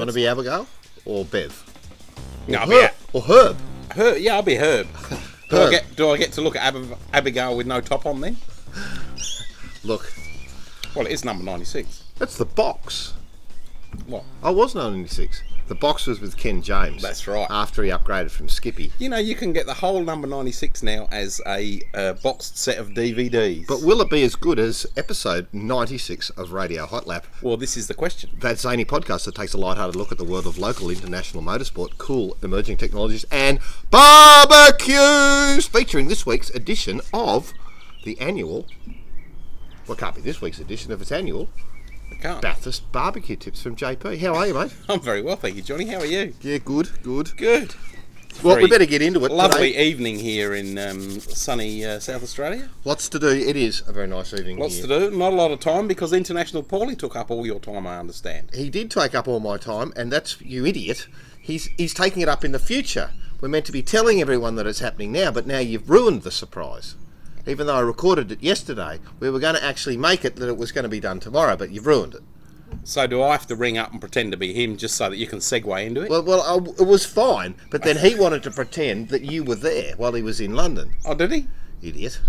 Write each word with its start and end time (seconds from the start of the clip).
You 0.00 0.06
want 0.06 0.10
to 0.12 0.14
be 0.14 0.26
Abigail 0.26 0.66
or 1.04 1.26
Bev? 1.26 1.62
No, 2.48 2.60
I'll 2.60 2.70
Herb. 2.70 2.70
be 2.70 2.76
Herb. 2.80 2.94
Or 3.12 3.20
Herb? 3.20 3.56
Herb. 3.94 4.16
Yeah, 4.16 4.36
I'll 4.36 4.42
be 4.42 4.54
Herb. 4.54 4.86
Do 5.50 5.58
I 5.58 5.70
get 5.70 5.94
Do 5.94 6.08
I 6.10 6.16
get 6.16 6.32
to 6.32 6.40
look 6.40 6.56
at 6.56 6.62
Ab- 6.74 6.96
Abigail 7.12 7.54
with 7.54 7.66
no 7.66 7.82
top 7.82 8.06
on 8.06 8.22
then? 8.22 8.38
Look, 9.84 10.10
Well, 10.96 11.04
it 11.04 11.12
is 11.12 11.22
number 11.22 11.44
ninety 11.44 11.66
six. 11.66 12.04
that's 12.18 12.38
the 12.38 12.46
box. 12.46 13.12
What? 14.06 14.24
I 14.42 14.48
was 14.50 14.74
96. 14.74 15.42
The 15.70 15.76
box 15.76 16.08
was 16.08 16.20
with 16.20 16.36
Ken 16.36 16.62
James. 16.62 17.00
That's 17.00 17.28
right. 17.28 17.46
After 17.48 17.84
he 17.84 17.90
upgraded 17.90 18.32
from 18.32 18.48
Skippy. 18.48 18.90
You 18.98 19.08
know, 19.08 19.18
you 19.18 19.36
can 19.36 19.52
get 19.52 19.66
the 19.66 19.74
whole 19.74 20.02
number 20.02 20.26
ninety 20.26 20.50
six 20.50 20.82
now 20.82 21.06
as 21.12 21.40
a 21.46 21.80
uh, 21.94 22.14
boxed 22.14 22.58
set 22.58 22.76
of 22.78 22.88
DVDs. 22.88 23.68
But 23.68 23.80
will 23.82 24.00
it 24.00 24.10
be 24.10 24.24
as 24.24 24.34
good 24.34 24.58
as 24.58 24.84
episode 24.96 25.46
96 25.52 26.30
of 26.30 26.50
Radio 26.50 26.86
Hot 26.86 27.06
Lap? 27.06 27.24
well, 27.40 27.56
this 27.56 27.76
is 27.76 27.86
the 27.86 27.94
question. 27.94 28.30
That 28.40 28.58
zany 28.58 28.84
podcast 28.84 29.26
that 29.26 29.36
takes 29.36 29.54
a 29.54 29.58
light-hearted 29.58 29.94
look 29.94 30.10
at 30.10 30.18
the 30.18 30.24
world 30.24 30.48
of 30.48 30.58
local 30.58 30.90
international 30.90 31.40
motorsport, 31.40 31.98
cool 31.98 32.36
emerging 32.42 32.78
technologies, 32.78 33.24
and 33.30 33.60
barbecues, 33.92 35.68
featuring 35.68 36.08
this 36.08 36.26
week's 36.26 36.50
edition 36.50 37.00
of 37.14 37.52
the 38.02 38.18
annual. 38.20 38.66
Well, 39.86 39.96
it 39.96 40.00
can't 40.00 40.16
be 40.16 40.20
this 40.20 40.40
week's 40.40 40.58
edition 40.58 40.90
if 40.90 41.00
it's 41.00 41.12
annual. 41.12 41.48
I 42.10 42.14
can't. 42.14 42.42
Bathurst 42.42 42.90
barbecue 42.92 43.36
tips 43.36 43.62
from 43.62 43.76
JP. 43.76 44.18
How 44.20 44.34
are 44.34 44.46
you, 44.46 44.54
mate? 44.54 44.74
I'm 44.88 45.00
very 45.00 45.22
well, 45.22 45.36
thank 45.36 45.56
you, 45.56 45.62
Johnny. 45.62 45.86
How 45.86 45.98
are 45.98 46.06
you? 46.06 46.34
Yeah, 46.40 46.58
good, 46.58 46.90
good. 47.02 47.36
Good. 47.36 47.74
Well, 48.42 48.56
we 48.56 48.68
better 48.68 48.86
get 48.86 49.02
into 49.02 49.22
it. 49.26 49.32
Lovely 49.32 49.72
today. 49.72 49.84
evening 49.84 50.18
here 50.18 50.54
in 50.54 50.78
um, 50.78 51.20
sunny 51.20 51.84
uh, 51.84 51.98
South 51.98 52.22
Australia. 52.22 52.70
Lots 52.84 53.08
to 53.10 53.18
do. 53.18 53.28
It 53.28 53.56
is 53.56 53.82
a 53.86 53.92
very 53.92 54.06
nice 54.06 54.32
evening 54.32 54.58
Lots 54.58 54.76
here. 54.76 54.86
to 54.86 55.10
do. 55.10 55.16
Not 55.16 55.32
a 55.34 55.36
lot 55.36 55.50
of 55.50 55.60
time 55.60 55.86
because 55.86 56.12
International 56.14 56.62
Paulie 56.62 56.98
took 56.98 57.16
up 57.16 57.30
all 57.30 57.44
your 57.44 57.60
time. 57.60 57.86
I 57.86 57.98
understand. 57.98 58.50
He 58.54 58.70
did 58.70 58.90
take 58.90 59.14
up 59.14 59.28
all 59.28 59.40
my 59.40 59.58
time, 59.58 59.92
and 59.94 60.10
that's 60.10 60.40
you 60.40 60.64
idiot. 60.64 61.06
He's 61.40 61.66
he's 61.76 61.92
taking 61.92 62.22
it 62.22 62.28
up 62.28 62.44
in 62.44 62.52
the 62.52 62.58
future. 62.58 63.10
We're 63.42 63.48
meant 63.48 63.66
to 63.66 63.72
be 63.72 63.82
telling 63.82 64.20
everyone 64.20 64.54
that 64.56 64.66
it's 64.66 64.80
happening 64.80 65.12
now, 65.12 65.30
but 65.30 65.46
now 65.46 65.58
you've 65.58 65.90
ruined 65.90 66.22
the 66.22 66.30
surprise. 66.30 66.94
Even 67.46 67.66
though 67.66 67.76
I 67.76 67.80
recorded 67.80 68.30
it 68.32 68.42
yesterday, 68.42 68.98
we 69.18 69.30
were 69.30 69.38
going 69.38 69.54
to 69.54 69.64
actually 69.64 69.96
make 69.96 70.24
it 70.24 70.36
that 70.36 70.48
it 70.48 70.56
was 70.56 70.72
going 70.72 70.82
to 70.84 70.88
be 70.88 71.00
done 71.00 71.20
tomorrow, 71.20 71.56
but 71.56 71.70
you've 71.70 71.86
ruined 71.86 72.14
it. 72.14 72.22
So 72.84 73.06
do 73.06 73.22
I 73.22 73.32
have 73.32 73.46
to 73.48 73.56
ring 73.56 73.78
up 73.78 73.90
and 73.90 74.00
pretend 74.00 74.32
to 74.32 74.38
be 74.38 74.52
him 74.52 74.76
just 74.76 74.94
so 74.96 75.10
that 75.10 75.16
you 75.16 75.26
can 75.26 75.40
segue 75.40 75.84
into 75.86 76.02
it? 76.02 76.10
Well, 76.10 76.22
well, 76.22 76.42
I, 76.42 76.82
it 76.82 76.86
was 76.86 77.04
fine, 77.04 77.54
but 77.70 77.82
then 77.82 77.96
he 77.98 78.14
wanted 78.14 78.42
to 78.44 78.50
pretend 78.50 79.08
that 79.08 79.22
you 79.22 79.42
were 79.42 79.56
there 79.56 79.94
while 79.96 80.12
he 80.12 80.22
was 80.22 80.40
in 80.40 80.54
London. 80.54 80.92
oh, 81.04 81.14
did 81.14 81.32
he? 81.32 81.48
Idiot. 81.82 82.20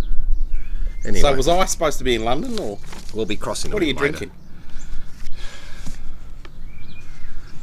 Anyway, 1.06 1.22
So 1.22 1.36
was 1.36 1.48
I 1.48 1.66
supposed 1.66 1.98
to 2.00 2.04
be 2.04 2.16
in 2.16 2.24
London 2.24 2.60
or 2.60 2.80
we'll 3.14 3.26
be 3.26 3.36
crossing. 3.36 3.72
what 3.72 3.82
are 3.82 3.86
you 3.86 3.94
drinking? 3.94 4.32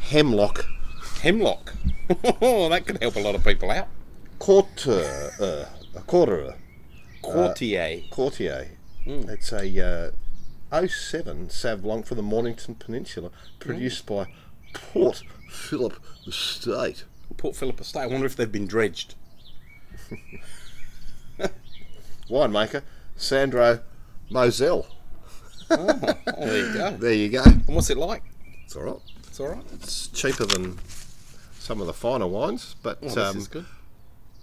Hemlock 0.01 0.65
Hemlock. 1.21 1.75
that 2.09 2.83
could 2.87 3.03
help 3.03 3.17
a 3.17 3.21
lot 3.21 3.35
of 3.35 3.45
people 3.45 3.71
out. 3.71 3.89
Quarter, 4.39 5.33
uh, 5.41 5.65
a 5.99 6.03
quarter, 6.03 6.55
Quartier. 7.33 8.03
Quartier. 8.11 8.69
Hmm. 9.05 9.29
It's 9.29 9.53
a 9.53 10.13
uh, 10.73 10.87
07 10.87 11.51
Sav 11.51 11.83
Blanc 11.83 12.07
for 12.07 12.15
the 12.15 12.23
Mornington 12.23 12.75
Peninsula, 12.75 13.31
produced 13.59 14.07
Hmm. 14.09 14.15
by 14.15 14.27
Port 14.73 15.23
Phillip 15.51 15.99
Estate. 16.27 17.05
Port 17.37 17.57
Phillip 17.57 17.81
Estate. 17.81 18.01
I 18.03 18.07
wonder 18.07 18.27
if 18.27 18.37
they've 18.37 18.51
been 18.51 18.67
dredged. 18.67 19.15
Winemaker 22.29 22.83
Sandro 23.17 23.81
Mosele. 24.31 24.87
Oh, 25.71 25.93
there 26.39 26.57
you 26.67 26.73
go. 26.73 26.91
There 26.99 27.13
you 27.13 27.29
go. 27.31 27.43
And 27.45 27.67
what's 27.69 27.91
it 27.91 27.97
like? 27.99 28.23
It's 28.65 28.77
all 28.77 28.83
right. 28.83 28.97
It's 29.27 29.41
all 29.41 29.49
right. 29.49 29.65
It's 29.75 30.09
cheaper 30.09 30.45
than 30.47 30.79
some 31.59 31.81
of 31.81 31.87
the 31.87 31.93
finer 31.93 32.27
wines, 32.27 32.75
but 32.83 32.99
Oh, 33.03 33.23
um, 33.31 33.47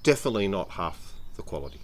definitely 0.04 0.48
not 0.48 0.72
half 0.72 1.14
the 1.36 1.42
quality. 1.44 1.80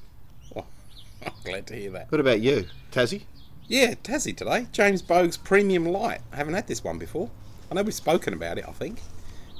I'm 1.26 1.32
glad 1.44 1.68
to 1.68 1.76
hear 1.76 1.92
that. 1.92 2.12
What 2.12 2.22
about 2.22 2.42
you, 2.42 2.66
Tassie? 2.92 3.24
Yeah, 3.68 3.94
Tassie 3.96 4.36
today. 4.36 4.68
James 4.72 5.02
Boag's 5.02 5.38
Premium 5.38 5.86
Light. 5.86 6.22
I 6.34 6.36
haven't 6.36 6.56
had 6.56 6.68
this 6.68 6.84
one 6.84 6.98
before. 6.98 7.30
I 7.70 7.76
know 7.76 7.84
we've 7.84 7.94
spoken 7.94 8.34
about 8.34 8.58
it, 8.58 8.66
I 8.68 8.72
think. 8.72 9.00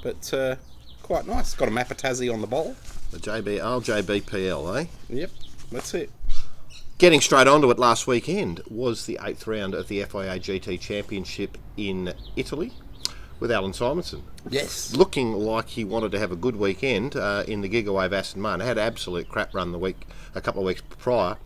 But 0.02 0.32
uh, 0.34 0.56
quite 1.02 1.26
nice. 1.26 1.54
Got 1.54 1.68
a 1.68 1.70
map 1.70 1.90
of 1.90 1.96
Tassie 1.96 2.32
on 2.32 2.40
the 2.40 2.46
bottle. 2.46 2.76
The 3.10 3.18
JB, 3.18 3.60
LJBPL, 3.60 4.82
eh? 4.82 4.86
Yep, 5.08 5.30
that's 5.70 5.94
it. 5.94 6.10
Getting 6.98 7.20
straight 7.20 7.46
onto 7.48 7.70
it 7.70 7.78
last 7.78 8.06
weekend 8.06 8.60
was 8.70 9.06
the 9.06 9.18
eighth 9.22 9.46
round 9.46 9.74
of 9.74 9.88
the 9.88 10.04
FIA 10.04 10.38
GT 10.38 10.78
Championship 10.78 11.58
in 11.76 12.14
Italy 12.36 12.72
with 13.40 13.50
Allan 13.50 13.72
Simonsen. 13.72 14.22
Yes. 14.48 14.94
Looking 14.94 15.32
like 15.32 15.68
he 15.70 15.84
wanted 15.84 16.12
to 16.12 16.18
have 16.18 16.30
a 16.30 16.36
good 16.36 16.54
weekend 16.54 17.16
uh, 17.16 17.44
in 17.48 17.60
the 17.60 17.68
Gigawave 17.68 18.12
Aston 18.12 18.40
Martin. 18.40 18.64
Had 18.66 18.78
absolute 18.78 19.28
crap 19.28 19.52
run 19.52 19.72
the 19.72 19.78
week, 19.78 20.06
a 20.34 20.40
couple 20.40 20.60
of 20.60 20.66
weeks 20.66 20.82
prior 20.98 21.38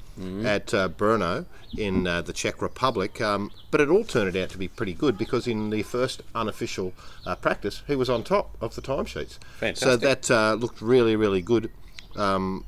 at 0.47 0.72
uh, 0.72 0.88
Brno 0.88 1.44
in 1.77 2.06
uh, 2.06 2.22
the 2.22 2.32
Czech 2.32 2.62
Republic. 2.62 3.21
Um, 3.21 3.50
but 3.71 3.81
it 3.81 3.88
all 3.88 4.04
turned 4.04 4.37
out 4.37 4.49
to 4.50 4.59
be 4.59 4.69
pretty 4.69 4.94
good 4.94 5.19
because 5.19 5.47
in 5.47 5.71
the 5.71 5.82
first 5.82 6.22
unofficial 6.34 6.94
uh, 7.27 7.34
practice, 7.37 7.82
he 7.87 7.97
was 7.97 8.09
on 8.09 8.25
top 8.25 8.56
of 8.60 8.75
the 8.75 8.82
timesheets. 8.82 9.38
So 9.77 9.97
that 9.97 10.31
uh, 10.31 10.54
looked 10.54 10.81
really, 10.81 11.16
really 11.16 11.43
good 11.43 11.71
um, 12.16 12.65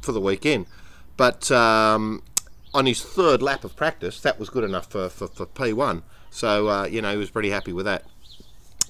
for 0.00 0.12
the 0.12 0.20
weekend. 0.20 0.66
But 1.16 1.50
um, 1.50 2.22
on 2.72 2.86
his 2.86 3.02
third 3.02 3.42
lap 3.42 3.64
of 3.64 3.76
practice, 3.76 4.20
that 4.20 4.38
was 4.38 4.48
good 4.50 4.64
enough 4.64 4.90
for, 4.90 5.08
for, 5.08 5.26
for 5.28 5.46
P1. 5.46 6.02
So, 6.30 6.68
uh, 6.68 6.84
you 6.84 7.02
know, 7.02 7.10
he 7.10 7.18
was 7.18 7.30
pretty 7.30 7.50
happy 7.50 7.72
with 7.72 7.86
that. 7.86 8.04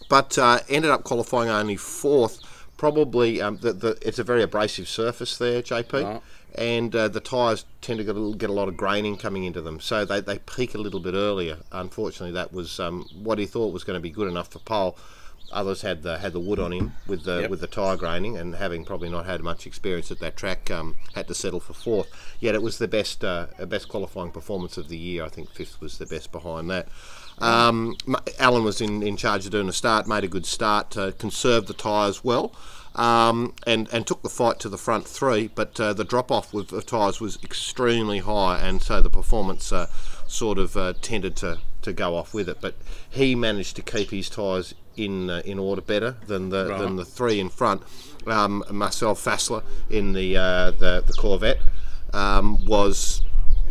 But 0.09 0.37
uh, 0.39 0.61
ended 0.69 0.91
up 0.91 1.05
qualifying 1.05 1.49
only 1.49 1.77
fourth. 1.77 2.39
Probably, 2.77 3.41
um, 3.41 3.59
the, 3.59 3.73
the, 3.73 3.99
it's 4.03 4.19
a 4.19 4.25
very 4.25 4.43
abrasive 4.43 4.89
surface 4.89 5.39
there, 5.39 5.63
JP. 5.63 6.05
Right. 6.05 6.23
And 6.55 6.95
uh, 6.95 7.09
the 7.09 7.21
tyres 7.21 7.65
tend 7.81 7.99
to 7.99 8.05
get 8.05 8.15
a, 8.15 8.19
little, 8.19 8.35
get 8.35 8.51
a 8.51 8.53
lot 8.53 8.69
of 8.69 8.77
graining 8.77 9.17
coming 9.17 9.45
into 9.45 9.63
them. 9.63 9.81
So 9.81 10.05
they, 10.05 10.21
they 10.21 10.39
peak 10.39 10.75
a 10.75 10.79
little 10.79 11.01
bit 11.01 11.15
earlier. 11.15 11.57
Unfortunately, 11.73 12.33
that 12.33 12.53
was 12.53 12.79
um, 12.79 13.07
what 13.15 13.39
he 13.39 13.47
thought 13.47 13.73
was 13.73 13.85
going 13.85 13.97
to 13.97 14.01
be 14.01 14.11
good 14.11 14.29
enough 14.29 14.49
for 14.49 14.59
pole. 14.59 14.97
Others 15.51 15.83
had 15.83 16.03
the 16.03 16.17
had 16.17 16.33
the 16.33 16.41
wood 16.41 16.59
on 16.59 16.73
him 16.73 16.95
with 17.07 17.25
the 17.25 17.43
Yep. 17.43 17.51
with 17.51 17.61
the 17.61 17.67
tyre 17.67 17.97
graining, 17.97 18.39
and 18.39 18.55
having 18.55 18.87
probably 18.87 19.11
not 19.11 19.27
had 19.27 19.43
much 19.43 19.67
experience 19.67 20.11
at 20.11 20.19
that 20.21 20.35
track, 20.35 20.71
um, 20.71 20.95
had 21.15 21.29
to 21.29 21.35
settle 21.35 21.61
for 21.61 21.75
fourth. 21.75 22.09
Yet 22.41 22.55
it 22.55 22.63
was 22.63 22.79
the 22.79 22.89
best 22.89 23.23
uh, 23.23 23.49
uh, 23.59 23.67
best 23.67 23.89
qualifying 23.89 24.31
performance 24.31 24.79
of 24.79 24.89
the 24.89 24.97
year. 24.97 25.23
I 25.25 25.29
think 25.29 25.51
fifth 25.51 25.79
was 25.79 25.99
the 25.99 26.07
best 26.07 26.33
behind 26.33 26.71
that. 26.71 26.89
Um, 27.39 27.97
Allan 28.39 28.65
was 28.65 28.81
in, 28.81 29.03
in 29.03 29.17
charge 29.19 29.45
of 29.45 29.53
doing 29.53 29.69
a 29.69 29.73
start, 29.73 30.07
made 30.07 30.25
a 30.25 30.29
good 30.29 30.47
start, 30.47 30.97
uh, 30.97 31.13
conserved 31.13 31.67
the 31.67 31.75
tyres 31.75 32.23
well, 32.25 32.55
um, 32.95 33.55
and 33.67 33.89
and 33.93 34.07
took 34.07 34.23
the 34.23 34.29
fight 34.29 34.59
to 34.61 34.69
the 34.69 34.79
front 34.79 35.07
three. 35.07 35.49
But 35.55 35.79
uh, 35.81 35.93
the 35.93 36.05
drop 36.05 36.31
off 36.31 36.53
with 36.53 36.69
the 36.69 36.83
tyres 36.83 37.21
was 37.21 37.39
extremely 37.43 38.19
high, 38.19 38.61
and 38.61 38.83
so 38.83 39.01
the 39.01 39.11
performance 39.11 39.73
uh, 39.73 39.87
sort 40.27 40.59
of 40.59 40.77
uh, 40.77 40.95
tended 41.03 41.37
to, 41.37 41.59
to 41.83 41.93
go 41.93 42.17
off 42.17 42.33
with 42.35 42.49
it. 42.49 42.59
But 42.61 42.75
he 43.11 43.35
managed 43.35 43.77
to 43.77 43.83
keep 43.83 44.11
his 44.11 44.29
tyres 44.29 44.75
in 44.97 45.31
uh, 45.31 45.43
in 45.45 45.59
order 45.59 45.81
better 45.83 46.17
than 46.27 46.51
the 46.51 46.67
Right. 46.69 46.79
than 46.81 46.97
the 46.97 47.05
three 47.05 47.41
in 47.41 47.49
front. 47.49 47.83
Um, 48.27 48.63
Marcel 48.71 49.15
Fassler 49.15 49.63
in 49.91 50.13
the 50.13 50.37
uh, 50.37 50.71
the, 50.73 51.03
the 51.07 51.13
Corvette 51.15 51.61
um, 52.13 52.65
was 52.67 53.23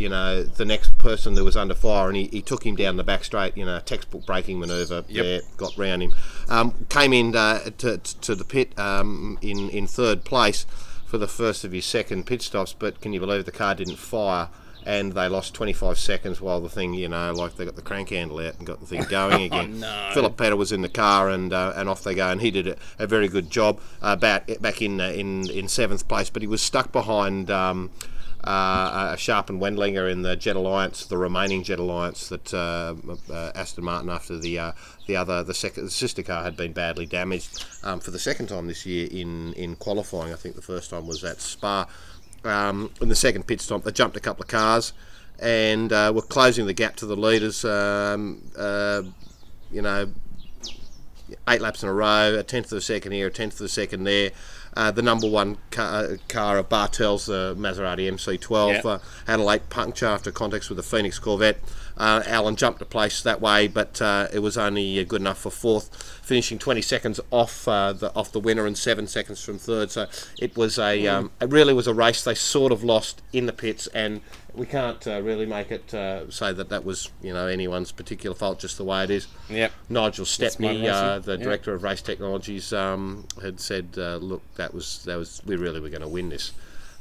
you 0.01 0.09
know, 0.09 0.43
the 0.43 0.65
next 0.65 0.97
person 0.97 1.35
that 1.35 1.43
was 1.43 1.55
under 1.55 1.75
fire, 1.75 2.07
and 2.07 2.17
he, 2.17 2.27
he 2.27 2.41
took 2.41 2.65
him 2.65 2.75
down 2.75 2.97
the 2.97 3.03
back 3.03 3.23
straight, 3.23 3.55
you 3.55 3.65
know, 3.65 3.79
textbook 3.79 4.25
braking 4.25 4.59
manoeuvre. 4.59 5.05
Yep. 5.07 5.23
there, 5.23 5.41
got 5.57 5.77
round 5.77 6.01
him. 6.01 6.13
Um, 6.49 6.85
came 6.89 7.13
in 7.13 7.35
uh, 7.35 7.69
to, 7.77 7.97
to 7.99 8.35
the 8.35 8.43
pit 8.43 8.77
um, 8.79 9.37
in, 9.41 9.69
in 9.69 9.85
third 9.85 10.23
place 10.23 10.65
for 11.05 11.17
the 11.17 11.27
first 11.27 11.63
of 11.63 11.71
his 11.71 11.85
second 11.85 12.25
pit 12.25 12.41
stops, 12.41 12.73
but 12.73 13.01
can 13.01 13.13
you 13.13 13.19
believe 13.19 13.45
the 13.45 13.51
car 13.51 13.75
didn't 13.75 13.97
fire? 13.97 14.49
And 14.83 15.11
they 15.11 15.27
lost 15.27 15.53
25 15.53 15.99
seconds 15.99 16.41
while 16.41 16.59
the 16.59 16.69
thing, 16.69 16.95
you 16.95 17.07
know, 17.07 17.31
like 17.33 17.55
they 17.55 17.65
got 17.65 17.75
the 17.75 17.83
crank 17.83 18.09
handle 18.09 18.39
out 18.39 18.57
and 18.57 18.65
got 18.65 18.79
the 18.79 18.87
thing 18.87 19.03
going 19.03 19.43
again. 19.53 19.81
no. 19.81 20.09
Philipp 20.11 20.37
Peter 20.37 20.55
was 20.55 20.71
in 20.71 20.81
the 20.81 20.89
car 20.89 21.29
and 21.29 21.53
uh, 21.53 21.73
and 21.75 21.87
off 21.87 22.01
they 22.03 22.15
go, 22.15 22.29
and 22.29 22.41
he 22.41 22.49
did 22.49 22.67
a, 22.67 22.75
a 22.97 23.05
very 23.05 23.27
good 23.27 23.51
job 23.51 23.79
uh, 24.01 24.15
back 24.15 24.49
back 24.59 24.81
in 24.81 24.99
uh, 24.99 25.09
in 25.09 25.47
in 25.51 25.67
seventh 25.67 26.07
place, 26.07 26.31
but 26.31 26.41
he 26.41 26.47
was 26.47 26.63
stuck 26.63 26.91
behind. 26.91 27.51
Um, 27.51 27.91
uh, 28.43 29.11
a 29.13 29.17
Sharp 29.17 29.49
and 29.49 29.61
Wendlinger 29.61 30.11
in 30.11 30.23
the 30.23 30.35
Jet 30.35 30.55
Alliance, 30.55 31.05
the 31.05 31.17
remaining 31.17 31.63
Jet 31.63 31.79
Alliance 31.79 32.29
that 32.29 32.53
uh, 32.53 32.95
uh, 33.31 33.51
Aston 33.53 33.83
Martin 33.83 34.09
after 34.09 34.37
the 34.37 34.57
uh, 34.57 34.71
the 35.07 35.15
other 35.15 35.43
the 35.43 35.53
second 35.53 35.85
the 35.85 35.91
sister 35.91 36.23
car 36.23 36.43
had 36.43 36.57
been 36.57 36.73
badly 36.73 37.05
damaged 37.05 37.65
um, 37.83 37.99
for 37.99 38.11
the 38.11 38.19
second 38.19 38.47
time 38.47 38.67
this 38.67 38.85
year 38.85 39.07
in 39.11 39.53
in 39.53 39.75
qualifying. 39.75 40.33
I 40.33 40.35
think 40.35 40.55
the 40.55 40.61
first 40.61 40.89
time 40.89 41.07
was 41.07 41.23
at 41.23 41.39
Spa. 41.41 41.87
Um, 42.43 42.91
in 42.99 43.09
the 43.09 43.15
second 43.15 43.45
pit 43.45 43.61
stop, 43.61 43.83
they 43.83 43.91
jumped 43.91 44.17
a 44.17 44.19
couple 44.19 44.41
of 44.41 44.49
cars 44.49 44.93
and 45.39 45.93
uh, 45.93 46.11
were 46.13 46.21
closing 46.21 46.65
the 46.65 46.73
gap 46.73 46.95
to 46.97 47.05
the 47.05 47.15
leaders. 47.15 47.63
Um, 47.63 48.41
uh, 48.57 49.03
you 49.71 49.81
know, 49.81 50.11
eight 51.47 51.61
laps 51.61 51.83
in 51.83 51.89
a 51.89 51.93
row, 51.93 52.37
a 52.37 52.43
tenth 52.43 52.71
of 52.71 52.77
a 52.77 52.81
second 52.81 53.11
here, 53.11 53.27
a 53.27 53.31
tenth 53.31 53.59
of 53.59 53.65
a 53.65 53.69
second 53.69 54.03
there. 54.03 54.31
Uh, 54.75 54.89
the 54.91 55.01
number 55.01 55.27
one 55.27 55.57
car, 55.69 56.17
car 56.29 56.57
of 56.57 56.69
Bartels, 56.69 57.25
the 57.25 57.55
Maserati 57.57 58.07
MC12, 58.09 58.83
Yeah. 58.83 58.89
uh, 58.89 58.99
had 59.27 59.39
a 59.39 59.43
late 59.43 59.69
puncture 59.69 60.05
after 60.05 60.31
contacts 60.31 60.69
with 60.69 60.77
the 60.77 60.83
Phoenix 60.83 61.19
Corvette. 61.19 61.59
Uh, 61.97 62.23
Allan 62.25 62.55
jumped 62.55 62.79
to 62.79 62.85
place 62.85 63.21
that 63.21 63.41
way, 63.41 63.67
but 63.67 64.01
uh, 64.01 64.27
it 64.33 64.39
was 64.39 64.57
only 64.57 64.99
uh, 64.99 65.03
good 65.03 65.21
enough 65.21 65.39
for 65.39 65.51
fourth, 65.51 65.95
finishing 66.23 66.57
20 66.57 66.81
seconds 66.81 67.19
off 67.31 67.67
uh, 67.67 67.93
the 67.93 68.13
off 68.15 68.31
the 68.31 68.39
winner 68.39 68.65
and 68.65 68.77
seven 68.77 69.07
seconds 69.07 69.43
from 69.43 69.57
third. 69.57 69.91
So 69.91 70.07
it 70.39 70.55
was 70.55 70.79
a 70.79 71.07
um, 71.07 71.31
it 71.41 71.49
really 71.49 71.73
was 71.73 71.87
a 71.87 71.93
race 71.93 72.23
they 72.23 72.35
sort 72.35 72.71
of 72.71 72.83
lost 72.83 73.21
in 73.33 73.45
the 73.45 73.53
pits, 73.53 73.87
and 73.87 74.21
we 74.53 74.65
can't 74.65 75.05
uh, 75.07 75.21
really 75.21 75.45
make 75.45 75.71
it 75.71 75.93
uh, 75.93 76.29
say 76.29 76.51
that 76.53 76.69
that 76.69 76.83
was 76.83 77.09
you 77.21 77.33
know 77.33 77.47
anyone's 77.47 77.91
particular 77.91 78.35
fault, 78.35 78.59
just 78.59 78.77
the 78.77 78.83
way 78.83 79.03
it 79.03 79.09
is. 79.09 79.27
Yep. 79.49 79.71
Nigel 79.89 80.25
Stepney, 80.25 80.87
uh, 80.87 81.19
the 81.19 81.37
yeah. 81.37 81.43
director 81.43 81.73
of 81.73 81.83
race 81.83 82.01
technologies, 82.01 82.73
um, 82.73 83.25
had 83.41 83.59
said, 83.59 83.89
uh, 83.97 84.17
"Look, 84.17 84.41
that 84.55 84.73
was 84.73 85.03
that 85.05 85.17
was 85.17 85.41
we 85.45 85.55
really 85.55 85.79
were 85.79 85.89
going 85.89 86.01
to 86.01 86.07
win 86.07 86.29
this." 86.29 86.51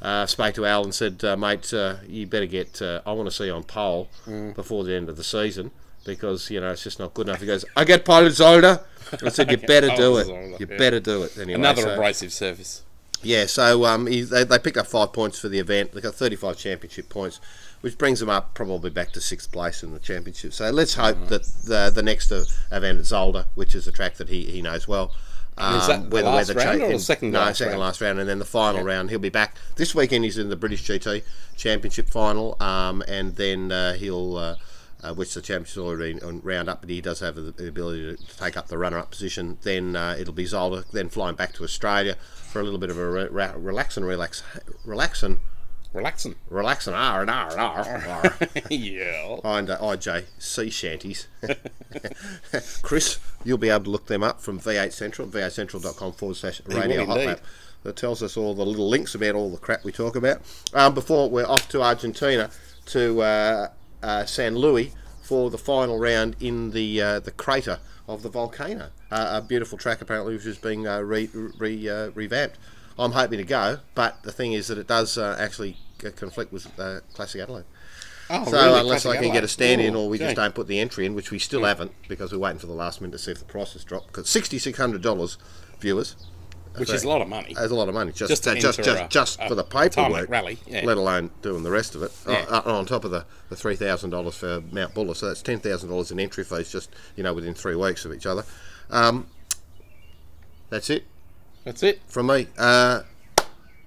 Uh, 0.03 0.25
spoke 0.27 0.55
to 0.55 0.65
Al 0.65 0.83
and 0.85 0.95
said, 0.95 1.23
uh, 1.25 1.37
"Mate, 1.37 1.73
uh, 1.75 1.97
you 2.09 2.27
better 2.27 2.47
get. 2.47 2.81
Uh, 2.81 3.03
I 3.05 3.13
want 3.13 3.29
to 3.29 3.35
see 3.35 3.47
you 3.47 3.53
on 3.53 3.65
pole 3.65 4.09
Mm. 4.27 4.55
before 4.55 4.85
the 4.85 4.95
end 4.95 5.09
of 5.11 5.17
the 5.19 5.25
season 5.25 5.71
because 6.05 6.51
you 6.51 6.59
know 6.61 6.71
it's 6.71 6.83
just 6.83 6.99
not 6.99 7.13
good 7.13 7.29
enough." 7.29 7.41
He 7.41 7.47
goes, 7.47 7.65
"I 7.77 7.85
get 7.85 8.05
pole 8.07 8.23
Zolder." 8.31 8.83
I 9.23 9.29
said, 9.29 9.51
"You 9.51 9.57
better 9.75 9.89
do 9.97 10.17
it. 10.17 10.27
Zolder, 10.29 10.59
You 10.61 10.67
yeah. 10.71 10.77
better 10.79 11.01
do 11.01 11.23
it." 11.25 11.37
Anyway, 11.37 11.53
Another 11.55 11.83
so- 11.83 11.95
abrasive 11.95 12.33
surface. 12.33 12.83
yeah, 13.23 13.45
so 13.45 13.85
um, 13.85 14.07
he, 14.07 14.23
they, 14.23 14.45
they 14.45 14.59
picked 14.59 14.79
up 14.79 14.87
five 14.87 15.13
points 15.13 15.39
for 15.39 15.49
the 15.51 15.59
event. 15.59 15.93
They 15.93 16.01
got 16.01 16.15
35 16.15 16.57
championship 16.57 17.11
points, 17.11 17.39
which 17.83 17.99
brings 17.99 18.21
them 18.21 18.31
up 18.31 18.55
probably 18.55 18.89
back 18.89 19.13
to 19.13 19.21
sixth 19.21 19.53
place 19.53 19.83
in 19.83 19.93
the 19.93 19.99
championship. 19.99 20.55
So 20.55 20.71
let's 20.71 20.95
hope 20.95 21.27
that 21.29 21.43
the 21.67 21.91
the 21.95 22.03
next 22.03 22.33
uh, 22.33 22.45
event 22.73 22.99
at 23.01 23.05
Zolder, 23.05 23.45
which 23.55 23.75
is 23.75 23.87
a 23.87 23.93
track 23.93 24.15
that 24.15 24.31
he, 24.31 24.47
he 24.47 24.63
knows 24.63 24.89
well. 24.89 25.13
Um, 25.61 25.77
is 25.81 25.87
that 25.89 26.03
the 26.05 26.09
where 26.09 26.23
last 26.23 26.55
where 26.55 26.67
round 26.67 26.81
the 26.81 26.91
in- 26.93 26.99
second 26.99 27.31
No, 27.33 27.41
last 27.41 27.59
second 27.59 27.73
round? 27.73 27.81
last 27.81 28.01
round, 28.01 28.19
and 28.19 28.29
then 28.29 28.39
the 28.39 28.45
final 28.45 28.83
round. 28.83 29.11
He'll 29.11 29.19
be 29.19 29.29
back 29.29 29.57
this 29.77 29.95
weekend. 29.95 30.25
He's 30.25 30.39
in 30.39 30.49
the 30.49 30.57
British 30.57 30.83
GT 30.87 31.23
Championship 31.57 32.09
final, 32.09 32.57
um, 32.61 33.03
and 33.09 33.37
then 33.37 33.71
uh, 33.73 33.95
he'll. 33.95 34.37
Uh, 34.37 34.57
uh, 35.03 35.15
which 35.15 35.33
the 35.33 35.41
championship's 35.41 35.79
already 35.79 36.21
on 36.21 36.43
round 36.43 36.69
up, 36.69 36.83
but 36.83 36.91
he 36.91 37.01
does 37.01 37.21
have 37.21 37.35
the 37.35 37.41
the 37.53 37.67
ability 37.67 38.15
to 38.17 38.37
take 38.37 38.55
up 38.55 38.69
the 38.69 38.77
runner-up 38.77 39.11
position. 39.11 39.57
Then 39.63 39.97
uh, 39.97 40.15
it'll 40.21 40.35
be 40.35 40.45
Zolder, 40.45 40.85
then 40.91 41.09
flying 41.09 41.37
back 41.37 41.55
to 41.55 41.65
Australia 41.65 42.17
for 42.51 42.61
a 42.61 42.63
little 42.63 42.79
bit 42.79 42.91
of 42.91 42.99
a 42.99 43.09
re- 43.11 43.29
ra- 43.31 43.55
relaxing, 43.57 44.05
relax, 44.05 44.43
relaxing, 44.85 45.41
Relaxing. 45.93 46.37
relaxing 46.49 46.95
R 46.95 47.23
and 47.23 47.31
R 47.31 47.51
and 47.51 47.61
R 47.61 48.05
R 48.09 48.49
yeah. 48.71 49.37
behind 49.43 49.71
uh, 49.71 49.79
IJ 49.79 50.25
sea 50.39 50.71
shanties. 50.71 51.27
Chris, 52.83 53.19
you'll 53.45 53.59
be 53.59 53.71
able 53.71 53.85
to 53.85 53.91
look 53.91 54.07
them 54.07 54.23
up 54.23 54.41
from 54.41 54.61
V8 54.61 54.93
Central, 54.93 55.27
v8central.com 55.27 56.13
forward 56.13 56.37
slash 56.37 56.61
radio 56.67 57.05
hot 57.05 57.19
lap. 57.19 57.41
That 57.83 57.97
tells 57.97 58.23
us 58.23 58.37
all 58.37 58.55
the 58.55 58.65
little 58.65 58.89
links 58.89 59.15
about 59.15 59.35
all 59.35 59.51
the 59.51 59.57
crap 59.57 59.85
we 59.85 59.91
talk 59.91 60.15
about. 60.15 60.43
Um, 60.75 60.95
before 60.95 61.31
we're 61.31 61.47
off 61.47 61.69
to 61.71 61.83
Argentina 61.83 62.51
to 62.87 63.23
uh, 63.23 63.69
uh, 64.03 64.25
San 64.27 64.57
Luis 64.57 64.93
for 65.23 65.51
the 65.51 65.59
final 65.59 65.99
round 65.99 66.37
in 66.41 66.73
the 66.73 67.01
uh, 67.01 67.21
the 67.21 67.31
crater 67.31 67.79
of 68.07 68.23
the 68.23 68.29
volcano. 68.29 68.91
Uh, 69.11 69.41
a 69.41 69.41
beautiful 69.41 69.79
track 69.79 70.01
apparently, 70.01 70.35
which 70.35 70.47
is 70.47 70.59
being 70.59 70.87
uh, 70.87 71.01
re, 71.01 71.31
re, 71.59 71.89
uh, 71.89 72.11
revamped. 72.11 72.59
I'm 73.05 73.13
hoping 73.13 73.39
to 73.39 73.45
go, 73.45 73.79
but 73.95 74.23
the 74.23 74.33
thing 74.33 74.53
is 74.53 74.69
that 74.69 74.79
it 74.79 74.87
does 74.87 75.17
uh, 75.19 75.37
actually 75.39 75.77
conflict 76.17 76.53
with 76.53 76.79
uh, 76.79 77.01
Classic 77.15 77.41
Adelaide. 77.41 77.65
Oh, 78.33 78.45
So 78.45 78.53
really? 78.53 78.81
unless 78.81 79.05
I 79.07 79.11
Classic 79.13 79.23
can 79.25 79.33
get 79.33 79.43
a 79.45 79.49
stand 79.49 79.81
in, 79.81 79.95
or 79.97 80.09
we 80.09 80.19
just 80.19 80.37
don't 80.37 80.55
put 80.55 80.67
the 80.69 80.79
entry 80.79 81.05
in, 81.07 81.15
which 81.15 81.31
we 81.31 81.39
still 81.39 81.65
haven't 81.65 81.93
because 82.09 82.33
we're 82.33 82.39
waiting 82.39 82.59
for 82.61 82.67
the 82.67 82.73
last 82.73 83.01
minute 83.01 83.13
to 83.13 83.19
see 83.19 83.33
if 83.33 83.39
the 83.41 83.45
prices 83.45 83.83
drop. 83.85 84.07
Because 84.07 84.29
sixty 84.29 84.59
six 84.59 84.79
hundred 84.79 85.03
dollars, 85.03 85.37
viewers, 85.81 86.15
Which 86.77 86.91
is 86.91 87.03
a 87.03 87.09
lot 87.09 87.21
of 87.23 87.29
money. 87.29 87.55
that's 87.55 87.73
a 87.73 87.75
lot 87.75 87.89
of 87.89 87.95
money 87.95 88.13
just 88.13 88.29
Just 88.31 88.47
uh, 88.47 88.55
just 88.55 88.79
just, 88.83 89.01
a- 89.03 89.09
just 89.09 89.43
for 89.49 89.57
the 89.57 89.65
paperwork, 89.65 90.29
rally, 90.31 90.59
yeah. 90.67 90.83
let 90.85 90.97
alone 90.97 91.31
doing 91.43 91.65
the 91.65 91.71
rest 91.73 91.97
of 91.97 92.03
it. 92.05 92.13
Yeah. 92.29 92.45
Uh, 92.49 92.63
uh, 92.67 92.79
on 92.79 92.87
top 92.87 93.05
of 93.05 93.11
the, 93.11 93.25
the 93.49 93.57
three 93.57 93.75
thousand 93.75 94.11
dollars 94.11 94.37
for 94.37 94.63
Mount 94.71 94.95
Buller, 94.95 95.15
so 95.15 95.27
that's 95.27 95.43
ten 95.43 95.59
thousand 95.59 95.89
dollars 95.89 96.13
in 96.13 96.21
entry 96.21 96.45
fees 96.45 96.71
just 96.71 96.91
you 97.17 97.25
know 97.25 97.35
within 97.35 97.55
three 97.55 97.75
weeks 97.75 98.05
of 98.05 98.13
each 98.15 98.27
other. 98.27 98.45
Um, 98.91 99.27
that's 100.69 100.89
it 100.91 101.05
That's 101.65 101.83
it. 101.83 102.01
from 102.09 102.27
me. 102.27 102.49
Uh, 102.59 103.03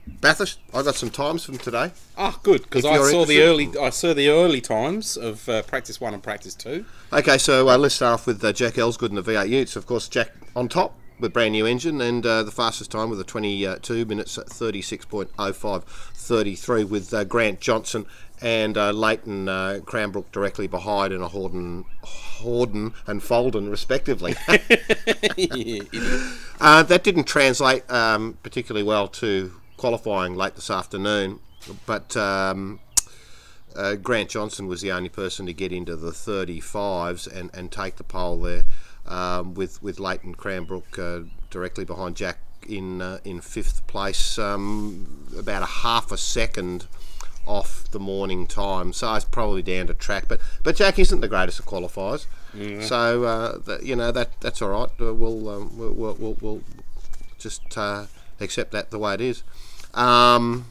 Bathurst, 0.05 0.59
I 0.73 0.83
got 0.83 0.95
some 0.95 1.09
times 1.09 1.45
from 1.45 1.57
today. 1.57 1.91
Ah, 2.17 2.37
good 2.43 2.63
because 2.63 2.83
I 2.83 2.97
saw 3.09 3.25
the 3.25 3.41
early 3.41 3.69
I 3.79 3.89
saw 3.89 4.13
the 4.13 4.29
early 4.29 4.59
times 4.59 5.15
of 5.15 5.47
uh, 5.47 5.61
practice 5.63 6.01
one 6.01 6.13
and 6.13 6.21
practice 6.21 6.55
two. 6.55 6.85
Okay, 7.13 7.37
so 7.37 7.69
uh, 7.69 7.77
let's 7.77 7.95
start 7.95 8.15
off 8.15 8.27
with 8.27 8.43
uh, 8.43 8.51
Jack 8.51 8.73
Elsegood 8.73 9.09
and 9.09 9.17
the 9.17 9.23
V8 9.23 9.47
Utes. 9.47 9.75
Of 9.77 9.85
course, 9.85 10.09
Jack 10.09 10.31
on 10.55 10.67
top 10.67 10.95
with 11.19 11.31
brand 11.31 11.53
new 11.53 11.65
engine 11.65 12.01
and 12.01 12.25
uh, 12.25 12.43
the 12.43 12.51
fastest 12.51 12.91
time 12.91 13.09
with 13.09 13.19
a 13.19 13.23
22 13.23 14.05
minutes 14.05 14.37
at 14.37 14.47
36.05 14.47 15.83
33 15.83 16.83
with 16.83 17.13
uh, 17.13 17.23
Grant 17.23 17.61
Johnson 17.61 18.05
and 18.43 18.77
uh, 18.77 18.91
Leighton 18.91 19.47
uh, 19.47 19.79
Cranbrook 19.85 20.29
directly 20.33 20.67
behind 20.67 21.13
and 21.13 21.23
a 21.23 21.29
Horden, 21.29 21.85
Horden 22.03 22.93
and 23.07 23.21
Folden 23.21 23.71
respectively. 23.71 24.35
Uh, 26.61 26.81
that 26.81 27.03
didn't 27.03 27.25
translate 27.25 27.89
um, 27.91 28.37
particularly 28.41 28.83
well 28.83 29.09
to 29.09 29.51
qualifying 29.75 30.33
late 30.33 30.55
this 30.55 30.69
afternoon, 30.69 31.39
but 31.85 32.15
um, 32.15 32.79
uh, 33.75 33.95
Grant 33.95 34.29
Johnson 34.29 34.67
was 34.67 34.79
the 34.79 34.89
only 34.89 35.09
person 35.09 35.45
to 35.45 35.51
get 35.51 35.73
into 35.73 35.97
the 35.97 36.11
35s 36.11 37.27
and, 37.27 37.49
and 37.53 37.69
take 37.69 37.97
the 37.97 38.05
pole 38.05 38.39
there, 38.39 38.63
um, 39.05 39.55
with 39.55 39.83
with 39.83 39.99
Layton 39.99 40.35
Crambrook 40.35 40.97
uh, 40.97 41.27
directly 41.49 41.83
behind 41.83 42.15
Jack 42.15 42.37
in 42.65 43.01
uh, 43.01 43.19
in 43.25 43.41
fifth 43.41 43.85
place, 43.87 44.37
um, 44.39 45.27
about 45.37 45.63
a 45.63 45.67
half 45.83 46.13
a 46.13 46.17
second 46.17 46.87
off 47.45 47.89
the 47.91 47.99
morning 47.99 48.47
time. 48.47 48.93
So 48.93 49.13
it's 49.15 49.25
probably 49.25 49.61
down 49.61 49.87
to 49.87 49.93
track, 49.93 50.25
but 50.27 50.39
but 50.63 50.75
Jack 50.75 50.99
isn't 50.99 51.21
the 51.21 51.27
greatest 51.27 51.59
of 51.59 51.65
qualifiers, 51.65 52.25
so 52.81 53.23
uh, 53.23 53.57
that, 53.59 53.83
you 53.83 53.95
know 53.95 54.11
that 54.11 54.29
that's 54.41 54.61
all 54.61 54.69
right. 54.69 54.89
Uh, 54.99 55.13
we'll, 55.13 55.49
um, 55.49 55.77
we'll, 55.77 56.15
we'll 56.15 56.37
we'll 56.41 56.61
just 57.37 57.77
uh, 57.77 58.05
accept 58.39 58.71
that 58.71 58.91
the 58.91 58.99
way 58.99 59.13
it 59.15 59.21
is. 59.21 59.43
Um, 59.93 60.65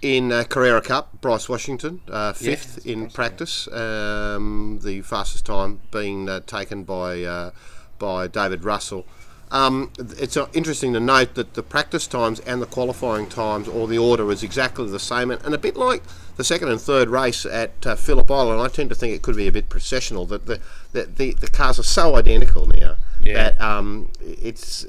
in 0.00 0.32
uh, 0.32 0.42
Carrera 0.44 0.80
Cup, 0.82 1.20
Bryce 1.20 1.48
Washington, 1.48 2.00
uh, 2.10 2.32
fifth 2.32 2.84
in 2.86 3.08
practice. 3.10 3.68
Um, 3.72 4.80
the 4.82 5.00
fastest 5.02 5.46
time 5.46 5.80
being 5.92 6.28
uh, 6.28 6.40
taken 6.40 6.82
by 6.82 7.22
uh, 7.22 7.50
by 7.98 8.26
David 8.26 8.64
Russell. 8.64 9.06
Um, 9.52 9.92
it's 9.98 10.36
uh, 10.36 10.46
interesting 10.54 10.94
to 10.94 11.00
note 11.00 11.34
that 11.34 11.52
the 11.54 11.62
practice 11.62 12.06
times 12.06 12.40
and 12.40 12.62
the 12.62 12.66
qualifying 12.66 13.28
times, 13.28 13.68
or 13.68 13.86
the 13.86 13.98
order, 13.98 14.30
is 14.32 14.42
exactly 14.42 14.88
the 14.90 14.98
same, 14.98 15.30
and, 15.30 15.40
and 15.44 15.54
a 15.54 15.58
bit 15.58 15.76
like 15.76 16.02
the 16.36 16.44
second 16.44 16.68
and 16.68 16.80
third 16.80 17.10
race 17.10 17.44
at 17.44 17.86
uh, 17.86 17.94
Phillip 17.94 18.30
Island. 18.30 18.62
I 18.62 18.68
tend 18.68 18.88
to 18.88 18.94
think 18.96 19.14
it 19.14 19.20
could 19.20 19.36
be 19.36 19.46
a 19.46 19.52
bit 19.52 19.68
processional. 19.68 20.24
That 20.24 20.46
the 20.46 20.58
the, 20.92 21.02
the, 21.04 21.34
the 21.34 21.48
cars 21.48 21.78
are 21.78 21.82
so 21.84 22.16
identical 22.16 22.66
now 22.66 22.96
Yeah. 23.22 23.34
that 23.34 23.60
um, 23.60 24.10
it's 24.20 24.86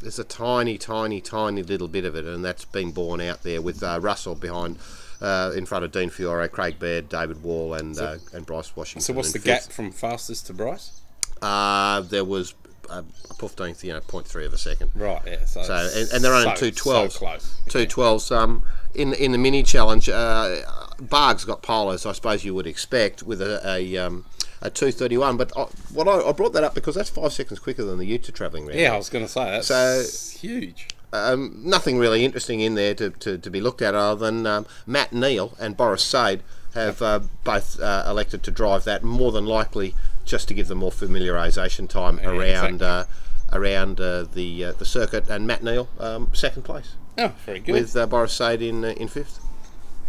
there's 0.00 0.18
a 0.18 0.24
tiny, 0.24 0.78
tiny, 0.78 1.20
tiny 1.20 1.62
little 1.62 1.88
bit 1.88 2.06
of 2.06 2.16
it, 2.16 2.24
and 2.24 2.42
that's 2.42 2.64
been 2.64 2.90
borne 2.92 3.20
out 3.20 3.42
there 3.42 3.60
with 3.60 3.82
uh, 3.82 3.98
Russell 4.00 4.34
behind, 4.34 4.78
uh, 5.20 5.52
in 5.54 5.66
front 5.66 5.84
of 5.84 5.92
Dean 5.92 6.08
Fiore, 6.08 6.48
Craig 6.48 6.78
Baird, 6.78 7.10
David 7.10 7.42
Wall, 7.42 7.74
and 7.74 7.98
uh, 7.98 8.16
and 8.32 8.46
Bryce 8.46 8.74
Washington. 8.74 9.02
So 9.02 9.12
what's 9.12 9.32
the 9.32 9.40
fifth. 9.40 9.66
gap 9.66 9.72
from 9.74 9.92
fastest 9.92 10.46
to 10.46 10.54
Bryce? 10.54 11.02
Uh, 11.42 12.00
there 12.00 12.24
was 12.24 12.54
a 12.90 13.04
fifteenth, 13.34 13.82
you 13.84 13.92
know, 13.92 14.00
0.3 14.00 14.46
of 14.46 14.52
a 14.52 14.58
second. 14.58 14.90
Right. 14.94 15.20
Yeah. 15.26 15.44
So, 15.44 15.62
So 15.62 15.90
and, 15.94 16.10
and 16.12 16.24
they're 16.24 16.34
only 16.34 16.54
so, 16.56 16.60
two 16.66 16.70
twelves. 16.70 17.14
So 17.14 17.18
close. 17.20 17.60
Two 17.68 17.86
twelves. 17.86 18.30
Um, 18.30 18.62
in 18.94 19.12
in 19.14 19.32
the 19.32 19.38
mini 19.38 19.62
challenge, 19.62 20.08
uh, 20.08 20.56
Barg's 21.00 21.44
got 21.44 21.62
pole 21.62 21.90
as 21.90 22.04
I 22.06 22.12
suppose 22.12 22.44
you 22.44 22.54
would 22.54 22.66
expect 22.66 23.22
with 23.22 23.40
a 23.42 23.60
a, 23.64 23.96
um, 23.98 24.24
a 24.62 24.70
two 24.70 24.90
thirty 24.92 25.16
one. 25.18 25.36
But 25.36 25.52
I, 25.56 25.62
what 25.92 26.08
I, 26.08 26.28
I 26.28 26.32
brought 26.32 26.52
that 26.54 26.64
up 26.64 26.74
because 26.74 26.94
that's 26.94 27.10
five 27.10 27.32
seconds 27.32 27.60
quicker 27.60 27.84
than 27.84 27.98
the 27.98 28.06
Ute 28.06 28.30
travelling 28.34 28.66
round. 28.66 28.78
Yeah, 28.78 28.94
I 28.94 28.96
was 28.96 29.08
going 29.10 29.24
to 29.24 29.30
say 29.30 29.44
that's 29.44 29.68
So- 29.68 30.38
huge. 30.38 30.88
um, 31.12 31.60
nothing 31.64 31.98
really 31.98 32.24
interesting 32.24 32.60
in 32.60 32.74
there 32.74 32.94
to, 32.94 33.10
to, 33.10 33.38
to 33.38 33.50
be 33.50 33.60
looked 33.60 33.80
at 33.82 33.94
other 33.94 34.26
than 34.26 34.46
um, 34.46 34.66
Matt 34.86 35.12
Neal 35.12 35.54
and 35.58 35.76
Boris 35.76 36.02
Said 36.02 36.42
have 36.74 37.00
uh, 37.00 37.20
both 37.44 37.80
uh, 37.80 38.04
elected 38.06 38.42
to 38.42 38.50
drive 38.50 38.84
that 38.84 39.02
more 39.02 39.32
than 39.32 39.46
likely 39.46 39.94
just 40.28 40.46
to 40.48 40.54
give 40.54 40.68
them 40.68 40.78
more 40.78 40.90
familiarisation 40.92 41.88
time 41.88 42.20
around 42.20 42.80
exactly. 42.80 42.86
uh, 42.86 43.04
around 43.52 44.00
uh, 44.00 44.22
the 44.32 44.64
uh, 44.66 44.72
the 44.72 44.84
circuit 44.84 45.28
and 45.28 45.46
Matt 45.46 45.62
Neal 45.64 45.88
um, 45.98 46.30
second 46.34 46.62
place. 46.62 46.94
Oh, 47.16 47.32
very 47.46 47.58
good. 47.60 47.72
with 47.72 47.96
uh, 47.96 48.06
Boris 48.06 48.32
Said 48.32 48.62
in 48.62 48.84
uh, 48.84 48.88
in 48.88 49.08
fifth. 49.08 49.40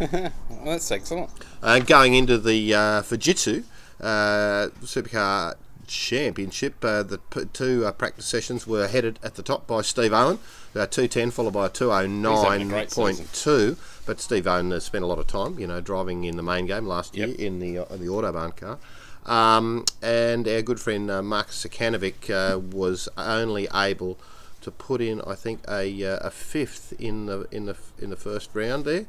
Well, 0.00 0.32
that's 0.64 0.90
excellent. 0.90 1.30
Uh, 1.62 1.78
going 1.80 2.14
into 2.14 2.38
the 2.38 2.74
uh, 2.74 3.02
Fujitsu 3.02 3.64
uh, 4.00 4.68
Supercar 4.82 5.54
Championship, 5.86 6.82
uh, 6.84 7.02
the 7.02 7.18
p- 7.18 7.46
two 7.52 7.84
uh, 7.86 7.92
practice 7.92 8.26
sessions 8.26 8.66
were 8.66 8.88
headed 8.88 9.18
at 9.22 9.34
the 9.34 9.42
top 9.42 9.66
by 9.66 9.82
Steve 9.82 10.12
Owen, 10.12 10.38
uh, 10.74 10.86
210 10.86 11.30
followed 11.30 11.52
by 11.52 11.66
a 11.66 11.70
having 11.78 12.24
a 12.24 12.64
great 12.70 12.88
209.2. 12.90 13.76
But 14.06 14.20
Steve 14.20 14.46
Owen 14.46 14.70
has 14.70 14.84
spent 14.84 15.04
a 15.04 15.06
lot 15.06 15.18
of 15.18 15.26
time, 15.26 15.58
you 15.58 15.66
know, 15.66 15.80
driving 15.80 16.24
in 16.24 16.36
the 16.36 16.42
main 16.42 16.66
game 16.66 16.86
last 16.86 17.14
Yep. 17.16 17.28
year 17.28 17.36
in 17.46 17.58
the 17.58 17.78
uh, 17.78 17.84
the 17.90 18.06
Autobahn 18.06 18.56
car. 18.56 18.78
Um, 19.26 19.84
and 20.02 20.48
our 20.48 20.62
good 20.62 20.80
friend 20.80 21.10
uh, 21.10 21.22
Marcus 21.22 21.64
Zukanovic 21.64 22.30
uh, 22.30 22.58
was 22.58 23.08
only 23.16 23.68
able 23.74 24.18
to 24.62 24.70
put 24.70 25.00
in, 25.00 25.20
I 25.22 25.34
think, 25.34 25.60
a, 25.68 26.04
uh, 26.04 26.18
a 26.26 26.30
fifth 26.30 26.92
in 26.98 27.26
the 27.26 27.46
in 27.50 27.66
the 27.66 27.76
in 27.98 28.10
the 28.10 28.16
first 28.16 28.50
round 28.54 28.84
there, 28.84 29.06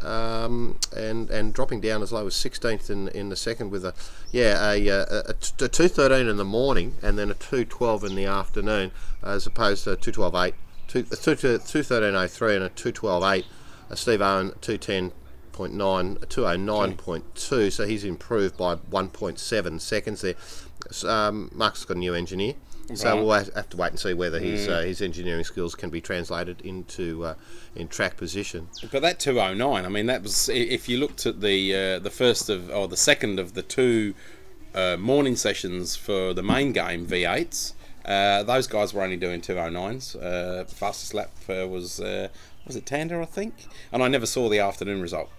um, 0.00 0.78
and 0.96 1.30
and 1.30 1.52
dropping 1.52 1.80
down 1.80 2.02
as 2.02 2.12
low 2.12 2.26
as 2.26 2.34
16th 2.34 2.90
in, 2.90 3.08
in 3.08 3.28
the 3.28 3.36
second 3.36 3.70
with 3.70 3.84
a 3.84 3.94
yeah 4.32 4.72
a, 4.72 4.88
uh, 4.88 5.06
a, 5.10 5.30
a, 5.30 5.34
t- 5.34 5.64
a 5.64 5.68
213 5.68 6.28
in 6.28 6.36
the 6.36 6.44
morning 6.44 6.94
and 7.02 7.18
then 7.18 7.30
a 7.30 7.34
212 7.34 8.04
in 8.04 8.14
the 8.14 8.24
afternoon 8.24 8.90
as 9.22 9.46
opposed 9.46 9.84
to 9.84 9.96
212 9.96 10.34
and 12.54 12.64
a 12.64 12.68
two 12.70 12.92
twelve 12.92 13.24
eight 13.24 13.46
a 13.90 13.96
Steve 13.96 14.22
Owen 14.22 14.52
210 14.60 15.12
209.9, 15.58 16.18
209.2, 16.26 17.72
so 17.72 17.86
he's 17.86 18.04
improved 18.04 18.56
by 18.56 18.76
1.7 18.76 19.80
seconds 19.80 20.20
there. 20.20 20.34
So, 20.90 21.08
um, 21.10 21.50
Mark's 21.52 21.84
got 21.84 21.96
a 21.96 22.00
new 22.00 22.14
engineer, 22.14 22.54
so 22.94 23.16
we'll 23.16 23.32
have 23.32 23.68
to 23.70 23.76
wait 23.76 23.90
and 23.90 23.98
see 23.98 24.14
whether 24.14 24.40
mm. 24.40 24.44
his 24.44 24.68
uh, 24.68 24.80
his 24.80 25.02
engineering 25.02 25.44
skills 25.44 25.74
can 25.74 25.90
be 25.90 26.00
translated 26.00 26.60
into 26.62 27.24
uh, 27.24 27.34
in 27.74 27.88
track 27.88 28.16
position. 28.16 28.68
But 28.90 29.02
that 29.02 29.18
209, 29.18 29.84
I 29.84 29.88
mean, 29.88 30.06
that 30.06 30.22
was 30.22 30.48
if 30.48 30.88
you 30.88 30.98
looked 30.98 31.26
at 31.26 31.40
the 31.40 31.74
uh, 31.74 31.98
the 31.98 32.10
first 32.10 32.48
of 32.48 32.70
or 32.70 32.88
the 32.88 32.96
second 32.96 33.38
of 33.38 33.54
the 33.54 33.62
two 33.62 34.14
uh, 34.74 34.96
morning 34.96 35.36
sessions 35.36 35.96
for 35.96 36.32
the 36.32 36.42
main 36.42 36.72
game 36.72 37.06
V8s. 37.06 37.74
Uh, 38.04 38.42
those 38.42 38.66
guys 38.66 38.94
were 38.94 39.02
only 39.02 39.18
doing 39.18 39.42
209s. 39.42 40.16
Uh, 40.16 40.64
fastest 40.64 41.12
lap 41.12 41.30
was 41.46 42.00
was 42.00 42.76
it 42.76 42.84
Tander, 42.84 43.20
I 43.20 43.24
think? 43.24 43.66
And 43.90 44.02
I 44.02 44.08
never 44.08 44.26
saw 44.26 44.48
the 44.48 44.60
afternoon 44.60 45.02
result. 45.02 45.30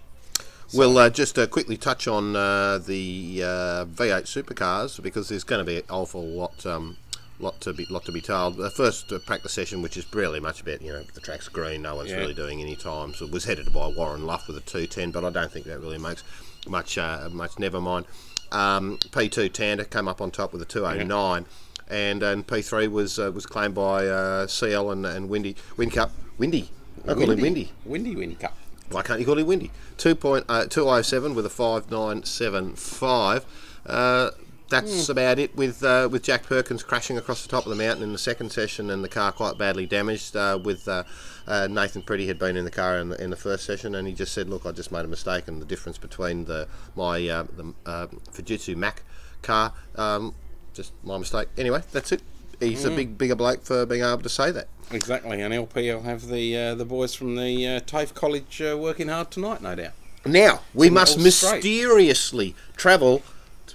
We'll 0.73 0.97
uh, 0.97 1.09
just 1.09 1.37
uh, 1.39 1.47
quickly 1.47 1.77
touch 1.77 2.07
on 2.07 2.35
uh, 2.35 2.77
the 2.79 3.41
uh, 3.43 3.85
V8 3.85 4.23
supercars 4.25 5.01
because 5.01 5.29
there's 5.29 5.43
going 5.43 5.59
to 5.59 5.65
be 5.65 5.77
an 5.77 5.83
awful 5.89 6.23
lot. 6.25 6.65
Um, 6.65 6.97
Lot 7.41 7.61
to 7.61 7.71
be, 7.71 7.85
lot 7.85 8.03
to 8.03 8.11
be 8.11 8.19
told. 8.19 8.57
The 8.57 8.69
first 8.69 9.13
uh, 9.13 9.19
practice 9.19 9.53
session, 9.53 9.81
which 9.81 9.95
is 9.95 10.05
really 10.13 10.41
much 10.41 10.59
about, 10.59 10.81
you 10.81 10.91
know, 10.91 11.03
the 11.13 11.21
track's 11.21 11.47
green, 11.47 11.81
no 11.81 11.95
one's 11.95 12.09
Yeah. 12.11 12.17
really 12.17 12.33
doing 12.33 12.59
any 12.61 12.75
time. 12.75 13.13
So 13.13 13.23
it 13.23 13.31
was 13.31 13.45
headed 13.45 13.71
by 13.73 13.87
Warren 13.87 14.25
Luff 14.25 14.49
with 14.49 14.57
a 14.57 14.59
210, 14.59 15.11
but 15.11 15.23
I 15.23 15.29
don't 15.29 15.49
think 15.49 15.65
that 15.67 15.79
really 15.79 15.97
makes 15.97 16.21
much, 16.67 16.97
uh, 16.97 17.29
much. 17.31 17.57
Never 17.57 17.79
mind. 17.79 18.07
Um, 18.51 18.97
P2 19.11 19.51
Tander 19.51 19.89
came 19.89 20.09
up 20.09 20.19
on 20.19 20.31
top 20.31 20.51
with 20.51 20.61
a 20.61 20.65
209, 20.65 21.45
and 21.89 22.23
and 22.23 22.45
P3 22.45 22.91
was 22.91 23.17
uh, 23.17 23.31
was 23.31 23.45
claimed 23.45 23.75
by 23.75 24.05
uh, 24.05 24.45
CL 24.45 24.91
and, 24.91 25.05
and 25.05 25.29
Windy 25.29 25.55
Windcup. 25.77 26.09
Windy, 26.37 26.69
I 27.07 27.13
call 27.13 27.31
him 27.31 27.39
Windy. 27.39 27.71
Windy 27.85 28.17
Win 28.17 28.35
Cup. 28.35 28.57
Why 28.91 29.01
can't 29.03 29.19
you 29.19 29.25
call 29.25 29.37
it 29.37 29.45
windy? 29.45 29.71
2.207 29.97 31.35
with 31.35 31.45
a 31.45 31.49
5975. 31.49 33.45
Uh, 33.85 34.31
that's 34.69 35.09
about 35.09 35.39
it 35.39 35.55
with 35.55 35.83
uh, 35.83 36.07
with 36.11 36.23
Jack 36.23 36.43
Perkins 36.43 36.83
crashing 36.83 37.17
across 37.17 37.41
the 37.41 37.49
top 37.49 37.65
of 37.65 37.69
the 37.69 37.75
mountain 37.75 38.03
in 38.03 38.11
the 38.11 38.19
second 38.19 38.51
session 38.51 38.91
and 38.91 39.03
the 39.03 39.09
car 39.09 39.31
quite 39.31 39.57
badly 39.57 39.85
damaged. 39.85 40.35
Uh, 40.35 40.59
with 40.63 40.87
uh, 40.87 41.03
uh, 41.47 41.67
Nathan 41.67 42.03
Pretty 42.03 42.27
had 42.27 42.37
been 42.37 42.55
in 42.55 42.65
the 42.65 42.71
car 42.71 42.99
in 42.99 43.09
the, 43.09 43.21
in 43.21 43.31
the 43.31 43.35
first 43.35 43.65
session 43.65 43.95
and 43.95 44.07
he 44.07 44.13
just 44.13 44.31
said, 44.33 44.47
"Look, 44.47 44.65
I 44.65 44.71
just 44.71 44.91
made 44.91 45.05
a 45.05 45.07
mistake 45.07 45.47
and 45.47 45.61
the 45.61 45.65
difference 45.65 45.97
between 45.97 46.45
the 46.45 46.67
my 46.95 47.27
uh, 47.27 47.45
the 47.55 47.73
uh, 47.85 48.07
Fujitsu 48.31 48.75
Mac 48.75 49.01
car, 49.41 49.73
um, 49.95 50.35
just 50.73 50.93
my 51.03 51.17
mistake." 51.17 51.47
Anyway, 51.57 51.81
that's 51.91 52.11
it. 52.11 52.21
He's 52.59 52.83
a 52.83 52.91
big 52.91 53.17
bigger 53.17 53.35
bloke 53.35 53.63
for 53.63 53.85
being 53.85 54.03
able 54.03 54.21
to 54.21 54.29
say 54.29 54.51
that. 54.51 54.67
Exactly, 54.91 55.41
and 55.41 55.53
LP 55.53 55.93
will 55.93 56.01
have 56.01 56.27
the 56.27 56.57
uh, 56.57 56.75
the 56.75 56.85
boys 56.85 57.13
from 57.13 57.35
the 57.35 57.67
uh, 57.67 57.79
TAFE 57.81 58.13
College 58.15 58.61
uh, 58.61 58.75
working 58.77 59.07
hard 59.07 59.29
tonight, 59.29 59.61
no 59.61 59.75
doubt. 59.75 59.91
Now 60.25 60.61
we 60.73 60.87
And 60.87 60.95
must 60.95 61.17
all 61.19 61.29
straight. 61.31 61.63
mysteriously 61.63 62.55
travel 62.75 63.21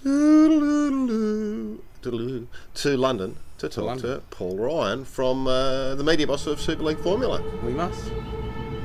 to, 0.03 1.79
to 2.03 2.97
London 2.97 3.37
to 3.59 3.69
talk 3.69 3.99
to, 4.01 4.23
Paul 4.31 4.57
Ryan 4.59 5.05
from 5.05 5.47
uh, 5.47 5.95
the 5.95 6.03
media 6.05 6.27
boss 6.27 6.47
of 6.49 6.61
Super 6.61 6.83
League 6.83 6.99
Formula, 6.99 7.41
We 7.63 7.73
must. 7.73 8.11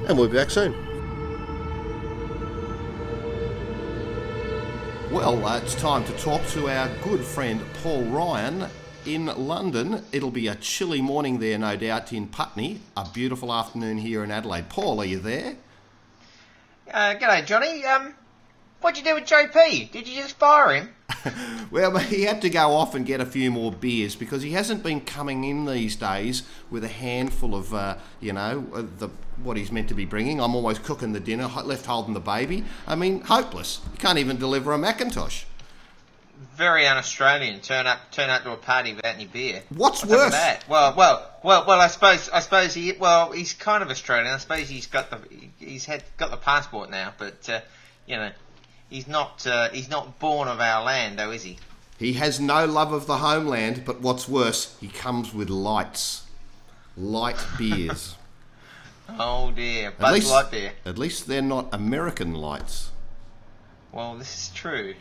and 0.07 0.17
we'll 0.17 0.27
be 0.29 0.37
back 0.37 0.51
soon. 0.51 0.73
Well, 5.11 5.43
uh, 5.43 5.57
it's 5.57 5.73
time 5.73 6.05
to 6.05 6.11
talk 6.19 6.45
to 6.49 6.69
our 6.69 6.87
good 7.03 7.21
friend 7.21 7.59
Paul 7.81 8.03
Ryan 8.03 8.67
in 9.13 9.25
London. 9.25 10.03
It'll 10.11 10.31
be 10.31 10.47
a 10.47 10.55
chilly 10.55 11.01
morning 11.01 11.39
there, 11.39 11.57
no 11.57 11.75
doubt, 11.75 12.13
in 12.13 12.27
Putney. 12.27 12.79
A 12.95 13.07
beautiful 13.13 13.51
afternoon 13.53 13.97
here 13.97 14.23
in 14.23 14.31
Adelaide. 14.31 14.69
Paul, 14.69 14.99
are 14.99 15.05
you 15.05 15.19
there? 15.19 15.55
Uh, 16.91 17.15
g'day, 17.15 17.45
Johnny. 17.45 17.85
Um, 17.85 18.13
what'd 18.81 18.97
you 18.97 19.03
do 19.03 19.15
with 19.15 19.25
JP? 19.25 19.91
Did 19.91 20.07
you 20.07 20.21
just 20.21 20.37
fire 20.37 20.73
him? 20.73 20.89
Well, 21.71 21.97
he 21.99 22.23
had 22.23 22.41
to 22.41 22.49
go 22.49 22.71
off 22.71 22.95
and 22.95 23.05
get 23.05 23.21
a 23.21 23.25
few 23.25 23.51
more 23.51 23.71
beers 23.71 24.15
because 24.15 24.41
he 24.41 24.53
hasn't 24.53 24.81
been 24.81 25.01
coming 25.01 25.43
in 25.43 25.65
these 25.65 25.95
days 25.95 26.43
with 26.71 26.83
a 26.83 26.87
handful 26.87 27.53
of, 27.53 27.73
uh, 27.73 27.97
you 28.19 28.33
know, 28.33 28.65
uh, 28.73 28.83
the 28.97 29.09
what 29.43 29.55
he's 29.55 29.71
meant 29.71 29.87
to 29.89 29.93
be 29.93 30.05
bringing. 30.05 30.41
I'm 30.41 30.55
always 30.55 30.79
cooking 30.79 31.13
the 31.13 31.19
dinner, 31.19 31.47
left 31.63 31.85
holding 31.85 32.13
the 32.13 32.19
baby. 32.19 32.65
I 32.87 32.95
mean, 32.95 33.21
hopeless. 33.21 33.81
You 33.93 33.97
can't 33.97 34.17
even 34.17 34.37
deliver 34.37 34.73
a 34.73 34.77
Macintosh. 34.77 35.43
Very 36.55 36.87
un-Australian. 36.87 37.59
Turn 37.59 37.85
up, 37.85 37.99
turn 38.11 38.29
up 38.29 38.43
to 38.43 38.51
a 38.51 38.55
party 38.57 38.93
without 38.93 39.15
any 39.15 39.25
beer. 39.25 39.61
What's 39.69 40.01
What's 40.05 40.11
worse? 40.23 40.31
that? 40.31 40.63
Well, 40.69 40.93
well, 40.95 41.29
well, 41.43 41.65
well. 41.67 41.79
I 41.81 41.87
suppose, 41.87 42.29
I 42.29 42.39
suppose 42.39 42.73
he. 42.73 42.93
Well, 42.93 43.31
he's 43.31 43.53
kind 43.53 43.83
of 43.83 43.89
Australian. 43.89 44.27
I 44.33 44.37
suppose 44.37 44.69
he's 44.69 44.87
got 44.87 45.09
the, 45.09 45.19
he's 45.59 45.85
had 45.85 46.03
got 46.17 46.31
the 46.31 46.37
passport 46.37 46.89
now, 46.89 47.13
but 47.17 47.49
uh, 47.49 47.59
you 48.07 48.15
know, 48.15 48.31
he's 48.89 49.07
not, 49.07 49.45
uh, 49.45 49.69
he's 49.69 49.89
not 49.89 50.17
born 50.19 50.47
of 50.47 50.61
our 50.61 50.83
land, 50.83 51.19
though, 51.19 51.31
is 51.31 51.43
he? 51.43 51.57
He 51.97 52.13
has 52.13 52.39
no 52.39 52.65
love 52.65 52.93
of 52.93 53.05
the 53.05 53.17
homeland, 53.17 53.83
but 53.85 53.99
what's 53.99 54.29
worse, 54.29 54.77
he 54.79 54.87
comes 54.87 55.33
with 55.33 55.49
lights. 55.49 56.23
Light 56.97 57.37
beers. 57.57 58.15
Oh 59.17 59.49
dear, 59.49 59.89
Bud 59.89 60.23
Light 60.23 60.51
beer. 60.51 60.71
at 60.85 60.99
least 60.99 61.25
they're 61.25 61.41
not 61.41 61.67
American 61.73 62.35
lights. 62.35 62.91
Well, 63.91 64.15
this 64.15 64.35
is 64.37 64.53
true. 64.53 64.93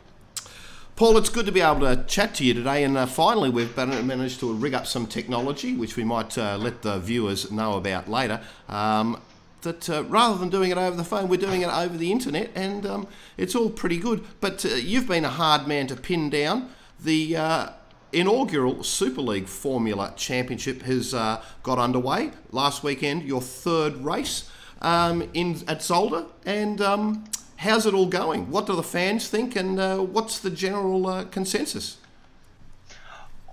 Paul, 0.98 1.16
it's 1.16 1.28
good 1.30 1.46
to 1.46 1.52
be 1.52 1.60
able 1.60 1.82
to 1.82 2.02
chat 2.08 2.34
to 2.34 2.44
you 2.44 2.54
today, 2.54 2.82
and 2.82 2.98
uh, 2.98 3.06
finally 3.06 3.50
we've 3.50 3.76
managed 3.76 4.40
to 4.40 4.52
rig 4.52 4.74
up 4.74 4.84
some 4.84 5.06
technology, 5.06 5.76
which 5.76 5.94
we 5.94 6.02
might 6.02 6.36
uh, 6.36 6.56
let 6.56 6.82
the 6.82 6.98
viewers 6.98 7.52
know 7.52 7.74
about 7.74 8.08
later. 8.08 8.40
Um, 8.68 9.22
that 9.62 9.88
uh, 9.88 10.02
rather 10.08 10.36
than 10.38 10.48
doing 10.48 10.72
it 10.72 10.76
over 10.76 10.96
the 10.96 11.04
phone, 11.04 11.28
we're 11.28 11.36
doing 11.36 11.62
it 11.62 11.68
over 11.68 11.96
the 11.96 12.10
internet, 12.10 12.50
and 12.56 12.84
um, 12.84 13.06
it's 13.36 13.54
all 13.54 13.70
pretty 13.70 13.98
good. 13.98 14.24
But 14.40 14.64
uh, 14.64 14.70
you've 14.70 15.06
been 15.06 15.24
a 15.24 15.28
hard 15.30 15.68
man 15.68 15.86
to 15.86 15.94
pin 15.94 16.30
down. 16.30 16.68
The 16.98 17.36
uh, 17.36 17.68
inaugural 18.12 18.82
Super 18.82 19.20
League 19.20 19.46
Formula 19.46 20.12
Championship 20.16 20.82
has 20.82 21.14
uh, 21.14 21.40
got 21.62 21.78
underway 21.78 22.32
last 22.50 22.82
weekend. 22.82 23.22
Your 23.22 23.40
third 23.40 23.98
race 23.98 24.50
um, 24.82 25.30
in 25.32 25.62
at 25.68 25.78
Zolder, 25.78 26.26
and 26.44 26.80
um, 26.80 27.24
how's 27.58 27.86
it 27.86 27.94
all 27.94 28.06
going? 28.06 28.50
What 28.50 28.66
do 28.66 28.74
the 28.74 28.82
fans 28.82 29.28
think, 29.28 29.54
and 29.54 29.78
uh, 29.78 29.98
what's 29.98 30.38
the 30.38 30.50
general 30.50 31.06
uh, 31.06 31.24
consensus? 31.24 31.98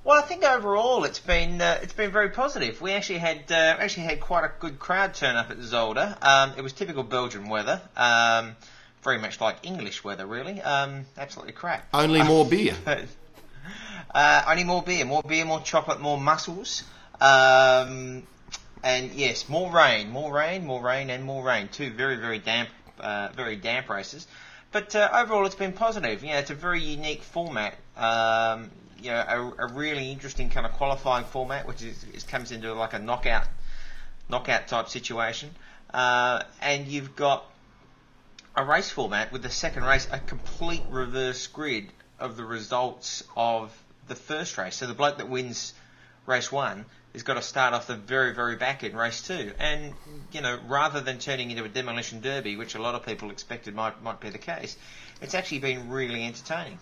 Well, 0.04 0.20
I 0.20 0.22
think 0.22 0.44
overall 0.44 1.04
it's 1.04 1.20
been 1.20 1.60
uh, 1.60 1.80
it's 1.82 1.94
been 1.94 2.12
very 2.12 2.30
positive. 2.30 2.80
We 2.80 2.92
actually 2.92 3.20
had 3.20 3.52
uh, 3.52 3.78
actually 3.80 4.04
had 4.04 4.20
quite 4.20 4.46
a 4.46 4.52
good 4.60 4.80
crowd 4.80 5.16
turn 5.16 5.36
up 5.36 5.50
at 5.50 5.58
Zolder. 5.58 6.16
Um, 6.24 6.54
it 6.56 6.62
was 6.62 6.74
typical 6.74 7.04
Belgian 7.04 7.50
weather, 7.50 7.82
um, 7.98 8.56
very 9.04 9.18
much 9.18 9.42
like 9.42 9.58
English 9.64 10.04
weather, 10.04 10.28
really. 10.28 10.62
Um, 10.62 11.06
absolutely 11.18 11.54
crap. 11.54 11.88
Only 11.94 12.22
more 12.22 12.46
beer. 12.50 12.76
uh, 14.14 14.44
only 14.48 14.64
more 14.64 14.84
beer, 14.84 15.06
more 15.06 15.24
beer, 15.24 15.44
more 15.44 15.62
chocolate, 15.62 16.00
more 16.00 16.20
mussels. 16.20 16.84
Um, 17.20 18.24
and 18.84 19.12
yes, 19.14 19.50
more 19.50 19.72
rain, 19.72 20.12
more 20.12 20.32
rain, 20.32 20.68
more 20.68 20.84
rain, 20.84 21.10
and 21.10 21.24
more 21.24 21.44
rain. 21.44 21.70
Two 21.70 21.90
very, 21.92 22.18
very 22.18 22.38
damp, 22.38 22.70
uh, 23.00 23.30
very 23.36 23.56
damp 23.56 23.90
races. 23.90 24.28
But 24.72 24.96
uh, 24.96 25.10
overall, 25.14 25.46
it's 25.46 25.56
been 25.56 25.74
positive. 25.74 26.24
You 26.24 26.32
know, 26.32 26.38
it's 26.40 26.50
a 26.50 26.56
very 26.56 26.82
unique 26.82 27.24
format. 27.24 27.76
Um, 27.96 28.72
you 29.02 29.12
know, 29.12 29.54
a, 29.58 29.68
a 29.68 29.74
really 29.74 30.12
interesting 30.12 30.50
kind 30.50 30.66
of 30.66 30.74
qualifying 30.74 31.26
format, 31.26 31.68
which 31.68 31.82
is, 31.82 32.04
is 32.14 32.24
comes 32.24 32.52
into 32.52 32.74
like 32.74 32.94
a 32.94 33.00
knockout, 33.00 33.48
knockout 34.30 34.68
type 34.68 34.90
situation. 34.90 35.52
Uh, 35.94 36.44
and 36.62 36.88
you've 36.88 37.16
got 37.16 37.46
a 38.56 38.64
race 38.64 38.90
format 38.90 39.32
with 39.32 39.44
the 39.44 39.50
second 39.50 39.84
race 39.84 40.08
a 40.12 40.20
complete 40.20 40.84
reverse 40.90 41.48
grid 41.48 41.92
of 42.20 42.38
the 42.38 42.44
results 42.44 43.24
of 43.36 43.72
the 44.08 44.16
first 44.16 44.58
race. 44.58 44.76
So 44.76 44.88
the 44.88 44.94
bloke 44.94 45.18
that 45.18 45.30
wins 45.30 45.74
race 46.26 46.52
one 46.52 46.86
has 47.14 47.24
got 47.24 47.36
to 47.36 47.42
start 47.42 47.74
off 47.74 47.88
the 47.88 47.96
very, 47.96 48.34
very 48.34 48.56
back 48.56 48.84
in 48.84 48.96
race 48.96 49.22
two. 49.22 49.52
And, 49.60 49.94
you 50.32 50.42
know, 50.42 50.60
rather 50.68 51.00
than 51.02 51.18
turning 51.18 51.52
into 51.52 51.64
a 51.64 51.70
demolition 51.70 52.22
derby, 52.22 52.58
which 52.58 52.76
a 52.76 52.82
lot 52.82 52.96
of 52.96 53.06
people 53.06 53.32
expected 53.32 53.74
might, 53.74 54.02
might 54.04 54.20
be 54.20 54.30
the 54.30 54.38
case, 54.38 54.78
it's 55.22 55.34
actually 55.34 55.60
been 55.60 55.90
really 55.90 56.26
entertaining. 56.26 56.78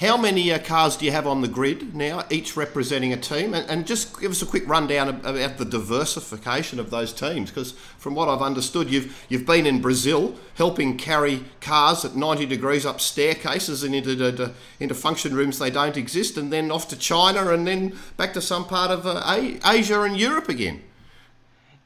How 0.00 0.16
many 0.16 0.52
uh, 0.52 0.58
cars 0.58 0.96
do 0.96 1.04
you 1.04 1.12
have 1.12 1.24
on 1.24 1.40
the 1.40 1.46
grid 1.46 1.94
now, 1.94 2.24
each 2.28 2.56
representing 2.56 3.12
a 3.12 3.16
team? 3.16 3.54
And, 3.54 3.68
and 3.70 3.86
just 3.86 4.20
give 4.20 4.32
us 4.32 4.42
a 4.42 4.46
quick 4.46 4.68
rundown 4.68 5.08
about 5.08 5.56
the 5.58 5.64
diversification 5.64 6.80
of 6.80 6.90
those 6.90 7.12
teams, 7.12 7.50
because 7.50 7.72
from 7.96 8.16
what 8.16 8.28
I've 8.28 8.42
understood, 8.42 8.90
you've 8.90 9.24
you've 9.28 9.46
been 9.46 9.66
in 9.66 9.80
Brazil 9.80 10.34
helping 10.56 10.98
carry 10.98 11.44
cars 11.60 12.04
at 12.04 12.16
90 12.16 12.44
degrees 12.46 12.84
up 12.84 13.00
staircases 13.00 13.84
and 13.84 13.94
into 13.94 14.16
the, 14.16 14.52
into 14.80 14.94
function 14.96 15.32
rooms 15.32 15.60
they 15.60 15.70
don't 15.70 15.96
exist, 15.96 16.36
and 16.36 16.52
then 16.52 16.72
off 16.72 16.88
to 16.88 16.96
China, 16.96 17.52
and 17.52 17.64
then 17.64 17.96
back 18.16 18.32
to 18.32 18.42
some 18.42 18.66
part 18.66 18.90
of 18.90 19.06
uh, 19.06 19.22
Asia 19.64 20.02
and 20.02 20.16
Europe 20.16 20.48
again. 20.48 20.82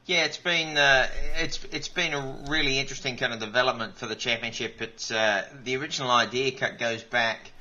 Yeah, 0.07 0.25
it's 0.25 0.37
been 0.37 0.75
uh, 0.75 1.07
it's 1.37 1.63
it's 1.71 1.89
been 1.89 2.15
a 2.15 2.43
really 2.49 2.79
interesting 2.79 3.17
kind 3.17 3.33
of 3.33 3.39
development 3.39 3.99
for 3.99 4.07
the 4.07 4.15
championship. 4.15 4.81
It's 4.81 5.11
uh, 5.11 5.45
the 5.63 5.75
original 5.77 6.09
idea 6.09 6.53
goes 6.79 7.03
back 7.03 7.51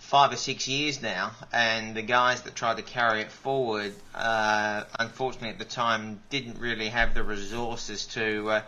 five 0.00 0.32
or 0.32 0.36
six 0.36 0.66
years 0.66 1.00
now, 1.00 1.30
and 1.52 1.94
the 1.94 2.02
guys 2.02 2.42
that 2.42 2.54
tried 2.56 2.78
to 2.78 2.82
carry 2.82 3.20
it 3.20 3.30
forward, 3.30 3.92
uh, 4.14 4.82
unfortunately 4.98 5.50
at 5.50 5.58
the 5.58 5.64
time, 5.64 6.20
didn't 6.30 6.58
really 6.58 6.88
have 6.88 7.14
the 7.14 7.22
resources 7.22 8.06
to 8.06 8.50
uh, 8.50 8.62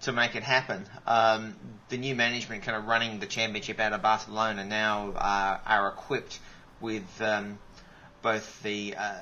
to 0.00 0.12
make 0.12 0.34
it 0.34 0.42
happen. 0.42 0.86
Um, 1.06 1.54
the 1.88 1.98
new 1.98 2.14
management 2.14 2.62
kind 2.62 2.76
of 2.76 2.86
running 2.86 3.20
the 3.20 3.26
championship 3.26 3.80
out 3.80 3.92
of 3.92 4.02
Barcelona 4.02 4.64
now 4.64 5.10
uh, 5.10 5.58
are 5.66 5.88
equipped 5.88 6.38
with 6.80 7.20
um, 7.20 7.58
both 8.22 8.62
the 8.62 8.94
uh, 8.96 9.14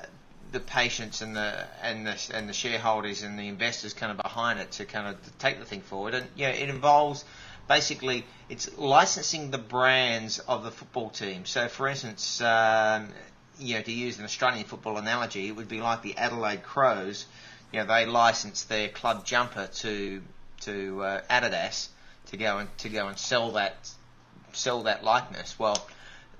the 0.51 0.59
patients 0.59 1.21
and 1.21 1.35
the 1.35 1.67
and 1.81 2.05
the 2.05 2.31
and 2.33 2.47
the 2.47 2.53
shareholders 2.53 3.23
and 3.23 3.37
the 3.37 3.47
investors 3.47 3.93
kind 3.93 4.11
of 4.11 4.17
behind 4.17 4.59
it 4.59 4.71
to 4.71 4.85
kind 4.85 5.07
of 5.07 5.37
take 5.39 5.59
the 5.59 5.65
thing 5.65 5.81
forward. 5.81 6.13
And 6.13 6.27
yeah, 6.35 6.49
it 6.49 6.69
involves 6.69 7.25
basically 7.71 8.25
it's 8.49 8.77
licensing 8.77 9.49
the 9.49 9.57
brands 9.57 10.39
of 10.39 10.65
the 10.65 10.71
football 10.71 11.09
team. 11.09 11.45
So, 11.45 11.69
for 11.69 11.87
instance, 11.87 12.41
um, 12.41 13.07
you 13.57 13.75
know, 13.75 13.81
to 13.81 13.91
use 13.93 14.19
an 14.19 14.25
Australian 14.25 14.65
football 14.65 14.97
analogy, 14.97 15.47
it 15.47 15.55
would 15.55 15.69
be 15.69 15.79
like 15.79 16.01
the 16.01 16.17
Adelaide 16.17 16.63
Crows. 16.63 17.25
You 17.71 17.79
know, 17.79 17.85
they 17.85 18.05
license 18.05 18.63
their 18.63 18.89
club 18.89 19.25
jumper 19.25 19.67
to 19.83 20.21
to 20.61 21.01
uh, 21.01 21.21
Adidas 21.29 21.87
to 22.27 22.37
go 22.37 22.57
and 22.57 22.77
to 22.79 22.89
go 22.89 23.07
and 23.07 23.17
sell 23.17 23.51
that 23.51 23.89
sell 24.51 24.83
that 24.83 25.05
likeness. 25.05 25.57
Well, 25.57 25.77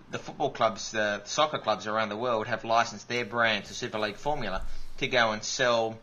the 0.10 0.20
football 0.20 0.50
clubs, 0.50 0.92
the 0.92 1.24
soccer 1.24 1.60
clubs 1.60 1.88
around 1.88 2.10
the 2.10 2.18
world 2.18 2.48
have 2.48 2.66
licensed 2.66 3.08
their 3.08 3.24
brand 3.24 3.66
to 3.66 3.74
Super 3.74 4.00
League 4.00 4.18
Formula 4.18 4.66
to 4.98 5.08
go 5.08 5.32
and 5.32 5.42
sell 5.42 5.98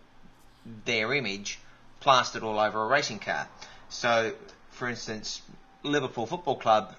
their 0.86 1.12
image 1.12 1.58
plastered 2.00 2.42
all 2.42 2.58
over 2.58 2.82
a 2.82 2.86
racing 2.86 3.18
car. 3.18 3.46
So, 3.90 4.32
for 4.78 4.88
instance, 4.88 5.42
Liverpool 5.82 6.26
Football 6.26 6.56
Club, 6.56 6.94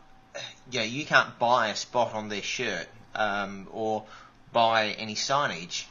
you 0.70 0.82
you 0.82 1.06
can't 1.06 1.40
buy 1.40 1.70
a 1.70 1.76
spot 1.76 2.14
on 2.14 2.28
their 2.28 2.42
shirt 2.42 2.88
um, 3.16 3.68
or 3.72 4.04
buy 4.52 4.90
any 4.90 5.16
signage 5.16 5.86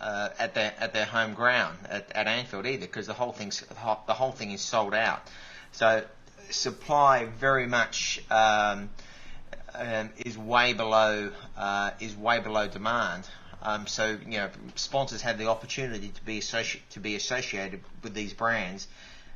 uh, 0.00 0.30
at 0.38 0.54
their 0.54 0.74
at 0.78 0.92
their 0.92 1.04
home 1.04 1.34
ground 1.34 1.78
at, 1.88 2.10
at 2.12 2.26
Anfield 2.26 2.66
either 2.66 2.86
because 2.86 3.06
the 3.06 3.14
whole 3.14 3.32
thing's 3.32 3.60
the 3.60 4.14
whole 4.14 4.32
thing 4.32 4.50
is 4.50 4.60
sold 4.60 4.94
out. 4.94 5.22
So 5.72 6.04
supply 6.50 7.26
very 7.26 7.66
much 7.66 8.20
um, 8.30 8.90
um, 9.74 10.10
is 10.16 10.36
way 10.36 10.72
below 10.72 11.30
uh, 11.56 11.92
is 12.00 12.16
way 12.16 12.40
below 12.40 12.66
demand. 12.66 13.28
Um, 13.62 13.86
so 13.86 14.18
you 14.26 14.38
know 14.38 14.50
sponsors 14.74 15.22
have 15.22 15.38
the 15.38 15.46
opportunity 15.46 16.08
to 16.08 16.24
be 16.24 16.40
associ- 16.40 16.80
to 16.90 17.00
be 17.00 17.14
associated 17.14 17.80
with 18.02 18.14
these 18.14 18.32
brands 18.32 18.88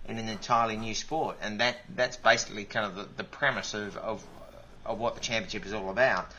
in 0.09 0.19
an 0.19 0.29
entirely 0.29 0.77
new 0.77 0.95
sport, 0.95 1.37
and 1.41 1.61
that 1.61 1.77
that's 1.95 2.17
basically 2.17 2.65
kind 2.65 2.87
of 2.87 2.97
the, 2.97 3.09
the 3.17 3.25
premise 3.25 3.75
of, 3.75 3.97
of 3.97 4.25
of 4.85 4.99
what 4.99 5.15
the 5.15 5.21
championship 5.21 5.65
is 5.65 5.73
all 5.73 5.91
about. 5.91 6.31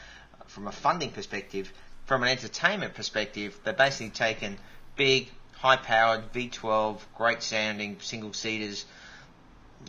From 0.47 0.67
a 0.67 0.71
funding 0.71 1.11
perspective, 1.11 1.71
from 2.05 2.23
an 2.23 2.29
entertainment 2.29 2.93
perspective, 2.93 3.57
they've 3.63 3.75
basically 3.75 4.09
taken 4.09 4.57
big, 4.95 5.29
high-powered 5.53 6.33
V12, 6.33 6.99
great 7.15 7.41
sounding 7.41 7.97
single 8.01 8.33
seaters, 8.33 8.85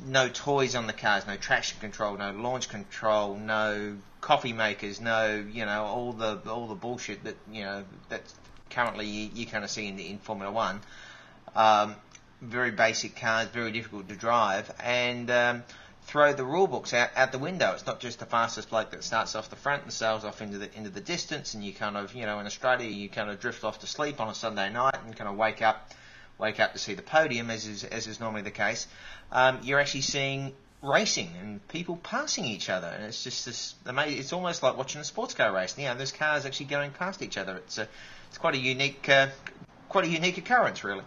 no 0.06 0.28
toys 0.28 0.74
on 0.74 0.86
the 0.86 0.92
cars, 0.92 1.26
no 1.26 1.36
traction 1.36 1.78
control, 1.80 2.16
no 2.16 2.32
launch 2.32 2.68
control, 2.68 3.36
no 3.36 3.96
coffee 4.20 4.52
makers, 4.52 5.00
no 5.00 5.44
you 5.52 5.64
know 5.66 5.84
all 5.84 6.12
the 6.12 6.38
all 6.48 6.66
the 6.66 6.74
bullshit 6.74 7.24
that 7.24 7.36
you 7.52 7.62
know 7.62 7.84
that 8.08 8.22
currently 8.70 9.06
you, 9.06 9.30
you 9.34 9.46
kind 9.46 9.64
of 9.64 9.70
see 9.70 9.86
in, 9.86 9.98
in 9.98 10.18
Formula 10.18 10.50
One. 10.50 10.80
Um, 11.54 11.94
very 12.44 12.70
basic 12.70 13.16
cars, 13.16 13.48
very 13.48 13.72
difficult 13.72 14.08
to 14.08 14.16
drive, 14.16 14.72
and 14.80 15.30
um, 15.30 15.62
throw 16.02 16.32
the 16.32 16.44
rule 16.44 16.66
books 16.66 16.92
out, 16.92 17.10
out 17.16 17.32
the 17.32 17.38
window. 17.38 17.72
It's 17.72 17.86
not 17.86 18.00
just 18.00 18.18
the 18.18 18.26
fastest 18.26 18.70
bloke 18.70 18.90
that 18.90 19.04
starts 19.04 19.34
off 19.34 19.50
the 19.50 19.56
front 19.56 19.82
and 19.82 19.92
sails 19.92 20.24
off 20.24 20.42
into 20.42 20.58
the 20.58 20.74
into 20.76 20.90
the 20.90 21.00
distance, 21.00 21.54
and 21.54 21.64
you 21.64 21.72
kind 21.72 21.96
of 21.96 22.14
you 22.14 22.26
know 22.26 22.38
in 22.38 22.46
Australia 22.46 22.88
you 22.88 23.08
kind 23.08 23.30
of 23.30 23.40
drift 23.40 23.64
off 23.64 23.80
to 23.80 23.86
sleep 23.86 24.20
on 24.20 24.28
a 24.28 24.34
Sunday 24.34 24.70
night 24.70 24.96
and 25.04 25.16
kind 25.16 25.28
of 25.28 25.36
wake 25.36 25.62
up 25.62 25.90
wake 26.38 26.60
up 26.60 26.72
to 26.72 26.78
see 26.78 26.94
the 26.94 27.02
podium, 27.02 27.50
as 27.50 27.66
is 27.66 27.84
as 27.84 28.06
is 28.06 28.20
normally 28.20 28.42
the 28.42 28.50
case. 28.50 28.86
Um, 29.32 29.60
you're 29.62 29.80
actually 29.80 30.02
seeing 30.02 30.52
racing 30.82 31.30
and 31.40 31.66
people 31.68 31.96
passing 31.96 32.44
each 32.44 32.68
other, 32.68 32.88
and 32.88 33.04
it's 33.04 33.24
just 33.24 33.46
this. 33.46 33.74
amazing. 33.86 34.18
It's 34.18 34.32
almost 34.32 34.62
like 34.62 34.76
watching 34.76 35.00
a 35.00 35.04
sports 35.04 35.34
car 35.34 35.52
race. 35.52 35.76
You 35.78 35.86
know, 35.86 35.94
there's 35.94 36.12
cars 36.12 36.44
actually 36.44 36.66
going 36.66 36.90
past 36.90 37.22
each 37.22 37.38
other. 37.38 37.56
It's 37.56 37.78
a, 37.78 37.88
it's 38.28 38.38
quite 38.38 38.54
a 38.54 38.58
unique, 38.58 39.08
uh, 39.08 39.28
quite 39.88 40.04
a 40.04 40.08
unique 40.08 40.38
occurrence, 40.38 40.84
really. 40.84 41.04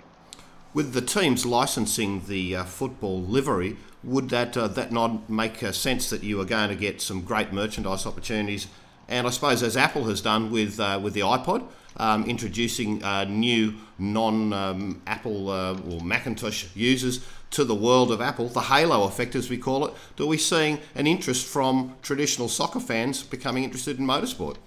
With 0.74 0.94
the 0.94 1.02
teams 1.02 1.46
licensing 1.46 2.24
the 2.28 2.58
uh, 2.58 2.64
football 2.66 3.22
livery, 3.22 3.78
would 4.04 4.30
that 4.30 4.56
uh, 4.56 4.68
that 4.68 4.92
not 4.92 5.30
make 5.30 5.64
uh, 5.64 5.72
sense 5.72 6.10
that 6.10 6.24
you 6.24 6.40
are 6.42 6.46
going 6.46 6.70
to 6.70 6.76
get 6.76 7.02
some 7.02 7.22
great 7.22 7.52
merchandise 7.52 8.06
opportunities? 8.06 8.68
And 9.08 9.26
I 9.26 9.30
suppose 9.30 9.64
as 9.64 9.78
Apple 9.78 10.04
has 10.06 10.22
done 10.22 10.52
with 10.52 10.80
uh, 10.80 11.00
with 11.02 11.14
the 11.14 11.22
iPod, 11.22 11.68
um, 11.98 12.26
introducing 12.26 13.04
uh, 13.04 13.24
new 13.24 13.76
non-Apple 13.98 15.50
um, 15.50 15.92
or 15.92 16.02
Macintosh 16.02 16.68
users 16.76 17.26
to 17.52 17.64
the 17.64 17.76
world 17.76 18.12
of 18.12 18.22
Apple, 18.22 18.50
the 18.50 18.62
halo 18.62 19.06
effect 19.06 19.36
as 19.36 19.50
we 19.50 19.58
call 19.58 19.86
it. 19.88 19.94
Do 20.16 20.28
we 20.28 20.38
seeing 20.38 20.80
an 20.96 21.08
interest 21.08 21.46
from 21.46 21.96
traditional 22.02 22.50
soccer 22.50 22.80
fans 22.80 23.24
becoming 23.24 23.64
interested 23.64 24.00
in 24.00 24.06
motorsport? 24.06 24.58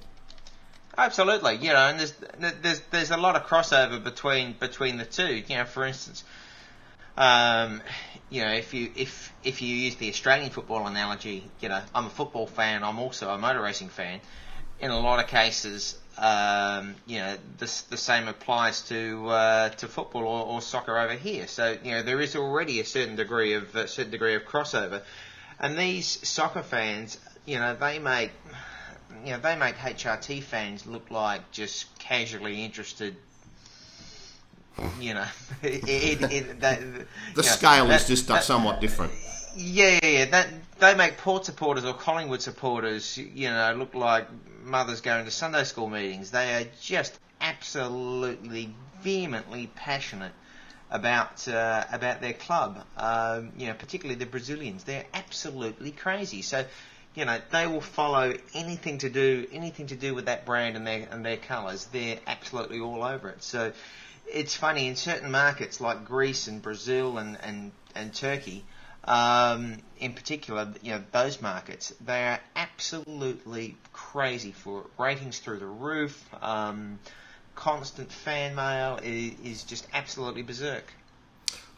Absolutely, 0.99 1.57
you 1.57 1.73
know, 1.73 1.89
and 1.89 2.01
there's 2.01 2.15
there's 2.63 2.81
there's 2.91 3.11
a 3.11 3.17
lot 3.17 3.37
of 3.37 3.47
crossover 3.47 4.03
between 4.03 4.55
between 4.55 4.99
the 4.99 5.05
two. 5.05 5.37
You 5.37 5.57
know, 5.57 5.65
for 5.65 5.85
instance, 5.85 6.25
um, 7.17 7.81
you 8.29 8.43
know, 8.43 8.53
if 8.53 8.75
you 8.75 8.91
if 8.97 9.33
if 9.45 9.63
you 9.63 9.75
use 9.75 9.97
the 9.97 10.09
Australian 10.09 10.51
football 10.51 10.87
analogy, 10.87 11.45
you 11.61 11.69
know, 11.69 11.81
I'm 11.95 12.07
a 12.07 12.11
football 12.11 12.47
fan. 12.47 12.83
I'm 12.83 12.99
also 12.99 13.31
a 13.31 13.39
motor 13.39 13.61
racing 13.61 13.89
fan. 13.89 14.21
In 14.81 14.91
a 14.91 14.99
lot 14.99 15.23
of 15.23 15.29
cases, 15.29 15.99
um, 16.17 16.97
you 17.07 17.19
know, 17.19 17.37
this, 17.59 17.83
the 17.83 17.99
same 17.99 18.29
applies 18.29 18.83
to 18.89 19.29
uh, 19.29 19.69
to 19.69 19.87
football 19.87 20.23
or, 20.23 20.47
or, 20.47 20.63
soccer 20.63 20.99
over 20.99 21.15
here. 21.15 21.47
So 21.47 21.77
you 21.85 21.93
know, 21.93 22.03
there 22.03 22.21
is 22.21 22.35
already 22.35 22.81
a 22.81 22.85
certain 22.85 23.17
degree 23.17 23.53
of 23.55 23.71
certain 23.73 24.11
degree 24.11 24.35
of 24.35 24.45
crossover, 24.45 25.03
and 25.59 25.79
these 25.79 26.27
soccer 26.29 26.63
fans, 26.63 27.19
you 27.47 27.59
know, 27.59 27.75
they 27.75 27.99
make 27.99 28.33
you 29.25 29.33
know 29.33 29.39
they 29.39 29.57
make 29.57 29.77
HRT 29.77 30.43
fans 30.43 30.87
look 30.87 31.11
like 31.11 31.51
just 31.51 31.99
casually 31.99 32.65
interested. 32.65 33.17
You 34.99 35.15
know, 35.15 35.27
it, 35.63 35.89
it, 35.89 36.33
it, 36.33 36.61
that, 36.61 36.81
the 36.81 36.87
you 36.87 37.07
know, 37.37 37.43
scale 37.43 37.87
that, 37.89 38.01
is 38.01 38.07
just 38.07 38.29
that, 38.29 38.45
somewhat 38.45 38.81
different. 38.81 39.13
Yeah, 39.57 39.99
yeah, 40.03 40.09
yeah. 40.09 40.25
That 40.27 40.49
they 40.79 40.95
make 40.95 41.19
Port 41.19 41.45
supporters 41.45 41.85
or 41.85 41.93
Collingwood 41.93 42.41
supporters, 42.41 43.19
you 43.19 43.51
know, 43.51 43.75
look 43.75 43.95
like 43.95 44.27
mothers 44.65 45.01
going 45.01 45.25
to 45.25 45.31
Sunday 45.31 45.65
school 45.65 45.89
meetings. 45.89 46.31
They 46.31 46.55
are 46.55 46.67
just 46.81 47.19
absolutely 47.41 48.75
vehemently 49.03 49.69
passionate 49.75 50.33
about 50.91 51.47
uh, 51.49 51.85
about 51.93 52.21
their 52.21 52.33
club. 52.33 52.83
Um, 52.97 53.53
you 53.57 53.67
know, 53.67 53.75
particularly 53.75 54.19
the 54.19 54.27
Brazilians. 54.27 54.85
They're 54.85 55.07
absolutely 55.15 55.93
crazy. 55.93 56.43
So, 56.43 56.65
you 57.15 57.25
know, 57.25 57.39
they 57.51 57.67
will 57.67 57.81
follow 57.81 58.35
anything 58.55 58.99
to 58.99 59.11
do 59.11 59.47
anything 59.53 59.89
to 59.89 59.97
do 59.97 60.15
with 60.15 60.27
that 60.27 60.47
brand 60.47 60.77
and 60.77 60.87
their 60.87 61.09
and 61.11 61.25
their 61.25 61.37
colours. 61.37 61.87
They're 61.87 62.19
absolutely 62.27 62.81
all 62.81 63.03
over 63.03 63.29
it. 63.31 63.43
So, 63.43 63.73
it's 64.27 64.55
funny 64.55 64.87
in 64.87 64.97
certain 64.97 65.31
markets 65.31 65.81
like 65.81 66.05
Greece 66.05 66.47
and 66.47 66.63
Brazil 66.63 67.19
and 67.19 67.37
and 67.43 67.73
and 67.95 68.15
Turkey. 68.15 68.65
Um, 69.05 69.79
in 69.99 70.13
particular, 70.13 70.73
you 70.83 70.93
know, 70.93 71.03
those 71.11 71.41
markets, 71.41 71.93
they 72.05 72.23
are 72.27 72.41
absolutely 72.55 73.77
crazy 73.95 74.53
for 74.53 74.81
it. 74.83 74.87
Ratings 74.99 75.39
through 75.39 75.59
the 75.59 75.67
roof, 75.67 76.23
um, 76.43 76.99
constant 77.55 78.13
fan 78.13 78.55
mail 78.55 79.01
is, 79.03 79.33
is, 79.43 79.65
just 79.65 79.87
absolutely 79.95 80.43
berserk. 80.43 80.93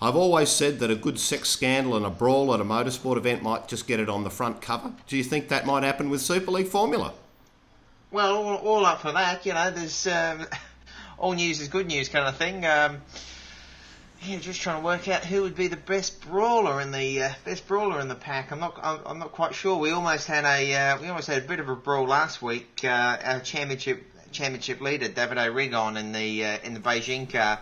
I've 0.02 0.16
always 0.16 0.48
said 0.48 0.80
that 0.80 0.90
a 0.90 0.96
good 0.96 1.18
sex 1.18 1.48
scandal 1.48 1.96
and 1.96 2.04
a 2.04 2.10
brawl 2.10 2.52
at 2.52 2.60
a 2.60 2.64
motorsport 2.64 3.16
event 3.16 3.42
might 3.42 3.68
just 3.68 3.86
get 3.86 4.00
it 4.00 4.08
on 4.08 4.24
the 4.24 4.30
front 4.30 4.60
cover. 4.60 4.92
Do 5.06 5.16
you 5.16 5.22
think 5.22 5.48
that 5.48 5.64
might 5.64 5.84
happen 5.84 6.10
with 6.10 6.20
Super 6.20 6.50
League 6.50 6.66
Formula? 6.66 7.14
well, 8.12 8.36
all, 8.36 8.56
all 8.56 8.86
up 8.86 9.00
for 9.00 9.12
that. 9.12 9.44
You 9.44 9.54
know, 9.54 9.70
there's 9.70 10.06
um, 10.06 10.46
all 11.18 11.32
news 11.32 11.60
is 11.60 11.68
good 11.68 11.86
news 11.86 12.08
kind 12.08 12.28
of 12.28 12.36
thing. 12.36 12.64
Um, 12.64 13.00
yeah, 14.24 14.38
just 14.38 14.60
trying 14.60 14.80
to 14.80 14.84
work 14.84 15.08
out 15.08 15.24
who 15.24 15.42
would 15.42 15.56
be 15.56 15.66
the 15.66 15.76
best 15.76 16.20
brawler 16.20 16.80
in 16.80 16.92
the 16.92 17.22
uh, 17.22 17.32
best 17.44 17.66
brawler 17.66 18.00
in 18.00 18.08
the 18.08 18.14
pack. 18.14 18.52
I'm 18.52 18.60
not 18.60 18.78
I'm, 18.80 19.00
I'm 19.04 19.18
not 19.18 19.32
quite 19.32 19.54
sure. 19.54 19.78
We 19.78 19.90
almost 19.90 20.28
had 20.28 20.44
a 20.44 20.74
uh, 20.74 21.00
we 21.00 21.08
almost 21.08 21.26
had 21.26 21.42
a 21.42 21.46
bit 21.46 21.58
of 21.58 21.68
a 21.68 21.74
brawl 21.74 22.06
last 22.06 22.40
week. 22.40 22.80
Uh, 22.84 23.16
our 23.24 23.40
championship 23.40 24.04
championship 24.30 24.80
leader 24.80 25.08
Davide 25.08 25.52
Rigon 25.52 25.98
in 25.98 26.12
the 26.12 26.44
uh, 26.44 26.58
in 26.62 26.74
the 26.74 26.80
Beijing 26.80 27.30
car. 27.30 27.60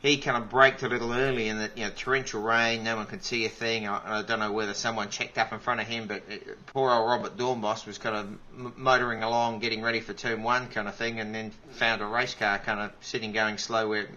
He 0.00 0.18
kind 0.18 0.36
of 0.36 0.48
braked 0.48 0.84
a 0.84 0.88
little 0.88 1.12
early 1.12 1.48
in 1.48 1.58
the 1.58 1.70
you 1.74 1.84
know 1.84 1.90
torrential 1.90 2.40
rain. 2.40 2.84
No 2.84 2.96
one 2.96 3.06
could 3.06 3.24
see 3.24 3.44
a 3.46 3.48
thing. 3.48 3.88
I, 3.88 4.18
I 4.18 4.22
don't 4.22 4.38
know 4.38 4.52
whether 4.52 4.72
someone 4.74 5.10
checked 5.10 5.38
up 5.38 5.52
in 5.52 5.58
front 5.58 5.80
of 5.80 5.88
him, 5.88 6.06
but 6.06 6.22
uh, 6.30 6.36
poor 6.66 6.90
old 6.92 7.08
Robert 7.10 7.36
Doornbos 7.36 7.84
was 7.84 7.98
kind 7.98 8.14
of 8.16 8.26
m- 8.56 8.74
motoring 8.76 9.24
along, 9.24 9.58
getting 9.58 9.82
ready 9.82 9.98
for 10.00 10.12
turn 10.12 10.44
one 10.44 10.68
kind 10.68 10.86
of 10.86 10.94
thing, 10.94 11.18
and 11.18 11.34
then 11.34 11.50
found 11.72 12.00
a 12.00 12.06
race 12.06 12.34
car 12.34 12.58
kind 12.60 12.78
of 12.78 12.92
sitting 13.00 13.32
going 13.32 13.58
slow 13.58 13.88
where 13.88 14.08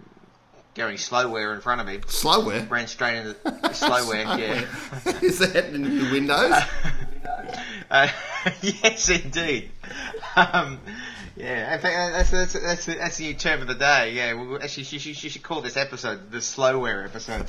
going 0.74 0.96
slowware 0.96 1.54
in 1.54 1.60
front 1.60 1.80
of 1.80 1.88
him. 1.88 2.00
Slowware? 2.02 2.70
Ran 2.70 2.86
straight 2.86 3.18
into 3.18 3.34
slowware. 3.74 4.38
yeah. 4.38 5.18
Is 5.22 5.38
that 5.40 5.52
happening 5.54 5.84
in 5.84 5.98
the 6.04 6.10
windows? 6.12 6.54
Uh, 7.90 8.08
yes, 8.62 9.10
indeed. 9.10 9.70
Um, 10.34 10.80
yeah, 11.42 11.74
in 11.74 11.80
fact, 11.80 12.12
that's, 12.12 12.30
that's, 12.30 12.52
that's, 12.52 12.86
that's 12.86 13.16
the 13.16 13.24
new 13.24 13.34
term 13.34 13.60
of 13.62 13.66
the 13.66 13.74
day. 13.74 14.12
Yeah, 14.12 14.34
we 14.34 14.56
actually, 14.58 14.84
should, 14.84 15.04
you 15.04 15.12
should 15.30 15.42
call 15.42 15.60
this 15.60 15.76
episode 15.76 16.30
the 16.30 16.38
slowware 16.38 17.04
episode. 17.04 17.46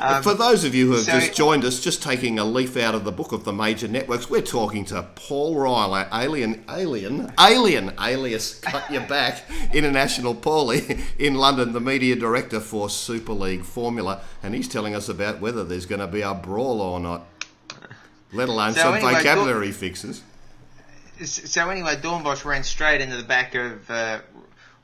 Um, 0.00 0.22
For 0.24 0.34
those 0.34 0.64
of 0.64 0.74
you 0.74 0.86
who 0.88 0.92
have 0.94 1.04
so- 1.04 1.12
just 1.12 1.34
joined 1.34 1.64
us, 1.64 1.80
just 1.80 2.02
taking 2.02 2.40
a 2.40 2.44
leaf 2.44 2.76
out 2.76 2.96
of 2.96 3.04
the 3.04 3.12
book 3.12 3.30
of 3.30 3.44
the 3.44 3.52
major 3.52 3.86
networks, 3.86 4.28
we're 4.28 4.42
talking 4.42 4.84
to 4.86 5.04
Paul 5.14 5.54
Ryler, 5.54 6.08
alien, 6.12 6.64
alien, 6.68 7.32
alien, 7.38 7.92
alias 8.00 8.58
Cut 8.58 8.90
Your 8.90 9.06
Back, 9.06 9.44
International 9.72 10.34
Paulie 10.34 11.00
in 11.18 11.34
London, 11.34 11.72
the 11.72 11.80
media 11.80 12.16
director 12.16 12.58
for 12.58 12.90
Super 12.90 13.32
League 13.32 13.64
Formula, 13.64 14.22
and 14.42 14.54
he's 14.54 14.66
telling 14.66 14.96
us 14.96 15.08
about 15.08 15.40
whether 15.40 15.62
there's 15.62 15.86
going 15.86 16.00
to 16.00 16.08
be 16.08 16.22
a 16.22 16.34
brawl 16.34 16.80
or 16.80 16.98
not, 16.98 17.26
let 18.32 18.48
alone 18.48 18.74
So 18.74 18.80
some 18.80 18.94
anyway, 18.94 19.12
go- 19.12 19.18
vocabulary 19.18 19.70
fixes. 19.70 20.22
So 21.24 21.70
anyway, 21.70 21.96
Doornbos 21.96 22.44
ran 22.44 22.62
straight 22.62 23.00
into 23.00 23.16
the 23.16 23.22
back 23.22 23.54
of 23.54 23.90
uh, 23.90 24.20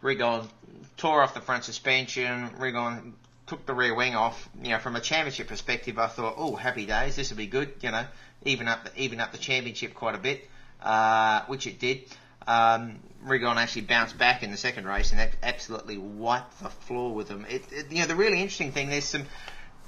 Rigon, 0.02 0.48
tore 0.96 1.22
off 1.22 1.34
the 1.34 1.40
front 1.40 1.64
suspension. 1.64 2.48
Rigon 2.58 3.12
took 3.46 3.66
the 3.66 3.74
rear 3.74 3.94
wing 3.94 4.14
off. 4.14 4.48
You 4.62 4.70
know, 4.70 4.78
from 4.78 4.96
a 4.96 5.00
championship 5.00 5.48
perspective, 5.48 5.98
I 5.98 6.06
thought, 6.06 6.34
oh, 6.38 6.56
happy 6.56 6.86
days, 6.86 7.16
this 7.16 7.30
will 7.30 7.36
be 7.36 7.46
good. 7.46 7.74
You 7.82 7.90
know, 7.90 8.06
even 8.44 8.66
up 8.66 8.84
the, 8.84 9.02
even 9.02 9.20
up 9.20 9.32
the 9.32 9.38
championship 9.38 9.94
quite 9.94 10.14
a 10.14 10.18
bit, 10.18 10.48
uh, 10.80 11.42
which 11.48 11.66
it 11.66 11.78
did. 11.78 12.04
Um, 12.46 13.00
Rigon 13.26 13.56
actually 13.56 13.82
bounced 13.82 14.16
back 14.16 14.42
in 14.42 14.50
the 14.50 14.56
second 14.56 14.86
race 14.86 15.12
and 15.12 15.30
absolutely 15.42 15.98
wiped 15.98 16.62
the 16.62 16.70
floor 16.70 17.14
with 17.14 17.28
them. 17.28 17.46
It, 17.48 17.62
it, 17.70 17.92
you 17.92 18.00
know, 18.00 18.06
the 18.06 18.16
really 18.16 18.38
interesting 18.40 18.72
thing 18.72 18.88
there's 18.88 19.04
some 19.04 19.24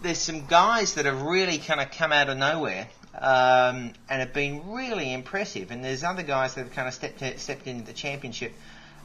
there's 0.02 0.18
some 0.18 0.46
guys 0.46 0.94
that 0.94 1.06
have 1.06 1.22
really 1.22 1.58
kind 1.58 1.80
of 1.80 1.90
come 1.90 2.12
out 2.12 2.28
of 2.28 2.36
nowhere 2.36 2.88
um, 3.18 3.92
and 4.08 4.20
have 4.20 4.32
been 4.32 4.72
really 4.72 5.12
impressive, 5.12 5.70
and 5.70 5.84
there's 5.84 6.04
other 6.04 6.22
guys 6.22 6.54
that 6.54 6.64
have 6.64 6.72
kind 6.72 6.88
of 6.88 6.94
stepped 6.94 7.40
stepped 7.40 7.66
into 7.66 7.84
the 7.84 7.92
championship. 7.92 8.52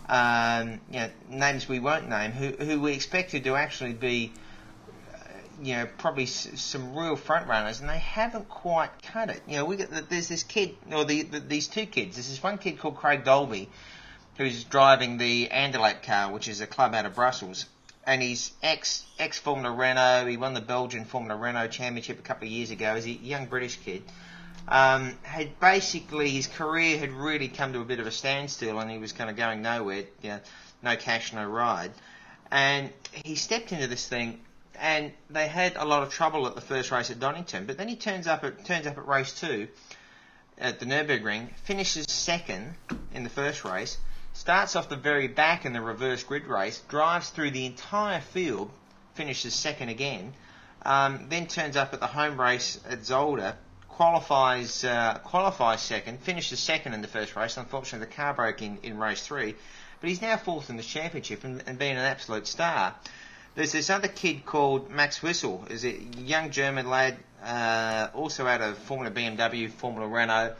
Um, 0.07 0.79
you 0.89 0.99
know, 0.99 1.09
names 1.29 1.69
we 1.69 1.79
won't 1.79 2.09
name, 2.09 2.31
who 2.31 2.49
who 2.63 2.81
we 2.81 2.93
expected 2.93 3.43
to 3.43 3.55
actually 3.55 3.93
be, 3.93 4.33
uh, 5.13 5.17
you 5.61 5.75
know, 5.75 5.87
probably 5.99 6.23
s- 6.23 6.49
some 6.59 6.97
real 6.97 7.15
front 7.15 7.47
runners, 7.47 7.79
and 7.79 7.89
they 7.89 7.99
haven't 7.99 8.49
quite 8.49 8.89
cut 9.03 9.29
it. 9.29 9.41
You 9.47 9.57
know, 9.57 9.65
we 9.65 9.75
got, 9.75 10.09
there's 10.09 10.27
this 10.27 10.41
kid, 10.41 10.75
or 10.91 11.05
the, 11.05 11.21
the 11.23 11.39
these 11.39 11.67
two 11.67 11.85
kids. 11.85 12.15
There's 12.15 12.29
this 12.29 12.41
one 12.41 12.57
kid 12.57 12.79
called 12.79 12.95
Craig 12.97 13.23
Dolby, 13.23 13.69
who's 14.37 14.63
driving 14.63 15.17
the 15.17 15.49
Anderlecht 15.51 16.01
car, 16.01 16.31
which 16.31 16.47
is 16.47 16.59
a 16.61 16.67
club 16.67 16.95
out 16.95 17.05
of 17.05 17.13
Brussels. 17.13 17.65
And 18.09 18.23
he's 18.23 18.51
ex 18.63 19.05
ex 19.19 19.37
Formula 19.37 19.69
Renault. 19.69 20.25
He 20.25 20.35
won 20.35 20.55
the 20.55 20.61
Belgian 20.61 21.05
Formula 21.05 21.39
Renault 21.39 21.67
Championship 21.67 22.17
a 22.17 22.23
couple 22.23 22.47
of 22.47 22.51
years 22.51 22.71
ago. 22.71 22.95
He's 22.95 23.05
a 23.05 23.11
young 23.11 23.45
British 23.45 23.75
kid. 23.75 24.01
Um, 24.67 25.15
had 25.21 25.59
basically 25.59 26.31
his 26.31 26.47
career 26.47 26.97
had 26.97 27.11
really 27.11 27.49
come 27.49 27.71
to 27.73 27.81
a 27.81 27.85
bit 27.85 27.99
of 27.99 28.07
a 28.07 28.11
standstill, 28.11 28.79
and 28.79 28.89
he 28.89 28.97
was 28.97 29.13
kind 29.13 29.29
of 29.29 29.35
going 29.35 29.61
nowhere. 29.61 30.05
You 30.23 30.29
know, 30.29 30.39
no 30.81 30.95
cash, 30.95 31.33
no 31.33 31.45
ride. 31.45 31.91
And 32.49 32.89
he 33.13 33.35
stepped 33.35 33.71
into 33.71 33.85
this 33.85 34.07
thing, 34.07 34.39
and 34.79 35.11
they 35.29 35.47
had 35.47 35.75
a 35.75 35.85
lot 35.85 36.01
of 36.01 36.11
trouble 36.11 36.47
at 36.47 36.55
the 36.55 36.61
first 36.61 36.89
race 36.89 37.11
at 37.11 37.19
Donington. 37.19 37.67
But 37.67 37.77
then 37.77 37.87
he 37.87 37.95
turns 37.95 38.25
up 38.25 38.43
at 38.43 38.65
turns 38.65 38.87
up 38.87 38.97
at 38.97 39.07
race 39.07 39.39
two 39.39 39.67
at 40.57 40.79
the 40.79 40.87
Nurburgring, 40.87 41.49
finishes 41.63 42.07
second 42.09 42.73
in 43.13 43.23
the 43.23 43.29
first 43.29 43.63
race, 43.63 43.99
starts 44.39 44.77
off 44.77 44.87
the 44.87 44.95
very 44.95 45.27
back 45.27 45.65
in 45.65 45.73
the 45.73 45.81
reverse 45.81 46.23
grid 46.23 46.47
race, 46.47 46.81
drives 46.87 47.29
through 47.29 47.51
the 47.51 47.65
entire 47.65 48.21
field, 48.21 48.71
finishes 49.13 49.53
second 49.53 49.89
again, 49.89 50.33
um, 50.83 51.25
then 51.27 51.45
turns 51.45 51.75
up 51.75 51.93
at 51.93 51.99
the 51.99 52.07
home 52.07 52.39
race 52.39 52.79
at 52.89 52.99
Zolder, 52.99 53.55
qualifies 53.89 54.85
uh, 54.85 55.19
qualifies 55.25 55.81
second, 55.81 56.21
finishes 56.21 56.57
second 56.57 56.93
in 56.93 57.01
the 57.01 57.07
first 57.07 57.35
race. 57.35 57.57
Unfortunately, 57.57 58.07
the 58.07 58.13
car 58.13 58.33
broke 58.33 58.61
in, 58.61 58.77
in 58.81 58.97
race 58.97 59.27
three, 59.27 59.55
but 59.99 60.09
he's 60.09 60.21
now 60.21 60.37
fourth 60.37 60.69
in 60.69 60.77
the 60.77 60.83
championship 60.83 61.43
and, 61.43 61.61
and 61.67 61.77
being 61.77 61.97
an 61.97 61.97
absolute 61.97 62.47
star. 62.47 62.95
There's 63.55 63.73
this 63.73 63.89
other 63.89 64.07
kid 64.07 64.45
called 64.45 64.89
Max 64.89 65.19
Wissel, 65.19 65.69
is 65.69 65.83
a 65.83 65.91
young 66.17 66.51
German 66.51 66.89
lad, 66.89 67.17
uh, 67.43 68.07
also 68.13 68.47
out 68.47 68.61
of 68.61 68.77
Formula 68.77 69.13
BMW, 69.13 69.69
Formula 69.69 70.07
Renault. 70.07 70.55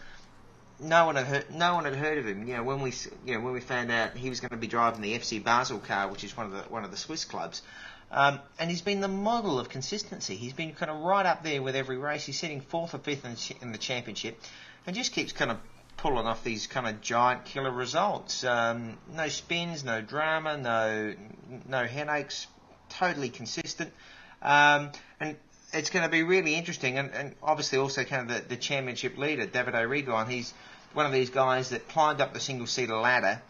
No 0.81 1.05
one 1.05 1.15
had 1.15 1.25
heard, 1.25 1.53
no 1.53 1.75
one 1.75 1.85
had 1.85 1.95
heard 1.95 2.17
of 2.17 2.25
him. 2.25 2.47
You 2.47 2.57
know, 2.57 2.63
when 2.63 2.81
we, 2.81 2.93
you 3.25 3.35
know, 3.35 3.41
when 3.41 3.53
we 3.53 3.59
found 3.59 3.91
out 3.91 4.15
he 4.15 4.29
was 4.29 4.39
going 4.39 4.51
to 4.51 4.57
be 4.57 4.67
driving 4.67 5.01
the 5.01 5.13
FC 5.13 5.43
Basel 5.43 5.79
car, 5.79 6.07
which 6.07 6.23
is 6.23 6.35
one 6.37 6.45
of 6.45 6.51
the 6.53 6.61
one 6.63 6.85
of 6.85 6.91
the 6.91 6.97
Swiss 6.97 7.25
clubs, 7.25 7.61
um, 8.11 8.39
and 8.57 8.69
he's 8.69 8.81
been 8.81 9.01
the 9.01 9.07
model 9.07 9.59
of 9.59 9.69
consistency. 9.69 10.35
He's 10.35 10.53
been 10.53 10.73
kind 10.73 10.89
of 10.89 11.01
right 11.01 11.25
up 11.25 11.43
there 11.43 11.61
with 11.61 11.75
every 11.75 11.97
race. 11.97 12.25
He's 12.25 12.39
sitting 12.39 12.61
fourth 12.61 12.93
or 12.93 12.99
fifth 12.99 13.25
in, 13.25 13.33
the 13.33 13.55
in 13.61 13.71
the 13.71 13.77
championship, 13.77 14.39
and 14.87 14.95
just 14.95 15.11
keeps 15.11 15.33
kind 15.33 15.51
of 15.51 15.57
pulling 15.97 16.25
off 16.25 16.43
these 16.43 16.65
kind 16.65 16.87
of 16.87 17.01
giant 17.01 17.45
killer 17.45 17.71
results. 17.71 18.43
Um, 18.43 18.97
no 19.13 19.27
spins, 19.27 19.83
no 19.83 20.01
drama, 20.01 20.57
no 20.57 21.13
no 21.67 21.85
headaches. 21.85 22.47
Totally 22.89 23.29
consistent, 23.29 23.93
um, 24.41 24.91
and 25.19 25.35
it's 25.73 25.89
going 25.89 26.03
to 26.03 26.09
be 26.09 26.23
really 26.23 26.55
interesting. 26.55 26.97
And, 26.97 27.11
and 27.11 27.35
obviously 27.43 27.77
also 27.77 28.03
kind 28.03 28.31
of 28.31 28.35
the, 28.35 28.55
the 28.55 28.57
championship 28.57 29.17
leader, 29.17 29.45
Davide 29.45 29.87
Rigon. 29.87 30.27
He's 30.27 30.53
one 30.93 31.05
of 31.05 31.11
these 31.11 31.29
guys 31.29 31.69
that 31.69 31.87
climbed 31.89 32.21
up 32.21 32.33
the 32.33 32.39
single 32.39 32.67
seater 32.67 32.97
ladder 32.97 33.41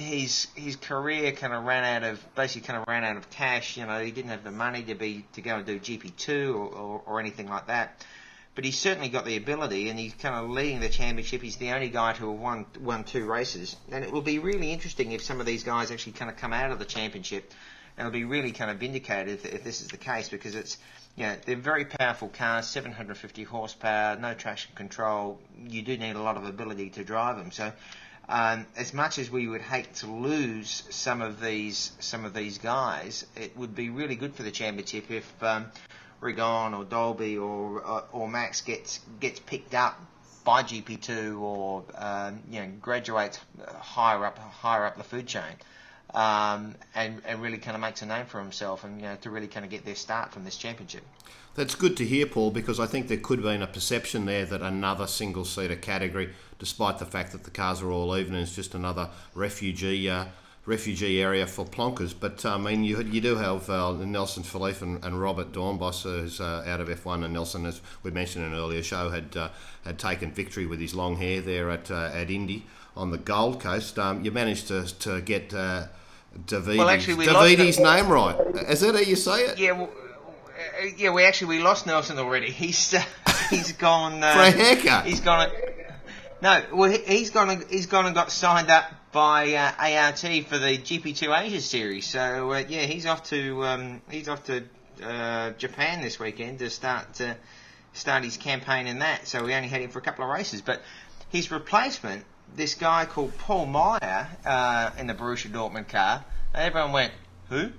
his 0.00 0.48
his 0.54 0.76
career 0.76 1.32
kind 1.32 1.52
of 1.52 1.64
ran 1.64 1.84
out 1.84 2.08
of 2.08 2.34
basically 2.34 2.66
kind 2.66 2.80
of 2.80 2.88
ran 2.88 3.04
out 3.04 3.16
of 3.16 3.30
cash. 3.30 3.76
You 3.76 3.86
know, 3.86 4.00
he 4.00 4.10
didn't 4.10 4.30
have 4.30 4.44
the 4.44 4.50
money 4.50 4.82
to 4.84 4.94
be 4.94 5.24
to 5.34 5.42
go 5.42 5.56
and 5.56 5.66
do 5.66 5.78
GP 5.78 6.16
two 6.16 6.54
or, 6.54 6.68
or, 6.68 7.02
or 7.06 7.20
anything 7.20 7.48
like 7.48 7.66
that. 7.66 8.04
But 8.54 8.64
he's 8.64 8.78
certainly 8.78 9.08
got 9.08 9.24
the 9.24 9.36
ability, 9.36 9.90
and 9.90 9.98
he's 9.98 10.12
kind 10.14 10.34
of 10.34 10.50
leading 10.50 10.80
the 10.80 10.88
championship. 10.88 11.40
He's 11.40 11.56
the 11.56 11.70
only 11.70 11.88
guy 11.88 12.12
to 12.14 12.30
have 12.30 12.40
won 12.40 12.66
won 12.80 13.04
two 13.04 13.24
races, 13.26 13.76
and 13.90 14.04
it 14.04 14.10
will 14.10 14.22
be 14.22 14.38
really 14.38 14.72
interesting 14.72 15.12
if 15.12 15.22
some 15.22 15.40
of 15.40 15.46
these 15.46 15.62
guys 15.62 15.90
actually 15.90 16.12
kind 16.12 16.30
of 16.30 16.36
come 16.36 16.52
out 16.52 16.70
of 16.70 16.78
the 16.78 16.84
championship, 16.84 17.52
and 17.96 18.06
it'll 18.06 18.18
be 18.18 18.24
really 18.24 18.52
kind 18.52 18.70
of 18.70 18.78
vindicated 18.78 19.34
if, 19.34 19.54
if 19.54 19.64
this 19.64 19.80
is 19.80 19.88
the 19.88 19.96
case 19.96 20.28
because 20.28 20.54
it's 20.54 20.78
know, 21.16 21.36
they're 21.44 21.56
very 21.56 21.84
powerful 21.84 22.28
cars, 22.28 22.66
750 22.68 23.44
horsepower, 23.44 24.16
no 24.16 24.34
traction 24.34 24.72
control. 24.74 25.40
You 25.68 25.82
do 25.82 25.96
need 25.96 26.16
a 26.16 26.22
lot 26.22 26.36
of 26.36 26.44
ability 26.44 26.90
to 26.90 27.04
drive 27.04 27.36
them. 27.36 27.50
So, 27.50 27.72
um, 28.28 28.66
as 28.76 28.94
much 28.94 29.18
as 29.18 29.30
we 29.30 29.48
would 29.48 29.60
hate 29.60 29.94
to 29.96 30.06
lose 30.06 30.84
some 30.90 31.20
of 31.20 31.40
these 31.40 31.92
some 31.98 32.24
of 32.24 32.32
these 32.32 32.58
guys, 32.58 33.26
it 33.36 33.56
would 33.56 33.74
be 33.74 33.90
really 33.90 34.14
good 34.14 34.34
for 34.34 34.44
the 34.44 34.52
championship 34.52 35.10
if 35.10 35.42
um, 35.42 35.66
Rigon 36.20 36.78
or 36.78 36.84
Dolby 36.84 37.38
or 37.38 37.84
uh, 37.84 38.02
or 38.12 38.28
Max 38.28 38.60
gets 38.60 39.00
gets 39.18 39.40
picked 39.40 39.74
up 39.74 40.00
by 40.44 40.62
GP2 40.62 41.40
or 41.40 41.84
um, 41.96 42.40
you 42.50 42.60
know 42.60 42.68
graduates 42.80 43.40
higher 43.80 44.24
up 44.24 44.38
higher 44.38 44.84
up 44.84 44.96
the 44.96 45.04
food 45.04 45.26
chain. 45.26 45.56
Um, 46.12 46.74
and, 46.96 47.22
and 47.24 47.40
really 47.40 47.58
kind 47.58 47.76
of 47.76 47.80
makes 47.80 48.02
a 48.02 48.06
name 48.06 48.26
for 48.26 48.40
himself, 48.40 48.82
and 48.82 49.00
you 49.00 49.06
know 49.06 49.16
to 49.20 49.30
really 49.30 49.46
kind 49.46 49.64
of 49.64 49.70
get 49.70 49.84
their 49.84 49.94
start 49.94 50.32
from 50.32 50.44
this 50.44 50.56
championship. 50.56 51.04
That's 51.54 51.74
good 51.74 51.96
to 51.96 52.06
hear, 52.06 52.26
Paul, 52.26 52.52
because 52.52 52.78
I 52.78 52.86
think 52.86 53.08
there 53.08 53.18
could 53.18 53.40
have 53.40 53.44
been 53.44 53.62
a 53.62 53.66
perception 53.66 54.24
there 54.24 54.46
that 54.46 54.62
another 54.62 55.08
single 55.08 55.44
seater 55.44 55.74
category, 55.74 56.30
despite 56.60 56.98
the 56.98 57.06
fact 57.06 57.32
that 57.32 57.42
the 57.42 57.50
cars 57.50 57.82
are 57.82 57.90
all 57.90 58.16
even, 58.16 58.34
is 58.34 58.54
just 58.54 58.74
another 58.74 59.10
refugee 59.34 60.08
uh, 60.08 60.26
refugee 60.64 61.20
area 61.20 61.46
for 61.46 61.64
plonkers. 61.64 62.14
But 62.18 62.44
I 62.46 62.56
mean, 62.56 62.84
you 62.84 63.02
you 63.02 63.20
do 63.20 63.34
have 63.34 63.68
uh, 63.68 63.92
Nelson 63.92 64.44
Philippe 64.44 64.84
and, 64.84 65.04
and 65.04 65.20
Robert 65.20 65.52
Doornbos, 65.52 66.02
who's 66.02 66.40
uh, 66.40 66.64
out 66.66 66.80
of 66.80 66.88
F1, 66.88 67.24
and 67.24 67.34
Nelson, 67.34 67.66
as 67.66 67.80
we 68.04 68.12
mentioned 68.12 68.44
in 68.46 68.52
an 68.52 68.58
earlier 68.58 68.82
show, 68.82 69.10
had 69.10 69.36
uh, 69.36 69.48
had 69.84 69.98
taken 69.98 70.30
victory 70.30 70.66
with 70.66 70.80
his 70.80 70.94
long 70.94 71.16
hair 71.16 71.40
there 71.40 71.68
at 71.70 71.90
uh, 71.90 72.10
at 72.14 72.30
Indy 72.30 72.64
on 72.96 73.10
the 73.10 73.18
Gold 73.18 73.60
Coast. 73.60 73.98
Um, 73.98 74.24
you 74.24 74.30
managed 74.30 74.68
to 74.68 74.86
to 75.00 75.20
get. 75.20 75.52
Uh, 76.34 76.60
Well, 76.66 76.88
actually, 76.88 77.14
we 77.14 77.26
the- 77.26 77.82
name 77.82 78.08
right. 78.08 78.36
Is 78.68 78.80
that 78.80 78.94
how 78.94 79.00
you 79.00 79.16
say 79.16 79.42
it? 79.46 79.58
Yeah, 79.58 79.72
well, 79.72 79.90
uh, 80.80 80.86
yeah, 80.96 81.10
we 81.10 81.24
actually 81.24 81.58
we 81.58 81.62
lost 81.62 81.86
Nelson 81.86 82.18
already. 82.18 82.50
He's 82.50 82.94
uh, 82.94 83.02
he's 83.50 83.72
gone 83.72 84.20
For 84.20 84.26
a 84.26 84.48
uh, 84.48 84.52
haircut. 84.52 85.06
He's 85.06 85.20
gone. 85.20 85.50
No, 86.42 86.62
well, 86.72 86.90
he- 86.90 86.98
he's 87.18 87.30
gone. 87.30 87.50
and- 87.50 87.64
He's 87.70 87.86
gone 87.86 88.06
and 88.06 88.14
got 88.14 88.30
signed 88.30 88.70
up 88.70 88.84
by 89.12 89.54
uh, 89.54 89.72
ART 89.78 90.20
for 90.20 90.58
the 90.58 90.78
GP2 90.78 91.36
Asia 91.46 91.60
series. 91.60 92.06
So 92.06 92.52
uh, 92.52 92.62
yeah, 92.68 92.82
he's 92.82 93.06
off 93.06 93.24
to 93.30 93.64
um, 93.64 94.02
he's 94.10 94.28
off 94.28 94.44
to 94.44 94.64
uh, 95.02 95.50
Japan 95.52 96.00
this 96.00 96.18
weekend 96.18 96.60
to 96.60 96.70
start 96.70 97.20
start 97.92 98.24
his 98.24 98.36
campaign 98.36 98.86
in 98.86 99.00
that. 99.00 99.26
So 99.26 99.44
we 99.44 99.54
only 99.54 99.68
had 99.68 99.80
him 99.82 99.90
for 99.90 99.98
a 99.98 100.02
couple 100.02 100.24
of 100.24 100.30
races, 100.30 100.62
but 100.62 100.80
his 101.28 101.50
replacement, 101.50 102.24
this 102.56 102.74
guy 102.74 103.06
called 103.06 103.36
Paul 103.38 103.66
Meijer 103.66 104.26
uh, 104.44 104.90
in 104.98 105.06
the 105.06 105.14
Borussia 105.14 105.50
Dortmund 105.50 105.88
car, 105.88 106.24
everyone 106.54 106.92
went 106.92 107.12
who? 107.48 107.70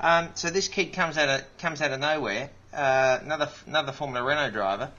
Um, 0.00 0.30
so 0.34 0.50
this 0.50 0.68
kid 0.68 0.92
comes 0.92 1.18
out 1.18 1.28
of 1.28 1.58
comes 1.58 1.80
out 1.80 1.92
of 1.92 2.00
nowhere, 2.00 2.50
uh, 2.72 3.18
another 3.22 3.48
another 3.66 3.92
Formula 3.92 4.24
Renault 4.24 4.50
driver, 4.50 4.90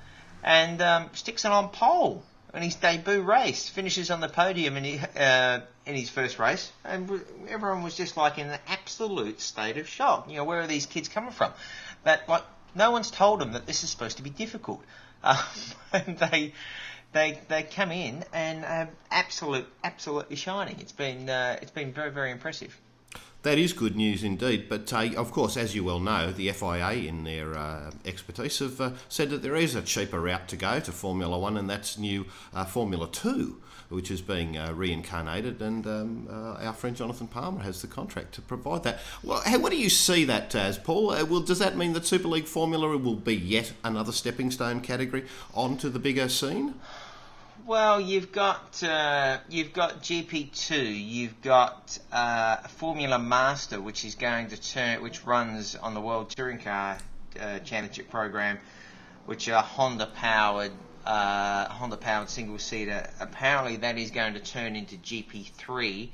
and 0.44 0.82
um, 0.82 1.10
sticks 1.14 1.46
it 1.46 1.52
on 1.52 1.70
pole 1.70 2.24
in 2.54 2.62
his 2.64 2.76
debut 2.76 3.22
race. 3.22 3.70
Finishes 3.70 4.12
on 4.12 4.20
the 4.20 4.28
podium 4.28 4.76
in 4.78 4.84
his, 4.84 5.04
uh, 5.04 5.62
in 5.86 5.96
his 5.96 6.10
first 6.10 6.40
race, 6.40 6.72
and 6.84 7.10
everyone 7.48 7.84
was 7.84 7.96
just 7.96 8.18
like 8.18 8.38
in 8.38 8.50
an 8.50 8.60
absolute 8.68 9.40
state 9.40 9.78
of 9.78 9.88
shock. 9.88 10.30
You 10.30 10.38
know, 10.38 10.44
where 10.44 10.60
are 10.62 10.68
these 10.68 10.86
kids 10.86 11.08
coming 11.08 11.32
from? 11.32 11.54
But 12.04 12.28
like, 12.28 12.44
no 12.76 12.92
one's 12.92 13.12
told 13.12 13.40
them 13.40 13.54
that 13.54 13.66
this 13.66 13.84
is 13.84 13.90
supposed 13.90 14.18
to 14.18 14.24
be 14.24 14.30
difficult, 14.30 14.84
um, 15.24 15.38
and 15.94 16.18
they. 16.18 16.54
They, 17.12 17.40
they 17.48 17.64
come 17.64 17.92
in 17.92 18.24
and 18.34 18.64
are 18.64 18.90
absolute 19.10 19.66
absolutely 19.84 20.36
shining. 20.36 20.78
It's 20.80 20.92
been 20.92 21.30
uh, 21.30 21.58
it's 21.62 21.72
been 21.72 21.92
very 21.92 22.12
very 22.12 22.32
impressive. 22.32 22.80
That 23.44 23.58
is 23.58 23.72
good 23.72 23.96
news 23.96 24.24
indeed. 24.24 24.68
But 24.68 24.92
uh, 24.92 25.12
of 25.16 25.32
course, 25.32 25.56
as 25.56 25.74
you 25.74 25.84
well 25.86 26.02
know, 26.02 26.32
the 26.32 26.52
FIA, 26.52 26.92
in 27.08 27.24
their 27.24 27.58
uh, 27.58 27.92
expertise, 28.06 28.60
have 28.60 28.82
uh, 28.82 28.92
said 29.08 29.30
that 29.30 29.42
there 29.42 29.56
is 29.56 29.76
a 29.76 29.82
cheaper 29.82 30.20
route 30.20 30.50
to 30.50 30.58
go 30.58 30.82
to 30.82 30.92
Formula 30.92 31.40
One, 31.40 31.56
and 31.56 31.70
that's 31.70 31.98
new 31.98 32.26
uh, 32.54 32.66
Formula 32.66 33.08
Two, 33.10 33.62
which 33.88 34.12
is 34.12 34.22
being 34.22 34.58
uh, 34.58 34.74
reincarnated. 34.74 35.62
And 35.62 35.88
um, 35.88 36.28
uh, 36.30 36.66
our 36.66 36.74
friend 36.74 36.98
Jonathan 36.98 37.28
Palmer 37.28 37.64
has 37.64 37.82
the 37.82 37.88
contract 37.88 38.34
to 38.36 38.42
provide 38.42 38.84
that. 38.84 39.00
Well, 39.24 39.42
what 39.62 39.72
do 39.72 39.78
you 39.78 39.90
see 39.90 40.26
that 40.26 40.54
as, 40.54 40.78
Paul? 40.78 41.08
Well, 41.26 41.40
does 41.40 41.60
that 41.60 41.78
mean 41.78 41.94
that 41.94 42.06
Super 42.06 42.28
League 42.28 42.46
Formula 42.48 42.98
will 42.98 43.16
be 43.16 43.38
yet 43.38 43.72
another 43.86 44.12
stepping 44.12 44.52
stone 44.52 44.82
category 44.82 45.24
onto 45.54 45.88
the 45.88 46.00
bigger 46.00 46.28
scene? 46.28 46.74
Well, 47.70 48.02
you've 48.02 48.32
got 48.32 48.82
uh, 48.82 49.38
you've 49.48 49.74
got 49.74 50.02
GP2, 50.02 51.08
you've 51.08 51.40
got 51.44 52.00
uh, 52.12 52.56
Formula 52.68 53.20
Master, 53.20 53.80
which 53.80 54.04
is 54.06 54.16
going 54.16 54.48
to 54.48 54.60
turn, 54.60 55.04
which 55.04 55.24
runs 55.24 55.76
on 55.76 55.94
the 55.94 56.02
World 56.02 56.32
Touring 56.32 56.58
Car 56.58 56.98
uh, 57.40 57.60
Championship 57.60 58.10
program, 58.10 58.58
which 59.28 59.48
are 59.50 59.62
Honda 59.62 60.08
powered 60.08 60.72
uh, 61.06 61.70
Honda 61.70 61.98
powered 61.98 62.32
single 62.32 62.58
seater. 62.58 63.08
Apparently, 63.20 63.76
that 63.76 64.00
is 64.00 64.10
going 64.10 64.34
to 64.34 64.40
turn 64.40 64.76
into 64.76 64.96
GP3 64.96 66.10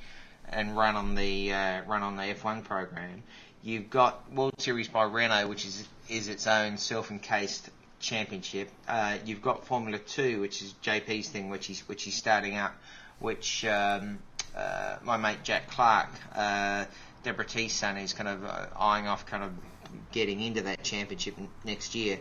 and 0.50 0.76
run 0.76 0.98
on 0.98 1.16
the 1.16 1.54
uh, 1.54 1.84
run 1.84 2.04
on 2.04 2.18
the 2.18 2.24
F1 2.24 2.66
program. 2.66 3.24
You've 3.64 3.90
got 3.90 4.30
World 4.30 4.60
Series 4.60 4.90
by 4.90 5.04
Renault, 5.04 5.48
which 5.48 5.66
is 5.66 5.88
is 6.10 6.28
its 6.28 6.48
own 6.48 6.78
self-encased 6.78 7.70
championship. 8.06 8.70
Uh, 8.88 9.18
you've 9.26 9.42
got 9.42 9.66
Formula 9.66 9.98
Two, 9.98 10.40
which 10.42 10.62
is 10.62 10.74
JP's 10.84 11.30
thing, 11.30 11.50
which 11.50 11.66
he's 11.66 11.82
which 11.90 12.04
he's 12.04 12.16
starting 12.16 12.56
up, 12.56 12.74
which 13.20 13.66
um, 13.66 14.20
uh, 14.56 14.98
my 15.04 15.18
mate 15.18 15.40
Jack 15.44 15.70
Clark, 15.70 16.10
uh, 16.36 16.86
Deborah 17.24 17.46
T's 17.46 17.74
son, 17.74 17.98
is 17.98 18.14
kind 18.14 18.30
of 18.30 18.46
uh, 18.46 18.68
eyeing 18.80 19.08
off, 19.08 19.26
kind 19.26 19.44
of 19.44 19.52
getting 20.12 20.40
into 20.40 20.62
that 20.62 20.84
championship 20.84 21.36
next 21.64 21.96
year. 21.96 22.20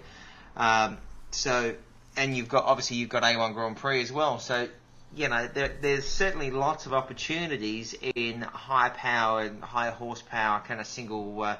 Um, 0.56 0.98
so, 1.30 1.74
and 2.16 2.36
you've 2.36 2.48
got 2.48 2.64
obviously 2.64 2.96
you've 2.96 3.10
got 3.10 3.22
A1 3.22 3.54
Grand 3.54 3.76
Prix 3.76 4.02
as 4.02 4.12
well. 4.12 4.38
So, 4.38 4.68
you 5.14 5.28
know, 5.28 5.48
there, 5.52 5.72
there's 5.80 6.06
certainly 6.06 6.50
lots 6.50 6.86
of 6.86 6.94
opportunities 6.94 7.94
in 8.14 8.42
high-powered, 8.42 9.60
high 9.60 9.90
horsepower 9.90 10.62
kind 10.66 10.80
of 10.80 10.86
single 10.86 11.42
uh, 11.42 11.56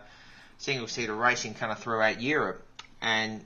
single 0.58 0.88
seater 0.88 1.14
racing 1.14 1.54
kind 1.54 1.70
of 1.70 1.78
throughout 1.78 2.22
Europe, 2.22 2.64
and 3.02 3.44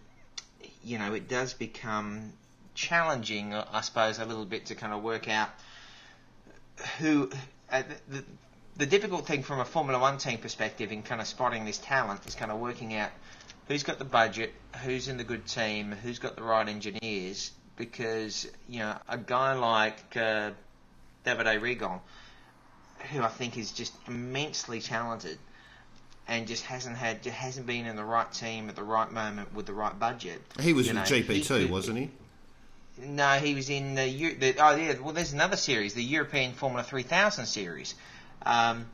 you 0.83 0.99
know, 0.99 1.14
it 1.14 1.29
does 1.29 1.55
become 1.55 2.33
challenging, 2.75 3.55
I 3.55 3.81
suppose, 3.81 4.19
a 4.19 4.25
little 4.25 4.45
bit 4.45 4.67
to 4.67 4.75
kind 4.75 4.93
of 4.93 5.03
work 5.03 5.29
out 5.29 5.51
who. 6.99 7.31
Uh, 7.71 7.83
the, 8.09 8.25
the 8.79 8.87
difficult 8.87 9.27
thing 9.27 9.43
from 9.43 9.59
a 9.59 9.64
Formula 9.64 9.99
One 9.99 10.19
team 10.19 10.38
perspective 10.38 10.93
in 10.93 11.03
kind 11.03 11.21
of 11.21 11.27
spotting 11.27 11.64
this 11.64 11.79
talent 11.79 12.25
is 12.27 12.37
kind 12.37 12.53
of 12.53 12.61
working 12.61 12.95
out 12.95 13.11
who's 13.67 13.83
got 13.83 13.99
the 13.99 14.05
budget, 14.05 14.55
who's 14.85 15.09
in 15.09 15.17
the 15.17 15.25
good 15.25 15.47
team, 15.47 15.91
who's 15.91 16.21
got 16.21 16.37
the 16.37 16.43
right 16.43 16.69
engineers. 16.69 17.51
Because 17.77 18.49
you 18.69 18.79
know, 18.81 18.97
a 19.09 19.19
guy 19.19 19.55
like 19.55 20.17
uh, 20.17 20.51
Davide 21.27 21.61
Rigon, 21.61 22.01
who 23.12 23.23
I 23.23 23.29
think 23.29 23.59
is 23.59 23.73
just 23.73 23.93
immensely 24.07 24.81
talented, 24.81 25.38
and 26.29 26.47
just 26.47 26.64
hasn't 26.64 26.97
had, 26.97 27.23
just 27.23 27.37
hasn't 27.37 27.67
been 27.67 27.87
in 27.87 27.97
the 27.97 28.05
right 28.05 28.31
team 28.33 28.69
at 28.69 28.77
the 28.77 28.83
right 28.83 29.11
moment 29.11 29.55
with 29.55 29.67
the 29.67 29.73
right 29.73 29.99
budget. 29.99 30.41
He 30.61 30.73
was 30.73 30.87
You 30.87 30.95
with 30.95 31.11
know, 31.11 31.17
GP2, 31.17 31.71
wasn't 31.71 31.99
he? 31.99 32.11
No, 33.01 33.35
he 33.35 33.55
was 33.55 33.71
in 33.71 33.95
the, 33.95 34.35
the 34.35 34.57
oh 34.59 34.77
yeah. 34.77 34.95
Well, 35.01 35.14
there's 35.14 35.33
another 35.33 35.57
series, 35.57 35.95
the 35.95 36.03
European 36.03 36.53
Formula 36.53 36.83
3000 36.83 37.47
series. 37.47 37.95
Um, 38.45 38.87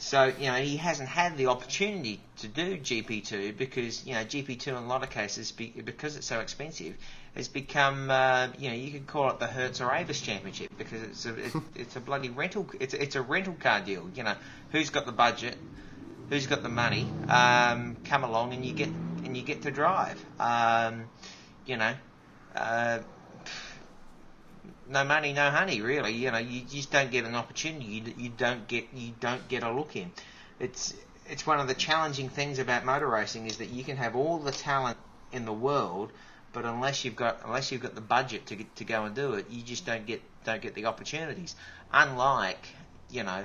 so 0.00 0.32
you 0.38 0.46
know 0.46 0.54
he 0.54 0.78
hasn't 0.78 1.10
had 1.10 1.36
the 1.36 1.46
opportunity 1.48 2.20
to 2.38 2.48
do 2.48 2.78
GP2 2.78 3.56
because 3.56 4.06
you 4.06 4.14
know 4.14 4.20
GP2 4.20 4.68
in 4.68 4.74
a 4.74 4.86
lot 4.86 5.02
of 5.02 5.10
cases 5.10 5.52
be, 5.52 5.68
because 5.84 6.16
it's 6.16 6.26
so 6.26 6.40
expensive 6.40 6.94
has 7.36 7.48
become 7.48 8.10
uh, 8.10 8.48
you 8.58 8.70
know 8.70 8.74
you 8.74 8.90
could 8.92 9.06
call 9.06 9.30
it 9.30 9.38
the 9.38 9.46
Hertz 9.46 9.82
or 9.82 9.92
Avis 9.92 10.22
Championship 10.22 10.72
because 10.78 11.02
it's 11.02 11.26
a 11.26 11.34
it, 11.34 11.52
it's 11.76 11.96
a 11.96 12.00
bloody 12.00 12.30
rental 12.30 12.66
it's 12.80 12.94
it's 12.94 13.14
a 13.14 13.22
rental 13.22 13.54
car 13.60 13.80
deal. 13.80 14.08
You 14.14 14.22
know 14.22 14.34
who's 14.72 14.88
got 14.88 15.04
the 15.04 15.12
budget, 15.12 15.56
who's 16.30 16.46
got 16.46 16.62
the 16.62 16.70
money, 16.70 17.06
um, 17.28 17.96
come 18.04 18.24
along 18.24 18.54
and 18.54 18.64
you 18.64 18.72
get 18.72 18.88
and 19.24 19.36
you 19.36 19.42
get 19.42 19.62
to 19.62 19.70
drive. 19.70 20.24
Um, 20.40 21.04
you 21.66 21.76
know. 21.76 21.92
Uh, 22.56 23.00
no 24.88 25.04
money, 25.04 25.32
no 25.32 25.50
honey. 25.50 25.80
Really, 25.80 26.12
you 26.12 26.30
know, 26.30 26.38
you 26.38 26.62
just 26.62 26.90
don't 26.90 27.10
get 27.10 27.24
an 27.24 27.34
opportunity. 27.34 27.84
You, 27.84 28.14
you 28.16 28.28
don't 28.30 28.66
get 28.66 28.88
you 28.94 29.12
don't 29.20 29.46
get 29.48 29.62
a 29.62 29.70
look 29.70 29.96
in. 29.96 30.10
It's 30.58 30.94
it's 31.28 31.46
one 31.46 31.60
of 31.60 31.68
the 31.68 31.74
challenging 31.74 32.28
things 32.28 32.58
about 32.58 32.84
motor 32.84 33.08
racing 33.08 33.46
is 33.46 33.58
that 33.58 33.70
you 33.70 33.84
can 33.84 33.96
have 33.96 34.16
all 34.16 34.38
the 34.38 34.50
talent 34.50 34.98
in 35.32 35.44
the 35.44 35.52
world, 35.52 36.10
but 36.52 36.64
unless 36.64 37.04
you've 37.04 37.16
got 37.16 37.40
unless 37.44 37.70
you've 37.70 37.82
got 37.82 37.94
the 37.94 38.00
budget 38.00 38.46
to 38.46 38.56
get, 38.56 38.76
to 38.76 38.84
go 38.84 39.04
and 39.04 39.14
do 39.14 39.34
it, 39.34 39.46
you 39.48 39.62
just 39.62 39.86
don't 39.86 40.06
get 40.06 40.22
don't 40.44 40.60
get 40.60 40.74
the 40.74 40.86
opportunities. 40.86 41.54
Unlike 41.92 42.66
you 43.10 43.22
know 43.22 43.44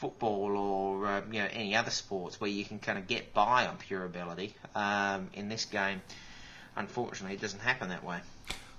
football 0.00 0.56
or 0.56 1.06
um, 1.06 1.32
you 1.32 1.40
know 1.40 1.48
any 1.52 1.76
other 1.76 1.90
sports 1.90 2.40
where 2.40 2.50
you 2.50 2.64
can 2.64 2.78
kind 2.78 2.98
of 2.98 3.06
get 3.06 3.34
by 3.34 3.66
on 3.66 3.76
pure 3.76 4.04
ability. 4.04 4.54
Um, 4.74 5.28
in 5.34 5.48
this 5.48 5.66
game, 5.66 6.00
unfortunately, 6.76 7.36
it 7.36 7.40
doesn't 7.40 7.60
happen 7.60 7.90
that 7.90 8.02
way. 8.02 8.18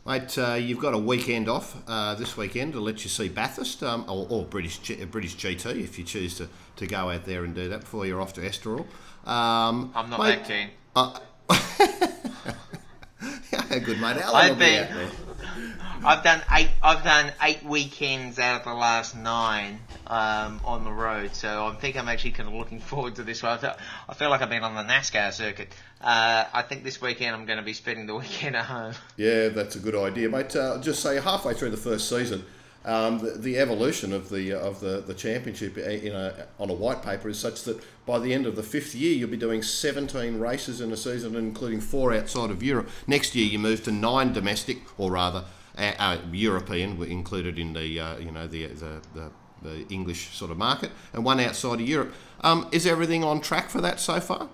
Mate, 0.03 0.35
uh, 0.39 0.55
you've 0.55 0.79
got 0.79 0.95
a 0.95 0.97
weekend 0.97 1.47
off 1.47 1.75
uh, 1.87 2.15
this 2.15 2.35
weekend 2.35 2.73
to 2.73 2.79
let 2.79 3.03
you 3.03 3.09
see 3.09 3.29
Bathurst 3.29 3.83
um, 3.83 4.03
or, 4.09 4.25
or 4.31 4.45
British 4.45 4.79
G- 4.79 4.99
uh, 4.99 5.05
British 5.05 5.35
GT 5.35 5.79
if 5.79 5.99
you 5.99 6.03
choose 6.03 6.35
to, 6.37 6.49
to 6.77 6.87
go 6.87 7.11
out 7.11 7.25
there 7.25 7.43
and 7.43 7.53
do 7.53 7.69
that 7.69 7.81
before 7.81 8.07
you're 8.07 8.19
off 8.19 8.33
to 8.33 8.41
Estoril. 8.41 8.87
Um, 9.25 9.91
I'm 9.93 10.09
not 10.09 10.19
mate, 10.19 10.39
that 10.39 10.47
keen. 10.47 10.69
Uh, 10.95 11.19
yeah, 13.51 13.77
good 13.79 14.01
mate. 14.01 14.17
I've 14.25 14.57
been- 14.57 14.83
out 14.85 14.89
there. 14.89 15.11
I've 16.03 16.23
done 16.23 16.41
eight. 16.51 16.69
I've 16.81 17.03
done 17.03 17.31
eight 17.43 17.63
weekends 17.63 18.39
out 18.39 18.61
of 18.61 18.65
the 18.65 18.73
last 18.73 19.15
nine 19.15 19.79
um, 20.07 20.59
on 20.65 20.83
the 20.83 20.91
road, 20.91 21.35
so 21.35 21.67
I 21.67 21.75
think 21.75 21.95
I'm 21.95 22.09
actually 22.09 22.31
kind 22.31 22.49
of 22.49 22.55
looking 22.55 22.79
forward 22.91 23.15
to 23.15 23.23
this 23.23 23.43
one. 23.43 23.51
I 23.53 23.57
feel, 23.57 23.75
I 24.09 24.13
feel 24.15 24.29
like 24.31 24.41
I've 24.41 24.49
been 24.49 24.63
on 24.63 24.75
the 24.75 24.91
NASCAR 24.91 25.31
circuit. 25.31 25.69
Uh, 26.01 26.45
I 26.51 26.63
think 26.63 26.83
this 26.83 26.99
weekend 27.01 27.35
I'm 27.35 27.45
going 27.45 27.59
to 27.59 27.65
be 27.65 27.73
spending 27.73 28.07
the 28.07 28.15
weekend 28.17 28.55
at 28.55 28.65
home. 28.65 28.93
Yeah, 29.15 29.49
that's 29.49 29.75
a 29.75 29.79
good 29.79 29.95
idea, 29.95 30.27
mate. 30.27 30.55
Uh, 30.55 30.79
just 30.81 31.03
say 31.03 31.19
halfway 31.19 31.53
through 31.53 31.69
the 31.69 31.77
first 31.77 32.09
season, 32.09 32.45
um, 32.83 33.19
the, 33.19 33.31
the 33.37 33.59
evolution 33.59 34.11
of 34.11 34.29
the 34.29 34.53
of 34.53 34.79
the, 34.79 35.03
the 35.05 35.13
championship 35.13 35.77
uh, 35.77 35.81
in 35.81 36.13
a, 36.13 36.47
on 36.57 36.71
a 36.71 36.73
white 36.73 37.03
paper 37.03 37.29
is 37.29 37.37
such 37.37 37.61
that 37.63 37.79
by 38.07 38.17
the 38.17 38.33
end 38.33 38.47
of 38.47 38.55
the 38.55 38.63
fifth 38.63 38.95
year, 38.95 39.13
you'll 39.13 39.29
be 39.29 39.37
doing 39.37 39.61
17 39.61 40.39
races 40.39 40.81
in 40.81 40.91
a 40.91 40.97
season, 40.97 41.35
including 41.35 41.79
four 41.79 42.11
outside 42.11 42.49
of 42.49 42.63
Europe. 42.63 42.89
Next 43.05 43.35
year, 43.35 43.45
you 43.45 43.59
move 43.59 43.83
to 43.83 43.91
nine 43.91 44.33
domestic, 44.33 44.79
or 44.97 45.11
rather, 45.11 45.43
uh, 45.81 46.17
European, 46.31 46.97
were 46.97 47.05
included 47.05 47.59
in 47.59 47.73
the 47.73 47.99
uh, 47.99 48.17
you 48.17 48.31
know 48.31 48.47
the, 48.47 48.67
the 48.67 49.01
the 49.13 49.31
the 49.61 49.87
English 49.89 50.35
sort 50.35 50.51
of 50.51 50.57
market, 50.57 50.91
and 51.13 51.23
one 51.23 51.39
outside 51.39 51.81
of 51.81 51.87
Europe. 51.87 52.13
Um, 52.41 52.67
is 52.71 52.87
everything 52.87 53.23
on 53.23 53.41
track 53.41 53.69
for 53.69 53.81
that 53.81 53.99
so 53.99 54.19
far? 54.19 54.49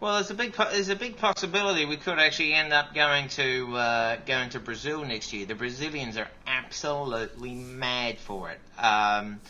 Well, 0.00 0.16
there's 0.16 0.30
a 0.30 0.34
big 0.34 0.54
there's 0.54 0.90
a 0.90 0.96
big 0.96 1.16
possibility 1.16 1.86
we 1.86 1.96
could 1.96 2.18
actually 2.18 2.52
end 2.52 2.72
up 2.72 2.94
going 2.94 3.28
to 3.28 3.76
uh, 3.76 4.16
going 4.26 4.50
to 4.50 4.60
Brazil 4.60 5.04
next 5.04 5.32
year. 5.32 5.46
The 5.46 5.54
Brazilians 5.54 6.16
are 6.16 6.28
absolutely 6.46 7.54
mad 7.54 8.18
for 8.18 8.50
it. 8.50 8.60
Um, 8.78 9.40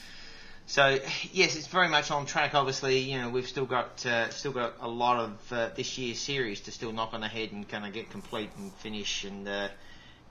so 0.66 0.98
yes, 1.32 1.56
it's 1.56 1.66
very 1.66 1.88
much 1.88 2.10
on 2.10 2.24
track. 2.24 2.54
Obviously, 2.54 2.98
you 2.98 3.20
know 3.20 3.30
we've 3.30 3.48
still 3.48 3.66
got 3.66 4.06
uh, 4.06 4.28
still 4.30 4.52
got 4.52 4.74
a 4.80 4.88
lot 4.88 5.18
of 5.18 5.52
uh, 5.52 5.70
this 5.74 5.98
year's 5.98 6.20
series 6.20 6.60
to 6.60 6.70
still 6.70 6.92
knock 6.92 7.14
on 7.14 7.20
the 7.20 7.28
head 7.28 7.50
and 7.52 7.68
kind 7.68 7.84
of 7.84 7.92
get 7.92 8.10
complete 8.10 8.50
and 8.56 8.72
finish 8.74 9.24
and 9.24 9.48
uh, 9.48 9.68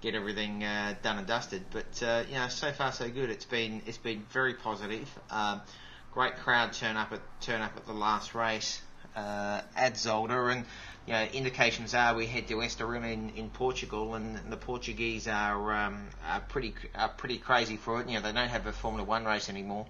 get 0.03 0.15
everything 0.15 0.63
uh, 0.63 0.93
done 1.01 1.17
and 1.17 1.25
dusted. 1.25 1.63
But 1.71 2.03
uh, 2.03 2.23
you 2.29 2.35
know, 2.35 2.49
so 2.49 2.71
far 2.71 2.91
so 2.91 3.09
good. 3.09 3.29
It's 3.29 3.45
been 3.45 3.81
it's 3.87 3.97
been 3.97 4.23
very 4.29 4.53
positive. 4.53 5.09
Um, 5.31 5.61
great 6.13 6.35
crowd 6.35 6.73
turn 6.73 6.97
up 6.97 7.11
at 7.13 7.21
turn 7.41 7.61
up 7.61 7.71
at 7.77 7.87
the 7.87 7.93
last 7.93 8.35
race 8.35 8.81
uh, 9.15 9.61
at 9.75 9.93
Zolder, 9.93 10.51
and 10.51 10.65
you 11.07 11.13
know 11.13 11.23
indications 11.33 11.93
are 11.93 12.13
we 12.15 12.27
head 12.27 12.47
to 12.49 12.55
Estoril 12.55 13.09
in, 13.11 13.31
in 13.35 13.49
Portugal, 13.49 14.15
and 14.15 14.37
the 14.51 14.57
Portuguese 14.57 15.27
are 15.27 15.73
um, 15.73 16.07
are 16.27 16.41
pretty 16.41 16.75
are 16.93 17.09
pretty 17.09 17.37
crazy 17.37 17.77
for 17.77 18.01
it. 18.01 18.09
You 18.09 18.15
know, 18.15 18.21
they 18.21 18.33
don't 18.33 18.49
have 18.49 18.67
a 18.67 18.73
Formula 18.73 19.07
One 19.07 19.25
race 19.25 19.49
anymore. 19.49 19.85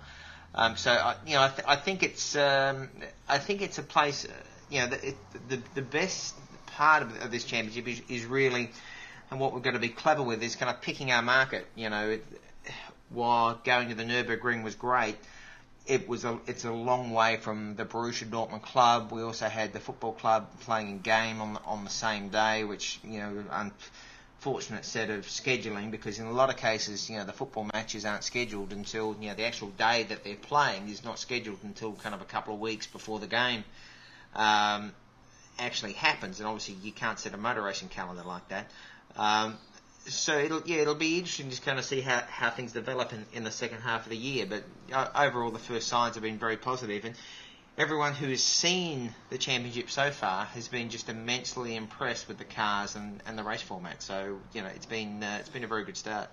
Um, 0.56 0.78
so 0.78 0.92
I, 0.92 1.16
you 1.26 1.34
know, 1.34 1.42
I, 1.42 1.48
th- 1.50 1.68
I 1.68 1.76
think 1.76 2.04
it's 2.04 2.36
um, 2.36 2.90
I 3.28 3.40
think 3.40 3.64
it's 3.64 3.80
a 3.80 3.84
place. 3.84 4.26
Uh, 4.26 4.32
you 4.70 4.82
know, 4.82 4.88
the, 4.88 5.08
it, 5.10 5.16
the 5.50 5.60
the 5.74 5.82
best 5.82 6.36
part 6.68 7.04
of, 7.04 7.24
of 7.24 7.32
this 7.32 7.44
championship 7.44 7.88
is, 7.88 8.02
is 8.10 8.26
really, 8.26 8.70
and 9.34 9.42
what 9.42 9.52
we've 9.52 9.64
got 9.64 9.72
to 9.72 9.80
be 9.80 9.90
clever 9.90 10.22
with 10.22 10.44
is 10.44 10.56
kind 10.56 10.70
of 10.70 10.80
picking 10.82 11.12
our 11.12 11.24
market. 11.24 11.66
You 11.76 11.90
know, 11.90 12.20
while 13.10 13.60
going 13.64 13.90
to 13.90 13.96
the 13.96 14.04
Nurburgring 14.04 14.64
was 14.64 14.76
great, 14.76 15.18
it 15.88 16.08
was 16.08 16.24
a 16.24 16.40
it's 16.46 16.66
a 16.66 16.72
long 16.72 17.12
way 17.12 17.38
from 17.38 17.76
the 17.76 17.84
Borussia 17.84 18.26
Dortmund 18.26 18.62
club. 18.62 19.12
We 19.12 19.24
also 19.24 19.48
had 19.48 19.74
the 19.74 19.80
football 19.80 20.14
club 20.14 20.48
playing 20.62 20.94
a 20.94 20.98
game 21.00 21.42
on 21.42 21.56
the, 21.56 21.62
on 21.64 21.84
the 21.84 21.90
same 21.90 22.30
day, 22.30 22.64
which 22.64 23.00
you 23.04 23.20
know 23.20 23.44
unfortunate 24.40 24.86
set 24.86 25.10
of 25.10 25.26
scheduling 25.26 25.90
because 25.90 26.20
in 26.20 26.28
a 26.28 26.32
lot 26.32 26.52
of 26.52 26.58
cases 26.58 27.10
you 27.10 27.18
know 27.18 27.26
the 27.26 27.34
football 27.34 27.68
matches 27.74 28.06
aren't 28.06 28.24
scheduled 28.24 28.72
until 28.72 29.16
you 29.20 29.30
know 29.30 29.36
the 29.36 29.46
actual 29.46 29.70
day 29.70 30.04
that 30.04 30.24
they're 30.24 30.36
playing 30.36 30.90
is 30.90 31.04
not 31.04 31.18
scheduled 31.18 31.58
until 31.64 31.94
kind 31.94 32.14
of 32.14 32.22
a 32.22 32.26
couple 32.26 32.54
of 32.54 32.60
weeks 32.60 32.86
before 32.86 33.20
the 33.20 33.28
game 33.28 33.64
um, 34.36 34.94
actually 35.60 35.94
happens. 35.94 36.40
And 36.40 36.48
obviously 36.48 36.76
you 36.84 36.92
can't 36.92 37.20
set 37.20 37.34
a 37.34 37.38
motor 37.38 37.62
racing 37.62 37.90
calendar 37.90 38.24
like 38.24 38.48
that. 38.50 38.70
Um, 39.18 39.58
so 40.06 40.38
it'll 40.38 40.62
yeah 40.66 40.78
it'll 40.78 40.96
be 40.96 41.18
interesting 41.18 41.50
to 41.50 41.62
kind 41.62 41.80
of 41.80 41.86
see 41.86 42.02
how, 42.02 42.24
how 42.30 42.50
things 42.50 42.74
develop 42.74 43.14
in, 43.14 43.26
in 43.34 43.44
the 43.44 43.52
second 43.52 43.80
half 43.82 44.06
of 44.06 44.10
the 44.10 44.18
year. 44.18 44.46
But 44.46 44.64
uh, 44.92 45.08
overall, 45.16 45.52
the 45.52 45.60
first 45.60 45.88
signs 45.88 46.16
have 46.16 46.24
been 46.24 46.38
very 46.38 46.58
positive, 46.58 47.06
and 47.06 47.16
everyone 47.78 48.14
who 48.14 48.28
has 48.28 48.44
seen 48.44 49.14
the 49.30 49.38
championship 49.38 49.90
so 49.90 50.12
far 50.12 50.46
has 50.46 50.68
been 50.68 50.90
just 50.90 51.10
immensely 51.10 51.76
impressed 51.76 52.28
with 52.28 52.38
the 52.38 52.44
cars 52.44 52.96
and, 52.96 53.22
and 53.26 53.38
the 53.38 53.44
race 53.44 53.62
format. 53.62 54.02
So 54.02 54.40
you 54.54 54.62
know 54.62 54.70
it's 54.70 54.86
been 54.86 55.24
uh, 55.24 55.38
it's 55.40 55.50
been 55.50 55.64
a 55.64 55.68
very 55.68 55.86
good 55.86 55.98
start. 55.98 56.30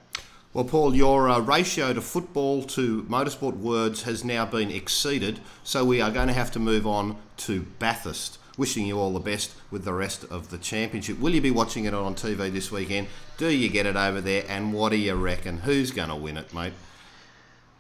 Well, 0.53 0.65
Paul, 0.65 0.97
your 0.97 1.29
uh, 1.29 1.39
ratio 1.39 1.93
to 1.93 2.01
football 2.01 2.65
to 2.65 3.05
motorsport 3.05 3.57
words 3.57 4.03
has 4.03 4.25
now 4.25 4.45
been 4.45 4.73
exceeded, 4.73 5.39
so 5.63 5.85
we 5.85 6.01
are 6.01 6.11
going 6.11 6.27
to 6.27 6.35
have 6.35 6.51
to 6.53 6.59
move 6.59 6.89
on 6.89 7.19
to 7.37 7.63
Bathurst. 7.79 8.39
Wishing 8.61 8.87
you 8.87 8.99
all 8.99 9.15
the 9.15 9.21
best 9.21 9.55
with 9.71 9.85
the 9.85 9.95
rest 9.95 10.23
of 10.25 10.51
the 10.51 10.59
championship. 10.59 11.19
Will 11.19 11.35
you 11.35 11.41
be 11.41 11.51
watching 11.51 11.87
it 11.87 11.95
on 11.95 12.15
TV 12.15 12.53
this 12.53 12.71
weekend? 12.71 13.07
Do 13.39 13.49
you 13.49 13.71
get 13.71 13.87
it 13.87 13.97
over 13.97 14.21
there? 14.21 14.45
And 14.51 14.75
what 14.75 14.91
do 14.91 14.99
you 14.99 15.15
reckon? 15.15 15.57
Who's 15.57 15.93
going 15.93 16.11
to 16.11 16.15
win 16.15 16.37
it, 16.37 16.53
mate? 16.53 16.75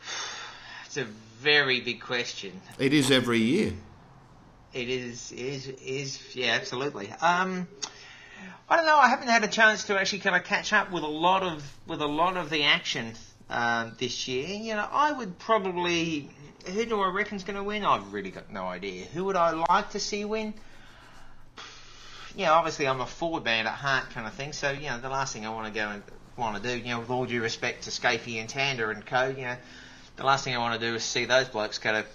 It's 0.87 0.97
a 0.97 1.05
very 1.39 1.83
big 1.83 2.01
question. 2.01 2.63
It 2.79 2.95
is 2.95 3.11
every 3.11 3.41
year. 3.41 3.75
It 4.73 4.89
is 4.89 5.33
is 5.33 5.69
is 5.69 6.35
yeah 6.35 6.55
absolutely. 6.55 7.13
Um, 7.21 7.69
I 8.67 8.77
don't 8.77 8.87
know. 8.87 8.97
I 8.97 9.11
haven't 9.11 9.29
had 9.29 9.45
a 9.45 9.49
chance 9.49 9.85
to 9.85 10.01
actually 10.01 10.21
kind 10.21 10.35
of 10.35 10.45
catch 10.45 10.73
up 10.73 10.91
with 10.91 11.03
a 11.03 11.15
lot 11.27 11.43
of 11.43 11.63
with 11.87 12.01
a 12.01 12.07
lot 12.07 12.39
of 12.39 12.49
the 12.49 12.65
action 12.65 13.13
um, 13.51 13.97
this 13.99 14.27
year. 14.29 14.49
You 14.49 14.77
know, 14.77 14.89
I 14.91 15.13
would 15.13 15.39
probably 15.39 16.31
who 16.65 16.87
do 16.87 17.03
I 17.03 17.11
reckon's 17.11 17.45
going 17.45 17.57
to 17.57 17.63
win? 17.63 17.85
I've 17.85 18.15
really 18.15 18.31
got 18.31 18.51
no 18.51 18.65
idea. 18.65 19.05
Who 19.13 19.27
would 19.27 19.37
I 19.37 19.51
like 19.51 19.91
to 19.91 20.01
see 20.01 20.25
win? 20.25 20.55
You 22.37 22.47
know, 22.47 22.53
obviously 22.55 22.87
I'm 22.87 23.01
a 23.01 23.07
Ford 23.07 23.45
man 23.45 23.67
at 23.67 23.73
heart 23.75 24.11
kind 24.11 24.27
of 24.27 24.35
thing. 24.35 24.53
So 24.53 24.71
you 24.71 24.89
know, 24.89 24.99
the 24.99 25.09
last 25.09 25.33
thing 25.33 25.47
I 25.47 25.51
want 25.51 25.67
to 25.67 25.73
go 25.73 25.89
and 25.89 26.03
want 26.37 26.63
to 26.63 26.63
do, 26.63 26.77
you 26.77 26.87
know, 26.87 27.01
with 27.01 27.11
all 27.11 27.27
due 27.27 27.43
respect 27.43 27.85
to 27.85 27.91
Skaife 27.91 28.41
and 28.41 28.49
Tander 28.49 28.91
and 28.91 29.05
co, 29.05 29.29
you 29.29 29.43
know, 29.43 29.57
the 30.17 30.25
last 30.25 30.45
thing 30.45 30.55
I 30.55 30.59
want 30.59 30.81
to 30.81 30.87
do 30.87 30.95
is 30.95 31.03
see 31.03 31.25
those 31.25 31.49
blokes 31.49 31.79
kind 31.79 31.97
of 31.97 32.07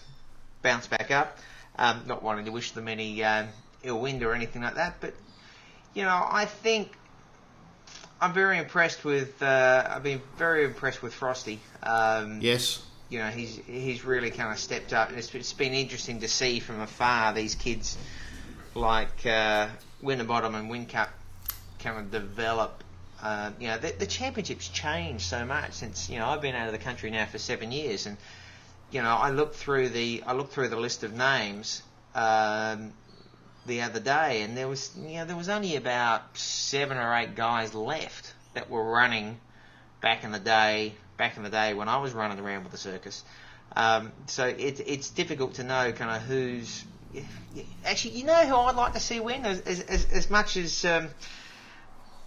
bounce 0.61 0.87
back 0.87 1.11
up. 1.11 1.37
Um, 1.77 2.03
not 2.07 2.23
wanting 2.23 2.45
to 2.45 2.51
wish 2.51 2.71
them 2.71 2.87
any 2.87 3.23
um, 3.23 3.49
ill 3.83 3.99
wind 3.99 4.23
or 4.23 4.33
anything 4.33 4.61
like 4.61 4.75
that, 4.75 4.95
but 5.01 5.13
you 5.93 6.03
know, 6.03 6.27
I 6.29 6.45
think 6.45 6.91
I'm 8.21 8.33
very 8.33 8.57
impressed 8.57 9.03
with. 9.03 9.41
Uh, 9.41 9.87
I've 9.89 10.03
been 10.03 10.21
very 10.37 10.65
impressed 10.65 11.01
with 11.01 11.13
Frosty. 11.13 11.59
Um, 11.83 12.39
Yes. 12.41 12.81
you 13.09 13.19
know, 13.19 13.27
he's 13.27 13.59
he's 13.67 14.05
really 14.05 14.31
kind 14.31 14.51
of 14.51 14.59
stepped 14.59 14.93
up. 14.93 15.09
And 15.09 15.17
it's, 15.17 15.33
it's 15.35 15.53
been 15.53 15.73
interesting 15.73 16.21
to 16.21 16.27
see 16.27 16.59
from 16.59 16.79
afar 16.79 17.33
these 17.33 17.55
kids 17.55 17.97
like 18.73 19.25
uh, 19.25 19.67
Winterbottom 20.05 20.55
and 20.55 20.69
Whincup 20.69 21.09
kind 21.79 21.99
of 21.99 22.11
develop. 22.11 22.83
Uh, 23.21 23.51
you 23.59 23.67
know, 23.67 23.77
the, 23.77 23.91
the 23.91 24.05
championship's 24.05 24.67
changed 24.67 25.23
so 25.23 25.45
much 25.45 25.73
since 25.73 26.09
you 26.09 26.19
know 26.19 26.27
I've 26.27 26.41
been 26.41 26.55
out 26.55 26.67
of 26.67 26.73
the 26.73 26.79
country 26.79 27.09
now 27.09 27.25
for 27.25 27.37
seven 27.37 27.71
years, 27.71 28.05
and 28.05 28.17
you 28.91 29.01
know 29.01 29.15
I 29.15 29.31
looked 29.31 29.55
through 29.55 29.89
the 29.89 30.23
I 30.25 30.33
looked 30.33 30.53
through 30.53 30.69
the 30.69 30.77
list 30.77 31.03
of 31.03 31.13
names 31.13 31.81
um, 32.13 32.93
the 33.65 33.81
other 33.81 33.99
day, 33.99 34.41
and 34.43 34.55
there 34.55 34.67
was 34.67 34.91
you 34.97 35.15
know 35.17 35.25
there 35.25 35.35
was 35.35 35.49
only 35.49 35.75
about 35.75 36.37
seven 36.37 36.97
or 36.97 37.15
eight 37.15 37.35
guys 37.35 37.73
left 37.73 38.33
that 38.53 38.69
were 38.69 38.83
running 38.83 39.37
back 40.01 40.23
in 40.23 40.31
the 40.31 40.39
day, 40.39 40.93
back 41.17 41.37
in 41.37 41.43
the 41.43 41.49
day 41.49 41.73
when 41.73 41.89
I 41.89 41.97
was 41.97 42.13
running 42.13 42.39
around 42.39 42.63
with 42.63 42.71
the 42.71 42.77
circus. 42.77 43.23
Um, 43.75 44.11
so 44.27 44.45
it, 44.45 44.79
it's 44.85 45.09
difficult 45.09 45.55
to 45.55 45.63
know 45.63 45.91
kind 45.91 46.11
of 46.11 46.21
who's. 46.21 46.83
Actually, 47.85 48.17
you 48.17 48.25
know 48.25 48.45
who 48.45 48.55
I'd 48.55 48.75
like 48.75 48.93
to 48.93 48.99
see 48.99 49.19
win 49.19 49.45
as, 49.45 49.61
as, 49.61 50.07
as, 50.11 50.29
much 50.29 50.57
as 50.57 50.83
um, 50.85 51.09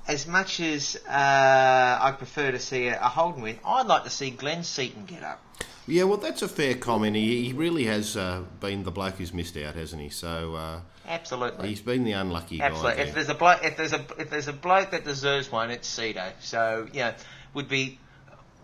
as 0.06 0.26
much 0.26 0.60
as 0.60 0.96
uh, 1.06 1.98
I 2.00 2.14
prefer 2.16 2.50
to 2.52 2.58
see 2.58 2.88
a, 2.88 2.98
a 2.98 3.08
Holden 3.08 3.42
win. 3.42 3.58
I'd 3.64 3.86
like 3.86 4.04
to 4.04 4.10
see 4.10 4.30
Glenn 4.30 4.64
Seton 4.64 5.04
get 5.04 5.22
up. 5.22 5.42
Yeah, 5.86 6.04
well, 6.04 6.18
that's 6.18 6.42
a 6.42 6.48
fair 6.48 6.74
comment. 6.74 7.16
He, 7.16 7.46
he 7.46 7.52
really 7.54 7.84
has 7.84 8.16
uh, 8.16 8.42
been 8.60 8.84
the 8.84 8.90
bloke 8.90 9.14
who's 9.14 9.32
missed 9.32 9.56
out, 9.56 9.74
hasn't 9.74 10.02
he? 10.02 10.10
So 10.10 10.54
uh, 10.54 10.80
Absolutely. 11.06 11.68
he's 11.68 11.80
been 11.80 12.04
the 12.04 12.12
unlucky 12.12 12.60
Absolutely. 12.60 12.96
guy. 12.96 13.00
If 13.00 13.06
there. 13.06 13.14
there's 13.14 13.28
a 13.30 13.34
bloke, 13.34 13.64
if 13.64 13.76
there's 13.76 13.92
a 13.94 14.04
if 14.18 14.30
there's 14.30 14.48
a 14.48 14.52
bloke 14.52 14.90
that 14.90 15.04
deserves 15.04 15.50
one, 15.50 15.70
it's 15.70 15.88
Cedo. 15.88 16.32
So 16.40 16.88
yeah, 16.92 17.14
would 17.54 17.68
be 17.68 17.98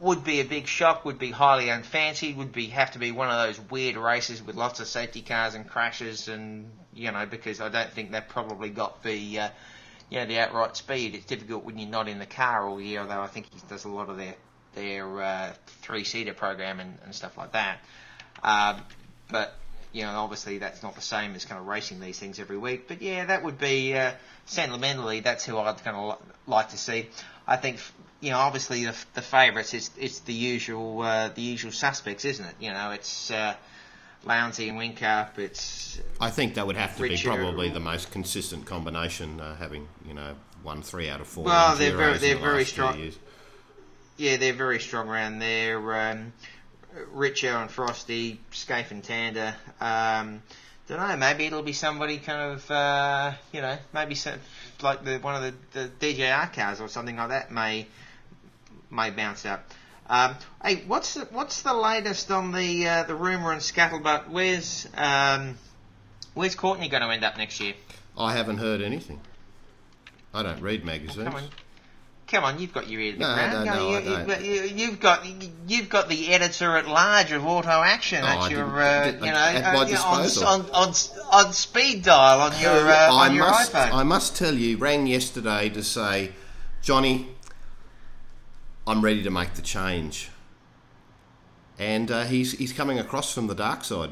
would 0.00 0.24
be 0.24 0.40
a 0.40 0.44
big 0.44 0.66
shock. 0.66 1.04
Would 1.04 1.18
be 1.18 1.30
highly 1.30 1.68
unfancied. 1.68 2.36
Would 2.36 2.52
be 2.52 2.66
have 2.68 2.92
to 2.92 2.98
be 2.98 3.12
one 3.12 3.28
of 3.30 3.46
those 3.46 3.60
weird 3.70 3.96
races 3.96 4.42
with 4.42 4.56
lots 4.56 4.80
of 4.80 4.86
safety 4.86 5.22
cars 5.22 5.54
and 5.54 5.68
crashes, 5.68 6.28
and 6.28 6.70
you 6.92 7.10
know 7.12 7.26
because 7.26 7.60
I 7.60 7.68
don't 7.68 7.90
think 7.90 8.10
they've 8.10 8.28
probably 8.28 8.70
got 8.70 9.02
the 9.02 9.40
uh, 9.40 9.48
you 10.10 10.18
know 10.18 10.26
the 10.26 10.38
outright 10.38 10.76
speed. 10.76 11.14
It's 11.14 11.26
difficult 11.26 11.64
when 11.64 11.78
you're 11.78 11.88
not 11.88 12.08
in 12.08 12.18
the 12.18 12.26
car 12.26 12.66
all 12.66 12.80
year. 12.80 13.00
Although 13.00 13.20
I 13.20 13.28
think 13.28 13.46
he 13.52 13.60
does 13.68 13.84
a 13.84 13.88
lot 13.88 14.08
of 14.08 14.16
their 14.16 14.34
their 14.74 15.22
uh, 15.22 15.52
three 15.82 16.04
seater 16.04 16.34
program 16.34 16.80
and, 16.80 16.98
and 17.04 17.14
stuff 17.14 17.38
like 17.38 17.52
that. 17.52 17.78
Um, 18.42 18.82
but 19.30 19.54
you 19.92 20.02
know, 20.02 20.10
obviously 20.10 20.58
that's 20.58 20.82
not 20.82 20.96
the 20.96 21.00
same 21.00 21.34
as 21.34 21.44
kind 21.44 21.60
of 21.60 21.66
racing 21.66 22.00
these 22.00 22.18
things 22.18 22.40
every 22.40 22.58
week. 22.58 22.88
But 22.88 23.00
yeah, 23.00 23.26
that 23.26 23.44
would 23.44 23.58
be 23.58 23.94
uh, 23.96 24.12
sentimentally 24.44 25.20
that's 25.20 25.44
who 25.44 25.56
I'd 25.56 25.82
kind 25.84 25.96
of 25.96 26.08
li- 26.08 26.32
like 26.48 26.70
to 26.70 26.78
see. 26.78 27.08
I 27.46 27.56
think 27.56 27.78
you 28.24 28.30
know, 28.30 28.38
obviously 28.38 28.86
the, 28.86 28.96
the 29.12 29.20
favourites 29.20 29.74
is 29.74 29.90
it's 29.98 30.20
the 30.20 30.32
usual 30.32 31.02
uh, 31.02 31.28
the 31.28 31.42
usual 31.42 31.72
suspects, 31.72 32.24
isn't 32.24 32.46
it? 32.46 32.54
You 32.58 32.72
know, 32.72 32.92
it's 32.92 33.30
uh, 33.30 33.54
Lowndesy 34.24 34.70
and 34.70 34.78
Whincup. 34.78 35.38
It's 35.38 36.00
I 36.18 36.30
think 36.30 36.54
that 36.54 36.66
would 36.66 36.76
have 36.76 36.96
to 36.96 37.02
Richard- 37.02 37.22
be 37.22 37.36
probably 37.36 37.68
the 37.68 37.80
most 37.80 38.10
consistent 38.10 38.64
combination, 38.64 39.40
uh, 39.42 39.56
having 39.56 39.88
you 40.08 40.14
know 40.14 40.36
won 40.62 40.80
three 40.80 41.10
out 41.10 41.20
of 41.20 41.26
four. 41.26 41.44
Well, 41.44 41.76
they're 41.76 41.94
very- 41.94 42.16
they're 42.16 42.36
the 42.36 42.40
very 42.40 42.64
strong. 42.64 43.12
yeah, 44.16 44.38
they're 44.38 44.54
very 44.54 44.80
strong 44.80 45.10
around 45.10 45.40
there. 45.40 45.78
Um, 46.10 46.32
Richo 47.14 47.60
and 47.60 47.70
Frosty, 47.70 48.40
Skaife 48.52 48.90
and 48.90 49.02
Tander. 49.02 49.54
Um, 49.82 50.42
don't 50.88 50.98
know. 50.98 51.16
Maybe 51.16 51.44
it'll 51.44 51.62
be 51.62 51.72
somebody 51.72 52.18
kind 52.18 52.52
of, 52.52 52.70
uh, 52.70 53.32
you 53.52 53.60
know, 53.60 53.76
maybe 53.92 54.14
some, 54.14 54.38
like 54.80 55.04
the 55.04 55.18
one 55.18 55.44
of 55.44 55.54
the, 55.72 55.88
the 56.00 56.14
DJR 56.14 56.52
cars 56.54 56.80
or 56.80 56.88
something 56.88 57.16
like 57.16 57.30
that 57.30 57.50
may 57.50 57.86
may 58.94 59.10
bounce 59.10 59.44
out. 59.44 59.60
Um, 60.08 60.36
hey, 60.62 60.82
what's 60.86 61.14
the, 61.14 61.24
what's 61.30 61.62
the 61.62 61.74
latest 61.74 62.30
on 62.30 62.52
the 62.52 62.86
uh, 62.88 63.02
the 63.04 63.14
rumor 63.14 63.52
and 63.52 63.60
scuttlebutt? 63.60 64.28
Where's 64.28 64.86
um, 64.94 65.56
where's 66.34 66.54
Courtney 66.54 66.88
going 66.88 67.02
to 67.02 67.08
end 67.08 67.24
up 67.24 67.36
next 67.36 67.60
year? 67.60 67.74
I 68.16 68.32
haven't 68.34 68.58
heard 68.58 68.80
anything. 68.80 69.20
I 70.32 70.42
don't 70.42 70.60
read 70.60 70.84
magazines. 70.84 71.24
Come 71.24 71.34
on. 71.36 71.44
Come 72.26 72.42
on, 72.44 72.58
you've 72.58 72.72
got 72.72 72.88
your 72.88 73.00
ear 73.02 73.12
to 73.12 73.18
the 73.18 73.24
No, 73.24 73.34
ground. 73.34 73.66
no, 73.66 73.74
no, 73.74 73.90
you, 73.90 73.96
I 74.16 74.24
don't. 74.24 74.44
You, 74.44 74.62
you've 74.62 74.98
got 75.00 75.26
you've 75.68 75.88
got 75.90 76.08
the 76.08 76.32
editor 76.32 76.76
at 76.76 76.88
large 76.88 77.32
of 77.32 77.44
Auto 77.44 77.68
Action 77.68 78.20
Oh, 78.22 78.26
at 78.26 78.50
your 78.50 78.64
uh, 78.64 79.06
you 79.10 79.20
know 79.20 79.34
uh, 79.34 79.98
on, 80.06 80.26
on, 80.46 80.70
on 80.70 80.94
on 81.30 81.52
speed 81.52 82.02
dial 82.02 82.40
on 82.40 82.60
your 82.60 82.88
uh, 82.90 82.94
I 83.12 83.28
on 83.28 83.34
your 83.34 83.44
must, 83.46 83.72
iPhone. 83.72 83.92
I 83.92 84.02
must 84.04 84.36
tell 84.36 84.54
you, 84.54 84.78
rang 84.78 85.06
yesterday 85.06 85.68
to 85.68 85.82
say, 85.84 86.32
Johnny, 86.80 87.28
I'm 88.86 89.02
ready 89.02 89.22
to 89.22 89.30
make 89.30 89.54
the 89.54 89.62
change. 89.62 90.30
And 91.78 92.10
uh, 92.10 92.24
he's 92.24 92.52
he's 92.52 92.72
coming 92.72 92.98
across 92.98 93.34
from 93.34 93.46
the 93.46 93.54
dark 93.54 93.84
side. 93.84 94.10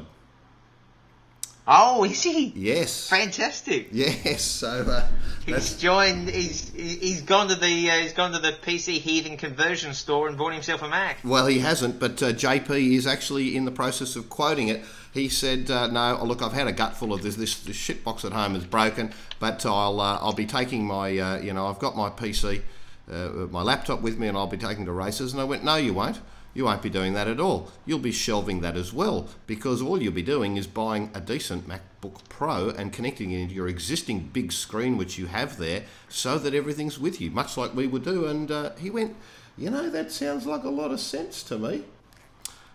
Oh, 1.65 2.03
is 2.03 2.21
he? 2.23 2.51
Yes. 2.55 3.07
Fantastic. 3.07 3.87
Yes. 3.91 4.41
So 4.41 4.67
uh, 4.67 5.07
He's 5.45 5.77
joined. 5.77 6.29
He's 6.29 6.69
he's 6.73 7.21
gone 7.21 7.47
to 7.49 7.55
the 7.55 7.89
uh, 7.89 7.95
he's 7.97 8.13
gone 8.13 8.31
to 8.31 8.39
the 8.39 8.51
PC 8.51 8.99
heathen 8.99 9.37
conversion 9.37 9.93
store 9.93 10.27
and 10.27 10.37
bought 10.37 10.53
himself 10.53 10.81
a 10.81 10.87
Mac. 10.87 11.19
Well, 11.23 11.47
he 11.47 11.59
hasn't, 11.59 11.99
but 11.99 12.21
uh, 12.23 12.31
JP 12.31 12.95
is 12.95 13.05
actually 13.05 13.55
in 13.55 13.65
the 13.65 13.71
process 13.71 14.15
of 14.15 14.29
quoting 14.29 14.69
it. 14.69 14.83
He 15.13 15.29
said, 15.29 15.69
uh, 15.69 15.87
"No, 15.87 16.17
oh, 16.19 16.25
look, 16.25 16.41
I've 16.41 16.53
had 16.53 16.67
a 16.67 16.71
gutful 16.71 17.13
of 17.13 17.23
this. 17.23 17.35
This, 17.35 17.59
this 17.59 17.75
shit 17.75 18.03
box 18.03 18.23
at 18.23 18.31
home 18.31 18.55
is 18.55 18.65
broken, 18.65 19.13
but 19.39 19.65
I'll 19.65 19.99
uh, 19.99 20.17
I'll 20.21 20.33
be 20.33 20.45
taking 20.45 20.85
my 20.85 21.17
uh, 21.17 21.39
you 21.39 21.53
know 21.53 21.67
I've 21.67 21.79
got 21.79 21.95
my 21.95 22.09
PC, 22.09 22.61
uh, 23.11 23.47
my 23.51 23.61
laptop 23.61 24.01
with 24.01 24.17
me, 24.17 24.27
and 24.27 24.37
I'll 24.37 24.47
be 24.47 24.57
taking 24.57 24.85
to 24.85 24.91
races." 24.91 25.33
And 25.33 25.41
I 25.41 25.45
went, 25.45 25.63
"No, 25.63 25.75
you 25.75 25.93
won't. 25.93 26.19
You 26.53 26.65
won't 26.65 26.83
be 26.83 26.89
doing 26.89 27.13
that 27.13 27.27
at 27.27 27.39
all. 27.39 27.71
You'll 27.85 27.97
be 27.97 28.11
shelving 28.11 28.61
that 28.61 28.77
as 28.77 28.93
well 28.93 29.27
because 29.47 29.81
all 29.81 29.99
you'll 29.99 30.13
be 30.13 30.21
doing 30.21 30.55
is 30.55 30.67
buying 30.67 31.09
a 31.15 31.19
decent 31.19 31.67
MacBook 31.67 32.19
Pro 32.29 32.69
and 32.69 32.93
connecting 32.93 33.31
it 33.31 33.39
into 33.39 33.55
your 33.55 33.67
existing 33.67 34.29
big 34.31 34.51
screen 34.51 34.95
which 34.95 35.17
you 35.17 35.25
have 35.25 35.57
there, 35.57 35.83
so 36.09 36.37
that 36.37 36.53
everything's 36.53 36.99
with 36.99 37.19
you, 37.19 37.31
much 37.31 37.57
like 37.57 37.73
we 37.73 37.87
would 37.87 38.03
do." 38.03 38.25
And 38.25 38.51
uh, 38.51 38.71
he 38.75 38.89
went, 38.89 39.15
"You 39.57 39.69
know, 39.69 39.89
that 39.89 40.11
sounds 40.11 40.45
like 40.45 40.63
a 40.63 40.69
lot 40.69 40.91
of 40.91 40.99
sense 40.99 41.43
to 41.43 41.57
me." 41.57 41.85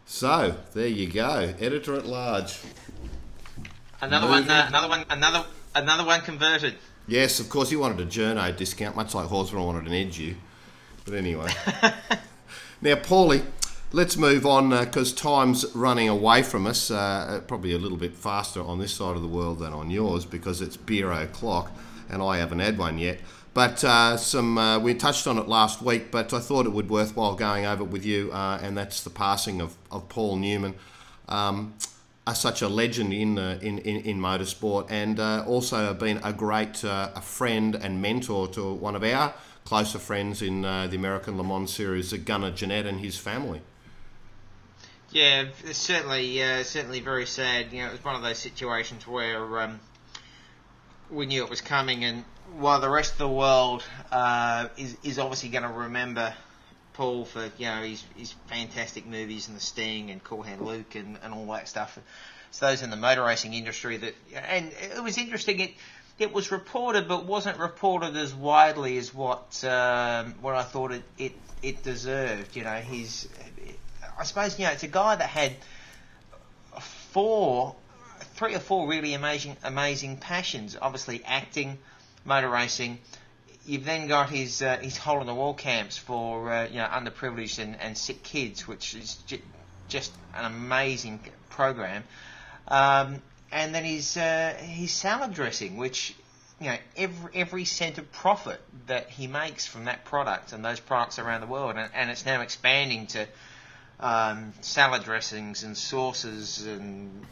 So 0.06 0.56
there 0.72 0.88
you 0.88 1.06
go, 1.06 1.54
editor 1.60 1.94
at 1.94 2.06
large. 2.06 2.58
Another 4.00 4.26
one. 4.26 4.48
Uh, 4.48 4.64
another 4.68 4.88
one. 4.88 5.04
Another 5.10 5.44
another 5.74 6.04
one 6.04 6.20
converted. 6.22 6.74
Yes, 7.08 7.40
of 7.40 7.48
course, 7.48 7.70
he 7.70 7.76
wanted 7.76 8.00
a 8.00 8.06
journo 8.06 8.54
discount, 8.54 8.94
much 8.94 9.14
like 9.14 9.28
Horsburgh 9.28 9.64
wanted 9.64 9.90
an 9.90 9.92
edu. 9.92 10.34
But 11.06 11.14
anyway. 11.14 11.50
now, 12.82 12.96
Paulie, 12.96 13.44
let's 13.92 14.18
move 14.18 14.44
on 14.44 14.68
because 14.68 15.14
time's 15.14 15.64
running 15.74 16.10
away 16.10 16.42
from 16.42 16.66
us. 16.66 16.90
Uh, 16.90 17.40
probably 17.48 17.72
a 17.72 17.78
little 17.78 17.96
bit 17.96 18.14
faster 18.14 18.62
on 18.62 18.78
this 18.78 18.92
side 18.92 19.16
of 19.16 19.22
the 19.22 19.28
world 19.28 19.60
than 19.60 19.72
on 19.72 19.90
yours 19.90 20.26
because 20.26 20.60
it's 20.60 20.76
beer 20.76 21.10
o'clock 21.10 21.72
and 22.10 22.22
I 22.22 22.36
haven't 22.36 22.58
had 22.58 22.76
one 22.76 22.98
yet. 22.98 23.20
But 23.54 23.82
uh, 23.82 24.18
some 24.18 24.58
uh, 24.58 24.78
we 24.78 24.92
touched 24.94 25.26
on 25.26 25.38
it 25.38 25.48
last 25.48 25.80
week, 25.80 26.10
but 26.10 26.34
I 26.34 26.40
thought 26.40 26.66
it 26.66 26.72
would 26.72 26.90
worthwhile 26.90 27.34
going 27.34 27.64
over 27.64 27.84
it 27.84 27.88
with 27.88 28.04
you, 28.04 28.30
uh, 28.32 28.60
and 28.62 28.76
that's 28.76 29.02
the 29.02 29.10
passing 29.10 29.60
of, 29.62 29.74
of 29.90 30.08
Paul 30.10 30.36
Newman. 30.36 30.74
Um, 31.26 31.74
are 32.28 32.34
such 32.34 32.60
a 32.60 32.68
legend 32.68 33.14
in, 33.14 33.38
uh, 33.38 33.58
in, 33.62 33.78
in 33.78 33.96
in 34.02 34.20
motorsport, 34.20 34.86
and 34.90 35.18
uh, 35.18 35.42
also 35.46 35.94
been 35.94 36.20
a 36.22 36.32
great 36.32 36.84
uh, 36.84 37.10
a 37.14 37.22
friend 37.22 37.74
and 37.74 38.02
mentor 38.02 38.46
to 38.48 38.74
one 38.74 38.94
of 38.94 39.02
our 39.02 39.32
closer 39.64 39.98
friends 39.98 40.42
in 40.42 40.62
uh, 40.64 40.86
the 40.86 40.96
American 40.96 41.38
Le 41.38 41.44
Mans 41.44 41.72
series, 41.72 42.12
Gunnar 42.12 42.50
Jeanette 42.50 42.86
and 42.86 43.00
his 43.00 43.16
family. 43.16 43.62
Yeah, 45.10 45.46
it's 45.64 45.78
certainly, 45.78 46.42
uh, 46.42 46.62
certainly 46.64 47.00
very 47.00 47.24
sad. 47.24 47.72
You 47.72 47.80
know, 47.80 47.88
it 47.88 47.92
was 47.92 48.04
one 48.04 48.14
of 48.14 48.22
those 48.22 48.38
situations 48.38 49.06
where 49.06 49.60
um, 49.60 49.80
we 51.10 51.24
knew 51.24 51.42
it 51.44 51.48
was 51.48 51.62
coming, 51.62 52.04
and 52.04 52.24
while 52.58 52.80
the 52.80 52.90
rest 52.90 53.12
of 53.12 53.18
the 53.18 53.28
world 53.28 53.82
uh, 54.12 54.68
is 54.76 54.98
is 55.02 55.18
obviously 55.18 55.48
going 55.48 55.64
to 55.64 55.70
remember 55.70 56.34
Paul 56.98 57.24
for 57.24 57.48
you 57.58 57.66
know 57.66 57.82
his 57.82 58.04
his 58.16 58.32
fantastic 58.48 59.06
movies 59.06 59.46
and 59.46 59.56
The 59.56 59.60
Sting 59.60 60.10
and 60.10 60.22
Cool 60.22 60.42
Hand 60.42 60.60
Luke 60.60 60.96
and, 60.96 61.16
and 61.22 61.32
all 61.32 61.46
that 61.52 61.68
stuff. 61.68 61.96
It's 62.48 62.58
those 62.58 62.82
in 62.82 62.90
the 62.90 62.96
motor 62.96 63.22
racing 63.22 63.54
industry 63.54 63.98
that, 63.98 64.14
and 64.34 64.72
it 64.96 65.00
was 65.00 65.16
interesting. 65.16 65.60
It 65.60 65.70
it 66.18 66.32
was 66.32 66.50
reported, 66.50 67.06
but 67.06 67.24
wasn't 67.24 67.60
reported 67.60 68.16
as 68.16 68.34
widely 68.34 68.98
as 68.98 69.14
what 69.14 69.62
um, 69.64 70.34
what 70.40 70.56
I 70.56 70.64
thought 70.64 70.90
it, 70.90 71.04
it 71.16 71.32
it 71.62 71.84
deserved. 71.84 72.56
You 72.56 72.64
know, 72.64 72.74
he's 72.74 73.28
I 74.18 74.24
suppose 74.24 74.58
you 74.58 74.64
know 74.64 74.72
it's 74.72 74.82
a 74.82 74.88
guy 74.88 75.14
that 75.14 75.28
had 75.28 75.52
four, 76.80 77.76
three 78.34 78.56
or 78.56 78.60
four 78.60 78.88
really 78.88 79.14
amazing 79.14 79.56
amazing 79.62 80.16
passions. 80.16 80.76
Obviously, 80.82 81.22
acting, 81.24 81.78
motor 82.24 82.48
racing. 82.48 82.98
You've 83.68 83.84
then 83.84 84.08
got 84.08 84.30
his 84.30 84.62
uh, 84.62 84.78
his 84.78 84.96
hole 84.96 85.20
in 85.20 85.26
the 85.26 85.34
wall 85.34 85.52
camps 85.52 85.98
for 85.98 86.50
uh, 86.50 86.68
you 86.68 86.78
know 86.78 86.86
underprivileged 86.86 87.58
and, 87.58 87.78
and 87.78 87.98
sick 87.98 88.22
kids, 88.22 88.66
which 88.66 88.94
is 88.94 89.16
j- 89.26 89.42
just 89.88 90.10
an 90.34 90.46
amazing 90.46 91.20
program. 91.50 92.02
Um, 92.66 93.20
and 93.52 93.74
then 93.74 93.84
his 93.84 94.16
uh, 94.16 94.54
his 94.58 94.90
salad 94.90 95.34
dressing, 95.34 95.76
which 95.76 96.14
you 96.58 96.68
know 96.68 96.76
every 96.96 97.30
every 97.34 97.64
cent 97.66 97.98
of 97.98 98.10
profit 98.10 98.58
that 98.86 99.10
he 99.10 99.26
makes 99.26 99.66
from 99.66 99.84
that 99.84 100.06
product 100.06 100.54
and 100.54 100.64
those 100.64 100.80
products 100.80 101.18
around 101.18 101.42
the 101.42 101.46
world, 101.46 101.76
and, 101.76 101.90
and 101.94 102.08
it's 102.08 102.24
now 102.24 102.40
expanding 102.40 103.06
to 103.08 103.26
um, 104.00 104.54
salad 104.62 105.04
dressings 105.04 105.62
and 105.62 105.76
sauces 105.76 106.66
and 106.66 107.26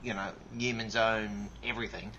you 0.00 0.14
know 0.14 0.28
Newman's 0.52 0.94
own 0.94 1.48
everything. 1.64 2.12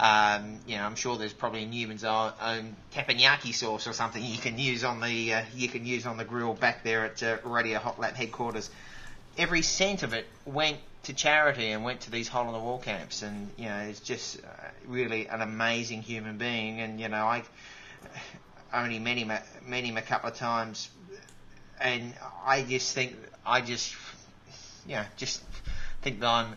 Um, 0.00 0.60
you 0.66 0.78
know, 0.78 0.84
I'm 0.84 0.94
sure 0.94 1.18
there's 1.18 1.34
probably 1.34 1.66
Newman's 1.66 2.04
own, 2.04 2.32
own 2.40 2.74
teppanyaki 2.94 3.52
sauce 3.52 3.86
or 3.86 3.92
something 3.92 4.24
you 4.24 4.38
can 4.38 4.56
use 4.56 4.82
on 4.82 5.02
the 5.02 5.34
uh, 5.34 5.42
you 5.54 5.68
can 5.68 5.84
use 5.84 6.06
on 6.06 6.16
the 6.16 6.24
grill 6.24 6.54
back 6.54 6.82
there 6.82 7.04
at 7.04 7.22
uh, 7.22 7.36
Radio 7.44 7.78
Hot 7.78 8.00
Lap 8.00 8.14
headquarters. 8.14 8.70
Every 9.36 9.60
cent 9.60 10.02
of 10.02 10.14
it 10.14 10.26
went 10.46 10.78
to 11.02 11.12
charity 11.12 11.72
and 11.72 11.84
went 11.84 12.00
to 12.02 12.10
these 12.10 12.28
hole 12.28 12.46
in 12.46 12.54
the 12.54 12.58
wall 12.58 12.78
camps, 12.78 13.20
and 13.20 13.50
you 13.58 13.66
know, 13.66 13.76
it's 13.76 14.00
just 14.00 14.38
uh, 14.38 14.48
really 14.86 15.26
an 15.26 15.42
amazing 15.42 16.00
human 16.00 16.38
being. 16.38 16.80
And 16.80 16.98
you 16.98 17.08
know, 17.08 17.26
I 17.26 17.42
only 18.72 18.98
met 19.00 19.18
him 19.18 19.30
met 19.66 19.84
him 19.84 19.98
a 19.98 20.02
couple 20.02 20.30
of 20.30 20.36
times, 20.36 20.88
and 21.78 22.14
I 22.46 22.62
just 22.62 22.94
think 22.94 23.16
I 23.44 23.60
just 23.60 23.94
yeah 24.86 25.04
just 25.18 25.42
think 26.00 26.20
that 26.20 26.26
I'm 26.26 26.54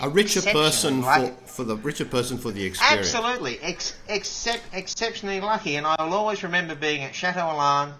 A 0.00 0.08
richer 0.08 0.42
person 0.42 1.02
for, 1.02 1.30
for 1.46 1.64
the 1.64 1.76
richer 1.76 2.04
person 2.04 2.38
for 2.38 2.50
the 2.50 2.64
experience. 2.64 3.14
Absolutely, 3.14 3.60
ex- 3.60 3.94
excep- 4.08 4.62
exceptionally 4.72 5.40
lucky, 5.40 5.76
and 5.76 5.86
I'll 5.86 6.12
always 6.14 6.42
remember 6.42 6.74
being 6.74 7.02
at 7.02 7.14
Chateau 7.14 7.48
Elan. 7.50 7.94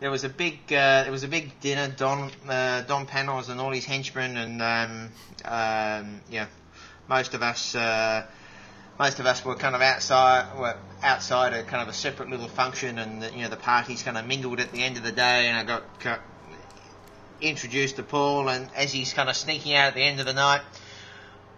There 0.00 0.10
was 0.10 0.24
a 0.24 0.28
big, 0.28 0.58
uh, 0.68 1.04
there 1.04 1.12
was 1.12 1.22
a 1.22 1.28
big 1.28 1.58
dinner. 1.60 1.88
Don, 1.88 2.30
uh, 2.46 2.82
Don 2.82 3.06
Panoz 3.06 3.48
and 3.48 3.60
all 3.60 3.72
his 3.72 3.86
henchmen, 3.86 4.36
and 4.36 4.60
um, 4.60 5.10
um, 5.46 6.20
yeah, 6.30 6.46
most 7.08 7.32
of 7.32 7.42
us, 7.42 7.74
uh, 7.74 8.26
most 8.98 9.18
of 9.20 9.24
us 9.26 9.42
were 9.44 9.54
kind 9.54 9.74
of 9.74 9.80
outside, 9.80 10.58
were 10.58 10.76
outside 11.02 11.54
a 11.54 11.62
kind 11.62 11.82
of 11.82 11.88
a 11.88 11.94
separate 11.94 12.28
little 12.28 12.48
function, 12.48 12.98
and 12.98 13.22
the, 13.22 13.32
you 13.32 13.42
know 13.42 13.48
the 13.48 13.56
parties 13.56 14.02
kind 14.02 14.18
of 14.18 14.26
mingled 14.26 14.60
at 14.60 14.72
the 14.72 14.82
end 14.82 14.98
of 14.98 15.02
the 15.02 15.12
day, 15.12 15.46
and 15.46 15.56
I 15.56 15.64
got 15.64 16.00
cut, 16.00 16.20
introduced 17.40 17.96
to 17.96 18.02
Paul, 18.02 18.48
and 18.48 18.68
as 18.74 18.92
he's 18.92 19.12
kind 19.12 19.28
of 19.28 19.36
sneaking 19.36 19.74
out 19.74 19.88
at 19.88 19.94
the 19.94 20.02
end 20.02 20.20
of 20.20 20.26
the 20.26 20.32
night 20.32 20.62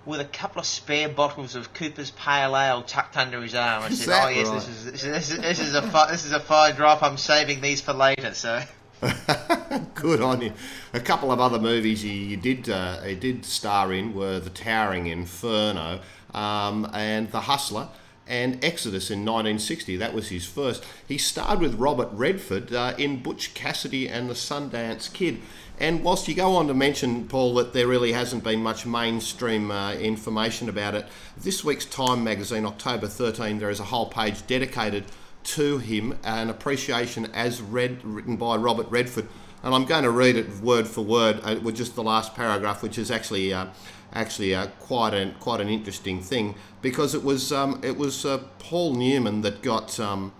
with 0.05 0.21
a 0.21 0.25
couple 0.25 0.61
of 0.61 0.67
spare 0.67 1.09
bottles 1.09 1.55
of 1.55 1.75
Cooper's 1.75 2.11
Pale 2.11 2.57
Ale 2.57 2.83
tucked 2.83 3.17
under 3.17 3.43
his 3.43 3.55
arm, 3.55 3.83
I 3.85 3.91
said, 3.91 4.25
"Oh 4.25 4.29
yes, 4.29 4.49
right? 4.49 4.55
this 4.55 4.69
is 4.69 4.85
this 4.85 5.31
is 5.31 5.39
this 5.41 5.61
is 5.61 5.75
a 5.75 5.83
fi- 5.83 6.11
this 6.11 6.25
is 6.25 6.33
a 6.33 6.41
fire 6.41 6.73
drop. 6.73 7.03
I'm 7.03 7.17
saving 7.17 7.61
these 7.61 7.81
for 7.81 7.93
later." 7.93 8.35
So 8.35 8.63
Good 9.95 10.21
on 10.21 10.41
you. 10.43 10.53
A 10.93 11.01
couple 11.01 11.31
of 11.31 11.41
other 11.41 11.59
movies 11.59 12.03
he, 12.03 12.35
did 12.37 12.69
uh, 12.69 13.03
he 13.03 13.15
did 13.15 13.45
star 13.45 13.93
in 13.93 14.15
were 14.15 14.41
The 14.41 14.51
Towering 14.51 15.07
Inferno 15.07 16.01
um, 16.35 16.89
and 16.93 17.31
The 17.31 17.43
Hustler 17.43 17.89
and 18.27 18.63
Exodus 18.65 19.11
in 19.11 19.21
1960. 19.21 19.97
That 19.97 20.15
was 20.15 20.29
his 20.29 20.47
first. 20.47 20.85
He 21.07 21.17
starred 21.17 21.61
with 21.61 21.75
Robert 21.77 22.09
Redford 22.13 22.73
uh, 22.75 22.95
in 22.99 23.23
Butch 23.23 23.55
Cassidy 23.55 24.09
and 24.09 24.29
the 24.29 24.35
Sundance 24.35 25.13
Kid. 25.13 25.41
And 25.81 26.03
whilst 26.03 26.27
you 26.27 26.35
go 26.35 26.57
on 26.57 26.67
to 26.67 26.75
mention, 26.75 27.29
Paul, 27.29 27.55
that 27.55 27.73
there 27.73 27.87
really 27.87 28.13
hasn't 28.13 28.43
been 28.43 28.63
much 28.63 28.85
mainstream 28.85 29.71
uh, 29.71 29.93
information 29.93 30.69
about 30.69 30.97
it, 30.97 31.07
this 31.37 31.63
week's 31.63 31.85
Time 31.85 32.25
magazine, 32.25 32.67
October 32.67 33.07
13, 33.07 33.59
there 33.59 33.71
is 33.71 33.79
a 33.79 33.85
whole 33.85 34.07
page 34.07 34.45
dedicated 34.49 35.05
to 35.45 35.79
him, 35.79 36.19
an 36.25 36.51
appreciation 36.51 37.27
as 37.33 37.63
read, 37.63 38.05
written 38.05 38.37
by 38.37 38.57
Robert 38.57 38.89
Redford. 38.91 39.29
And 39.63 39.73
I'm 39.73 39.85
going 39.85 40.03
to 40.03 40.11
read 40.11 40.35
it 40.35 40.51
word 40.61 40.89
for 40.89 41.03
word 41.03 41.41
uh, 41.45 41.61
with 41.63 41.77
just 41.77 41.95
the 41.95 42.03
last 42.03 42.35
paragraph, 42.35 42.83
which 42.83 42.99
is 42.99 43.11
actually 43.11 43.53
uh, 43.53 43.67
actually 44.13 44.55
uh, 44.55 44.69
quite 44.79 45.15
an 45.15 45.35
quite 45.41 45.61
an 45.61 45.69
interesting 45.69 46.23
thing 46.23 46.55
because 46.81 47.15
it 47.15 47.25
was 47.25 47.53
um, 47.53 47.81
it 47.83 47.97
was 47.97 48.25
uh, 48.25 48.39
Paul 48.61 48.95
Newman 48.95 49.43
that 49.43 49.61
got 49.61 49.99
um, 49.99 50.33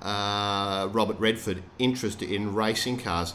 uh, 0.00 0.88
Robert 0.92 1.18
Redford 1.18 1.62
interested 1.78 2.30
in 2.30 2.54
racing 2.54 2.98
cars 2.98 3.34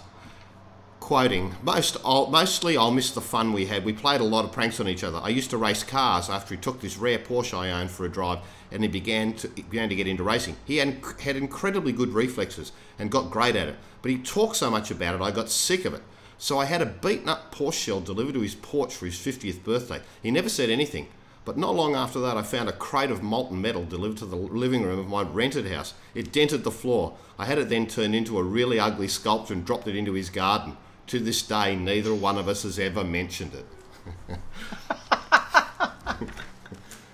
quoting 1.07 1.55
most 1.63 1.95
I'll, 2.03 2.27
mostly 2.27 2.75
I'll 2.75 2.91
miss 2.91 3.11
the 3.11 3.21
fun 3.21 3.53
we 3.53 3.67
had. 3.67 3.85
We 3.85 3.93
played 3.93 4.19
a 4.19 4.25
lot 4.25 4.43
of 4.43 4.51
pranks 4.51 4.81
on 4.81 4.89
each 4.89 5.05
other. 5.05 5.21
I 5.23 5.29
used 5.29 5.49
to 5.51 5.57
race 5.57 5.81
cars 5.81 6.29
after 6.29 6.53
he 6.53 6.59
took 6.59 6.81
this 6.81 6.97
rare 6.97 7.17
Porsche 7.17 7.57
I 7.57 7.71
owned 7.71 7.91
for 7.91 8.05
a 8.05 8.09
drive, 8.09 8.39
and 8.73 8.83
he 8.83 8.89
began 8.89 9.31
to 9.35 9.47
began 9.47 9.87
to 9.87 9.95
get 9.95 10.05
into 10.05 10.23
racing. 10.23 10.57
He 10.65 10.75
had, 10.75 10.97
had 11.21 11.37
incredibly 11.37 11.93
good 11.93 12.09
reflexes 12.09 12.73
and 12.99 13.09
got 13.09 13.31
great 13.31 13.55
at 13.55 13.69
it, 13.69 13.77
but 14.01 14.11
he 14.11 14.17
talked 14.17 14.57
so 14.57 14.69
much 14.69 14.91
about 14.91 15.15
it 15.15 15.21
I 15.21 15.31
got 15.31 15.49
sick 15.49 15.85
of 15.85 15.93
it. 15.93 16.03
So 16.37 16.59
I 16.59 16.65
had 16.65 16.81
a 16.81 16.85
beaten 16.85 17.29
up 17.29 17.55
Porsche 17.55 17.85
shell 17.85 18.01
delivered 18.01 18.33
to 18.33 18.41
his 18.41 18.55
porch 18.55 18.93
for 18.93 19.05
his 19.05 19.15
50th 19.15 19.63
birthday. 19.63 20.01
He 20.21 20.29
never 20.29 20.49
said 20.49 20.69
anything. 20.69 21.07
But 21.45 21.57
not 21.57 21.73
long 21.73 21.95
after 21.95 22.19
that, 22.19 22.35
I 22.35 22.41
found 22.41 22.67
a 22.67 22.73
crate 22.73 23.11
of 23.11 23.23
molten 23.23 23.61
metal 23.61 23.85
delivered 23.85 24.17
to 24.17 24.25
the 24.25 24.35
living 24.35 24.83
room 24.83 24.99
of 24.99 25.07
my 25.07 25.21
rented 25.21 25.71
house. 25.71 25.93
It 26.13 26.33
dented 26.33 26.65
the 26.65 26.71
floor. 26.71 27.15
I 27.39 27.45
had 27.45 27.59
it 27.59 27.69
then 27.69 27.87
turned 27.87 28.13
into 28.13 28.37
a 28.37 28.43
really 28.43 28.77
ugly 28.77 29.07
sculpture 29.07 29.53
and 29.53 29.63
dropped 29.63 29.87
it 29.87 29.95
into 29.95 30.11
his 30.11 30.29
garden. 30.29 30.75
To 31.07 31.19
this 31.19 31.41
day, 31.41 31.75
neither 31.75 32.13
one 32.13 32.37
of 32.37 32.47
us 32.49 32.63
has 32.63 32.77
ever 32.79 33.03
mentioned 33.03 33.53
it. 33.53 34.37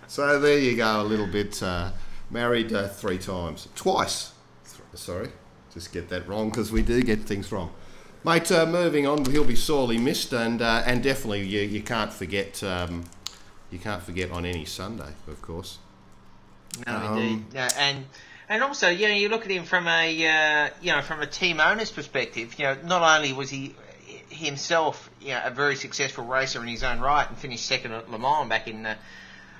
So 0.07 0.39
there 0.39 0.59
you 0.59 0.75
go, 0.77 1.01
a 1.01 1.03
little 1.03 1.25
bit. 1.25 1.61
Uh, 1.63 1.91
married 2.29 2.71
uh, 2.71 2.87
three 2.87 3.17
times, 3.17 3.67
twice. 3.75 4.33
Sorry, 4.93 5.29
just 5.73 5.91
get 5.91 6.07
that 6.09 6.27
wrong 6.27 6.51
because 6.51 6.71
we 6.71 6.83
do 6.83 7.01
get 7.01 7.21
things 7.21 7.51
wrong. 7.51 7.71
Mate, 8.23 8.51
uh, 8.51 8.67
moving 8.67 9.07
on, 9.07 9.25
he'll 9.25 9.43
be 9.43 9.55
sorely 9.55 9.97
missed, 9.97 10.31
and 10.31 10.61
uh, 10.61 10.83
and 10.85 11.01
definitely 11.01 11.41
you, 11.47 11.61
you 11.61 11.81
can't 11.81 12.13
forget 12.13 12.63
um, 12.63 13.05
you 13.71 13.79
can't 13.79 14.03
forget 14.03 14.29
on 14.31 14.45
any 14.45 14.65
Sunday, 14.65 15.13
of 15.27 15.41
course. 15.41 15.79
No, 16.85 16.95
Um, 16.95 17.17
indeed. 17.17 17.53
No, 17.55 17.67
and 17.79 18.05
and 18.49 18.61
also, 18.61 18.89
you 18.89 19.07
know, 19.07 19.15
you 19.15 19.29
look 19.29 19.45
at 19.45 19.51
him 19.51 19.63
from 19.63 19.87
a 19.87 20.27
uh, 20.27 20.69
you 20.79 20.91
know 20.91 21.01
from 21.01 21.21
a 21.21 21.27
team 21.27 21.59
owner's 21.59 21.91
perspective. 21.91 22.53
You 22.59 22.65
know, 22.65 22.77
not 22.85 23.01
only 23.17 23.33
was 23.33 23.49
he 23.49 23.73
himself 24.33 25.09
you 25.21 25.29
know, 25.29 25.41
a 25.43 25.51
very 25.51 25.75
successful 25.75 26.25
racer 26.25 26.61
in 26.61 26.67
his 26.67 26.83
own 26.83 26.99
right 26.99 27.27
and 27.27 27.37
finished 27.37 27.65
second 27.65 27.93
at 27.93 28.09
Le 28.11 28.19
Mans 28.19 28.49
back 28.49 28.67
in 28.67 28.85
uh, 28.85 28.95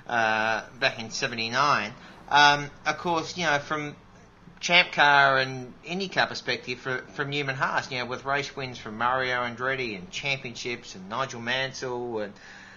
uh, 0.06 0.64
back 0.78 0.98
in 1.00 1.10
'79. 1.10 1.92
Um, 2.28 2.70
of 2.86 2.98
course, 2.98 3.36
you 3.36 3.44
know 3.44 3.58
from 3.58 3.96
Champ 4.60 4.92
Car 4.92 5.38
and 5.38 5.74
IndyCar 5.84 6.26
perspective 6.26 6.78
for, 6.78 6.98
from 7.14 7.28
Newman 7.28 7.54
Haas, 7.54 7.90
you 7.90 7.98
know, 7.98 8.06
with 8.06 8.24
race 8.24 8.56
wins 8.56 8.78
from 8.78 8.96
Mario 8.96 9.42
Andretti 9.42 9.94
and 9.94 10.10
championships 10.10 10.94
and 10.94 11.08
Nigel 11.10 11.40
Mansell 11.40 12.20
and 12.20 12.32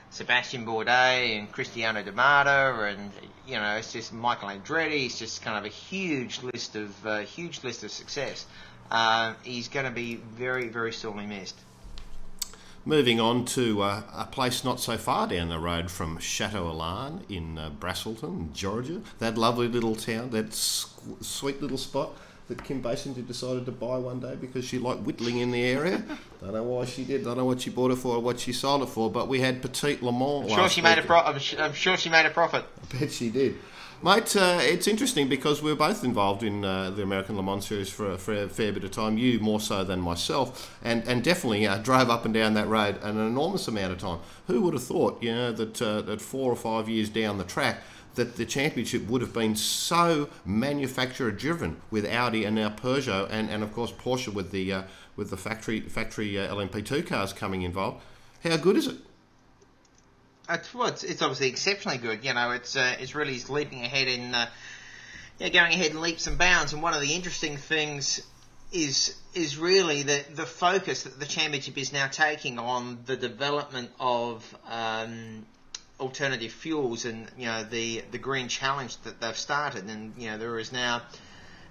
Sebastian 0.09 0.65
Bourdais 0.65 1.37
and 1.37 1.49
Cristiano 1.51 2.03
da 2.03 2.11
Matta 2.11 2.83
and 2.83 3.11
you 3.45 3.55
know 3.55 3.75
it's 3.77 3.93
just 3.93 4.11
Michael 4.11 4.49
Andretti. 4.49 5.05
It's 5.05 5.19
just 5.19 5.41
kind 5.41 5.57
of 5.57 5.65
a 5.65 5.73
huge 5.73 6.41
list 6.43 6.75
of 6.75 7.05
uh, 7.05 7.19
huge 7.19 7.63
list 7.63 7.83
of 7.83 7.91
success. 7.91 8.45
Uh, 8.91 9.33
he's 9.43 9.67
going 9.67 9.85
to 9.85 9.91
be 9.91 10.15
very 10.15 10.67
very 10.67 10.91
sorely 10.91 11.25
missed. 11.25 11.55
Moving 12.87 13.19
on 13.19 13.43
to 13.47 13.81
uh, 13.81 14.03
a 14.15 14.23
place 14.27 14.63
not 14.63 14.79
so 14.79 14.97
far 14.97 15.27
down 15.27 15.49
the 15.49 15.59
road 15.59 15.91
from 15.91 16.19
Chateau 16.19 16.69
Elan 16.69 17.25
in 17.27 17.57
uh, 17.57 17.69
Braselton, 17.77 18.53
Georgia. 18.53 19.01
That 19.19 19.37
lovely 19.37 19.67
little 19.67 19.93
town, 19.93 20.29
that 20.29 20.51
squ- 20.51 21.21
sweet 21.21 21.61
little 21.61 21.77
spot 21.77 22.11
that 22.47 22.63
Kim 22.63 22.81
Basinger 22.81 23.27
decided 23.27 23.65
to 23.65 23.73
buy 23.73 23.97
one 23.97 24.21
day 24.21 24.35
because 24.39 24.63
she 24.63 24.79
liked 24.79 25.01
whittling 25.01 25.39
in 25.39 25.51
the 25.51 25.61
area. 25.65 26.01
Don't 26.41 26.53
know 26.53 26.63
why 26.63 26.85
she 26.85 27.03
did. 27.03 27.25
Don't 27.25 27.35
know 27.35 27.43
what 27.43 27.59
she 27.59 27.71
bought 27.71 27.91
it 27.91 27.97
for 27.97 28.15
or 28.15 28.21
what 28.21 28.39
she 28.39 28.53
sold 28.53 28.83
it 28.83 28.85
for. 28.87 29.11
But 29.11 29.27
we 29.27 29.41
had 29.41 29.61
Petit 29.61 29.97
Le 30.01 30.13
Mans. 30.13 30.49
I'm 30.49 30.57
sure 30.57 30.69
she 30.69 30.81
made 30.81 30.97
a 30.97 31.01
pro- 31.01 31.19
I'm, 31.19 31.39
sh- 31.39 31.55
I'm 31.59 31.73
sure 31.73 31.97
she 31.97 32.07
made 32.09 32.25
a 32.25 32.29
profit. 32.29 32.63
I 32.93 32.99
bet 32.99 33.11
she 33.11 33.29
did. 33.29 33.57
Mate, 34.03 34.35
uh, 34.35 34.59
it's 34.61 34.87
interesting 34.87 35.27
because 35.27 35.63
we're 35.63 35.73
both 35.73 36.03
involved 36.03 36.43
in 36.43 36.63
uh, 36.63 36.91
the 36.91 37.01
American 37.01 37.35
Le 37.35 37.41
Mans 37.41 37.65
series 37.65 37.89
for 37.89 38.11
a, 38.11 38.17
for 38.19 38.31
a 38.31 38.47
fair 38.47 38.71
bit 38.71 38.83
of 38.83 38.91
time. 38.91 39.17
You 39.17 39.39
more 39.39 39.59
so 39.59 39.83
than 39.83 40.01
myself, 40.01 40.77
and 40.83 41.03
and 41.07 41.23
definitely 41.23 41.65
uh, 41.65 41.79
drove 41.79 42.07
up 42.07 42.23
and 42.23 42.31
down 42.31 42.53
that 42.53 42.67
road 42.67 42.99
an 43.01 43.17
enormous 43.17 43.67
amount 43.67 43.93
of 43.93 43.97
time. 43.97 44.19
Who 44.45 44.61
would 44.61 44.75
have 44.75 44.83
thought, 44.83 45.23
you 45.23 45.33
know, 45.33 45.51
that 45.51 45.81
uh, 45.81 46.03
that 46.03 46.21
four 46.21 46.51
or 46.51 46.55
five 46.55 46.87
years 46.87 47.09
down 47.09 47.39
the 47.39 47.43
track, 47.43 47.81
that 48.13 48.35
the 48.35 48.45
championship 48.45 49.07
would 49.07 49.21
have 49.21 49.33
been 49.33 49.55
so 49.55 50.29
manufacturer 50.45 51.31
driven 51.31 51.81
with 51.89 52.05
Audi 52.05 52.45
and 52.45 52.55
now 52.55 52.69
Peugeot, 52.69 53.27
and, 53.31 53.49
and 53.49 53.63
of 53.63 53.73
course 53.73 53.91
Porsche 53.91 54.31
with 54.31 54.51
the 54.51 54.73
uh, 54.73 54.83
with 55.15 55.31
the 55.31 55.37
factory 55.37 55.79
factory 55.79 56.37
uh, 56.37 56.53
LMP2 56.53 57.07
cars 57.07 57.33
coming 57.33 57.63
involved. 57.63 58.03
How 58.43 58.57
good 58.57 58.77
is 58.77 58.85
it? 58.85 59.06
It's, 60.49 60.73
well, 60.73 60.87
it's, 60.87 61.03
it's 61.03 61.21
obviously 61.21 61.49
exceptionally 61.49 61.97
good. 61.97 62.23
You 62.23 62.33
know, 62.33 62.51
it's 62.51 62.75
uh, 62.75 62.95
it's 62.99 63.15
really 63.15 63.39
leaping 63.49 63.81
ahead 63.83 64.07
in, 64.07 64.33
uh, 64.33 64.47
yeah, 65.39 65.49
going 65.49 65.73
ahead 65.73 65.91
in 65.91 66.01
leaps 66.01 66.27
and 66.27 66.37
bounds. 66.37 66.73
And 66.73 66.81
one 66.81 66.93
of 66.93 67.01
the 67.01 67.13
interesting 67.13 67.57
things 67.57 68.21
is 68.71 69.17
is 69.33 69.57
really 69.57 70.03
the 70.03 70.23
the 70.33 70.45
focus 70.45 71.03
that 71.03 71.19
the 71.19 71.25
championship 71.25 71.77
is 71.77 71.93
now 71.93 72.07
taking 72.07 72.59
on 72.59 72.99
the 73.05 73.15
development 73.15 73.91
of 73.99 74.57
um, 74.69 75.45
alternative 75.99 76.51
fuels 76.51 77.05
and 77.05 77.27
you 77.37 77.45
know 77.45 77.63
the 77.63 78.03
the 78.11 78.17
green 78.17 78.47
challenge 78.47 78.97
that 79.01 79.19
they've 79.19 79.37
started. 79.37 79.85
And 79.85 80.13
you 80.17 80.29
know 80.29 80.37
there 80.37 80.59
is 80.59 80.71
now 80.71 81.01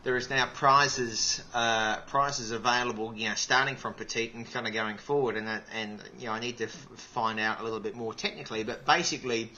there 0.06 0.16
is 0.16 0.30
now 0.30 0.46
prizes 0.46 1.42
uh, 1.52 1.96
prizes 2.02 2.52
available, 2.52 3.12
you 3.16 3.28
know, 3.28 3.34
starting 3.34 3.74
from 3.74 3.92
Petit 3.92 4.30
and 4.36 4.48
kind 4.52 4.64
of 4.64 4.72
going 4.72 4.98
forward, 4.98 5.36
and 5.36 5.48
that, 5.48 5.64
and 5.74 6.00
you 6.20 6.26
know, 6.26 6.32
I 6.32 6.38
need 6.38 6.58
to 6.58 6.66
f- 6.66 6.86
find 7.12 7.40
out 7.40 7.58
a 7.58 7.64
little 7.64 7.80
bit 7.80 7.96
more 7.96 8.14
technically, 8.14 8.62
but 8.62 8.86
basically, 8.86 9.50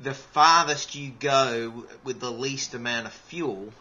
the 0.00 0.14
farthest 0.14 0.96
you 0.96 1.12
go 1.20 1.84
with 2.02 2.18
the 2.18 2.32
least 2.32 2.74
amount 2.74 3.06
of 3.06 3.12
fuel 3.12 3.72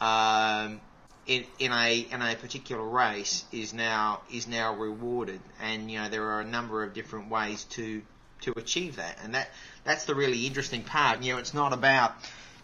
um, 0.00 0.80
in 1.28 1.44
in 1.60 1.70
a 1.70 2.00
in 2.00 2.20
a 2.20 2.34
particular 2.34 2.82
race 2.84 3.44
is 3.52 3.72
now 3.72 4.22
is 4.32 4.48
now 4.48 4.74
rewarded, 4.74 5.40
and 5.62 5.88
you 5.88 6.00
know 6.00 6.08
there 6.08 6.24
are 6.24 6.40
a 6.40 6.44
number 6.44 6.82
of 6.82 6.92
different 6.92 7.30
ways 7.30 7.62
to 7.70 8.02
to 8.40 8.52
achieve 8.56 8.96
that, 8.96 9.16
and 9.22 9.36
that 9.36 9.48
that's 9.84 10.06
the 10.06 10.14
really 10.16 10.44
interesting 10.44 10.82
part. 10.82 11.22
You 11.22 11.34
know, 11.34 11.38
it's 11.38 11.54
not 11.54 11.72
about 11.72 12.16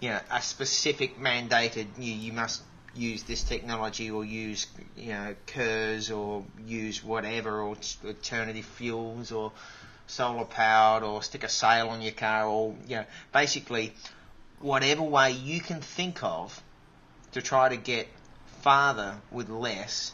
you 0.02 0.10
know 0.10 0.20
a 0.30 0.42
specific 0.42 1.18
mandated 1.18 1.86
you 1.96 2.12
you 2.12 2.32
must 2.32 2.62
use 2.94 3.22
this 3.22 3.42
technology 3.44 4.10
or 4.10 4.24
use 4.24 4.66
you 4.96 5.12
know 5.12 5.34
KERS 5.46 6.10
or 6.10 6.44
use 6.66 7.02
whatever 7.02 7.62
or 7.62 7.76
alternative 8.04 8.66
fuels 8.66 9.32
or 9.32 9.52
solar 10.08 10.44
powered 10.44 11.04
or 11.04 11.22
stick 11.22 11.44
a 11.44 11.48
sail 11.48 11.88
on 11.88 12.02
your 12.02 12.12
car 12.12 12.46
or 12.46 12.74
you 12.86 12.96
know 12.96 13.04
basically 13.32 13.94
whatever 14.58 15.02
way 15.02 15.30
you 15.30 15.60
can 15.60 15.80
think 15.80 16.22
of 16.22 16.62
to 17.30 17.40
try 17.40 17.68
to 17.68 17.76
get 17.76 18.08
farther 18.60 19.16
with 19.30 19.48
less 19.48 20.12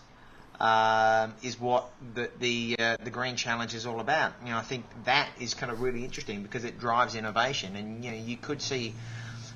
um, 0.61 1.34
is 1.43 1.59
what 1.59 1.89
the 2.14 2.30
the 2.41 2.76
uh, 2.78 2.97
the 3.03 3.11
green 3.11 3.36
challenge 3.36 3.74
is 3.74 3.86
all 3.86 4.01
about. 4.01 4.32
You 4.45 4.51
know, 4.51 4.59
I 4.59 4.62
think 4.62 4.84
that 5.05 5.28
is 5.39 5.55
kind 5.55 5.70
of 5.70 5.80
really 5.80 6.05
interesting 6.05 6.43
because 6.43 6.64
it 6.64 6.80
drives 6.80 7.14
innovation, 7.14 7.76
and 7.76 8.05
you 8.05 8.11
know, 8.11 8.16
you 8.16 8.36
could 8.36 8.61
see 8.61 8.95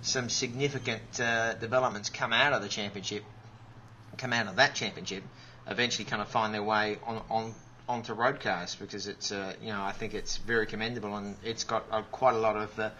some 0.02 0.28
significant 0.28 1.20
uh, 1.20 1.54
developments 1.54 2.10
come 2.10 2.32
out 2.32 2.52
of 2.52 2.60
the 2.60 2.68
championship, 2.68 3.24
come 4.18 4.32
out 4.32 4.48
of 4.48 4.56
that 4.56 4.74
championship, 4.74 5.22
eventually 5.66 6.04
kind 6.04 6.20
of 6.20 6.28
find 6.28 6.52
their 6.52 6.62
way 6.62 6.98
on 7.06 7.22
on 7.30 7.54
onto 7.88 8.12
road 8.12 8.40
cars 8.40 8.74
because 8.74 9.06
it's 9.06 9.32
uh, 9.32 9.54
you 9.62 9.68
know 9.68 9.82
I 9.82 9.92
think 9.92 10.14
it's 10.14 10.36
very 10.36 10.66
commendable 10.66 11.16
and 11.16 11.36
it's 11.44 11.64
got 11.64 11.84
uh, 11.90 12.02
quite 12.10 12.34
a 12.34 12.38
lot 12.38 12.56
of 12.56 12.78
uh, 12.78 12.90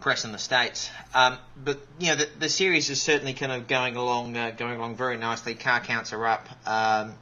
press 0.00 0.24
in 0.24 0.32
the 0.32 0.38
states. 0.38 0.90
Um, 1.14 1.38
but 1.62 1.78
you 1.98 2.08
know 2.08 2.16
the, 2.16 2.28
the 2.38 2.48
series 2.48 2.90
is 2.90 3.00
certainly 3.00 3.34
kind 3.34 3.52
of 3.52 3.68
going 3.68 3.96
along 3.96 4.36
uh, 4.36 4.50
going 4.50 4.76
along 4.76 4.96
very 4.96 5.18
nicely. 5.18 5.54
Car 5.54 5.80
counts 5.80 6.12
are 6.12 6.26
up. 6.26 6.48
Um, 6.66 7.14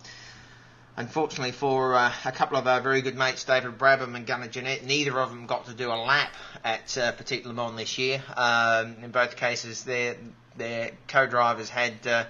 Unfortunately 0.98 1.52
for 1.52 1.94
uh, 1.94 2.12
a 2.24 2.32
couple 2.32 2.56
of 2.56 2.66
our 2.66 2.80
very 2.80 3.02
good 3.02 3.16
mates, 3.16 3.44
David 3.44 3.78
Brabham 3.78 4.16
and 4.16 4.26
Gunnar 4.26 4.48
Jeanette, 4.48 4.84
neither 4.84 5.16
of 5.20 5.28
them 5.28 5.46
got 5.46 5.66
to 5.66 5.72
do 5.72 5.92
a 5.92 5.94
lap 5.94 6.32
at 6.64 6.96
uh, 6.98 7.12
Petit 7.12 7.42
Le 7.44 7.52
Mans 7.52 7.76
this 7.76 7.98
year. 7.98 8.22
Um, 8.36 8.96
in 9.02 9.10
both 9.10 9.36
cases, 9.36 9.84
their 9.84 10.16
their 10.56 10.92
co-drivers 11.06 11.68
had 11.68 12.06
uh, 12.06 12.24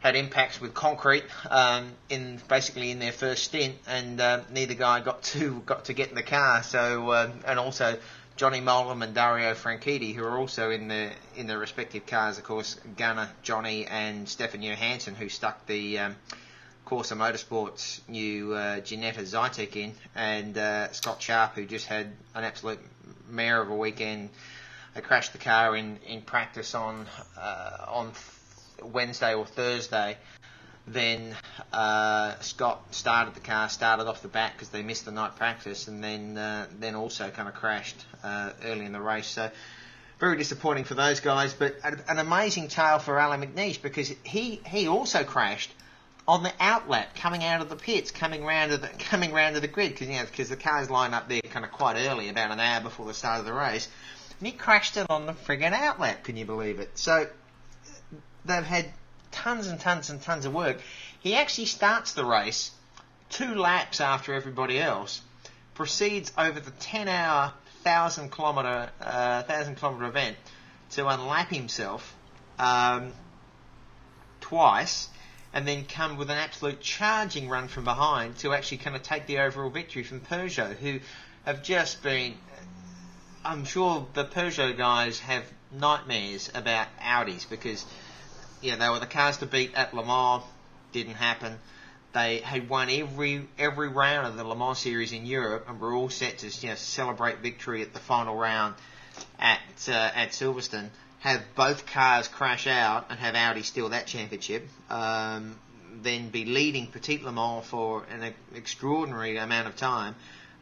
had 0.00 0.16
impacts 0.16 0.60
with 0.60 0.72
concrete 0.74 1.24
um, 1.50 1.92
in 2.08 2.40
basically 2.48 2.90
in 2.90 2.98
their 2.98 3.12
first 3.12 3.44
stint, 3.44 3.76
and 3.86 4.20
uh, 4.20 4.40
neither 4.50 4.74
guy 4.74 5.00
got 5.00 5.22
to 5.34 5.62
got 5.66 5.86
to 5.86 5.92
get 5.92 6.08
in 6.08 6.14
the 6.14 6.22
car. 6.22 6.62
So 6.62 7.10
uh, 7.10 7.30
and 7.46 7.58
also 7.58 7.98
Johnny 8.36 8.60
Mowlem 8.60 9.02
and 9.02 9.14
Dario 9.14 9.52
Franchitti, 9.52 10.14
who 10.14 10.24
are 10.24 10.38
also 10.38 10.70
in 10.70 10.88
the 10.88 11.10
in 11.36 11.46
their 11.46 11.58
respective 11.58 12.06
cars, 12.06 12.38
of 12.38 12.44
course, 12.44 12.76
Gunnar, 12.96 13.28
Johnny, 13.42 13.86
and 13.86 14.28
Stefan 14.28 14.62
Johansson, 14.62 15.14
who 15.14 15.28
stuck 15.28 15.66
the 15.66 15.98
um, 15.98 16.16
Corsa 16.86 17.16
Motorsports 17.16 18.00
new 18.08 18.54
uh, 18.54 18.80
Ginetta 18.80 19.20
Zytek 19.20 19.76
in, 19.76 19.94
and 20.14 20.56
uh, 20.56 20.90
Scott 20.92 21.20
Sharp, 21.20 21.54
who 21.54 21.66
just 21.66 21.86
had 21.86 22.06
an 22.34 22.44
absolute 22.44 22.80
mare 23.30 23.60
of 23.60 23.70
a 23.70 23.76
weekend. 23.76 24.30
They 24.94 25.00
crashed 25.00 25.32
the 25.32 25.38
car 25.38 25.76
in, 25.76 25.98
in 26.06 26.22
practice 26.22 26.74
on 26.74 27.06
uh, 27.38 27.84
on 27.88 28.12
Wednesday 28.82 29.34
or 29.34 29.46
Thursday. 29.46 30.16
Then 30.86 31.36
uh, 31.72 32.38
Scott 32.40 32.82
started 32.94 33.34
the 33.34 33.40
car, 33.40 33.68
started 33.68 34.08
off 34.08 34.22
the 34.22 34.28
bat 34.28 34.52
because 34.54 34.70
they 34.70 34.82
missed 34.82 35.04
the 35.04 35.12
night 35.12 35.36
practice, 35.36 35.88
and 35.88 36.02
then 36.02 36.36
uh, 36.36 36.66
then 36.78 36.94
also 36.94 37.30
kind 37.30 37.48
of 37.48 37.54
crashed 37.54 38.04
uh, 38.24 38.50
early 38.64 38.86
in 38.86 38.92
the 38.92 39.00
race. 39.00 39.28
So 39.28 39.50
very 40.18 40.36
disappointing 40.36 40.84
for 40.84 40.94
those 40.94 41.20
guys, 41.20 41.52
but 41.54 41.76
an 41.84 42.02
an 42.08 42.18
amazing 42.18 42.68
tale 42.68 42.98
for 42.98 43.18
Allan 43.18 43.42
McNish 43.42 43.80
because 43.80 44.12
he 44.24 44.60
he 44.66 44.88
also 44.88 45.22
crashed 45.22 45.70
on 46.30 46.44
the 46.44 46.52
outlet 46.60 47.12
coming 47.16 47.42
out 47.42 47.60
of 47.60 47.68
the 47.68 47.74
pits, 47.74 48.12
coming 48.12 48.44
round 48.44 48.70
to 48.70 48.76
the 48.76 48.86
coming 49.10 49.32
round 49.32 49.56
to 49.56 49.60
the 49.60 49.66
grid 49.66 49.90
because 49.90 50.06
you 50.06 50.14
know 50.14 50.24
because 50.24 50.48
the 50.48 50.56
cars 50.56 50.88
line 50.88 51.12
up 51.12 51.28
there 51.28 51.40
kind 51.40 51.64
of 51.64 51.72
quite 51.72 51.96
early, 51.96 52.28
about 52.28 52.52
an 52.52 52.60
hour 52.60 52.80
before 52.80 53.04
the 53.06 53.14
start 53.14 53.40
of 53.40 53.46
the 53.46 53.52
race, 53.52 53.88
and 54.38 54.46
he 54.46 54.52
crashed 54.52 54.96
it 54.96 55.10
on 55.10 55.26
the 55.26 55.32
friggin' 55.32 55.72
outlet. 55.72 56.22
Can 56.22 56.36
you 56.36 56.44
believe 56.44 56.78
it? 56.78 56.96
So 56.96 57.26
they've 58.44 58.62
had 58.62 58.86
tons 59.32 59.66
and 59.66 59.80
tons 59.80 60.08
and 60.08 60.22
tons 60.22 60.46
of 60.46 60.54
work. 60.54 60.80
He 61.18 61.34
actually 61.34 61.64
starts 61.64 62.12
the 62.12 62.24
race 62.24 62.70
two 63.28 63.56
laps 63.56 64.00
after 64.00 64.32
everybody 64.32 64.80
else, 64.80 65.22
proceeds 65.74 66.32
over 66.38 66.60
the 66.60 66.70
10-hour, 66.70 67.52
thousand 67.82 68.30
kilometer, 68.30 68.90
uh, 69.00 69.42
thousand 69.42 69.76
kilometer 69.76 70.06
event 70.06 70.36
to 70.90 71.02
unlap 71.02 71.48
himself 71.48 72.14
um, 72.58 73.12
twice 74.40 75.08
and 75.52 75.66
then 75.66 75.84
come 75.84 76.16
with 76.16 76.30
an 76.30 76.38
absolute 76.38 76.80
charging 76.80 77.48
run 77.48 77.68
from 77.68 77.84
behind 77.84 78.36
to 78.38 78.54
actually 78.54 78.78
kind 78.78 78.94
of 78.94 79.02
take 79.02 79.26
the 79.26 79.38
overall 79.38 79.70
victory 79.70 80.02
from 80.02 80.20
Peugeot, 80.20 80.76
who 80.76 81.00
have 81.44 81.62
just 81.62 82.02
been 82.02 82.34
I'm 83.44 83.64
sure 83.64 84.06
the 84.12 84.24
Peugeot 84.24 84.76
guys 84.76 85.20
have 85.20 85.44
nightmares 85.72 86.50
about 86.54 86.88
Audis 87.00 87.48
because, 87.48 87.86
yeah, 88.60 88.76
they 88.76 88.88
were 88.88 88.98
the 88.98 89.06
cars 89.06 89.38
to 89.38 89.46
beat 89.46 89.74
at 89.74 89.94
Le 89.94 90.04
Mans, 90.04 90.42
didn't 90.92 91.14
happen. 91.14 91.58
They 92.12 92.38
had 92.38 92.68
won 92.68 92.90
every 92.90 93.48
every 93.58 93.88
round 93.88 94.26
of 94.26 94.36
the 94.36 94.44
Le 94.44 94.56
Mans 94.56 94.78
series 94.78 95.12
in 95.12 95.24
Europe 95.24 95.66
and 95.68 95.80
were 95.80 95.94
all 95.94 96.10
set 96.10 96.38
to 96.38 96.48
you 96.48 96.70
know, 96.70 96.74
celebrate 96.74 97.38
victory 97.38 97.82
at 97.82 97.94
the 97.94 98.00
final 98.00 98.36
round 98.36 98.74
at 99.38 99.60
uh, 99.88 99.92
at 99.92 100.30
Silverstone. 100.30 100.90
Have 101.20 101.42
both 101.54 101.86
cars 101.86 102.28
crash 102.28 102.66
out 102.66 103.06
and 103.10 103.18
have 103.18 103.34
Audi 103.34 103.62
steal 103.62 103.90
that 103.90 104.06
championship. 104.06 104.66
Um, 104.88 105.58
then 106.02 106.30
be 106.30 106.44
leading 106.44 106.86
Petit 106.86 107.18
Le 107.22 107.32
Mans 107.32 107.64
for 107.64 108.04
an 108.10 108.34
extraordinary 108.54 109.36
amount 109.36 109.68
of 109.68 109.76
time, 109.76 110.14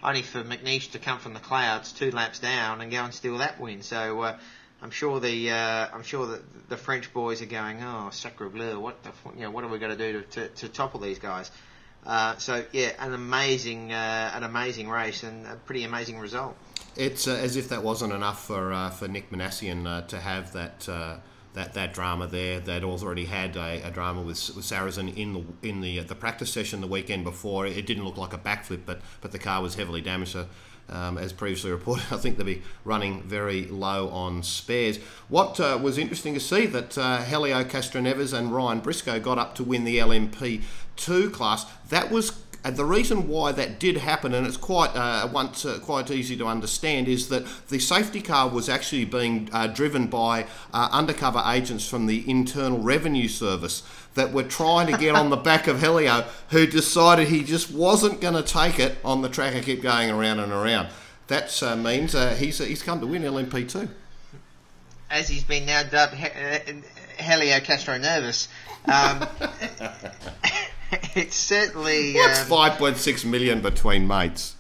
only 0.03 0.23
for 0.23 0.43
McNish 0.43 0.93
to 0.93 0.99
come 0.99 1.19
from 1.19 1.35
the 1.35 1.41
clouds 1.41 1.93
two 1.93 2.11
laps 2.11 2.39
down 2.39 2.81
and 2.81 2.91
go 2.91 3.05
and 3.05 3.15
steal 3.15 3.39
that 3.39 3.61
win. 3.61 3.83
So 3.83 4.21
uh, 4.23 4.39
I'm 4.83 4.91
sure 4.91 5.21
the 5.21 5.51
uh, 5.51 5.89
I'm 5.93 6.03
sure 6.03 6.27
that 6.27 6.69
the 6.69 6.77
French 6.77 7.13
boys 7.13 7.43
are 7.43 7.47
going, 7.47 7.83
oh 7.83 8.11
sacre 8.11 8.49
bleu, 8.49 8.79
what 8.79 9.03
the 9.03 9.13
you 9.35 9.43
know 9.43 9.51
what 9.51 9.65
are 9.65 9.69
we 9.69 9.79
going 9.79 9.97
to 9.97 10.13
do 10.13 10.23
to, 10.23 10.49
to 10.49 10.69
topple 10.69 11.01
these 11.01 11.19
guys? 11.19 11.51
Uh, 12.07 12.37
so 12.39 12.65
yeah, 12.73 12.93
an 12.99 13.13
amazing 13.13 13.93
uh, 13.93 14.33
an 14.35 14.43
amazing 14.43 14.89
race 14.89 15.23
and 15.23 15.47
a 15.47 15.57
pretty 15.57 15.85
amazing 15.85 16.19
result. 16.19 16.57
It's 16.97 17.29
uh, 17.29 17.33
as 17.33 17.57
if 17.57 17.69
that 17.69 17.83
wasn't 17.83 18.13
enough 18.13 18.47
for 18.47 18.73
uh, 18.73 18.91
for 18.91 19.09
Nick 19.09 19.31
Minassian 19.31 19.87
uh, 19.87 20.07
to 20.09 20.19
have 20.19 20.53
that 20.53 20.89
uh, 20.89 21.19
that 21.55 21.75
that 21.75 21.93
drama 21.93 22.27
there. 22.27 22.61
They'd 22.61 22.85
already 22.85 23.27
had 23.27 23.57
a, 23.57 23.87
a 23.87 23.91
drama 23.91 24.23
with, 24.23 24.51
with 24.57 24.73
in 24.73 25.33
the 25.33 25.45
in 25.69 25.81
the 25.81 26.01
the 26.01 26.15
practice 26.15 26.53
session 26.53 26.81
the 26.81 26.87
weekend 26.87 27.25
before. 27.25 27.67
It 27.67 27.87
didn't 27.87 28.05
look 28.05 28.17
like 28.17 28.33
a 28.33 28.39
backflip, 28.39 28.81
but 28.87 29.01
but 29.21 29.33
the 29.33 29.39
car 29.39 29.63
was 29.63 29.75
heavily 29.75 30.01
damaged. 30.01 30.33
So 30.33 30.47
um, 30.91 31.19
as 31.19 31.33
previously 31.33 31.71
reported, 31.71 32.05
I 32.11 32.17
think 32.17 32.37
they'll 32.37 32.47
be 32.47 32.63
running 32.85 33.23
very 33.23 33.67
low 33.67 34.09
on 34.09 34.43
spares. 34.43 34.99
What 35.29 35.61
uh, 35.61 35.79
was 35.81 35.99
interesting 35.99 36.35
to 36.35 36.41
see 36.41 36.67
that 36.67 36.97
uh, 36.97 37.23
Helio 37.23 37.65
Castroneves 37.65 38.37
and 38.37 38.53
Ryan 38.53 38.81
Briscoe 38.81 39.21
got 39.21 39.39
up 39.39 39.55
to 39.57 39.65
win 39.65 39.85
the 39.85 39.99
LMP2 39.99 41.33
class. 41.33 41.67
That 41.89 42.11
was 42.11 42.31
and 42.65 42.77
the 42.77 42.85
reason 42.85 43.29
why 43.29 43.53
that 43.53 43.79
did 43.79 43.99
happen, 43.99 44.35
and 44.35 44.47
it's 44.47 44.57
quite 44.57 44.95
uh, 44.97 45.29
once 45.33 45.65
uh, 45.65 45.79
quite 45.81 46.11
easy 46.11 46.37
to 46.37 46.47
understand, 46.47 47.07
is 47.07 47.29
that 47.29 47.47
the 47.69 47.79
safety 47.79 48.21
car 48.21 48.49
was 48.49 48.69
actually 48.69 49.05
being 49.05 49.49
uh, 49.53 49.69
driven 49.69 50.09
by 50.09 50.47
uh, 50.75 50.89
undercover 50.91 51.43
agents 51.47 51.89
from 51.89 52.07
the 52.07 52.29
Internal 52.29 52.79
Revenue 52.79 53.29
Service 53.29 53.85
that 54.15 54.33
were 54.33 54.43
trying 54.43 54.93
to 54.93 54.99
get 54.99 55.15
on 55.15 55.31
the 55.31 55.37
back 55.37 55.69
of 55.69 55.81
Helio, 55.81 56.25
who 56.51 56.67
decided 56.67 57.29
he 57.29 57.45
just 57.45 57.71
wasn't 57.71 58.21
going 58.21 58.35
to 58.35 58.43
take 58.43 58.81
it 58.81 58.99
on 59.05 59.23
the 59.23 59.29
track 59.29 59.55
and 59.55 59.65
keep 59.65 59.81
going 59.81 60.11
around 60.11 60.41
and 60.41 60.51
around. 60.51 60.89
That 61.29 61.63
uh, 61.63 61.77
means 61.77 62.17
uh, 62.17 62.35
he's 62.35 62.59
he's 62.59 62.83
come 62.83 63.01
to 63.01 63.07
win 63.07 63.23
LMP2. 63.23 63.89
As 65.11 65.29
he's 65.29 65.45
been 65.45 65.65
now 65.65 65.85
dubbed 65.85 66.15
Helio 66.15 67.59
Castroneves. 67.61 68.49
Um, 68.87 69.27
it's 71.15 71.37
certainly. 71.37 72.15
What's 72.15 72.43
um, 72.43 72.47
five 72.47 72.79
point 72.79 72.97
six 72.97 73.25
million 73.25 73.61
between 73.61 74.07
mates? 74.07 74.55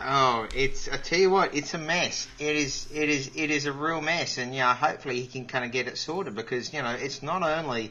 Oh, 0.00 0.46
it's 0.54 0.88
I 0.88 0.96
tell 0.96 1.18
you 1.18 1.30
what, 1.30 1.54
it's 1.54 1.74
a 1.74 1.78
mess. 1.78 2.28
It 2.38 2.54
is, 2.54 2.86
it 2.94 3.08
is, 3.08 3.30
it 3.34 3.50
is 3.50 3.66
a 3.66 3.72
real 3.72 4.00
mess, 4.00 4.38
and 4.38 4.54
yeah, 4.54 4.74
hopefully 4.74 5.20
he 5.20 5.26
can 5.26 5.46
kind 5.46 5.64
of 5.64 5.72
get 5.72 5.88
it 5.88 5.98
sorted 5.98 6.36
because 6.36 6.72
you 6.72 6.82
know 6.82 6.90
it's 6.90 7.20
not 7.20 7.42
only, 7.42 7.90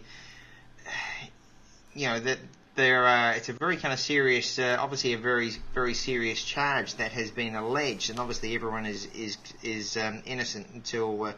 you 1.94 2.08
know 2.08 2.20
that 2.22 2.38
there, 2.76 3.08
uh, 3.08 3.34
it's 3.34 3.50
a 3.50 3.54
very 3.54 3.76
kind 3.76 3.94
of 3.94 4.00
serious, 4.00 4.58
uh, 4.58 4.78
obviously 4.80 5.14
a 5.14 5.18
very, 5.18 5.52
very 5.74 5.94
serious 5.94 6.42
charge 6.42 6.96
that 6.96 7.12
has 7.12 7.30
been 7.30 7.56
alleged, 7.56 8.10
and 8.10 8.20
obviously 8.20 8.56
everyone 8.56 8.86
is 8.86 9.08
is 9.08 9.38
is 9.62 9.98
um, 9.98 10.22
innocent 10.26 10.68
until 10.74 11.24
uh, 11.24 11.34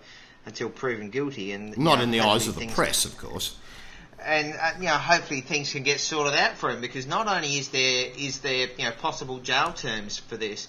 until 0.46 0.70
proven 0.70 1.10
guilty, 1.10 1.52
and 1.52 1.76
Not 1.80 1.98
you 1.98 2.04
in 2.04 2.12
the 2.12 2.20
eyes 2.20 2.48
of 2.48 2.58
the 2.58 2.68
press, 2.68 3.06
of 3.06 3.18
course. 3.18 3.56
And 4.26 4.54
uh, 4.60 4.72
you 4.80 4.86
know 4.86 4.94
hopefully 4.94 5.42
things 5.42 5.72
can 5.72 5.84
get 5.84 6.00
sorted 6.00 6.38
out 6.38 6.58
for 6.58 6.70
him 6.70 6.82
because 6.82 7.08
not 7.08 7.28
only 7.28 7.58
is 7.58 7.70
there 7.70 8.12
is 8.18 8.40
there 8.40 8.68
you 8.78 8.86
know 8.86 8.92
possible 8.92 9.40
jail 9.40 9.72
terms 9.74 10.18
for 10.18 10.38
this 10.38 10.68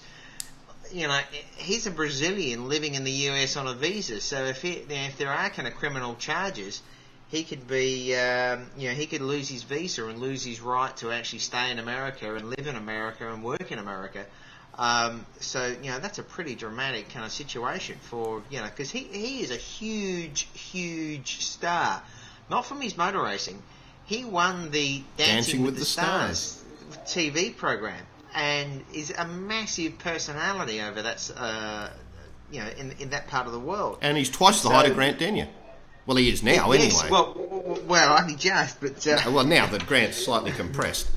you 0.91 1.07
know 1.07 1.19
he's 1.57 1.87
a 1.87 1.91
Brazilian 1.91 2.67
living 2.67 2.95
in 2.95 3.03
the 3.03 3.11
US 3.11 3.57
on 3.57 3.67
a 3.67 3.73
visa 3.73 4.19
so 4.19 4.45
if 4.45 4.61
he, 4.61 4.71
if 4.89 5.17
there 5.17 5.31
are 5.31 5.49
kind 5.49 5.67
of 5.67 5.75
criminal 5.75 6.15
charges 6.15 6.81
he 7.31 7.43
could 7.43 7.65
be 7.65 8.13
um, 8.15 8.67
you 8.77 8.89
know 8.89 8.93
he 8.93 9.05
could 9.05 9.21
lose 9.21 9.47
his 9.47 9.63
visa 9.63 10.05
and 10.07 10.19
lose 10.19 10.43
his 10.43 10.59
right 10.59 10.95
to 10.97 11.11
actually 11.11 11.39
stay 11.39 11.71
in 11.71 11.79
America 11.79 12.35
and 12.35 12.49
live 12.49 12.67
in 12.67 12.75
America 12.75 13.31
and 13.31 13.41
work 13.41 13.71
in 13.71 13.79
America. 13.79 14.25
Um, 14.77 15.25
so 15.39 15.73
you 15.81 15.91
know 15.91 15.99
that's 15.99 16.19
a 16.19 16.23
pretty 16.23 16.55
dramatic 16.55 17.09
kind 17.09 17.25
of 17.25 17.31
situation 17.31 17.97
for 18.01 18.43
you 18.49 18.59
know 18.59 18.65
because 18.65 18.91
he, 18.91 18.99
he 18.99 19.41
is 19.43 19.51
a 19.51 19.57
huge 19.57 20.47
huge 20.53 21.39
star 21.45 22.03
not 22.51 22.65
from 22.65 22.81
his 22.81 22.95
motor 22.95 23.21
racing. 23.23 23.63
He 24.05 24.23
won 24.25 24.69
the 24.69 25.01
Dancing, 25.17 25.63
with, 25.63 25.79
the, 25.79 25.85
Stars. 25.85 26.61
TV 27.07 27.55
program 27.55 28.05
and 28.35 28.83
is 28.93 29.11
a 29.17 29.25
massive 29.25 29.97
personality 29.97 30.81
over 30.81 31.01
that, 31.01 31.31
uh, 31.35 31.89
you 32.51 32.59
know, 32.59 32.67
in, 32.77 32.91
in 32.99 33.09
that 33.09 33.27
part 33.27 33.47
of 33.47 33.53
the 33.53 33.59
world. 33.59 33.97
And 34.01 34.17
he's 34.17 34.29
twice 34.29 34.61
the 34.61 34.67
So- 34.67 34.75
height 34.75 34.89
of 34.89 34.95
Grant 34.95 35.17
Denyer. 35.17 35.47
Well, 36.05 36.17
he 36.17 36.29
is 36.29 36.43
now, 36.43 36.71
yes, 36.73 37.03
anyway. 37.03 37.11
well, 37.11 37.79
well, 37.85 38.19
only 38.19 38.35
just, 38.35 38.81
but 38.81 39.05
uh, 39.07 39.19
well, 39.31 39.45
now 39.45 39.67
that 39.67 39.85
Grant's 39.85 40.17
slightly 40.17 40.51
compressed. 40.51 41.07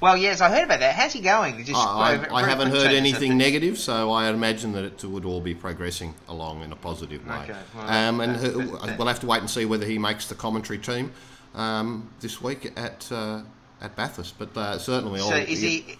Well, 0.00 0.16
yes, 0.16 0.40
I 0.40 0.48
heard 0.50 0.64
about 0.64 0.80
that. 0.80 0.94
How's 0.94 1.12
he 1.12 1.20
going? 1.20 1.62
Just 1.64 1.76
I, 1.78 2.14
I, 2.30 2.34
I 2.36 2.48
haven't 2.48 2.70
heard 2.70 2.90
anything 2.92 3.36
negative, 3.36 3.78
so 3.78 4.10
I 4.10 4.30
imagine 4.30 4.72
that 4.72 4.84
it 4.84 5.04
would 5.04 5.24
all 5.24 5.40
be 5.40 5.54
progressing 5.54 6.14
along 6.28 6.62
in 6.62 6.72
a 6.72 6.76
positive 6.76 7.26
way. 7.26 7.34
Okay, 7.44 7.56
well, 7.76 7.88
um, 7.88 8.20
and 8.20 8.36
that- 8.36 8.96
we'll 8.98 9.06
have 9.08 9.20
to 9.20 9.26
wait 9.26 9.40
and 9.40 9.50
see 9.50 9.64
whether 9.66 9.84
he 9.86 9.98
makes 9.98 10.26
the 10.28 10.34
commentary 10.34 10.78
team 10.78 11.12
um, 11.54 12.08
this 12.20 12.40
week 12.40 12.72
at 12.76 13.10
uh, 13.12 13.42
at 13.80 13.94
Bathurst. 13.96 14.38
But 14.38 14.56
uh, 14.56 14.78
certainly, 14.78 15.20
So 15.20 15.26
all, 15.26 15.32
is 15.32 15.60
he? 15.60 15.96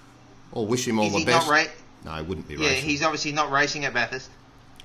all 0.53 0.67
wish 0.67 0.87
him 0.89 0.99
all 0.99 1.11
the 1.11 1.19
he 1.19 1.25
best. 1.25 1.47
not 1.47 1.53
ra- 1.55 1.73
no, 2.05 2.13
he 2.17 2.23
wouldn't 2.23 2.49
be 2.49 2.55
Yeah, 2.55 2.69
racing. 2.71 2.89
he's 2.89 3.03
obviously 3.03 3.33
not 3.33 3.51
racing 3.51 3.85
at 3.85 3.93
Bathurst. 3.93 4.31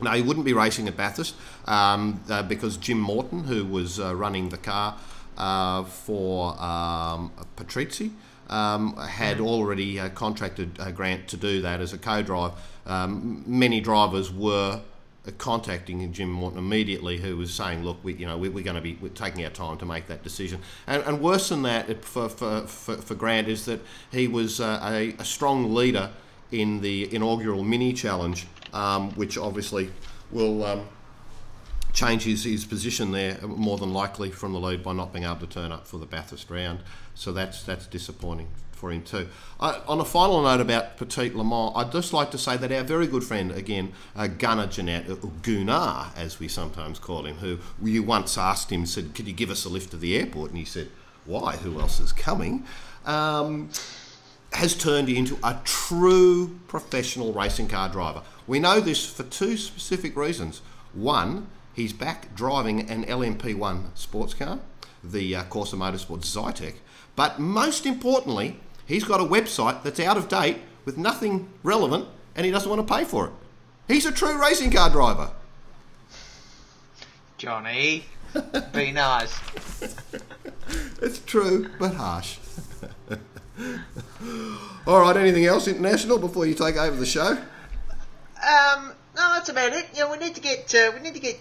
No, 0.02 0.12
he 0.12 0.22
wouldn't 0.22 0.46
be 0.46 0.52
racing 0.52 0.90
at 0.90 0.98
Bathurst 0.98 1.36
um, 1.66 2.20
uh, 2.30 2.44
because 2.44 2.76
Jim 2.76 3.00
Morton, 3.00 3.46
who 3.46 3.64
was 3.66 3.98
uh, 3.98 4.14
running 4.14 4.50
the 4.50 4.58
car 4.58 4.98
uh, 5.38 5.84
for 5.86 6.50
um, 6.62 7.32
Patrizzi, 7.56 8.12
um, 8.50 8.96
had 8.98 9.40
already 9.40 10.00
uh, 10.00 10.10
contracted 10.10 10.80
uh, 10.80 10.92
Grant 10.92 11.28
to 11.30 11.38
do 11.38 11.62
that 11.62 11.82
as 11.82 11.94
a 11.94 11.98
co-drive. 11.98 12.52
Um, 12.86 13.44
many 13.48 13.82
drivers 13.82 14.32
were 14.32 14.82
contacting 15.38 16.12
Jim 16.14 16.30
Morton 16.30 16.60
immediately, 16.60 17.18
who 17.18 17.38
was 17.38 17.54
saying, 17.54 17.84
"Look, 17.84 17.98
we, 18.04 18.14
you 18.14 18.26
know, 18.26 18.38
we, 18.38 18.50
we're 18.50 18.64
going 18.64 18.76
to 18.76 18.82
be 18.82 18.98
we're 19.02 19.10
taking 19.10 19.44
our 19.44 19.52
time 19.52 19.78
to 19.80 19.86
make 19.86 20.08
that 20.08 20.24
decision." 20.24 20.62
And, 20.88 21.04
and 21.04 21.22
worse 21.22 21.50
than 21.50 21.64
that 21.64 22.06
for, 22.06 22.30
for, 22.30 22.62
for, 22.68 22.98
for 22.98 23.16
Grant 23.16 23.48
is 23.48 23.66
that 23.66 23.82
he 24.12 24.28
was 24.28 24.60
uh, 24.60 24.80
a, 24.84 25.16
a 25.18 25.26
strong 25.26 25.74
leader 25.74 26.12
in 26.52 26.82
the 26.82 27.14
inaugural 27.14 27.64
mini 27.64 27.94
challenge, 27.94 28.46
um, 28.74 29.12
which 29.16 29.38
obviously 29.38 29.92
will 30.32 30.64
um, 30.64 30.88
change 31.96 32.24
his, 32.24 32.44
his 32.44 32.66
position 32.66 33.12
there 33.12 33.40
more 33.48 33.78
than 33.78 33.94
likely 33.94 34.30
from 34.30 34.54
the 34.54 34.60
lead 34.60 34.84
by 34.84 34.94
not 34.94 35.14
being 35.14 35.24
able 35.24 35.38
to 35.38 35.48
turn 35.48 35.72
up 35.72 35.88
for 35.88 35.98
the 35.98 36.06
Bathurst 36.06 36.50
round. 36.52 36.82
So 37.16 37.32
that's 37.32 37.64
that's 37.64 37.88
disappointing 37.88 38.50
for 38.74 38.92
him 38.92 39.02
too. 39.02 39.28
Uh, 39.60 39.80
on 39.88 40.02
a 40.02 40.06
final 40.06 40.44
note 40.44 40.60
about 40.60 40.98
Petit 40.98 41.30
Le 41.32 41.44
Mans, 41.44 41.72
I'd 41.76 41.94
just 41.94 42.12
like 42.12 42.30
to 42.32 42.38
say 42.38 42.58
that 42.58 42.72
our 42.72 42.84
very 42.84 43.08
good 43.08 43.24
friend 43.24 43.52
again, 43.52 43.94
uh, 44.16 44.28
Gunnar 44.28 44.68
Jeanette, 44.68 45.10
uh, 45.10 45.16
Gunnar 45.42 46.12
as 46.18 46.40
we 46.40 46.50
sometimes 46.50 47.00
call 47.00 47.26
him, 47.26 47.38
who 47.38 47.60
you 47.82 48.04
once 48.04 48.38
asked 48.38 48.72
him, 48.72 48.86
said, 48.86 49.16
"Could 49.16 49.28
you 49.28 49.34
give 49.34 49.50
us 49.50 49.64
a 49.64 49.70
lift 49.70 49.92
to 49.92 49.98
the 49.98 50.18
airport?" 50.18 50.52
And 50.52 50.60
he 50.60 50.66
said, 50.66 50.90
"Why? 51.26 51.56
Who 51.56 51.80
else 51.80 52.02
is 52.02 52.12
coming?" 52.12 52.66
Um, 53.06 53.70
has 54.52 54.76
turned 54.76 55.10
into 55.10 55.38
a 55.44 55.60
true 55.64 56.60
professional 56.68 57.34
racing 57.34 57.68
car 57.68 57.90
driver. 57.90 58.22
We 58.48 58.60
know 58.60 58.80
this 58.80 59.06
for 59.06 59.24
two 59.24 59.58
specific 59.58 60.16
reasons. 60.16 60.62
One, 60.94 61.48
he's 61.76 61.94
back 61.94 62.34
driving 62.36 62.90
an 62.90 63.06
LMP1 63.06 63.96
sports 63.96 64.34
car, 64.34 64.60
the 65.04 65.36
uh, 65.36 65.44
Corsa 65.44 65.76
Motorsports 65.76 66.26
Zytek. 66.26 66.76
But 67.16 67.40
most 67.40 67.86
importantly, 67.86 68.60
he's 68.86 69.04
got 69.04 69.20
a 69.20 69.24
website 69.24 69.84
that's 69.84 70.00
out 70.00 70.18
of 70.18 70.28
date 70.28 70.58
with 70.86 70.98
nothing 70.98 71.50
relevant 71.64 72.08
and 72.36 72.46
he 72.46 72.52
doesn't 72.52 72.70
want 72.70 72.86
to 72.86 72.94
pay 72.94 73.04
for 73.04 73.28
it. 73.28 73.32
He's 73.88 74.06
a 74.06 74.12
true 74.12 74.42
racing 74.42 74.72
car 74.72 74.90
driver. 74.90 75.30
Johnny, 77.38 78.06
be 78.74 78.92
nice. 78.92 79.40
It's 81.02 81.20
true, 81.20 81.70
but 81.78 81.94
harsh. 81.94 82.38
All 84.88 85.02
right, 85.02 85.16
anything 85.18 85.46
else 85.46 85.68
international 85.68 86.18
before 86.18 86.46
you 86.46 86.54
take 86.54 86.78
over 86.78 86.96
the 86.96 87.06
show? 87.06 87.38
Um, 88.46 88.94
no, 89.16 89.34
that's 89.34 89.50
about 89.50 89.74
it. 89.74 89.88
You 89.94 90.02
know, 90.02 90.12
we 90.12 90.18
need 90.18 90.36
to 90.36 90.42
get, 90.42 90.74
uh, 90.74 90.92
we 90.94 91.02
need 91.02 91.14
to 91.14 91.20
get. 91.20 91.40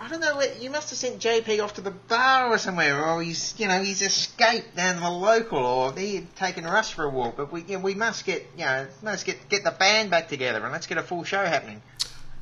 I 0.00 0.08
don't 0.08 0.20
know. 0.20 0.40
You 0.60 0.70
must 0.70 0.90
have 0.90 0.98
sent 0.98 1.18
JP 1.20 1.62
off 1.62 1.74
to 1.74 1.80
the 1.80 1.90
bar 1.90 2.48
or 2.48 2.58
somewhere, 2.58 3.04
or 3.04 3.22
he's, 3.22 3.54
you 3.58 3.68
know, 3.68 3.82
he's 3.82 4.02
escaped 4.02 4.76
down 4.76 4.96
to 4.96 5.00
the 5.00 5.10
local, 5.10 5.58
or 5.58 5.92
he's 5.92 6.22
taken 6.36 6.64
Russ 6.64 6.90
for 6.90 7.04
a 7.04 7.08
walk. 7.10 7.36
But 7.36 7.52
we, 7.52 7.62
you 7.62 7.76
know, 7.76 7.80
we 7.80 7.94
must 7.94 8.24
get, 8.24 8.46
you 8.56 8.64
know, 8.64 8.86
must 9.02 9.24
get 9.26 9.48
get 9.48 9.64
the 9.64 9.70
band 9.70 10.10
back 10.10 10.28
together, 10.28 10.62
and 10.62 10.72
let's 10.72 10.86
get 10.86 10.98
a 10.98 11.02
full 11.02 11.24
show 11.24 11.44
happening. 11.44 11.82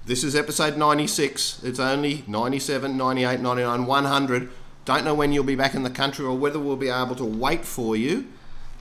This 0.06 0.24
is 0.24 0.34
episode 0.34 0.76
96. 0.78 1.62
It's 1.64 1.78
only 1.78 2.24
97, 2.26 2.96
98, 2.96 3.40
99, 3.40 3.86
100. 3.86 4.48
Don't 4.86 5.04
know 5.04 5.14
when 5.14 5.32
you'll 5.32 5.44
be 5.44 5.54
back 5.54 5.74
in 5.74 5.82
the 5.82 5.90
country 5.90 6.24
or 6.24 6.34
whether 6.36 6.58
we'll 6.58 6.76
be 6.76 6.88
able 6.88 7.14
to 7.16 7.24
wait 7.24 7.64
for 7.66 7.94
you. 7.94 8.26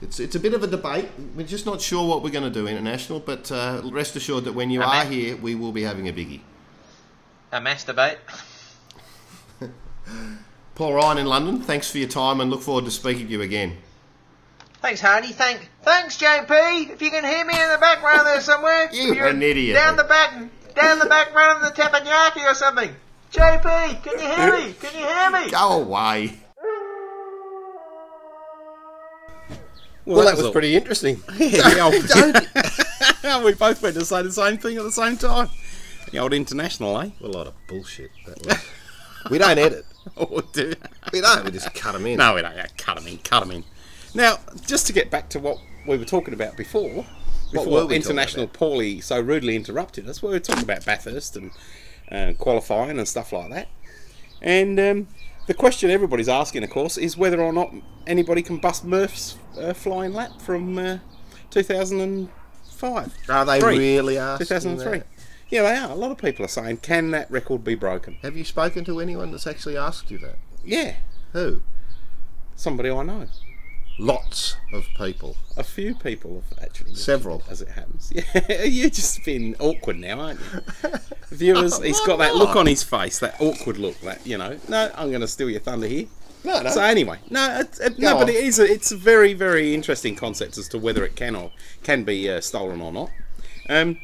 It's, 0.00 0.20
it's 0.20 0.36
a 0.36 0.40
bit 0.40 0.54
of 0.54 0.62
a 0.62 0.66
debate. 0.66 1.08
We're 1.36 1.46
just 1.46 1.66
not 1.66 1.82
sure 1.82 2.08
what 2.08 2.22
we're 2.22 2.30
going 2.30 2.44
to 2.44 2.50
do 2.50 2.66
international, 2.66 3.20
but 3.20 3.52
uh, 3.52 3.82
rest 3.92 4.16
assured 4.16 4.44
that 4.44 4.54
when 4.54 4.70
you 4.70 4.80
I 4.80 5.02
are 5.02 5.04
mean- 5.04 5.12
here, 5.12 5.36
we 5.36 5.54
will 5.54 5.72
be 5.72 5.82
having 5.82 6.08
a 6.08 6.12
biggie. 6.12 6.40
A 7.52 7.60
masturbate. 7.60 8.18
Paul 10.74 10.94
Ryan 10.94 11.18
in 11.18 11.26
London, 11.26 11.60
thanks 11.60 11.90
for 11.90 11.98
your 11.98 12.08
time 12.08 12.40
and 12.40 12.50
look 12.50 12.62
forward 12.62 12.84
to 12.84 12.90
speaking 12.90 13.26
to 13.26 13.32
you 13.32 13.42
again. 13.42 13.76
Thanks, 14.80 15.00
Hardy. 15.00 15.32
Thank, 15.32 15.68
thanks, 15.82 16.16
JP. 16.18 16.90
If 16.90 17.02
you 17.02 17.10
can 17.10 17.24
hear 17.24 17.44
me 17.44 17.60
in 17.60 17.68
the 17.70 17.78
background 17.80 18.26
there 18.26 18.40
somewhere, 18.40 18.88
You 18.92 19.12
You're 19.14 19.26
an 19.26 19.42
idiot. 19.42 19.74
Down 19.74 19.96
the 19.96 20.04
back, 20.04 20.34
down 20.74 21.00
the 21.00 21.06
back 21.06 21.34
round 21.34 21.64
of 21.64 21.74
the 21.74 21.82
teppanyaki 21.82 22.48
or 22.48 22.54
something. 22.54 22.94
JP, 23.32 24.02
can 24.04 24.12
you 24.20 24.26
hear 24.26 24.52
me? 24.66 24.72
Can 24.74 24.94
you 24.98 25.06
hear 25.06 25.30
me? 25.30 25.50
Go 25.50 25.82
away. 25.82 26.38
Well, 30.04 30.16
Well, 30.18 30.26
that 30.26 30.36
was 30.36 30.46
all- 30.46 30.52
pretty 30.52 30.74
interesting. 30.76 31.20
Yeah, 31.38 31.68
the 31.68 31.80
old- 31.80 33.44
we 33.44 33.52
both 33.54 33.82
went 33.82 33.94
to 33.96 34.04
say 34.04 34.22
the 34.22 34.32
same 34.32 34.56
thing 34.58 34.76
at 34.78 34.84
the 34.84 34.92
same 34.92 35.16
time. 35.16 35.48
The 36.12 36.18
old 36.18 36.32
international, 36.32 36.98
eh? 37.00 37.10
a 37.20 37.26
lot 37.26 37.46
of 37.48 37.54
bullshit. 37.68 38.10
That 38.26 38.46
was. 38.46 38.56
We 39.30 39.38
don't 39.38 39.58
edit. 39.58 39.84
Oh, 40.16 40.40
do- 40.52 40.72
We 41.12 41.20
don't. 41.20 41.44
We 41.44 41.50
just 41.50 41.74
cut 41.74 41.92
them 41.92 42.06
in. 42.06 42.16
No, 42.16 42.34
we 42.34 42.40
don't. 42.40 42.56
Yeah, 42.56 42.66
cut 42.78 42.96
them 42.96 43.06
in. 43.06 43.18
Cut 43.18 43.40
them 43.40 43.50
in. 43.50 43.64
Now, 44.14 44.38
just 44.66 44.86
to 44.86 44.92
get 44.94 45.10
back 45.10 45.28
to 45.30 45.38
what 45.38 45.58
we 45.86 45.98
were 45.98 46.06
talking 46.06 46.32
about 46.32 46.56
before, 46.56 46.88
What 46.88 47.06
before 47.52 47.84
we 47.84 47.94
international 47.94 48.48
Paulie 48.48 49.02
so 49.02 49.20
rudely 49.20 49.54
interrupted 49.54 50.08
us, 50.08 50.22
we 50.22 50.30
were 50.30 50.38
talking 50.40 50.62
about 50.64 50.84
Bathurst 50.86 51.36
and 51.36 51.50
uh, 52.10 52.32
qualifying 52.38 52.96
and 52.98 53.06
stuff 53.06 53.32
like 53.34 53.50
that. 53.50 53.68
And 54.40 54.80
um, 54.80 55.08
the 55.46 55.52
question 55.52 55.90
everybody's 55.90 56.28
asking, 56.28 56.64
of 56.64 56.70
course, 56.70 56.96
is 56.96 57.18
whether 57.18 57.42
or 57.42 57.52
not 57.52 57.70
anybody 58.06 58.40
can 58.40 58.56
bust 58.56 58.84
Murph's 58.86 59.36
uh, 59.60 59.74
flying 59.74 60.14
lap 60.14 60.40
from 60.40 60.78
uh, 60.78 60.98
2005. 61.50 63.14
Are 63.28 63.44
they 63.44 63.60
Three. 63.60 63.78
really 63.78 64.16
asking 64.18 64.46
2003. 64.46 64.98
that? 65.00 65.06
Yeah, 65.50 65.62
they 65.62 65.76
are. 65.76 65.90
A 65.90 65.94
lot 65.94 66.10
of 66.10 66.18
people 66.18 66.44
are 66.44 66.48
saying, 66.48 66.78
can 66.78 67.10
that 67.12 67.30
record 67.30 67.64
be 67.64 67.74
broken? 67.74 68.16
Have 68.22 68.36
you 68.36 68.44
spoken 68.44 68.84
to 68.84 69.00
anyone 69.00 69.30
that's 69.30 69.46
actually 69.46 69.76
asked 69.76 70.10
you 70.10 70.18
that? 70.18 70.36
Yeah, 70.64 70.96
Who? 71.32 71.62
somebody 72.54 72.90
I 72.90 73.02
know. 73.04 73.26
Lots 74.00 74.56
of 74.72 74.86
people. 74.96 75.36
A 75.56 75.64
few 75.64 75.94
people 75.94 76.42
have 76.50 76.58
actually. 76.62 76.94
Several. 76.94 77.40
it, 77.40 77.50
As 77.50 77.62
it 77.62 77.68
happens. 77.68 78.12
Yeah, 78.48 78.62
you're 78.62 78.90
just 78.90 79.24
being 79.24 79.56
awkward 79.58 79.98
now, 79.98 80.20
aren't 80.20 80.40
you? 80.40 80.90
Viewers, 81.30 81.82
he's 81.82 82.00
got 82.00 82.18
that 82.18 82.36
look 82.36 82.54
on 82.54 82.66
his 82.66 82.82
face, 82.82 83.18
that 83.18 83.40
awkward 83.40 83.78
look, 83.78 83.98
that, 84.02 84.24
you 84.26 84.38
know, 84.38 84.58
no, 84.68 84.90
I'm 84.94 85.08
going 85.08 85.20
to 85.22 85.28
steal 85.28 85.50
your 85.50 85.60
thunder 85.60 85.86
here. 85.86 86.06
No, 86.44 86.62
no. 86.62 86.70
So 86.70 86.80
anyway, 86.82 87.18
no, 87.30 87.60
it, 87.60 87.78
it, 87.80 87.98
no, 87.98 88.12
Go 88.14 88.20
but 88.20 88.28
it 88.28 88.36
is. 88.36 88.60
A, 88.60 88.64
it's 88.64 88.92
a 88.92 88.96
very, 88.96 89.34
very 89.34 89.74
interesting 89.74 90.14
concept 90.14 90.56
as 90.58 90.68
to 90.68 90.78
whether 90.78 91.04
it 91.04 91.16
can 91.16 91.34
or 91.34 91.50
can 91.82 92.04
be 92.04 92.30
uh, 92.30 92.40
stolen 92.40 92.80
or 92.80 92.92
not. 92.92 93.10
Um, 93.68 93.98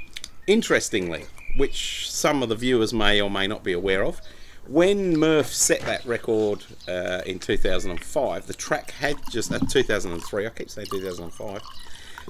interestingly, 0.49 1.27
which 1.57 2.11
some 2.11 2.43
of 2.43 2.49
the 2.49 2.57
viewers 2.57 2.93
may 2.93 3.21
or 3.21 3.31
may 3.31 3.47
not 3.47 3.63
be 3.63 3.73
aware 3.73 4.05
of, 4.05 4.21
when 4.67 5.19
Murph 5.19 5.53
set 5.53 5.81
that 5.83 6.05
record 6.07 6.65
uh, 6.89 7.21
in 7.27 7.39
2005, 7.39 8.47
the 8.47 8.55
track 8.55 8.93
had 8.93 9.17
just 9.31 9.53
uh, 9.53 9.59
2003. 9.59 10.47
I 10.47 10.51
keep 10.51 10.71
saying 10.71 10.89
2005. 10.91 11.61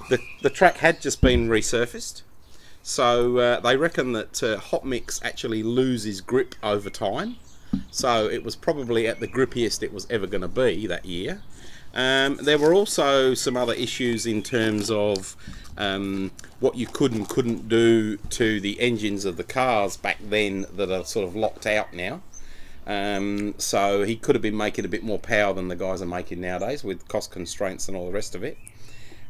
The 0.09 0.19
the 0.41 0.49
track 0.49 0.77
had 0.77 1.01
just 1.01 1.21
been 1.21 1.47
resurfaced. 1.47 2.23
So 2.83 3.37
uh, 3.37 3.59
they 3.61 3.77
reckon 3.77 4.11
that 4.13 4.43
uh, 4.43 4.57
hot 4.57 4.85
mix 4.85 5.19
actually 5.23 5.63
loses 5.63 6.21
grip 6.21 6.55
over 6.61 6.89
time. 6.89 7.37
So 7.89 8.29
it 8.29 8.43
was 8.43 8.55
probably 8.55 9.07
at 9.07 9.19
the 9.19 9.27
grippiest 9.27 9.81
it 9.81 9.93
was 9.93 10.05
ever 10.09 10.27
going 10.27 10.41
to 10.41 10.47
be 10.47 10.85
that 10.87 11.05
year. 11.05 11.41
Um, 11.95 12.35
there 12.35 12.59
were 12.59 12.73
also 12.73 13.33
some 13.33 13.55
other 13.55 13.73
issues 13.73 14.25
in 14.25 14.43
terms 14.43 14.91
of 14.91 15.35
um, 15.77 16.31
what 16.59 16.75
you 16.75 16.85
could 16.87 17.13
and 17.13 17.27
couldn't 17.27 17.67
do 17.69 18.17
to 18.17 18.59
the 18.61 18.79
engines 18.79 19.25
of 19.25 19.37
the 19.37 19.43
cars 19.43 19.97
back 19.97 20.17
then 20.21 20.65
that 20.75 20.91
are 20.91 21.03
sort 21.05 21.27
of 21.27 21.35
locked 21.35 21.65
out 21.65 21.91
now. 21.93 22.21
Um, 22.87 23.55
so 23.57 24.03
he 24.03 24.15
could 24.15 24.35
have 24.35 24.41
been 24.43 24.57
making 24.57 24.85
a 24.85 24.87
bit 24.87 25.03
more 25.03 25.17
power 25.19 25.53
than 25.53 25.67
the 25.69 25.75
guys 25.75 26.01
are 26.01 26.05
making 26.07 26.39
nowadays 26.41 26.83
with 26.83 27.07
cost 27.07 27.31
constraints 27.31 27.87
and 27.87 27.97
all 27.97 28.05
the 28.05 28.11
rest 28.11 28.35
of 28.35 28.43
it. 28.43 28.57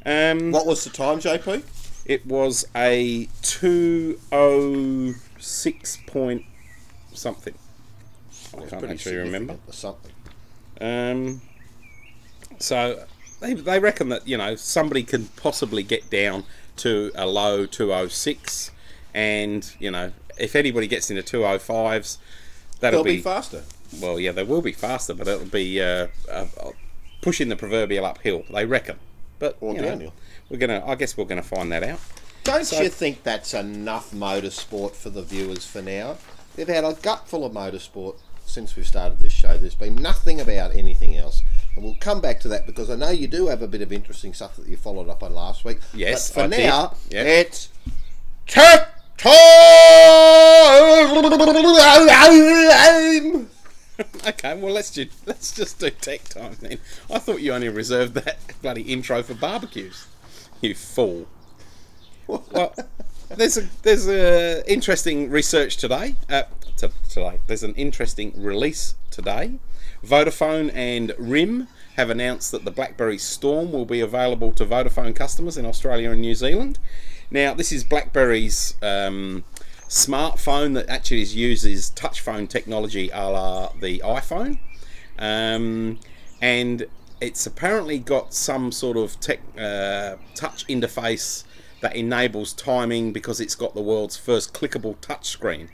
Um, 0.05 0.51
What 0.51 0.65
was 0.65 0.83
the 0.83 0.89
time, 0.89 1.19
JP? 1.19 1.63
it 2.05 2.25
was 2.25 2.65
a 2.75 3.29
206 3.41 5.97
point 6.05 6.43
something. 7.13 7.53
I 8.57 8.65
can't 8.67 8.85
actually 8.85 9.15
remember. 9.17 9.57
Something. 9.71 10.11
Um, 10.81 11.41
so 12.59 13.05
they, 13.39 13.53
they 13.53 13.79
reckon 13.79 14.09
that 14.09 14.27
you 14.27 14.37
know 14.37 14.55
somebody 14.55 15.03
can 15.03 15.25
possibly 15.35 15.83
get 15.83 16.09
down 16.09 16.43
to 16.77 17.11
a 17.15 17.25
low 17.27 17.65
206, 17.65 18.71
and 19.13 19.73
you 19.79 19.91
know 19.91 20.11
if 20.37 20.55
anybody 20.55 20.87
gets 20.87 21.09
into 21.09 21.23
205s, 21.23 22.17
that'll 22.81 23.03
They'll 23.03 23.15
be 23.15 23.21
faster. 23.21 23.63
well, 24.01 24.19
yeah, 24.19 24.31
they 24.31 24.43
will 24.43 24.61
be 24.61 24.73
faster, 24.73 25.13
but 25.13 25.27
it'll 25.27 25.45
be 25.47 25.81
uh, 25.81 26.07
uh, 26.29 26.45
pushing 27.21 27.47
the 27.49 27.55
proverbial 27.55 28.05
uphill. 28.05 28.43
They 28.49 28.65
reckon, 28.65 28.97
but 29.39 29.57
Or 29.61 29.73
downhill. 29.73 30.13
we're 30.49 30.57
gonna. 30.57 30.83
I 30.85 30.95
guess 30.95 31.15
we're 31.17 31.25
gonna 31.25 31.41
find 31.43 31.71
that 31.71 31.83
out. 31.83 31.99
Don't 32.43 32.65
So- 32.65 32.81
you 32.81 32.89
think 32.89 33.23
that's 33.23 33.53
enough 33.53 34.11
motorsport 34.11 34.91
for 34.95 35.09
the 35.09 35.23
viewers 35.23 35.65
for 35.65 35.81
now? 35.81 36.17
They've 36.55 36.67
had 36.67 36.83
a 36.83 36.93
gut 36.93 37.27
full 37.27 37.43
of 37.45 37.51
motorsport 37.53 38.15
since 38.45 38.75
we've 38.75 38.85
started 38.87 39.19
this 39.19 39.33
show. 39.33 39.57
There's 39.57 39.73
been 39.75 39.95
nothing 39.95 40.39
about 40.39 40.75
anything 40.75 41.17
else. 41.17 41.41
And 41.75 41.83
we'll 41.83 41.97
come 41.99 42.21
back 42.21 42.39
to 42.41 42.47
that 42.49 42.65
because 42.65 42.89
I 42.89 42.95
know 42.95 43.09
you 43.09 43.27
do 43.27 43.47
have 43.47 43.61
a 43.61 43.67
bit 43.67 43.81
of 43.81 43.91
interesting 43.91 44.33
stuff 44.33 44.55
that 44.55 44.67
you 44.67 44.77
followed 44.77 45.09
up 45.09 45.23
on 45.23 45.33
last 45.33 45.65
week. 45.65 45.79
Yes, 45.93 46.29
but 46.31 46.49
for 46.49 46.55
I 46.55 46.57
now, 46.57 46.95
Yep. 47.09 47.25
it's 47.25 47.69
tech 48.47 48.91
time! 49.17 49.41
Okay, 54.27 54.59
well 54.59 54.73
let's 54.73 54.91
do 54.91 55.05
let's 55.25 55.53
just 55.53 55.79
do 55.79 55.89
tech 55.89 56.21
time 56.25 56.57
then. 56.59 56.79
I 57.09 57.17
thought 57.17 57.39
you 57.41 57.53
only 57.53 57.69
reserved 57.69 58.13
that 58.15 58.37
bloody 58.61 58.81
intro 58.81 59.23
for 59.23 59.35
barbecues. 59.35 60.07
You 60.61 60.75
fool. 60.75 61.27
Well, 62.27 62.75
there's 63.29 63.57
a 63.57 63.69
there's 63.83 64.09
a 64.09 64.69
interesting 64.69 65.29
research 65.29 65.77
today. 65.77 66.15
Uh, 66.29 66.43
t- 66.75 66.89
today 67.09 67.39
there's 67.47 67.63
an 67.63 67.73
interesting 67.75 68.33
release 68.35 68.95
today. 69.11 69.59
Vodafone 70.05 70.71
and 70.73 71.13
RIM 71.17 71.67
have 71.95 72.09
announced 72.09 72.51
that 72.51 72.65
the 72.65 72.71
BlackBerry 72.71 73.17
Storm 73.17 73.71
will 73.71 73.85
be 73.85 74.01
available 74.01 74.51
to 74.53 74.65
Vodafone 74.65 75.15
customers 75.15 75.57
in 75.57 75.65
Australia 75.65 76.11
and 76.11 76.21
New 76.21 76.35
Zealand. 76.35 76.77
Now, 77.31 77.53
this 77.53 77.71
is 77.71 77.83
BlackBerry's 77.83 78.75
um, 78.81 79.43
smartphone 79.87 80.73
that 80.75 80.87
actually 80.89 81.23
uses 81.23 81.89
touch 81.91 82.21
phone 82.21 82.47
technology 82.47 83.09
a 83.11 83.29
la 83.29 83.71
the 83.79 83.99
iPhone. 83.99 84.59
Um, 85.17 85.99
and 86.41 86.85
it's 87.21 87.45
apparently 87.47 87.97
got 87.97 88.33
some 88.33 88.71
sort 88.71 88.97
of 88.97 89.19
tech, 89.19 89.39
uh, 89.57 90.17
touch 90.35 90.67
interface 90.67 91.45
that 91.81 91.95
enables 91.95 92.53
timing 92.53 93.13
because 93.13 93.39
it's 93.39 93.55
got 93.55 93.73
the 93.73 93.81
world's 93.81 94.17
first 94.17 94.53
clickable 94.53 94.97
touchscreen, 94.97 95.69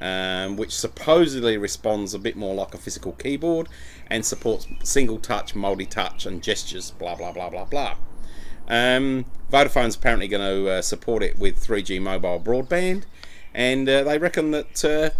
um, 0.00 0.56
which 0.56 0.74
supposedly 0.74 1.56
responds 1.56 2.14
a 2.14 2.18
bit 2.18 2.36
more 2.36 2.54
like 2.54 2.74
a 2.74 2.78
physical 2.78 3.12
keyboard 3.12 3.68
and 4.08 4.24
supports 4.24 4.66
single 4.82 5.18
touch, 5.18 5.54
multi 5.54 5.86
touch, 5.86 6.26
and 6.26 6.42
gestures, 6.42 6.90
blah 6.92 7.14
blah 7.14 7.32
blah 7.32 7.50
blah 7.50 7.64
blah. 7.64 7.96
Um, 8.68 9.24
Vodafone's 9.50 9.96
apparently 9.96 10.28
going 10.28 10.42
to 10.42 10.70
uh, 10.70 10.82
support 10.82 11.22
it 11.22 11.38
with 11.38 11.58
3G 11.58 12.02
mobile 12.02 12.38
broadband, 12.38 13.04
and 13.54 13.88
uh, 13.88 14.04
they 14.04 14.18
reckon 14.18 14.50
that 14.50 14.84
uh, 14.84 15.10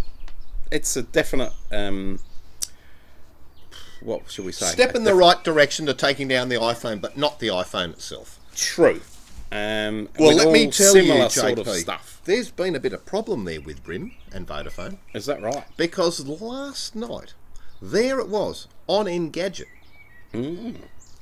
it's 0.70 0.96
a 0.96 1.02
definite. 1.02 1.52
Um, 1.72 2.20
what 4.00 4.30
should 4.30 4.44
we 4.44 4.52
say? 4.52 4.66
Step 4.66 4.94
in 4.94 5.04
the 5.04 5.14
right 5.14 5.42
direction 5.42 5.86
to 5.86 5.94
taking 5.94 6.28
down 6.28 6.48
the 6.50 6.56
iPhone, 6.56 7.00
but 7.00 7.16
not 7.16 7.40
the 7.40 7.48
iPhone 7.48 7.90
itself. 7.90 8.38
True. 8.54 9.00
Um, 9.50 10.08
Well, 10.18 10.34
let 10.36 10.52
me 10.52 10.70
tell 10.70 10.94
you, 10.96 11.02
similar 11.02 11.24
JP, 11.26 11.30
sort 11.30 11.58
of 11.58 11.68
stuff. 11.68 12.17
There's 12.28 12.50
been 12.50 12.76
a 12.76 12.80
bit 12.80 12.92
of 12.92 13.06
problem 13.06 13.44
there 13.46 13.60
with 13.60 13.88
RIM 13.88 14.12
and 14.32 14.46
Vodafone. 14.46 14.98
Is 15.14 15.24
that 15.26 15.40
right? 15.40 15.64
because 15.78 16.26
last 16.26 16.94
night 16.94 17.32
there 17.80 18.18
it 18.20 18.28
was 18.28 18.68
on 18.86 19.06
Engadget 19.06 19.64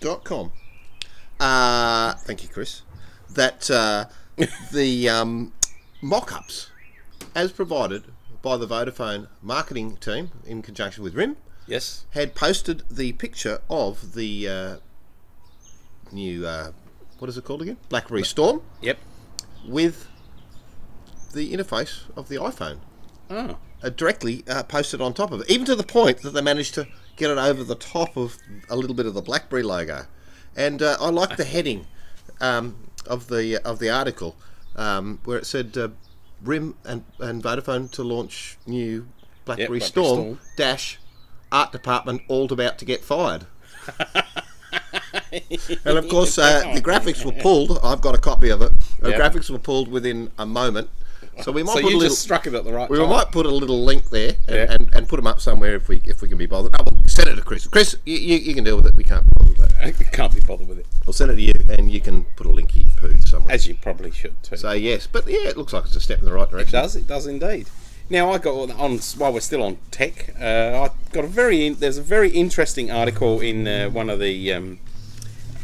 dot 0.01 0.25
com. 0.25 0.51
Uh, 1.39 2.15
thank 2.15 2.43
you, 2.43 2.49
Chris. 2.49 2.83
That 3.31 3.71
uh, 3.71 4.07
the 4.73 5.09
um, 5.09 5.53
mock-ups, 6.03 6.71
as 7.37 7.53
provided 7.53 8.03
by 8.43 8.57
the 8.57 8.67
Vodafone 8.67 9.29
marketing 9.43 9.97
team 9.99 10.31
in 10.45 10.61
conjunction 10.61 11.05
with 11.05 11.15
RIM, 11.15 11.37
Yes. 11.69 12.05
had 12.11 12.35
posted 12.35 12.83
the 12.91 13.13
picture 13.13 13.61
of 13.71 14.15
the 14.15 14.49
uh, 14.49 14.77
new 16.11 16.47
uh, 16.47 16.73
what 17.19 17.29
is 17.29 17.39
it 17.39 17.45
called 17.45 17.63
again? 17.63 17.77
BlackBerry 17.89 18.25
Storm 18.25 18.61
Yep. 18.83 18.99
with 19.69 20.09
the 21.33 21.53
interface 21.53 22.03
of 22.16 22.29
the 22.29 22.37
iPhone. 22.37 22.79
Oh. 23.29 23.59
uh, 23.83 23.89
directly 23.89 24.45
uh, 24.49 24.62
posted 24.62 25.01
on 25.01 25.12
top 25.12 25.33
of 25.33 25.41
it, 25.41 25.51
even 25.51 25.66
to 25.66 25.74
the 25.74 25.83
point 25.83 26.18
that 26.22 26.31
they 26.31 26.41
managed 26.41 26.74
to 26.74 26.87
get 27.16 27.29
it 27.31 27.39
over 27.39 27.64
the 27.64 27.74
top 27.74 28.16
of 28.16 28.37
a 28.68 28.77
little 28.77 28.95
bit 28.95 29.05
of 29.07 29.14
the 29.14 29.20
BlackBerry 29.22 29.64
logo. 29.64 30.07
And 30.55 30.81
uh, 30.81 30.97
I 31.01 31.11
like 31.11 31.37
the 31.37 31.45
heading 31.45 31.87
um, 32.41 32.77
of 33.05 33.27
the 33.29 33.59
of 33.59 33.79
the 33.81 33.91
article 33.91 34.37
um, 34.77 35.18
where 35.24 35.39
it 35.39 35.45
said 35.47 35.77
uh, 35.77 35.89
RIM 36.43 36.77
and, 36.85 37.05
and 37.18 37.43
Vodafone 37.43 37.91
to 37.93 38.03
launch 38.05 38.59
new 38.66 39.09
BlackBerry, 39.45 39.81
BlackBerry 39.81 39.81
Storm, 39.81 40.18
Storm. 40.20 40.39
dash 40.57 40.99
art 41.51 41.72
department 41.72 42.22
all 42.29 42.51
about 42.53 42.79
to 42.79 42.85
get 42.85 43.03
fired. 43.03 43.47
and 45.85 45.99
of 45.99 46.09
course, 46.09 46.39
uh, 46.39 46.72
the 46.74 46.81
graphics 46.81 47.24
were 47.24 47.33
pulled. 47.33 47.79
I've 47.83 48.01
got 48.01 48.14
a 48.14 48.18
copy 48.18 48.51
of 48.51 48.62
it. 48.62 48.72
The 49.01 49.11
Yep. 49.11 49.20
graphics 49.20 49.51
were 49.51 49.59
pulled 49.59 49.89
within 49.89 50.31
a 50.39 50.47
moment. 50.47 50.91
So 51.43 51.53
we 51.53 51.62
might 51.62 51.74
So 51.74 51.80
put 51.82 51.84
a 51.84 51.97
little. 51.97 52.01
just 52.03 52.22
struck 52.22 52.47
it 52.47 52.55
at 52.55 52.64
the 52.64 52.72
right 52.72 52.89
We 52.89 52.99
time. 52.99 53.11
might 53.11 53.30
put 53.30 53.47
a 53.47 53.51
little 53.51 53.84
link 53.84 54.09
there 54.11 54.34
and, 54.49 54.57
Yeah. 54.57 54.66
and, 54.70 54.89
and 54.95 55.09
put 55.09 55.16
them 55.16 55.26
up 55.26 55.41
somewhere 55.41 55.74
if 55.76 55.89
we 55.89 56.01
if 56.05 56.22
we 56.22 56.28
can 56.28 56.39
be 56.39 56.47
bothered. 56.47 56.74
Oh, 56.78 56.82
well, 56.91 57.03
send 57.07 57.28
it 57.28 57.34
to 57.37 57.43
Chris. 57.43 57.66
Chris, 57.66 57.97
you, 58.07 58.16
you, 58.16 58.37
you 58.39 58.55
can 58.55 58.64
deal 58.64 58.76
with 58.76 58.87
it. 58.87 58.95
We 58.97 59.05
can't 59.05 59.24
be 59.24 59.30
bothered 59.39 59.59
with 59.59 59.68
that. 59.68 59.87
I 59.87 59.93
can't 59.93 60.34
be 60.34 60.41
bothered 60.41 60.68
with 60.68 60.78
it, 60.78 60.87
We'll 61.07 61.12
send 61.12 61.30
it 61.30 61.37
to 61.37 61.43
you 61.43 61.53
and 61.78 61.91
you 61.91 62.01
can 62.01 62.24
put 62.37 62.47
a 62.47 62.51
linky 62.51 62.95
poo 62.97 63.14
somewhere. 63.26 63.53
as 63.55 63.66
you 63.66 63.74
probably 63.74 64.11
should 64.11 64.34
too. 64.43 64.57
so 64.57 64.72
yes, 64.72 65.07
but 65.07 65.26
yeah, 65.28 65.49
it 65.49 65.57
looks 65.57 65.72
like 65.72 65.84
it's 65.84 65.97
a 65.97 66.01
step 66.01 66.18
in 66.20 66.24
the 66.24 66.32
right 66.32 66.49
It 66.49 66.51
direction. 66.51 66.72
does. 66.80 66.97
It 66.97 67.07
does 67.07 67.26
indeed. 67.26 67.68
Now 68.09 68.30
I 68.30 68.39
got 68.39 68.55
on, 68.55 68.70
on 68.72 68.99
while 69.18 69.32
we're 69.32 69.41
still 69.41 69.62
on 69.64 69.78
tech. 69.91 70.34
Uh, 70.41 70.89
I 70.89 70.91
got 71.12 71.24
a 71.24 71.28
very 71.28 71.66
in, 71.66 71.74
there's 71.74 71.99
a 71.99 72.03
very 72.03 72.30
interesting 72.30 72.91
article 72.91 73.41
in 73.41 73.66
uh, 73.66 73.91
one 73.91 74.09
of 74.09 74.20
the 74.20 74.53
um, 74.53 74.78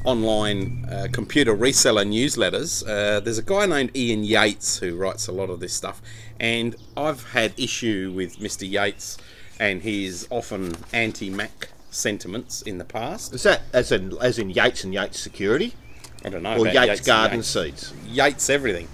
online 0.05 0.87
uh, 0.91 1.09
computer 1.13 1.55
reseller 1.57 2.07
newsletters. 2.07 2.83
Uh, 2.87 3.21
there's 3.21 3.39
a 3.39 3.43
guy 3.43 3.67
named 3.67 3.97
Ian 3.97 4.25
Yates 4.25 4.79
who 4.79 4.97
writes 4.97 5.29
a 5.29 5.33
lot 5.33 5.51
of 5.51 5.61
this 5.61 5.73
stuff, 5.73 6.03
and 6.41 6.77
I've 6.97 7.31
had 7.33 7.53
issue 7.59 8.13
with 8.15 8.39
Mr. 8.39 8.69
Yates 8.69 9.19
and 9.61 9.83
his 9.83 10.27
often 10.31 10.75
anti-Mac 10.93 11.69
sentiments 11.91 12.63
in 12.63 12.79
the 12.79 12.85
past. 12.85 13.35
Is 13.35 13.43
that 13.45 13.63
as 13.73 13.93
in 13.93 14.17
as 14.21 14.39
in 14.39 14.51
Yates 14.51 14.85
and 14.85 14.93
Yates 14.95 15.21
Security 15.21 15.75
I 16.25 16.29
don't 16.31 16.43
know. 16.43 16.57
or 16.57 16.69
about 16.69 16.89
Yates, 16.89 17.01
Garden 17.01 17.39
Yates. 17.39 17.49
Seeds? 17.49 17.93
Yates 18.07 18.51
everything. 18.51 18.89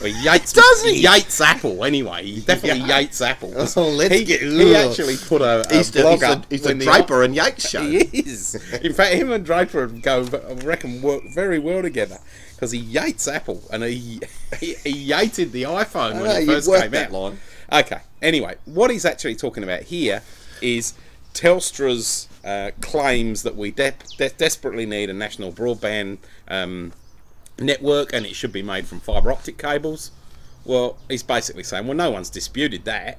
Well, 0.00 0.08
Yates 0.08 0.52
Does 0.54 0.82
he? 0.84 1.00
Yates 1.02 1.40
Apple 1.40 1.84
anyway. 1.84 2.24
He 2.24 2.40
definitely 2.40 2.80
Yeah. 2.88 2.98
Yates 3.00 3.20
Apple. 3.20 3.52
Oh, 3.76 3.88
let's 3.90 4.14
he, 4.14 4.24
get- 4.24 4.40
he 4.42 4.74
ugh. 4.74 4.90
actually 4.90 5.16
put 5.16 5.42
a, 5.42 5.64
a 5.70 5.76
He's 5.76 5.90
blog 5.90 6.20
the, 6.20 6.28
up. 6.28 6.46
he's 6.50 6.62
the- 6.62 6.74
Draper 6.74 7.22
and 7.22 7.34
Yates 7.34 7.68
show. 7.70 7.82
He 7.82 7.98
is. 7.98 8.54
In 8.82 8.92
fact, 8.92 9.14
him 9.14 9.30
and 9.32 9.44
Draper 9.44 9.86
go, 9.86 10.22
I 10.48 10.52
reckon, 10.64 11.02
work 11.02 11.22
very 11.28 11.58
well 11.58 11.82
together 11.82 12.18
because 12.54 12.70
he 12.72 12.78
Yates 12.78 13.28
Apple 13.28 13.62
and 13.72 13.82
he 13.84 14.20
he, 14.60 14.74
he 14.82 15.10
yated 15.10 15.50
the 15.52 15.64
iPhone 15.64 16.14
when 16.14 16.24
know, 16.24 16.30
it 16.36 16.46
first 16.46 16.70
came 16.72 16.94
out. 16.94 17.12
line. 17.12 17.38
Okay. 17.72 17.98
Anyway, 18.22 18.54
what 18.64 18.90
he's 18.90 19.04
actually 19.04 19.34
talking 19.36 19.62
about 19.62 19.82
here 19.82 20.22
is 20.62 20.94
Telstra's 21.34 22.28
uh, 22.44 22.70
claims 22.80 23.42
that 23.42 23.56
we 23.56 23.70
de- 23.70 23.92
de- 24.16 24.30
desperately 24.30 24.86
need 24.86 25.10
a 25.10 25.12
national 25.12 25.52
broadband 25.52 26.18
um, 26.48 26.92
network 27.58 28.12
and 28.12 28.26
it 28.26 28.34
should 28.34 28.52
be 28.52 28.62
made 28.62 28.86
from 28.86 29.00
fibre 29.00 29.32
optic 29.32 29.58
cables. 29.58 30.10
Well, 30.64 30.98
he's 31.08 31.22
basically 31.22 31.62
saying, 31.62 31.86
well, 31.86 31.96
no 31.96 32.10
one's 32.10 32.30
disputed 32.30 32.84
that. 32.84 33.18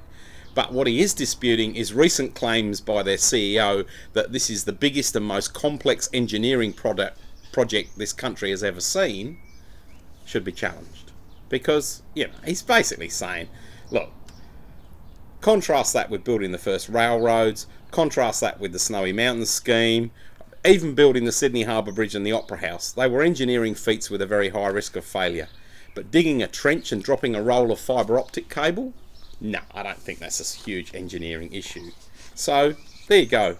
But 0.54 0.72
what 0.72 0.86
he 0.86 1.00
is 1.00 1.14
disputing 1.14 1.76
is 1.76 1.94
recent 1.94 2.34
claims 2.34 2.80
by 2.80 3.02
their 3.02 3.16
CEO 3.16 3.86
that 4.12 4.32
this 4.32 4.50
is 4.50 4.64
the 4.64 4.72
biggest 4.72 5.14
and 5.14 5.24
most 5.24 5.54
complex 5.54 6.08
engineering 6.12 6.72
product 6.72 7.18
project 7.52 7.96
this 7.96 8.12
country 8.12 8.50
has 8.50 8.62
ever 8.62 8.80
seen 8.80 9.38
should 10.24 10.44
be 10.44 10.52
challenged. 10.52 11.12
Because, 11.48 12.02
you 12.14 12.26
know, 12.26 12.34
he's 12.44 12.62
basically 12.62 13.08
saying, 13.08 13.48
look, 13.90 14.10
contrast 15.40 15.92
that 15.94 16.10
with 16.10 16.24
building 16.24 16.52
the 16.52 16.58
first 16.58 16.88
railroads, 16.88 17.66
contrast 17.90 18.40
that 18.40 18.60
with 18.60 18.72
the 18.72 18.78
Snowy 18.78 19.12
Mountains 19.12 19.50
scheme, 19.50 20.10
even 20.68 20.94
building 20.94 21.24
the 21.24 21.32
Sydney 21.32 21.62
Harbour 21.62 21.92
Bridge 21.92 22.14
and 22.14 22.26
the 22.26 22.32
Opera 22.32 22.58
House. 22.58 22.92
They 22.92 23.08
were 23.08 23.22
engineering 23.22 23.74
feats 23.74 24.10
with 24.10 24.20
a 24.20 24.26
very 24.26 24.50
high 24.50 24.66
risk 24.66 24.96
of 24.96 25.04
failure. 25.04 25.48
But 25.94 26.10
digging 26.10 26.42
a 26.42 26.46
trench 26.46 26.92
and 26.92 27.02
dropping 27.02 27.34
a 27.34 27.42
roll 27.42 27.72
of 27.72 27.80
fibre 27.80 28.18
optic 28.18 28.50
cable? 28.50 28.92
No, 29.40 29.60
I 29.72 29.82
don't 29.82 29.98
think 29.98 30.18
that's 30.18 30.40
a 30.40 30.58
huge 30.58 30.94
engineering 30.94 31.54
issue. 31.54 31.92
So, 32.34 32.74
there 33.08 33.20
you 33.20 33.26
go. 33.26 33.56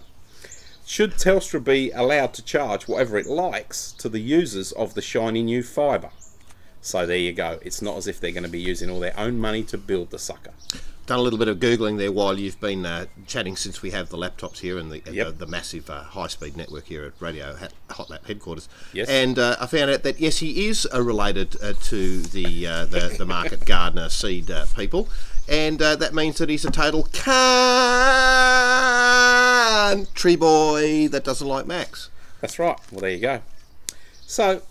Should 0.85 1.13
Telstra 1.13 1.63
be 1.63 1.89
allowed 1.91 2.33
to 2.35 2.43
charge 2.43 2.87
whatever 2.87 3.17
it 3.17 3.25
likes 3.25 3.91
to 3.93 4.07
the 4.07 4.21
users 4.21 4.71
of 4.73 4.93
the 4.93 5.01
shiny 5.01 5.41
new 5.41 5.63
fibre? 5.63 6.11
So 6.81 7.07
there 7.07 7.17
you 7.17 7.33
go. 7.33 7.59
It's 7.63 7.81
not 7.81 7.97
as 7.97 8.07
if 8.07 8.19
they're 8.19 8.31
going 8.31 8.43
to 8.43 8.49
be 8.49 8.61
using 8.61 8.89
all 8.89 8.99
their 8.99 9.19
own 9.19 9.39
money 9.39 9.63
to 9.63 9.77
build 9.77 10.11
the 10.11 10.19
sucker. 10.19 10.53
Done 11.09 11.17
a 11.17 11.23
little 11.23 11.39
bit 11.39 11.47
of 11.47 11.57
googling 11.57 11.97
there 11.97 12.11
while 12.11 12.37
you've 12.37 12.61
been 12.61 12.85
uh, 12.85 13.07
chatting 13.25 13.55
since 13.55 13.81
we 13.81 13.89
have 13.89 14.09
the 14.09 14.17
laptops 14.17 14.59
here 14.59 14.77
and 14.77 14.91
the, 14.91 15.01
Yep. 15.11 15.25
the, 15.25 15.31
the 15.33 15.47
massive 15.47 15.89
uh, 15.89 16.03
high-speed 16.03 16.55
network 16.55 16.85
here 16.85 17.03
at 17.03 17.13
Radio 17.19 17.57
Hot 17.89 18.11
Lap 18.11 18.27
headquarters. 18.27 18.69
Yes. 18.93 19.09
And 19.09 19.39
uh, 19.39 19.55
I 19.59 19.65
found 19.65 19.89
out 19.89 20.03
that 20.03 20.19
yes, 20.19 20.37
he 20.37 20.67
is 20.67 20.87
uh, 20.93 21.01
related 21.01 21.55
uh, 21.63 21.73
to 21.85 22.21
the, 22.21 22.67
uh, 22.67 22.85
the 22.85 23.15
the 23.17 23.25
market 23.25 23.65
gardener 23.65 24.09
seed 24.09 24.51
uh, 24.51 24.67
people, 24.75 25.09
and 25.47 25.81
uh, 25.81 25.95
that 25.95 26.13
means 26.13 26.37
that 26.37 26.47
he's 26.47 26.63
a 26.63 26.69
total 26.69 27.01
country 27.05 27.55
boy 30.35 31.07
that 31.07 31.23
doesn't 31.23 31.47
like 31.47 31.65
Macs. 31.65 32.11
That's 32.39 32.59
right. 32.59 32.77
Well, 32.91 33.01
there 33.01 33.09
you 33.09 33.19
go. 33.19 33.41
So 34.27 34.61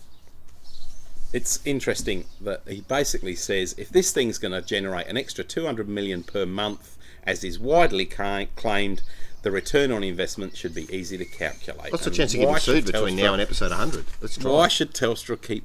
it's 1.33 1.59
interesting 1.65 2.25
that 2.41 2.61
he 2.67 2.81
basically 2.81 3.35
says 3.35 3.75
if 3.77 3.89
this 3.89 4.11
thing's 4.11 4.37
going 4.37 4.51
to 4.51 4.61
generate 4.61 5.07
an 5.07 5.17
extra 5.17 5.43
200 5.43 5.87
million 5.87 6.23
per 6.23 6.45
month, 6.45 6.97
as 7.23 7.43
is 7.43 7.59
widely 7.59 8.05
claimed, 8.05 9.01
the 9.41 9.51
return 9.51 9.91
on 9.91 10.03
investment 10.03 10.57
should 10.57 10.73
be 10.75 10.87
easy 10.93 11.17
to 11.17 11.25
calculate. 11.25 11.91
What's 11.91 12.03
the 12.03 12.09
And 12.09 12.17
chance 12.17 12.33
of 12.33 12.39
getting 12.41 12.57
sued 12.57 12.85
between 12.85 13.15
now 13.15 13.33
and 13.33 13.41
episode 13.41 13.69
100? 13.69 14.05
Let's 14.21 14.37
try. 14.37 14.51
Why 14.51 14.67
should 14.67 14.93
Telstra 14.93 15.41
keep 15.41 15.63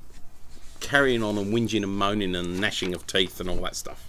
carrying 0.80 1.22
on 1.22 1.38
and 1.38 1.52
whinging 1.52 1.82
and 1.82 1.96
moaning 1.96 2.36
and 2.36 2.60
gnashing 2.60 2.94
of 2.94 3.06
teeth 3.06 3.40
and 3.40 3.48
all 3.48 3.56
that 3.62 3.74
stuff? 3.74 4.06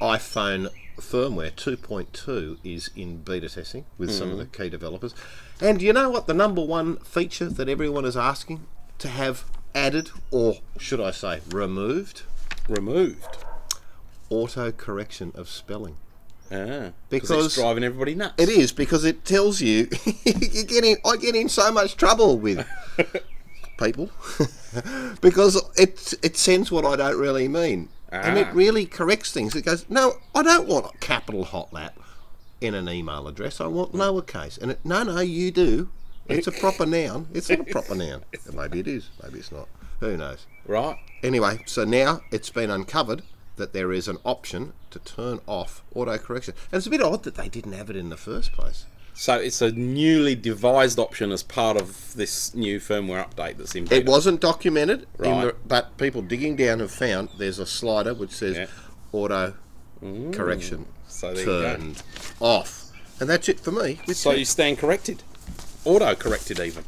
iPhone 0.00 0.68
firmware 0.98 1.52
2.2 1.52 2.58
is 2.64 2.90
in 2.96 3.18
beta 3.18 3.48
testing 3.48 3.84
with 3.98 4.10
some 4.10 4.30
of 4.30 4.38
the 4.38 4.44
Mm-hmm. 4.44 4.62
key 4.62 4.68
developers. 4.70 5.14
And 5.60 5.80
you 5.80 5.92
know 5.92 6.10
what 6.10 6.26
the 6.26 6.34
number 6.34 6.64
one 6.64 6.96
feature 6.98 7.46
that 7.48 7.68
everyone 7.68 8.04
is 8.04 8.16
asking 8.16 8.66
to 8.98 9.08
have 9.08 9.44
added, 9.74 10.10
or 10.30 10.56
should 10.78 11.00
I 11.00 11.10
say 11.10 11.40
removed? 11.50 12.22
Removed. 12.68 13.26
Auto 14.30 14.72
correction 14.72 15.32
of 15.34 15.48
spelling. 15.48 15.96
Ah, 16.50 16.90
Because- 17.10 17.46
it's 17.46 17.54
driving 17.54 17.82
everybody 17.84 18.14
nuts. 18.14 18.34
It 18.36 18.48
is 18.48 18.72
because 18.72 19.04
it 19.04 19.24
tells 19.24 19.60
you 19.60 19.88
you 20.24 20.64
get 20.64 20.84
in. 20.84 20.96
I 21.04 21.16
get 21.16 21.34
in 21.34 21.48
so 21.48 21.70
much 21.72 21.96
trouble 21.96 22.38
with 22.38 22.66
people 23.78 24.10
because 25.20 25.56
it 25.76 26.14
it 26.22 26.36
sends 26.36 26.70
what 26.70 26.84
I 26.84 26.96
don't 26.96 27.18
really 27.18 27.48
mean, 27.48 27.88
and 28.10 28.36
it 28.38 28.48
Ah. 28.50 28.54
really 28.54 28.84
corrects 28.86 29.32
things. 29.32 29.54
It 29.54 29.64
goes, 29.64 29.86
no, 29.88 30.14
I 30.34 30.42
don't 30.42 30.68
want 30.68 30.86
a 30.86 30.98
capital 30.98 31.44
hot 31.44 31.72
lap 31.72 31.98
in 32.60 32.74
an 32.74 32.88
email 32.88 33.26
address. 33.28 33.60
I 33.60 33.66
want 33.66 33.92
lowercase, 33.92 34.60
and 34.60 34.72
it, 34.72 34.80
no, 34.84 35.02
no, 35.04 35.20
you 35.20 35.50
do. 35.50 35.88
It's 36.38 36.46
a 36.46 36.52
proper 36.52 36.86
noun. 36.86 37.28
It's 37.32 37.48
not 37.48 37.60
a 37.60 37.64
proper 37.64 37.94
noun. 37.94 38.22
Maybe 38.52 38.80
it 38.80 38.88
is. 38.88 39.10
Maybe 39.22 39.38
it's 39.38 39.52
not. 39.52 39.68
Who 40.00 40.16
knows? 40.16 40.46
Right. 40.66 40.96
Anyway, 41.22 41.62
so 41.66 41.84
now 41.84 42.22
it's 42.30 42.50
been 42.50 42.70
uncovered 42.70 43.22
that 43.56 43.72
there 43.72 43.92
is 43.92 44.08
an 44.08 44.18
option 44.24 44.72
to 44.90 44.98
turn 44.98 45.40
off 45.46 45.82
autocorrection. 45.94 46.48
And 46.70 46.78
it's 46.78 46.86
a 46.86 46.90
bit 46.90 47.02
odd 47.02 47.22
that 47.24 47.34
they 47.36 47.48
didn't 47.48 47.72
have 47.72 47.90
it 47.90 47.96
in 47.96 48.08
the 48.08 48.16
first 48.16 48.52
place. 48.52 48.86
So 49.14 49.34
it's 49.34 49.60
a 49.60 49.70
newly 49.70 50.34
devised 50.34 50.98
option 50.98 51.32
as 51.32 51.42
part 51.42 51.76
of 51.76 52.14
this 52.14 52.54
new 52.54 52.80
firmware 52.80 53.28
update 53.28 53.58
that's 53.58 53.74
in 53.74 53.86
It 53.92 54.06
wasn't 54.06 54.40
documented, 54.40 55.06
in 55.18 55.30
Right. 55.30 55.44
the, 55.48 55.54
but 55.66 55.96
people 55.98 56.22
digging 56.22 56.56
down 56.56 56.80
have 56.80 56.90
found 56.90 57.28
there's 57.36 57.58
a 57.58 57.66
slider 57.66 58.14
which 58.14 58.30
says 58.30 58.56
Yeah. 58.56 58.66
auto 59.12 59.54
correction 60.32 60.86
So 61.08 61.32
there 61.34 61.40
you 61.40 61.46
go. 61.46 61.62
turned 61.76 62.02
off. 62.40 62.90
And 63.20 63.28
that's 63.28 63.48
it 63.48 63.60
for 63.60 63.70
me. 63.70 64.00
So 64.14 64.32
you 64.32 64.44
stand 64.46 64.78
corrected. 64.78 65.22
Auto 65.84 66.14
corrected 66.14 66.60
even. 66.60 66.84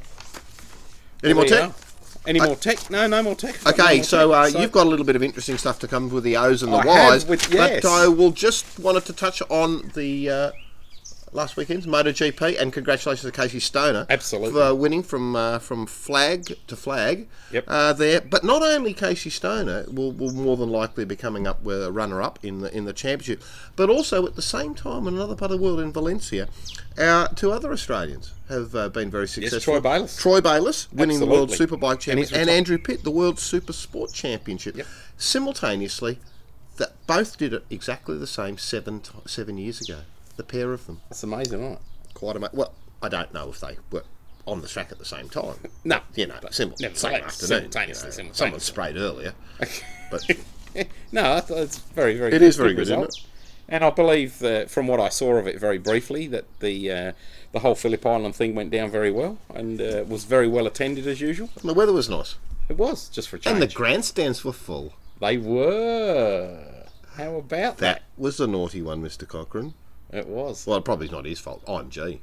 Any 1.22 1.34
more 1.34 1.44
tech? 1.44 1.62
are. 1.70 1.74
Any 2.26 2.40
more 2.40 2.56
tech? 2.56 2.90
No, 2.90 3.06
no 3.06 3.22
more 3.22 3.34
tech. 3.34 3.66
Okay, 3.66 3.98
No 3.98 4.02
so, 4.02 4.26
more 4.28 4.36
uh, 4.36 4.50
tech. 4.50 4.60
you've 4.60 4.72
got 4.72 4.86
a 4.86 4.88
little 4.88 5.04
bit 5.04 5.16
of 5.16 5.22
interesting 5.22 5.58
stuff 5.58 5.78
to 5.80 5.88
come 5.88 6.08
with 6.10 6.24
the 6.24 6.36
O's 6.36 6.62
and 6.62 6.72
the 6.72 6.76
I 6.78 6.84
Y's, 7.10 7.26
with- 7.26 7.52
yes. 7.52 7.82
but 7.82 7.88
I 7.90 8.08
will 8.08 8.30
just 8.30 8.78
wanted 8.78 9.04
to 9.06 9.12
touch 9.12 9.42
on 9.50 9.90
the 9.94 10.30
uh, 10.30 10.50
last 11.34 11.56
weekend's 11.56 11.84
MotoGP 11.84 12.60
and 12.60 12.72
congratulations 12.72 13.30
to 13.30 13.32
Casey 13.32 13.60
Stoner, 13.60 14.06
Absolutely. 14.08 14.52
for 14.52 14.74
winning 14.74 15.02
from 15.02 15.36
uh, 15.36 15.58
from 15.58 15.84
flag 15.86 16.56
to 16.66 16.76
flag. 16.76 17.28
Yep. 17.50 17.64
Uh, 17.66 17.92
there, 17.92 18.20
but 18.20 18.44
not 18.44 18.62
only 18.62 18.94
Casey 18.94 19.30
Stoner 19.30 19.84
will, 19.90 20.12
will 20.12 20.32
more 20.32 20.56
than 20.56 20.70
likely 20.70 21.04
be 21.04 21.16
coming 21.16 21.46
up 21.46 21.62
with 21.62 21.84
a 21.84 21.92
runner 21.92 22.22
up 22.22 22.38
in 22.42 22.60
the 22.60 22.74
in 22.74 22.84
the 22.84 22.92
championship, 22.92 23.42
but 23.76 23.90
also 23.90 24.26
at 24.26 24.36
the 24.36 24.42
same 24.42 24.74
time 24.74 25.06
in 25.06 25.14
another 25.14 25.36
part 25.36 25.50
of 25.50 25.58
the 25.58 25.62
world 25.62 25.80
in 25.80 25.92
Valencia, 25.92 26.48
our 26.96 27.28
two 27.34 27.52
other 27.52 27.72
Australians 27.72 28.32
have 28.48 28.74
uh, 28.74 28.88
been 28.88 29.10
very 29.10 29.28
successful. 29.28 29.56
Yes, 29.56 29.64
Troy 29.64 29.80
Bayliss. 29.80 30.16
Troy 30.16 30.40
Bayliss 30.40 30.92
winning 30.92 31.18
the 31.18 31.26
World 31.26 31.50
Superbike 31.50 32.00
Championship, 32.00 32.30
he's 32.30 32.32
and, 32.32 32.48
Andrew 32.48 32.78
Pitt 32.78 33.02
the 33.02 33.10
World 33.10 33.38
Super 33.38 33.72
Sport 33.72 34.12
Championship. 34.12 34.76
Yep. 34.76 34.86
Simultaneously, 35.16 36.18
the 36.76 36.92
both 37.06 37.36
did 37.36 37.52
it 37.52 37.64
exactly 37.70 38.16
the 38.16 38.26
same 38.26 38.56
seven 38.56 39.02
seven 39.26 39.58
years 39.58 39.80
ago. 39.80 40.00
The 40.36 40.42
pair 40.44 40.72
of 40.72 40.86
them. 40.86 41.00
That's 41.08 41.22
amazing, 41.22 41.68
right? 41.70 41.78
Quite 42.14 42.36
amazing. 42.36 42.56
Well, 42.58 42.72
I 43.02 43.08
don't 43.08 43.32
know 43.34 43.50
if 43.50 43.60
they 43.60 43.76
were 43.90 44.02
on 44.46 44.60
the 44.60 44.68
track 44.68 44.90
at 44.92 44.98
the 44.98 45.04
same 45.04 45.28
time. 45.28 45.54
No, 45.84 46.00
You 46.14 46.26
know, 46.26 46.34
simul- 46.50 46.76
nevertheless, 46.80 47.00
same 47.00 47.14
afternoon. 47.14 47.48
simultaneously, 47.72 48.06
you 48.24 48.28
know. 48.28 48.32
simultaneously. 48.32 48.34
Someone 48.34 48.60
sprayed 48.60 48.96
earlier. 48.96 49.34
But 50.10 50.26
no, 51.12 51.32
I 51.34 51.40
thought 51.40 51.58
it's 51.58 51.78
very, 51.78 52.16
very. 52.16 52.32
It 52.32 52.42
is 52.42 52.56
very 52.56 52.70
good, 52.70 52.80
result. 52.80 53.08
isn't 53.08 53.24
it? 53.24 53.30
And 53.68 53.82
I 53.84 53.90
believe 53.90 54.38
that 54.40 54.70
from 54.70 54.86
what 54.86 55.00
I 55.00 55.08
saw 55.08 55.36
of 55.36 55.46
it 55.46 55.58
very 55.58 55.78
briefly, 55.78 56.26
that 56.28 56.44
the 56.60 56.90
uh, 56.90 57.12
the 57.52 57.60
whole 57.60 57.74
Phillip 57.74 58.04
Island 58.04 58.34
thing 58.36 58.54
went 58.54 58.70
down 58.70 58.90
very 58.90 59.10
well 59.10 59.38
and 59.54 59.80
uh, 59.80 60.04
was 60.06 60.24
very 60.24 60.46
well 60.48 60.66
attended 60.66 61.06
as 61.06 61.20
usual. 61.20 61.48
the 61.62 61.72
weather 61.72 61.92
was 61.92 62.10
nice. 62.10 62.34
It 62.68 62.76
was 62.76 63.08
just 63.08 63.28
for 63.28 63.36
a 63.36 63.38
change. 63.38 63.52
And 63.54 63.62
the 63.62 63.72
grandstands 63.74 64.44
were 64.44 64.52
full. 64.52 64.92
they 65.20 65.38
were. 65.38 66.84
How 67.16 67.36
about 67.36 67.78
That 67.78 67.96
That 67.96 68.02
was 68.18 68.40
a 68.40 68.46
naughty 68.46 68.82
one, 68.82 69.02
Mr. 69.02 69.26
Cochrane. 69.26 69.74
It 70.14 70.28
was. 70.28 70.66
Well, 70.66 70.78
it 70.78 70.84
probably 70.84 71.08
not 71.08 71.24
his 71.24 71.40
fault. 71.40 71.64
OMG. 71.66 72.20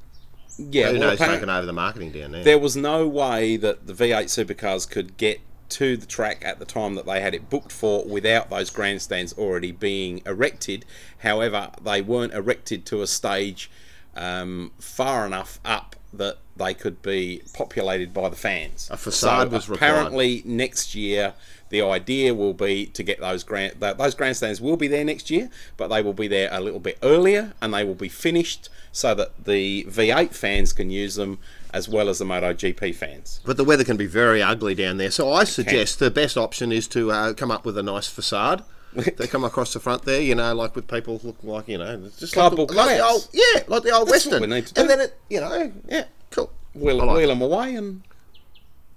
yeah, 0.58 0.88
Who 0.88 1.00
well, 1.00 1.10
knows 1.10 1.20
taking 1.20 1.50
over 1.50 1.66
the 1.66 1.74
marketing 1.74 2.12
down 2.12 2.32
there? 2.32 2.44
there 2.44 2.60
was 2.60 2.76
no 2.76 3.08
way 3.08 3.58
that 3.58 3.86
the 3.88 3.94
V8 3.94 4.26
supercars 4.26 4.89
could 4.89 5.18
get 5.18 5.39
to 5.70 5.96
the 5.98 6.06
track 6.06 6.42
at 6.46 6.60
the 6.60 6.66
time 6.66 6.96
that 6.96 7.06
they 7.06 7.22
had 7.22 7.34
it 7.34 7.50
booked 7.50 7.72
for 7.72 8.04
without 8.06 8.50
those 8.50 8.70
grandstands 8.70 9.34
already 9.34 9.72
being 9.72 10.22
erected. 10.26 10.86
However, 11.20 11.72
they 11.82 12.02
weren't 12.02 12.34
erected 12.34 12.86
to 12.88 13.02
a 13.02 13.08
stage 13.08 13.70
um, 14.16 14.72
far 14.80 15.26
enough 15.26 15.60
up 15.64 15.96
that 16.14 16.38
they 16.57 16.74
could 16.74 17.01
be 17.01 17.41
populated 17.53 18.14
by 18.14 18.30
the 18.30 18.36
fans. 18.36 18.89
A 18.91 18.97
facade 18.97 19.47
So 19.49 19.53
was 19.55 19.70
required. 19.70 19.91
apparently 19.91 20.41
next 20.45 20.95
year. 20.95 21.34
The 21.70 21.82
idea 21.82 22.34
will 22.36 22.53
be 22.53 22.88
to 22.88 23.01
get 23.01 23.22
those 23.22 23.45
grand 23.45 23.80
th- 23.80 23.95
those 23.95 24.14
grandstands 24.14 24.59
will 24.59 24.76
be 24.76 24.89
there 24.89 25.05
next 25.05 25.32
year, 25.32 25.49
but 25.78 25.88
they 25.88 26.01
will 26.01 26.12
be 26.12 26.28
there 26.28 26.49
a 26.51 26.59
little 26.59 26.82
bit 26.82 26.97
earlier, 27.01 27.53
and 27.62 27.74
they 27.74 27.86
will 27.86 27.95
be 27.95 28.09
finished 28.09 28.68
so 28.91 29.16
that 29.16 29.45
the 29.45 29.86
V8 29.89 30.34
fans 30.36 30.74
can 30.74 30.89
use 30.91 31.16
them 31.16 31.39
as 31.74 31.88
well 31.88 32.09
as 32.09 32.20
the 32.20 32.26
MotoGP 32.26 32.93
fans. 32.93 33.39
But 33.45 33.55
the 33.55 33.64
weather 33.64 33.86
can 33.86 33.95
be 33.95 34.05
very 34.05 34.41
ugly 34.43 34.76
down 34.76 34.97
there. 34.97 35.12
So 35.12 35.32
I 35.32 35.45
suggest 35.45 35.99
the 35.99 36.12
best 36.12 36.36
option 36.36 36.74
is 36.74 36.89
to 36.89 37.09
uh, 37.09 37.34
come 37.36 37.51
up 37.51 37.64
with 37.64 37.78
a 37.78 37.84
nice 37.84 38.07
facade. 38.09 38.66
they 39.18 39.28
come 39.28 39.44
across 39.44 39.74
the 39.74 39.80
front 39.80 40.04
there, 40.04 40.22
you 40.22 40.36
know, 40.36 40.54
like 40.54 40.76
with 40.76 40.88
people 40.88 41.20
looking 41.24 41.50
like, 41.50 41.68
you 41.68 41.78
know, 41.78 42.02
it's 42.06 42.20
just 42.20 42.36
like 42.36 42.52
the, 42.52 42.58
Cardboard 42.58 42.76
like 42.76 42.98
the 42.98 43.04
old, 43.06 43.28
yeah, 43.32 43.62
like 43.68 43.84
the 43.84 43.92
old 43.92 44.08
That's 44.10 44.26
what 44.26 44.34
Western. 44.34 44.42
we 44.42 44.48
need 44.48 44.68
to 44.68 44.74
do. 44.74 44.82
And 44.82 44.89
then 44.89 45.00
it, 45.00 45.18
you 45.30 45.39
know, 45.39 45.72
yeah, 45.88 46.06
cool. 46.32 46.52
Wheel, 46.74 46.98
like 46.98 47.18
wheel 47.18 47.28
them 47.30 47.42
away 47.42 47.76
and 47.76 48.02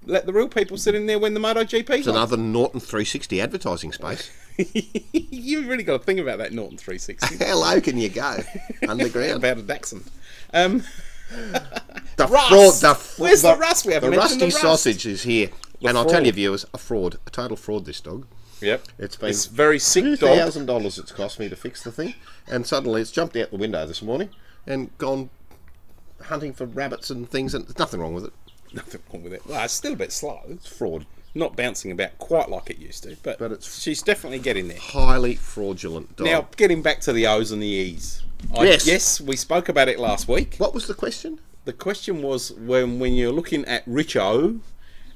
let 0.07 0.27
the 0.27 0.33
real 0.33 0.49
people 0.49 0.77
sit 0.77 0.95
in 0.95 1.07
there 1.07 1.19
when 1.19 1.35
the 1.35 1.41
MotoGP. 1.41 1.91
It's 1.91 2.07
another 2.07 2.37
Norton 2.37 2.81
360 2.81 3.41
advertising 3.41 3.93
space. 3.93 4.31
You've 5.13 5.67
really 5.67 5.83
got 5.83 5.99
to 5.99 6.05
think 6.05 6.21
about 6.21 6.39
that 6.39 6.53
Norton 6.53 6.77
360 6.79 7.45
How 7.45 7.59
low 7.59 7.81
can 7.81 7.99
you 7.99 8.09
go 8.09 8.39
underground? 8.89 9.39
about 9.45 9.59
a 9.59 9.63
Dachshund. 9.63 10.05
Um, 10.53 10.85
the 12.17 12.27
Rust! 12.29 12.49
fraud, 12.49 12.97
the, 12.97 13.23
Where's 13.23 13.43
the 13.43 13.57
rust? 13.57 13.87
We 13.87 13.95
haven't 13.95 14.11
the 14.13 14.17
rusty 14.17 14.39
the 14.39 14.45
rust. 14.47 14.61
sausage 14.61 15.07
is 15.07 15.23
here. 15.23 15.49
The 15.81 15.89
and 15.89 15.99
I'll 15.99 16.05
tell 16.05 16.25
you, 16.25 16.33
viewers, 16.33 16.65
a 16.73 16.79
fraud, 16.79 17.19
a 17.27 17.31
total 17.31 17.57
fraud. 17.57 17.87
This 17.87 18.01
dog. 18.01 18.27
Yep, 18.65 18.83
It's 18.99 19.17
been 19.17 19.31
it's 19.31 19.47
very 19.47 19.79
sick 19.79 20.05
two 20.05 20.17
thousand 20.17 20.67
dollars 20.67 20.99
it's 20.99 21.13
cost 21.13 21.39
me 21.39 21.49
to 21.49 21.57
fix 21.57 21.83
the 21.83 21.93
thing, 21.93 22.15
and 22.49 22.67
suddenly 22.67 23.01
it's 23.01 23.11
jumped 23.11 23.37
out 23.37 23.51
the 23.51 23.57
window 23.57 23.87
this 23.87 24.03
morning 24.03 24.31
and 24.67 24.97
gone 24.99 25.31
hunting 26.23 26.53
for 26.53 26.65
rabbits 26.67 27.11
and 27.11 27.29
things, 27.29 27.55
and 27.55 27.67
there's 27.67 27.79
nothing 27.79 28.01
wrong 28.01 28.15
with 28.15 28.25
it. 28.25 28.33
Nothing 28.75 29.03
wrong 29.13 29.23
with 29.23 29.33
it. 29.33 29.47
Well, 29.47 29.63
it's 29.65 29.73
still 29.75 29.93
a 29.93 29.97
bit 29.97 30.11
slow. 30.11 30.41
It's 30.49 30.67
fraud, 30.67 31.07
Not 31.33 31.57
bouncing 31.57 31.93
about 31.93 32.19
quite 32.19 32.49
like 32.49 32.71
it 32.71 32.79
used 32.79 33.05
to, 33.05 33.17
but, 33.23 33.39
But 33.39 33.53
it's- 33.53 33.81
she's 33.81 34.03
definitely 34.03 34.41
getting 34.41 34.67
there. 34.67 34.79
highly 34.79 35.37
fraudulent 35.37 36.17
dog. 36.17 36.27
Now, 36.27 36.49
getting 36.57 36.83
back 36.83 37.01
to 37.03 37.13
the 37.13 37.25
O's 37.27 37.53
and 37.53 37.63
the 37.63 37.67
E's. 37.69 38.23
I, 38.57 38.65
Yes. 38.65 38.85
Yes, 38.87 39.21
we 39.21 39.37
spoke 39.37 39.69
about 39.69 39.89
it 39.89 40.01
last 40.01 40.27
week. 40.27 40.57
what 40.59 40.75
was 40.75 40.87
the 40.89 40.95
question? 40.95 41.39
The 41.67 41.73
question 41.73 42.21
was 42.21 42.51
when 42.53 42.99
when 42.99 43.13
you're 43.15 43.33
looking 43.33 43.65
at 43.67 43.87
Richo 43.87 44.59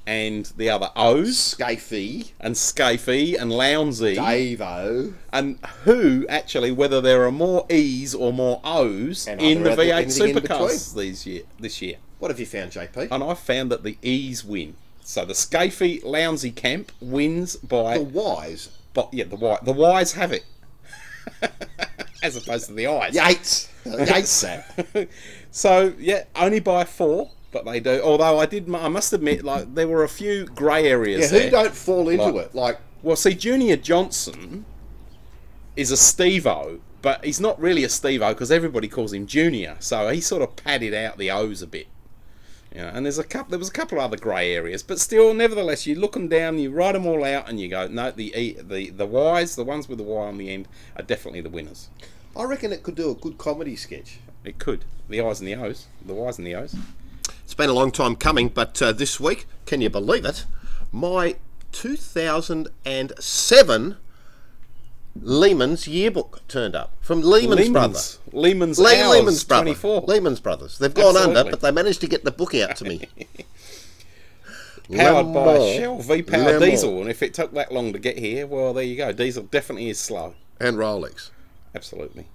and 0.05 0.45
the 0.57 0.69
other 0.69 0.89
O's 0.95 1.55
Skaifey, 1.55 2.31
and 2.39 2.55
Skaifey 2.55 3.39
and 3.39 3.51
Lowndesy 3.51 4.15
Davo. 4.15 5.13
and 5.31 5.59
who 5.83 6.25
actually 6.27 6.71
whether 6.71 7.01
there 7.01 7.25
are 7.25 7.31
more 7.31 7.65
E's 7.69 8.15
or 8.15 8.33
more 8.33 8.59
O's 8.63 9.27
And 9.27 9.41
in 9.41 9.63
the 9.63 9.71
V8 9.71 10.05
supercars 10.05 10.95
these 10.95 11.25
year 11.25 11.43
this 11.59 11.81
year. 11.81 11.97
What 12.19 12.31
have 12.31 12.39
you 12.39 12.45
found, 12.45 12.71
JP? 12.71 13.09
And 13.11 13.23
I 13.23 13.33
found 13.33 13.71
that 13.71 13.83
the 13.83 13.97
E's 14.01 14.43
win. 14.43 14.75
So 15.01 15.25
the 15.25 15.33
Skaifey 15.33 16.03
Lowndesy 16.03 16.55
camp 16.55 16.91
wins 17.01 17.55
by 17.55 17.97
the 17.97 18.03
wise 18.03 18.69
But 18.93 19.13
yeah, 19.13 19.23
the 19.25 19.35
wise, 19.37 19.59
the 19.63 19.73
wise 19.73 20.11
have 20.13 20.31
it, 20.31 20.45
as 22.23 22.35
opposed 22.35 22.67
to 22.67 22.73
the 22.73 22.87
eyes. 22.87 23.15
Yates. 23.15 23.69
Yates. 23.85 24.45
so 25.51 25.93
yeah, 25.97 26.23
only 26.35 26.59
by 26.59 26.83
four, 26.83 27.31
but 27.51 27.65
they 27.65 27.79
do. 27.79 28.01
Although 28.03 28.39
I 28.39 28.45
did, 28.45 28.73
I 28.73 28.87
must 28.87 29.11
admit, 29.13 29.43
like 29.43 29.73
there 29.75 29.87
were 29.87 30.03
a 30.03 30.09
few 30.09 30.45
grey 30.45 30.87
areas 30.87 31.21
Yeah, 31.31 31.37
there. 31.39 31.43
who 31.45 31.49
don't 31.51 31.73
fall 31.75 32.09
into 32.09 32.25
Like- 32.25 32.45
it? 32.47 32.55
Like 32.55 32.79
Well, 33.01 33.15
see, 33.15 33.33
Junior 33.33 33.77
Johnson 33.77 34.65
is 35.75 35.91
a 35.91 35.95
Stevo, 35.95 36.79
but 37.01 37.23
he's 37.23 37.39
not 37.39 37.59
really 37.59 37.83
a 37.83 37.87
Stevo 37.87 38.29
because 38.29 38.51
everybody 38.51 38.87
calls 38.87 39.13
him 39.13 39.25
Junior. 39.25 39.77
So 39.79 40.09
he 40.09 40.19
sort 40.21 40.41
of 40.41 40.55
padded 40.57 40.93
out 40.93 41.17
the 41.17 41.31
O's 41.31 41.61
a 41.61 41.67
bit. 41.67 41.87
You 42.75 42.81
know, 42.81 42.87
and 42.93 43.03
there's 43.05 43.17
a 43.17 43.23
couple. 43.23 43.49
There 43.49 43.57
was 43.57 43.69
a 43.69 43.71
couple 43.73 43.97
of 43.97 44.03
other 44.03 44.17
grey 44.17 44.53
areas, 44.53 44.83
but 44.83 44.99
still, 44.99 45.33
nevertheless, 45.33 45.87
you 45.87 45.95
look 45.95 46.11
them 46.13 46.27
down, 46.27 46.59
you 46.59 46.69
write 46.69 46.91
them 46.91 47.07
all 47.07 47.23
out, 47.23 47.49
and 47.49 47.59
you 47.59 47.67
go, 47.67 47.87
no, 47.87 48.11
the 48.11 48.31
E, 48.39 48.57
the 48.61 48.91
the 48.91 49.07
Y's, 49.07 49.55
the 49.55 49.63
ones 49.63 49.89
with 49.89 49.97
the 49.97 50.03
Y 50.03 50.27
on 50.27 50.37
the 50.37 50.51
end, 50.51 50.67
are 50.95 51.01
definitely 51.01 51.41
the 51.41 51.49
winners. 51.49 51.89
I 52.37 52.43
reckon 52.43 52.71
it 52.71 52.83
could 52.83 52.93
do 52.93 53.09
a 53.09 53.15
good 53.15 53.39
comedy 53.39 53.75
sketch. 53.75 54.19
It 54.43 54.59
could. 54.59 54.85
The 55.09 55.19
I's 55.19 55.39
and 55.39 55.47
the 55.47 55.55
O's, 55.55 55.87
the 56.05 56.13
Y's 56.13 56.37
and 56.37 56.45
the 56.45 56.53
O's. 56.53 56.75
It's 57.49 57.55
been 57.55 57.71
a 57.71 57.73
long 57.73 57.89
time 57.89 58.15
coming, 58.15 58.49
but 58.49 58.79
uh, 58.79 58.91
this 58.91 59.19
week, 59.19 59.47
can 59.65 59.81
you 59.81 59.89
believe 59.89 60.23
it? 60.23 60.45
My 60.91 61.35
2007 61.71 63.97
Le 65.19 65.55
Mans 65.55 65.87
yearbook 65.87 66.47
turned 66.47 66.75
up 66.75 66.95
from 67.01 67.23
Le 67.23 67.47
Mans, 67.47 67.69
Brothers. 67.69 68.19
Lehman's, 68.31 68.77
Le- 68.77 68.95
Ours, 68.95 69.09
Lehman's 69.09 69.43
brother. 69.43 69.63
24. 69.63 70.01
Lehman's 70.01 70.39
Brothers. 70.39 70.77
They've 70.77 70.93
gone 70.93 71.17
under, 71.17 71.43
but 71.43 71.61
they 71.61 71.71
managed 71.71 72.01
to 72.01 72.07
get 72.07 72.23
the 72.23 72.29
book 72.29 72.53
out 72.53 72.75
to 72.75 72.85
me. 72.85 73.07
Powered 74.95 75.33
by 75.33 75.57
Shell 75.75 76.03
V-power 76.03 76.59
diesel, 76.59 77.01
and 77.01 77.09
if 77.09 77.23
it 77.23 77.33
took 77.33 77.51
that 77.55 77.71
long 77.71 77.93
to 77.93 77.99
get 77.99 78.19
here, 78.19 78.45
well, 78.45 78.75
there 78.75 78.83
you 78.83 78.95
go. 78.95 79.11
Diesel 79.11 79.45
definitely 79.45 79.89
is 79.89 79.99
slow. 79.99 80.35
And 80.59 80.77
Rolex. 80.77 81.31
Absolutely, 81.73 82.27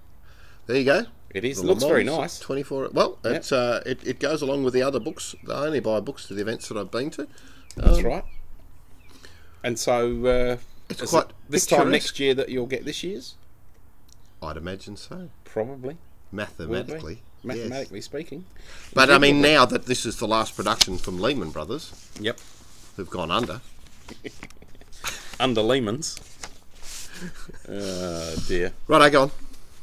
There 0.67 0.75
you 0.75 0.83
go. 0.83 1.05
It 1.35 1.43
is. 1.45 1.61
The 1.61 1.67
Looks 1.67 1.83
very 1.83 2.03
nice. 2.03 2.39
24. 2.39 2.89
Well, 2.93 3.17
it's, 3.23 3.51
uh, 3.51 3.83
it, 3.85 3.99
it 4.05 4.19
goes 4.19 4.41
along 4.41 4.63
with 4.63 4.73
the 4.73 4.81
other 4.81 4.99
books. 4.99 5.35
I 5.47 5.65
only 5.65 5.79
buy 5.79 5.99
books 5.99 6.27
to 6.27 6.33
the 6.33 6.41
events 6.41 6.67
that 6.69 6.77
I've 6.77 6.89
been 6.91 7.09
to. 7.11 7.27
That's 7.75 7.97
Um, 7.99 8.05
right. 8.05 8.23
And 9.63 9.77
so, 9.77 10.25
uh, 10.25 10.57
It's 10.89 11.01
is 11.01 11.09
quite 11.09 11.25
it 11.29 11.33
this 11.49 11.65
time 11.65 11.91
next 11.91 12.19
year 12.19 12.33
that 12.35 12.49
you'll 12.49 12.67
get 12.67 12.85
this 12.85 13.03
year's, 13.03 13.35
I'd 14.41 14.57
imagine 14.57 14.95
so. 14.97 15.29
probably. 15.43 15.93
be, 15.95 15.99
Mathematically. 16.31 17.13
yes. 17.15 17.21
mathematically 17.43 18.01
speaking. 18.01 18.45
But 18.93 19.09
I 19.09 19.17
mean, 19.17 19.41
now 19.41 19.65
that 19.65 19.85
this 19.87 20.05
is 20.05 20.17
the 20.17 20.27
last 20.27 20.55
production 20.55 20.97
from 20.97 21.19
Lehman 21.19 21.49
Brothers, 21.51 21.91
Yep. 22.19 22.39
who've 22.95 23.09
gone 23.09 23.31
under, 23.31 23.61
Under 25.39 25.61
Lehman's. 25.61 26.19
Oh 27.69 28.35
dear. 28.47 28.73
right, 28.87 29.01
I 29.01 29.09
go 29.09 29.21
on. 29.23 29.31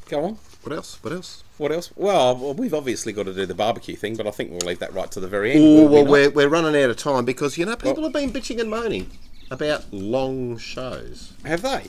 Go 0.08 0.24
on. 0.24 0.38
What 0.62 0.72
else? 0.76 0.98
What 1.02 1.12
else? 1.12 1.42
What 1.58 1.72
else? 1.72 1.90
Well, 1.96 2.54
we've 2.54 2.74
obviously 2.74 3.12
got 3.12 3.26
to 3.26 3.34
do 3.34 3.46
the 3.46 3.54
barbecue 3.54 3.96
thing, 3.96 4.16
but 4.16 4.26
I 4.26 4.30
think 4.30 4.50
we'll 4.50 4.60
leave 4.60 4.78
that 4.78 4.92
right 4.94 5.10
to 5.10 5.20
the 5.20 5.26
very 5.26 5.52
end. 5.52 5.60
Oh, 5.60 5.86
we 5.86 5.92
well, 5.94 6.04
not? 6.04 6.10
we're, 6.10 6.30
we're 6.30 6.48
running 6.48 6.80
out 6.80 6.90
of 6.90 6.96
time 6.96 7.24
because, 7.24 7.58
you 7.58 7.66
know, 7.66 7.74
people 7.76 7.94
Well- 8.02 8.04
have 8.04 8.12
been 8.12 8.30
bitching 8.30 8.60
and 8.60 8.70
moaning 8.70 9.10
about 9.50 9.92
long 9.92 10.56
shows. 10.58 11.32
Have 11.44 11.62
they? 11.62 11.86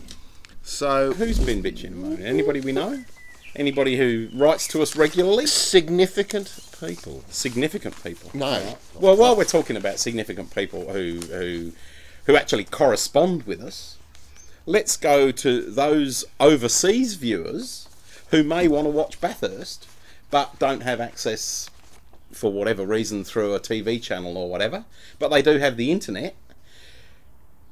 So, 0.63 1.13
Who's 1.13 1.39
been 1.39 1.61
bitching 1.61 1.85
and 1.87 1.97
moaning? 1.97 2.25
Anybody 2.25 2.61
we 2.61 2.71
know? 2.71 3.03
Anybody 3.55 3.97
who 3.97 4.29
writes 4.33 4.67
to 4.69 4.81
us 4.81 4.95
regularly? 4.95 5.45
significant 5.45 6.51
people. 6.79 7.23
Significant 7.29 8.01
people. 8.03 8.31
No. 8.33 8.77
Well, 8.95 9.15
while 9.15 9.35
we're 9.35 9.43
talking 9.43 9.77
about 9.77 9.99
significant 9.99 10.53
people 10.55 10.91
who 10.91 11.19
who 11.19 11.71
who 12.25 12.35
actually 12.35 12.63
correspond 12.63 13.43
with 13.43 13.61
us, 13.61 13.97
let's 14.65 14.97
go 14.97 15.31
to 15.31 15.61
those 15.69 16.25
overseas 16.39 17.13
viewers 17.15 17.82
who 18.29 18.43
may 18.43 18.67
want 18.67 18.85
to 18.85 18.89
watch 18.89 19.21
Bathurst 19.21 19.87
but 20.29 20.59
don't 20.59 20.81
have 20.81 20.99
access 20.99 21.69
for 22.31 22.51
whatever 22.51 22.85
reason 22.85 23.23
through 23.23 23.53
a 23.53 23.59
TV 23.59 24.01
channel 24.01 24.37
or 24.37 24.49
whatever, 24.49 24.83
but 25.19 25.29
they 25.29 25.43
do 25.43 25.59
have 25.59 25.77
the 25.77 25.91
internet. 25.91 26.35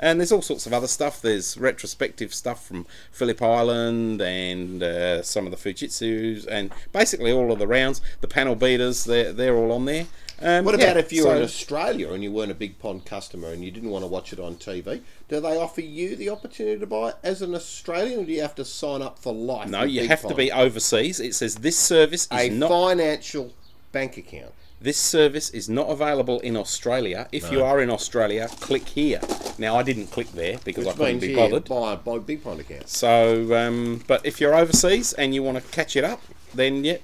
And 0.00 0.18
there's 0.18 0.32
all 0.32 0.40
sorts 0.40 0.64
of 0.64 0.72
other 0.72 0.86
stuff. 0.86 1.20
There's 1.20 1.58
retrospective 1.58 2.32
stuff 2.32 2.66
from 2.66 2.86
Phillip 3.12 3.42
Island 3.42 4.22
and 4.22 4.82
uh, 4.82 5.22
some 5.22 5.44
of 5.44 5.50
the 5.50 5.58
Fujitsu's 5.58 6.46
and 6.46 6.72
basically 6.92 7.32
all 7.32 7.52
of 7.52 7.58
the 7.58 7.66
rounds. 7.66 8.00
The 8.22 8.28
panel 8.28 8.54
beaters, 8.54 9.04
they're, 9.04 9.34
they're 9.34 9.56
all 9.56 9.72
on 9.72 9.84
there. 9.84 10.06
Um, 10.40 10.64
What 10.64 10.78
yeah, 10.78 10.86
about 10.86 10.96
if 10.98 11.12
you 11.12 11.24
were 11.24 11.32
so- 11.32 11.36
in 11.38 11.42
Australia 11.42 12.12
and 12.12 12.22
you 12.22 12.30
weren't 12.30 12.52
a 12.52 12.54
BigPond 12.54 13.04
customer 13.04 13.48
and 13.48 13.64
you 13.64 13.70
didn't 13.72 13.90
want 13.90 14.04
to 14.04 14.06
watch 14.06 14.32
it 14.32 14.38
on 14.38 14.54
TV? 14.56 15.00
Do 15.28 15.40
they 15.40 15.56
offer 15.56 15.80
you 15.80 16.14
the 16.14 16.30
opportunity 16.30 16.78
to 16.78 16.86
buy 16.86 17.08
it 17.10 17.16
as 17.24 17.42
an 17.42 17.54
Australian, 17.54 18.20
or 18.20 18.24
do 18.24 18.32
you 18.32 18.40
have 18.42 18.54
to 18.56 18.64
sign 18.64 19.02
up 19.02 19.18
for 19.18 19.34
life? 19.34 19.68
No, 19.68 19.82
you 19.82 20.02
Big 20.02 20.10
have 20.10 20.22
to 20.28 20.34
be 20.34 20.52
overseas. 20.52 21.18
It 21.18 21.34
says 21.34 21.56
this 21.56 21.76
service 21.76 22.24
is 22.24 22.30
not. 22.30 22.40
a 22.40 22.50
not 22.50 22.68
financial 22.70 23.52
bank 23.90 24.16
account. 24.16 24.52
This 24.80 24.96
service 24.96 25.50
is 25.50 25.68
not 25.68 25.88
available 25.90 26.38
in 26.40 26.56
Australia. 26.56 27.26
If 27.32 27.50
you 27.50 27.64
are 27.64 27.82
in 27.82 27.90
Australia, 27.90 28.48
click 28.60 28.86
here. 28.90 29.20
Now, 29.58 29.74
I 29.76 29.82
didn't 29.82 30.06
click 30.12 30.30
there 30.34 30.58
because 30.62 30.84
I 30.86 30.90
Which 30.90 30.96
couldn't 30.98 31.12
means 31.14 31.20
be 31.22 31.28
yeah, 31.32 31.48
bothered. 31.48 31.64
buy, 31.64 31.96
buy 31.96 32.18
BigPond 32.20 32.60
account. 32.60 32.88
So, 32.88 33.56
um, 33.56 34.04
but 34.06 34.24
if 34.24 34.40
you're 34.40 34.54
overseas 34.54 35.14
and 35.14 35.34
you 35.34 35.42
want 35.42 35.56
to 35.58 35.68
catch 35.72 35.96
it 35.96 36.04
up, 36.04 36.22
then 36.54 36.84
yeah, 36.84 36.98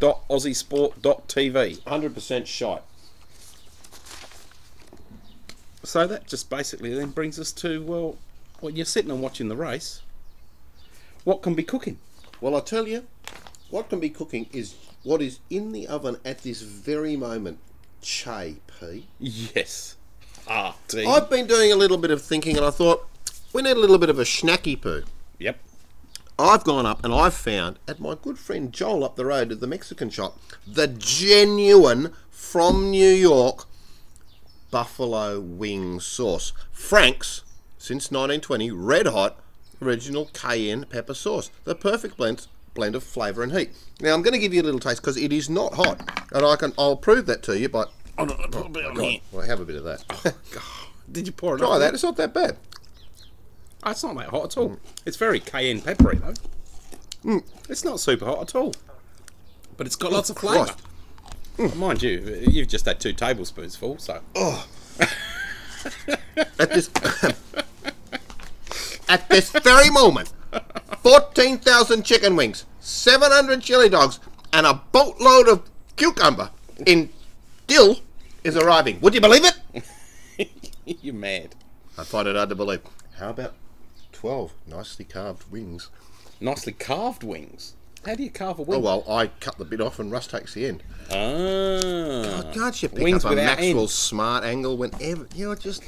v8.aussiesport.tv. 0.00 1.78
100% 1.80 2.46
shite. 2.46 2.82
So 5.84 6.06
that 6.06 6.26
just 6.26 6.50
basically 6.50 6.92
then 6.92 7.10
brings 7.10 7.38
us 7.38 7.52
to 7.52 7.82
well, 7.82 8.16
well, 8.60 8.72
you're 8.72 8.84
sitting 8.84 9.10
and 9.10 9.22
watching 9.22 9.48
the 9.48 9.56
race. 9.56 10.02
What 11.24 11.42
can 11.42 11.54
be 11.54 11.62
cooking? 11.62 11.98
Well, 12.40 12.56
I 12.56 12.60
tell 12.60 12.86
you, 12.86 13.04
what 13.70 13.88
can 13.88 14.00
be 14.00 14.10
cooking 14.10 14.48
is 14.52 14.74
what 15.02 15.22
is 15.22 15.40
in 15.50 15.72
the 15.72 15.86
oven 15.86 16.18
at 16.24 16.42
this 16.42 16.62
very 16.62 17.16
moment. 17.16 17.58
Che 18.00 18.56
P. 18.66 19.06
Yes. 19.18 19.96
ah 20.46 20.76
I've 21.06 21.28
been 21.28 21.46
doing 21.46 21.72
a 21.72 21.76
little 21.76 21.98
bit 21.98 22.10
of 22.10 22.22
thinking, 22.22 22.56
and 22.56 22.64
I 22.64 22.70
thought 22.70 23.06
we 23.52 23.62
need 23.62 23.76
a 23.76 23.80
little 23.80 23.98
bit 23.98 24.08
of 24.08 24.18
a 24.18 24.22
snacky 24.22 24.80
poo. 24.80 25.02
Yep. 25.38 25.58
I've 26.38 26.62
gone 26.64 26.86
up 26.86 27.04
and 27.04 27.12
I've 27.12 27.34
found 27.34 27.78
at 27.88 27.98
my 27.98 28.14
good 28.20 28.38
friend 28.38 28.72
Joel 28.72 29.04
up 29.04 29.16
the 29.16 29.26
road 29.26 29.50
at 29.50 29.60
the 29.60 29.66
Mexican 29.66 30.08
shop 30.10 30.38
the 30.66 30.86
genuine 30.86 32.12
from 32.30 32.90
New 32.90 33.10
York 33.10 33.66
buffalo 34.70 35.40
wing 35.40 35.98
sauce. 36.00 36.52
Frank's 36.70 37.42
since 37.76 38.10
1920 38.10 38.70
red 38.70 39.06
hot 39.06 39.40
original 39.82 40.26
cayenne 40.32 40.84
pepper 40.84 41.14
sauce. 41.14 41.50
The 41.64 41.74
perfect 41.74 42.16
blend 42.16 42.46
blend 42.74 42.94
of 42.94 43.02
flavour 43.02 43.42
and 43.42 43.52
heat. 43.52 43.70
Now 44.00 44.14
I'm 44.14 44.22
going 44.22 44.34
to 44.34 44.38
give 44.38 44.54
you 44.54 44.62
a 44.62 44.64
little 44.64 44.80
taste 44.80 45.00
because 45.00 45.16
it 45.16 45.32
is 45.32 45.50
not 45.50 45.74
hot, 45.74 46.26
and 46.32 46.44
I 46.46 46.54
can 46.56 46.72
I'll 46.78 46.96
prove 46.96 47.26
that 47.26 47.42
to 47.44 47.58
you. 47.58 47.68
But 47.68 47.90
Oh, 48.16 48.24
no, 48.24 48.34
put 48.34 48.66
a 48.66 48.68
bit 48.68 48.84
oh, 48.84 48.90
on 48.90 48.96
here. 48.98 49.20
well, 49.30 49.46
have 49.46 49.60
a 49.60 49.64
bit 49.64 49.76
of 49.76 49.84
that. 49.84 50.04
Oh, 50.10 50.72
Did 51.10 51.26
you 51.26 51.32
pour 51.32 51.54
it 51.54 51.58
Try 51.58 51.78
that. 51.78 51.94
It's 51.94 52.02
not 52.02 52.16
that 52.16 52.34
bad. 52.34 52.56
Oh, 53.82 53.90
it's 53.90 54.02
not 54.02 54.16
that 54.16 54.28
hot 54.28 54.44
at 54.44 54.56
all. 54.56 54.78
It's 55.06 55.16
very 55.16 55.40
cayenne 55.40 55.80
peppery 55.80 56.16
though. 56.16 56.34
Mm. 57.24 57.42
It's 57.68 57.84
not 57.84 58.00
super 58.00 58.24
hot 58.26 58.42
at 58.42 58.54
all, 58.54 58.74
but 59.76 59.86
it's 59.86 59.96
got 59.96 60.12
lots 60.12 60.30
of 60.30 60.36
oh, 60.38 60.40
flavour. 60.40 60.64
Christ. 60.64 60.78
Mm. 61.56 61.68
Mm. 61.68 61.76
Mind 61.76 62.02
you, 62.02 62.44
you've 62.48 62.68
just 62.68 62.86
had 62.86 63.00
two 63.00 63.12
tablespoons 63.12 63.76
full, 63.76 63.98
so 63.98 64.20
at 66.58 66.70
this 66.70 66.90
at 69.08 69.28
this 69.28 69.50
very 69.50 69.90
moment, 69.90 70.32
fourteen 71.02 71.58
thousand 71.58 72.04
chicken 72.04 72.36
wings, 72.36 72.64
seven 72.80 73.30
hundred 73.32 73.62
chili 73.62 73.88
dogs, 73.88 74.20
and 74.52 74.66
a 74.66 74.80
boatload 74.92 75.48
of 75.48 75.68
cucumber 75.96 76.50
in 76.86 77.10
dill 77.66 78.00
is 78.44 78.56
arriving. 78.56 79.00
Would 79.00 79.14
you 79.14 79.20
believe 79.20 79.44
it? 79.44 80.50
you're 81.02 81.14
mad. 81.14 81.54
I 81.96 82.04
find 82.04 82.28
it 82.28 82.36
hard 82.36 82.48
to 82.50 82.54
believe. 82.54 82.80
How 83.18 83.30
about 83.30 83.54
twelve 84.18 84.52
nicely 84.66 85.04
carved 85.04 85.48
wings? 85.48 85.90
Nicely 86.40 86.72
carved 86.72 87.22
wings. 87.22 87.74
How 88.04 88.16
do 88.16 88.24
you 88.24 88.30
carve 88.30 88.58
a 88.58 88.62
wing? 88.62 88.80
Oh 88.80 88.82
well, 88.82 89.04
I 89.08 89.28
cut 89.28 89.58
the 89.58 89.64
bit 89.64 89.80
off 89.80 90.00
and 90.00 90.10
Russ 90.10 90.26
takes 90.26 90.54
the 90.54 90.66
end. 90.66 90.82
Ah. 91.08 92.50
Can't 92.52 92.82
you 92.82 92.88
pick 92.88 93.04
Wings 93.04 93.24
up 93.24 93.32
a 93.32 93.36
Maxwell. 93.36 93.86
Smart 93.86 94.42
angle 94.42 94.76
whenever 94.76 95.28
you're 95.36 95.54
just 95.54 95.84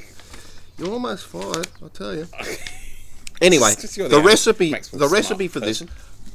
you're 0.79 0.91
almost 0.91 1.27
fired, 1.27 1.67
I 1.85 1.89
tell 1.89 2.15
you. 2.15 2.29
Anyway, 3.43 3.71
the 3.75 4.07
the 4.07 4.21
recipe 4.21 4.71
Maxwell 4.71 4.99
the 4.99 5.09
recipe 5.09 5.49
for 5.49 5.61
this 5.61 5.83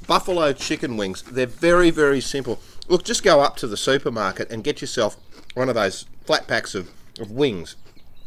buffalo 0.07 0.53
chicken 0.53 0.97
wings, 0.97 1.21
they're 1.21 1.45
very 1.45 1.91
very 1.91 2.19
simple. 2.19 2.59
Look, 2.87 3.03
just 3.03 3.23
go 3.23 3.41
up 3.41 3.57
to 3.57 3.67
the 3.67 3.77
supermarket 3.77 4.49
and 4.49 4.63
get 4.63 4.81
yourself 4.81 5.15
one 5.53 5.69
of 5.69 5.75
those 5.75 6.07
flat 6.25 6.47
packs 6.47 6.73
of, 6.73 6.89
of 7.19 7.29
wings. 7.29 7.75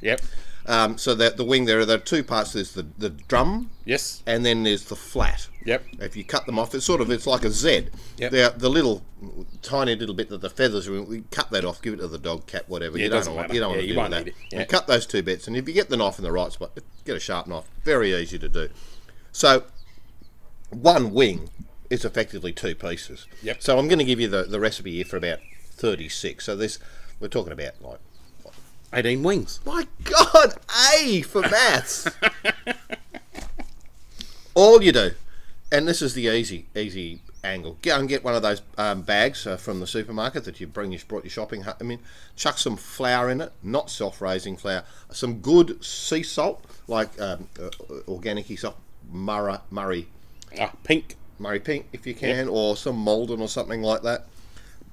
Yep. 0.00 0.20
Um, 0.68 0.98
so 0.98 1.14
that 1.14 1.38
the 1.38 1.44
wing 1.44 1.64
there 1.64 1.80
are 1.80 1.86
the 1.86 1.96
two 1.98 2.22
parts. 2.22 2.52
There's 2.52 2.72
the, 2.72 2.86
the 2.98 3.08
drum 3.08 3.70
Yes. 3.86 4.22
and 4.26 4.44
then 4.44 4.64
there's 4.64 4.84
the 4.84 4.96
flat. 4.96 5.48
Yep. 5.64 5.82
If 6.00 6.14
you 6.14 6.24
cut 6.24 6.44
them 6.44 6.58
off, 6.58 6.74
it's 6.74 6.84
sort 6.84 7.00
of 7.00 7.10
it's 7.10 7.26
like 7.26 7.42
a 7.42 7.50
Z. 7.50 7.86
Yep. 8.18 8.30
They're 8.30 8.50
the 8.50 8.68
little 8.68 9.02
tiny 9.62 9.96
little 9.96 10.14
bit 10.14 10.28
that 10.28 10.42
the 10.42 10.50
feathers 10.50 10.86
are. 10.86 10.94
in, 10.96 11.08
We 11.08 11.22
cut 11.30 11.50
that 11.52 11.64
off, 11.64 11.80
give 11.80 11.94
it 11.94 11.98
to 11.98 12.08
the 12.08 12.18
dog, 12.18 12.46
cat, 12.46 12.68
whatever. 12.68 12.98
Yeah, 12.98 13.04
you 13.04 13.10
don't 13.10 13.34
want 13.34 13.52
you 13.54 13.60
don't 13.60 13.70
Yeah, 13.70 13.76
want 13.76 13.80
to 13.80 13.86
you 13.86 13.92
do 13.94 13.98
won't 13.98 14.10
that. 14.10 14.26
Yeah. 14.52 14.60
And 14.60 14.68
cut 14.68 14.86
those 14.86 15.06
two 15.06 15.22
bits, 15.22 15.46
and 15.48 15.56
if 15.56 15.66
you 15.66 15.72
get 15.72 15.88
the 15.88 15.96
knife 15.96 16.18
in 16.18 16.24
the 16.24 16.32
right 16.32 16.52
spot, 16.52 16.78
get 17.06 17.16
a 17.16 17.20
sharp 17.20 17.46
knife. 17.46 17.64
Very 17.84 18.14
easy 18.14 18.38
to 18.38 18.48
do. 18.48 18.68
So 19.32 19.64
one 20.70 21.12
wing 21.14 21.48
is 21.88 22.04
effectively 22.04 22.52
two 22.52 22.74
pieces. 22.74 23.26
Yep. 23.42 23.62
So 23.62 23.78
I'm 23.78 23.88
going 23.88 23.98
to 24.00 24.04
give 24.04 24.20
you 24.20 24.28
the, 24.28 24.42
the 24.42 24.60
recipe 24.60 24.92
here 24.96 25.06
for 25.06 25.16
about 25.16 25.38
36. 25.70 26.44
So 26.44 26.54
this 26.54 26.78
we're 27.20 27.28
talking 27.28 27.52
about 27.54 27.72
like 27.80 28.00
18 28.92 29.22
wings. 29.22 29.60
my 29.66 29.86
God, 30.32 30.54
A 31.00 31.22
for 31.22 31.42
maths. 31.42 32.08
All 34.54 34.82
you 34.82 34.92
do, 34.92 35.12
and 35.70 35.86
this 35.86 36.02
is 36.02 36.14
the 36.14 36.26
easy, 36.26 36.66
easy 36.74 37.20
angle. 37.44 37.78
Go 37.82 37.96
and 37.96 38.08
get 38.08 38.24
one 38.24 38.34
of 38.34 38.42
those 38.42 38.60
um, 38.76 39.02
bags 39.02 39.46
uh, 39.46 39.56
from 39.56 39.78
the 39.78 39.86
supermarket 39.86 40.44
that 40.44 40.58
you 40.60 40.66
bring 40.66 40.90
your 40.90 41.00
brought 41.06 41.22
your 41.24 41.30
shopping 41.30 41.64
I 41.80 41.84
mean, 41.84 42.00
Chuck 42.34 42.58
some 42.58 42.76
flour 42.76 43.30
in 43.30 43.40
it, 43.40 43.52
not 43.62 43.88
self-raising 43.90 44.56
flour. 44.56 44.82
Some 45.12 45.38
good 45.40 45.84
sea 45.84 46.24
salt, 46.24 46.64
like 46.88 47.08
um, 47.20 47.48
uh, 47.60 47.68
organic 48.08 48.46
sea 48.46 48.56
salt, 48.56 48.76
Murray, 49.10 49.58
Murray, 49.70 50.08
Ah, 50.58 50.72
pink. 50.82 51.16
Murray 51.38 51.60
Pink, 51.60 51.86
if 51.92 52.04
you 52.04 52.14
can, 52.14 52.48
or 52.48 52.76
some 52.76 52.96
Maldon 52.98 53.40
or 53.40 53.46
something 53.48 53.80
like 53.80 54.02
that. 54.02 54.26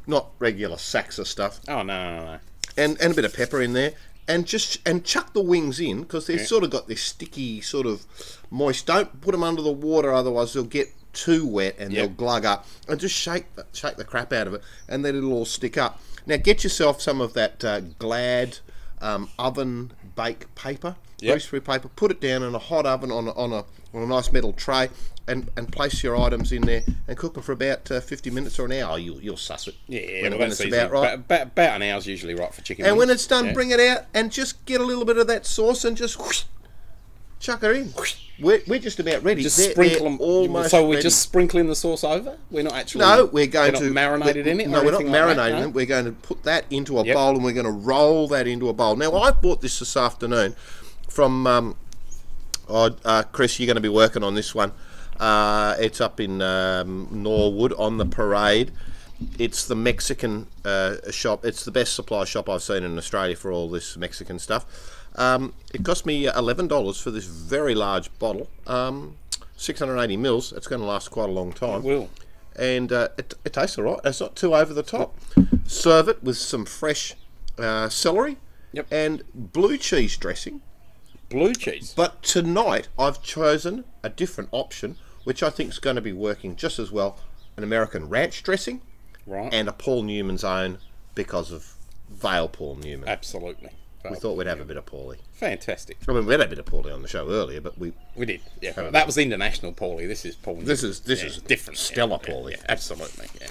Not 0.05 0.27
regular 0.37 0.77
sacks 0.77 1.17
of 1.17 1.27
stuff 1.27 1.59
Oh, 1.67 1.81
no, 1.81 2.17
no, 2.17 2.25
no. 2.25 2.39
and, 2.77 3.01
and 3.01 3.13
a 3.13 3.15
bit 3.15 3.25
of 3.25 3.33
pepper 3.33 3.63
in 3.63 3.73
there, 3.73 3.93
and 4.27 4.45
just 4.45 4.79
and 4.87 5.03
chuck 5.03 5.33
the 5.33 5.41
wings 5.41 5.79
in 5.79 6.01
because 6.01 6.27
they've 6.27 6.41
sort 6.47 6.63
of 6.63 6.69
got 6.71 6.87
this 6.87 7.01
sticky 7.01 7.61
sort 7.61 7.85
of 7.85 8.05
moist. 8.49 8.85
Don't 8.87 9.21
put 9.21 9.31
them 9.31 9.43
under 9.43 9.61
the 9.61 9.71
water, 9.71 10.13
otherwise 10.13 10.53
they'll 10.53 10.63
get 10.63 10.89
too 11.13 11.45
wet 11.47 11.75
and 11.79 11.93
Yep. 11.93 12.05
they'll 12.07 12.15
glug 12.15 12.45
up. 12.45 12.65
And 12.87 12.99
just 12.99 13.15
shake 13.15 13.53
the, 13.55 13.65
shake 13.73 13.95
the 13.97 14.03
crap 14.03 14.33
out 14.33 14.47
of 14.47 14.53
it, 14.55 14.61
and 14.87 15.05
then 15.05 15.15
it'll 15.15 15.33
all 15.33 15.45
stick 15.45 15.77
up. 15.77 16.01
Now 16.25 16.37
get 16.37 16.63
yourself 16.63 17.01
some 17.01 17.21
of 17.21 17.33
that 17.33 17.63
uh, 17.63 17.79
Glad 17.99 18.57
um, 19.01 19.29
oven 19.37 19.91
bake 20.15 20.53
paper, 20.55 20.95
Yep. 21.19 21.33
grease-free 21.33 21.59
paper. 21.61 21.87
Put 21.89 22.11
it 22.11 22.19
down 22.19 22.43
in 22.43 22.53
a 22.55 22.59
hot 22.59 22.85
oven 22.85 23.11
on 23.11 23.27
a, 23.27 23.31
on 23.33 23.53
a 23.53 23.63
on 23.95 24.03
a 24.03 24.07
nice 24.07 24.31
metal 24.31 24.53
tray. 24.53 24.89
And, 25.27 25.49
and 25.57 25.71
place 25.71 26.03
your 26.03 26.15
items 26.17 26.51
in 26.51 26.61
there 26.61 26.83
and 27.07 27.17
cook 27.17 27.33
them 27.33 27.41
for 27.41 27.53
about 27.53 27.89
uh, 27.89 27.99
50 27.99 28.29
minutes 28.29 28.59
or 28.59 28.65
an 28.65 28.73
hour. 28.73 28.99
You'll, 28.99 29.19
you'll 29.19 29.37
suss 29.37 29.67
it 29.67 29.73
Yeah, 29.87 30.21
when, 30.21 30.31
well, 30.33 30.41
when 30.41 30.51
it's 30.51 30.63
about 30.63 30.91
right. 30.91 31.13
About, 31.15 31.41
about, 31.47 31.81
an 31.81 31.81
hour's 31.81 32.05
usually 32.05 32.35
right 32.35 32.53
for 32.53 32.61
chicken 32.61 32.85
And 32.85 32.95
when 32.95 33.09
it's 33.09 33.25
done, 33.25 33.47
Yeah. 33.47 33.53
bring 33.53 33.71
it 33.71 33.79
out 33.79 34.03
and 34.13 34.31
just 34.31 34.63
get 34.65 34.81
a 34.81 34.83
little 34.83 35.03
bit 35.03 35.17
of 35.17 35.25
that 35.25 35.47
sauce 35.47 35.83
and 35.83 35.97
just 35.97 36.19
whoosh, 36.19 36.43
chuck 37.39 37.61
her 37.61 37.71
in. 37.71 37.91
We're, 38.39 38.61
we're 38.67 38.77
just 38.77 38.99
about 38.99 39.23
ready. 39.23 39.41
Just 39.41 39.57
They're- 39.57 39.71
sprinkle 39.71 40.01
they're 40.01 40.09
them. 40.11 40.21
Almost 40.21 40.69
so 40.69 40.83
we're 40.85 40.91
ready. 40.91 41.01
just 41.01 41.23
sprinkling 41.23 41.65
the 41.69 41.75
sauce 41.75 42.03
over. 42.03 42.37
We're 42.51 42.61
not 42.61 42.73
actually. 42.73 43.05
no, 43.05 43.25
we're 43.25 43.47
going 43.47 43.73
not 43.73 43.79
to 43.81 43.89
marinate 43.91 44.35
it 44.35 44.45
in 44.45 44.59
it. 44.59 44.69
No, 44.69 44.83
we're 44.83 44.91
not 44.91 45.01
anything 45.01 45.11
like 45.11 45.21
marinating 45.23 45.35
that, 45.37 45.59
no? 45.59 45.67
it. 45.69 45.73
We're 45.73 45.85
going 45.87 46.05
to 46.05 46.11
put 46.11 46.43
that 46.43 46.65
into 46.69 46.99
a 46.99 47.03
Yep. 47.03 47.15
bowl 47.15 47.33
and 47.33 47.43
we're 47.43 47.53
going 47.53 47.65
to 47.65 47.71
roll 47.71 48.27
that 48.27 48.45
into 48.45 48.69
a 48.69 48.73
bowl. 48.73 48.95
Now, 48.95 49.15
I 49.15 49.31
bought 49.31 49.61
this 49.61 49.79
this 49.79 49.97
afternoon 49.97 50.55
from 51.09 51.47
um, 51.47 51.77
oh, 52.69 52.95
uh, 53.05 53.23
Chris. 53.31 53.59
You're 53.59 53.67
going 53.67 53.75
to 53.75 53.81
be 53.81 53.89
working 53.89 54.23
on 54.23 54.35
this 54.35 54.53
one. 54.55 54.71
Uh, 55.19 55.75
it's 55.79 56.01
up 56.01 56.19
in 56.19 56.41
um, 56.41 57.07
Norwood 57.11 57.73
on 57.73 57.97
the 57.97 58.05
parade. 58.05 58.71
It's 59.39 59.65
the 59.65 59.75
Mexican 59.75 60.47
uh, 60.65 60.95
shop. 61.09 61.45
It's 61.45 61.63
the 61.63 61.71
best 61.71 61.95
supply 61.95 62.25
shop 62.25 62.49
I've 62.49 62.61
seen 62.63 62.83
in 62.83 62.97
Australia 62.97 63.35
for 63.35 63.51
all 63.51 63.69
this 63.69 63.95
Mexican 63.95 64.39
stuff. 64.39 64.65
Um, 65.15 65.53
it 65.73 65.85
cost 65.85 66.05
me 66.05 66.27
eleven 66.27 66.67
dollars 66.67 66.99
for 66.99 67.11
this 67.11 67.23
very 67.25 67.73
large 67.73 68.09
bottle, 68.19 68.49
um, 68.67 69.15
680 69.55 70.17
mils. 70.17 70.51
It's 70.51 70.67
going 70.67 70.81
to 70.81 70.85
last 70.87 71.09
quite 71.11 71.29
a 71.29 71.31
long 71.31 71.53
time 71.53 71.83
Will. 71.83 72.09
and 72.57 72.91
uh, 72.91 73.07
it, 73.17 73.33
it 73.45 73.53
tastes 73.53 73.77
all 73.77 73.85
right. 73.85 73.99
It's 74.03 74.19
not 74.19 74.35
too 74.35 74.53
over 74.53 74.73
the 74.73 74.83
top. 74.83 75.17
Serve 75.65 76.09
it 76.09 76.21
with 76.21 76.35
some 76.35 76.65
fresh 76.65 77.13
uh, 77.57 77.87
celery 77.87 78.35
Yep. 78.73 78.87
and 78.91 79.23
blue 79.33 79.77
cheese 79.77 80.17
dressing. 80.17 80.59
Blue 81.29 81.53
cheese. 81.53 81.93
But 81.95 82.21
tonight 82.23 82.87
I've 82.97 83.21
chosen 83.21 83.85
a 84.03 84.09
different 84.09 84.49
option, 84.51 84.97
which 85.23 85.41
I 85.43 85.49
think 85.49 85.71
is 85.71 85.79
going 85.79 85.95
to 85.95 86.01
be 86.01 86.13
working 86.13 86.55
just 86.55 86.79
as 86.79 86.91
well. 86.91 87.17
An 87.57 87.63
American 87.63 88.09
ranch 88.09 88.43
dressing 88.43 88.81
Right. 89.25 89.53
and 89.53 89.67
a 89.67 89.71
Paul 89.73 90.03
Newman's 90.03 90.43
own 90.43 90.77
because 91.15 91.51
of 91.51 91.73
Vale 92.09 92.47
Paul 92.49 92.75
Newman. 92.75 93.07
Absolutely. 93.09 93.69
We 94.07 94.17
thought 94.17 94.37
we'd 94.37 94.45
have 94.45 94.59
a 94.59 94.65
bit 94.65 94.77
of 94.77 94.85
Paulie. 94.85 95.17
Fantastic. 95.33 95.97
I 96.07 96.13
mean, 96.13 96.27
we 96.27 96.33
had 96.33 96.41
a 96.41 96.47
bit 96.47 96.59
of 96.59 96.65
Paulie 96.65 96.93
on 96.93 97.01
the 97.01 97.07
show 97.07 97.27
earlier, 97.27 97.59
but 97.59 97.79
we 97.79 97.91
We 98.15 98.27
did. 98.27 98.41
Yeah. 98.61 98.73
That 98.91 99.07
was 99.07 99.17
international 99.17 99.73
Paulie. 99.73 100.07
This 100.07 100.25
is 100.25 100.35
Paul. 100.35 100.57
This 100.57 100.83
is- 100.83 100.99
this 100.99 101.21
Yeah, 101.21 101.27
is 101.29 101.37
different. 101.41 101.79
stellar 101.79 102.19
yeah, 102.21 102.29
Paulie. 102.33 102.51
Yeah, 102.51 102.57
absolutely. 102.69 103.29
Yeah. 103.41 103.47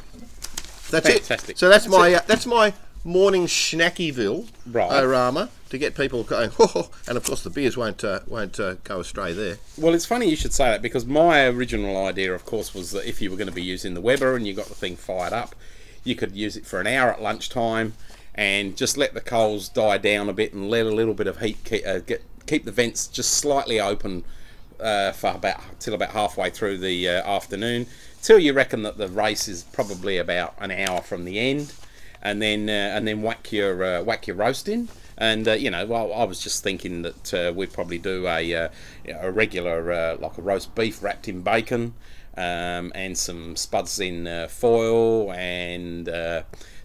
That's 0.91 1.09
Fantastic. 1.09 1.51
it. 1.57 1.59
So 1.59 1.69
that's 1.69 1.89
my 1.89 2.15
uh, 2.15 2.21
that's 2.29 2.47
my 2.47 2.73
morning 3.05 3.47
Schnackyville 3.47 4.49
Right. 4.67 4.91
orama 4.91 5.51
to 5.69 5.79
get 5.79 5.95
people 5.95 6.23
going. 6.23 6.51
Oh, 6.59 6.91
and 7.07 7.17
of 7.17 7.25
course 7.25 7.43
the 7.43 7.51
beers 7.51 7.77
won't 7.77 8.03
uh, 8.03 8.21
won't 8.27 8.59
uh, 8.59 8.75
go 8.85 9.01
astray 9.01 9.33
there. 9.33 9.59
Well, 9.77 9.95
it's 9.95 10.07
funny 10.07 10.29
you 10.29 10.37
should 10.37 10.53
say 10.55 10.65
that 10.71 10.83
because 10.83 11.05
my 11.05 11.47
original 11.47 12.07
idea, 12.07 12.33
of 12.33 12.45
course, 12.45 12.75
was 12.75 12.91
that 12.93 13.07
if 13.07 13.21
you 13.21 13.31
were 13.31 13.37
going 13.37 13.49
to 13.49 13.55
be 13.55 13.63
using 13.63 13.95
the 13.95 14.01
Weber 14.01 14.35
and 14.37 14.47
you 14.47 14.55
got 14.55 14.67
the 14.67 14.75
thing 14.75 14.97
fired 14.97 15.33
up, 15.33 15.55
you 16.03 16.15
could 16.15 16.35
use 16.35 16.57
it 16.57 16.67
for 16.67 16.81
an 16.81 16.87
hour 16.87 17.13
at 17.13 17.21
lunchtime 17.23 17.95
and 18.35 18.77
just 18.77 18.97
let 18.97 19.15
the 19.15 19.21
coals 19.21 19.69
die 19.69 19.99
down 19.99 20.29
a 20.29 20.33
bit 20.33 20.53
and 20.53 20.71
let 20.71 20.87
a 20.87 20.91
little 20.91 21.15
bit 21.15 21.27
of 21.27 21.41
heat 21.41 21.59
keep, 21.65 21.87
uh, 21.87 21.99
get, 22.01 22.23
keep 22.47 22.65
the 22.65 22.73
vents 22.73 23.07
just 23.07 23.33
slightly 23.35 23.79
open 23.81 24.25
uh, 24.81 25.13
for 25.13 25.29
about 25.31 25.61
till 25.79 25.95
about 25.95 26.11
halfway 26.11 26.51
through 26.51 26.79
the 26.79 27.09
uh, 27.09 27.23
afternoon 27.31 27.87
till 28.23 28.39
you 28.39 28.53
reckon 28.53 28.83
that 28.83 28.99
the 28.99 29.07
race 29.09 29.47
is 29.47 29.63
probably 29.73 30.19
about 30.19 30.55
an 30.59 30.71
hour 30.73 31.01
from 31.01 31.25
the 31.25 31.39
end 31.39 31.73
and 32.25 32.41
then 32.41 32.69
uh, 32.69 32.97
and 32.97 33.07
then 33.07 33.23
whack 33.23 33.53
your 33.53 33.85
uh, 33.85 34.03
whack 34.03 34.27
your 34.27 34.37
roast 34.37 34.69
in. 34.69 34.89
And 35.17 35.47
uh, 35.47 35.53
you 35.53 35.71
know, 35.71 35.87
well, 35.87 36.13
I 36.13 36.25
was 36.25 36.41
just 36.41 36.65
thinking 36.65 37.03
that 37.03 37.55
we'd 37.55 37.73
probably 37.73 37.99
do 37.99 38.27
a 38.27 38.71
a 39.09 39.31
regular 39.31 40.17
like 40.17 40.39
a 40.39 40.43
roast 40.43 40.75
beef 40.75 41.03
wrapped 41.03 41.29
in 41.29 41.43
bacon, 41.43 41.95
um, 42.37 42.91
and 42.95 43.17
some 43.17 43.55
spuds 43.55 44.01
in 44.01 44.49
foil, 44.49 45.33
and 45.33 46.09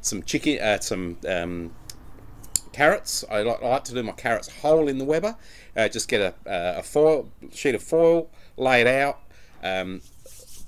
some 0.02 0.22
chicken, 0.24 0.82
some 0.82 1.18
um, 1.28 1.72
carrots. 2.72 3.26
I 3.32 3.42
like, 3.42 3.64
I 3.64 3.70
like 3.70 3.84
to 3.86 3.94
do 3.94 4.04
my 4.04 4.12
carrots 4.12 4.50
whole 4.62 4.88
in 4.88 5.00
the 5.00 5.06
Weber. 5.06 5.36
Uh, 5.76 5.88
just 5.88 6.08
get 6.08 6.22
a, 6.22 6.80
a 6.80 6.84
foil 6.84 7.32
sheet 7.52 7.74
of 7.74 7.82
foil, 7.82 8.30
lay 8.58 8.82
it 8.82 8.88
out, 8.88 9.20
um, 9.64 10.02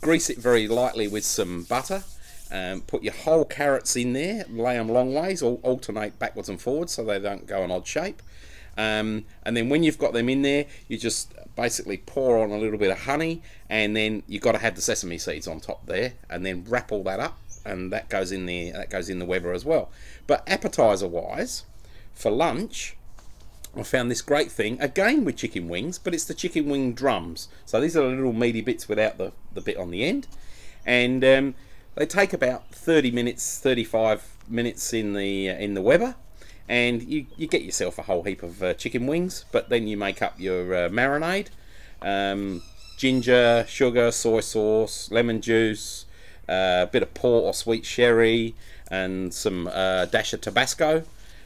grease 0.02 0.30
it 0.30 0.38
very 0.38 0.68
lightly 0.68 1.08
with 1.08 1.26
some 1.26 1.64
butter. 1.64 2.04
Um, 2.52 2.82
put 2.82 3.02
your 3.02 3.14
whole 3.14 3.46
carrots 3.46 3.96
in 3.96 4.14
there, 4.14 4.46
lay 4.50 4.76
them 4.76 4.90
long 4.90 5.14
ways, 5.14 5.42
al- 5.42 5.62
alternate 5.64 6.20
backwards 6.20 6.50
and 6.50 6.60
forwards 6.60 6.92
so 6.92 7.06
they 7.06 7.20
don't 7.20 7.48
go 7.48 7.64
an 7.64 7.72
odd 7.72 7.88
shape. 7.88 8.22
Um, 8.78 9.26
and 9.44 9.56
then 9.56 9.70
when 9.70 9.84
you've 9.84 9.98
got 9.98 10.14
them 10.14 10.28
in 10.28 10.42
there, 10.42 10.66
you 10.88 10.98
just 10.98 11.34
basically 11.56 11.98
pour 11.98 12.42
on 12.42 12.52
a 12.52 12.58
little 12.58 12.78
bit 12.78 12.92
of 12.92 13.02
honey, 13.02 13.42
and 13.70 13.96
then 13.96 14.24
you've 14.28 14.42
got 14.42 14.54
to 14.54 14.58
have 14.58 14.76
the 14.76 14.82
sesame 14.82 15.18
seeds 15.18 15.48
on 15.48 15.60
top 15.60 15.86
there, 15.86 16.14
and 16.30 16.46
then 16.46 16.66
wrap 16.68 16.92
all 16.92 17.04
that 17.04 17.20
up, 17.20 17.38
and 17.66 17.92
that 17.92 18.10
goes 18.10 18.32
in 18.32 18.46
there. 18.46 18.74
That 18.74 18.90
goes 18.90 19.10
in 19.10 19.20
the 19.20 19.26
Weber 19.26 19.54
as 19.54 19.66
well. 19.66 19.90
But 20.28 20.44
appetizer 20.48 21.08
wise, 21.08 21.66
for 22.14 22.32
lunch, 22.32 22.96
I 23.76 23.84
found 23.84 24.12
this 24.12 24.22
great 24.22 24.52
thing 24.52 24.82
again 24.82 25.24
with 25.24 25.38
chicken 25.38 25.70
wings, 25.70 25.98
but 25.98 26.14
it's 26.14 26.26
the 26.26 26.34
chicken 26.34 26.70
wing 26.70 26.94
drums. 26.94 27.48
So 27.66 27.80
these 27.80 27.96
are 27.96 28.02
the 28.02 28.16
little 28.16 28.34
meaty 28.34 28.62
bits 28.62 28.90
without 28.90 29.18
the, 29.18 29.32
the 29.54 29.62
bit 29.62 29.78
on 29.78 29.92
the 29.92 30.04
end, 30.04 30.28
and 30.86 31.24
um, 31.24 31.56
they 31.96 32.06
take 32.06 32.34
about 32.34 32.70
thirty 32.72 33.12
minutes, 33.12 33.60
thirty 33.60 33.84
five 33.84 34.24
minutes 34.48 34.94
in 34.94 35.14
the 35.14 35.50
uh, 35.50 35.56
in 35.56 35.74
the 35.74 35.82
Weber, 35.82 36.16
and 36.68 37.04
you, 37.04 37.26
you 37.38 37.48
get 37.48 37.64
yourself 37.64 37.98
a 37.98 38.04
whole 38.04 38.24
heap 38.24 38.44
of 38.44 38.64
uh, 38.64 38.74
chicken 38.74 39.08
wings. 39.08 39.46
But 39.52 39.70
then 39.70 39.88
you 39.88 39.98
make 39.98 40.22
up 40.22 40.40
your 40.40 40.74
uh, 40.74 40.90
marinade, 40.90 41.48
um, 42.02 42.64
ginger, 42.98 43.66
sugar, 43.68 44.12
soy 44.12 44.42
sauce, 44.42 45.12
lemon 45.12 45.42
juice, 45.42 46.06
uh, 46.48 46.86
a 46.88 46.90
bit 46.92 47.04
of 47.04 47.14
port 47.14 47.44
or 47.44 47.54
sweet 47.54 47.86
sherry, 47.86 48.56
and 48.90 49.34
some 49.34 49.68
uh, 49.68 50.06
dash 50.06 50.34
of 50.34 50.42
Tabasco. 50.42 51.04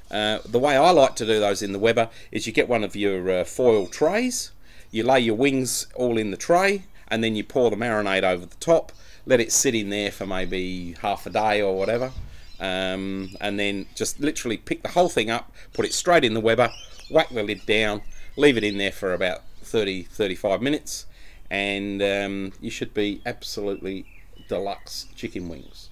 The 0.10 0.60
way 0.60 0.78
I 0.78 0.92
like 0.92 1.16
to 1.18 1.26
do 1.26 1.40
those 1.40 1.62
in 1.62 1.74
the 1.74 1.80
Weber 1.80 2.10
is 2.32 2.48
you 2.48 2.54
get 2.54 2.70
one 2.70 2.84
of 2.84 2.96
your 2.96 3.44
foil 3.44 3.88
trays, 3.88 4.52
you 4.92 5.04
lay 5.04 5.20
your 5.20 5.36
wings 5.36 5.88
all 5.96 6.18
in 6.18 6.32
the 6.32 6.38
tray, 6.38 6.84
and 7.08 7.24
then 7.24 7.36
you 7.36 7.44
pour 7.44 7.70
the 7.70 7.76
marinade 7.76 8.24
over 8.24 8.46
the 8.46 8.56
top, 8.58 8.92
let 9.26 9.40
it 9.40 9.52
sit 9.52 9.76
in 9.76 9.90
there 9.90 10.12
for 10.12 10.26
maybe 10.26 10.96
half 11.02 11.26
a 11.26 11.30
day 11.30 11.62
or 11.62 11.78
whatever, 11.78 12.12
um, 12.60 13.32
and 13.42 13.60
then 13.60 13.88
just 13.96 14.20
literally 14.20 14.58
pick 14.58 14.84
the 14.84 14.90
whole 14.90 15.10
thing 15.10 15.30
up, 15.30 15.52
put 15.74 15.86
it 15.86 15.94
straight 15.94 16.24
in 16.24 16.34
the 16.34 16.40
Weber, 16.40 16.72
whack 17.10 17.30
the 17.30 17.44
lid 17.44 17.66
down, 17.66 18.02
leave 18.38 18.58
it 18.58 18.64
in 18.64 18.78
there 18.78 18.92
for 18.92 19.14
about 19.14 19.42
30 19.62 20.04
35 20.04 20.62
minutes, 20.62 21.06
and 21.50 22.02
um, 22.02 22.54
you 22.62 22.70
should 22.70 22.94
be 22.94 23.22
absolutely 23.26 24.06
deluxe 24.48 25.08
chicken 25.16 25.50
wings. 25.50 25.90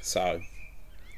So, 0.00 0.40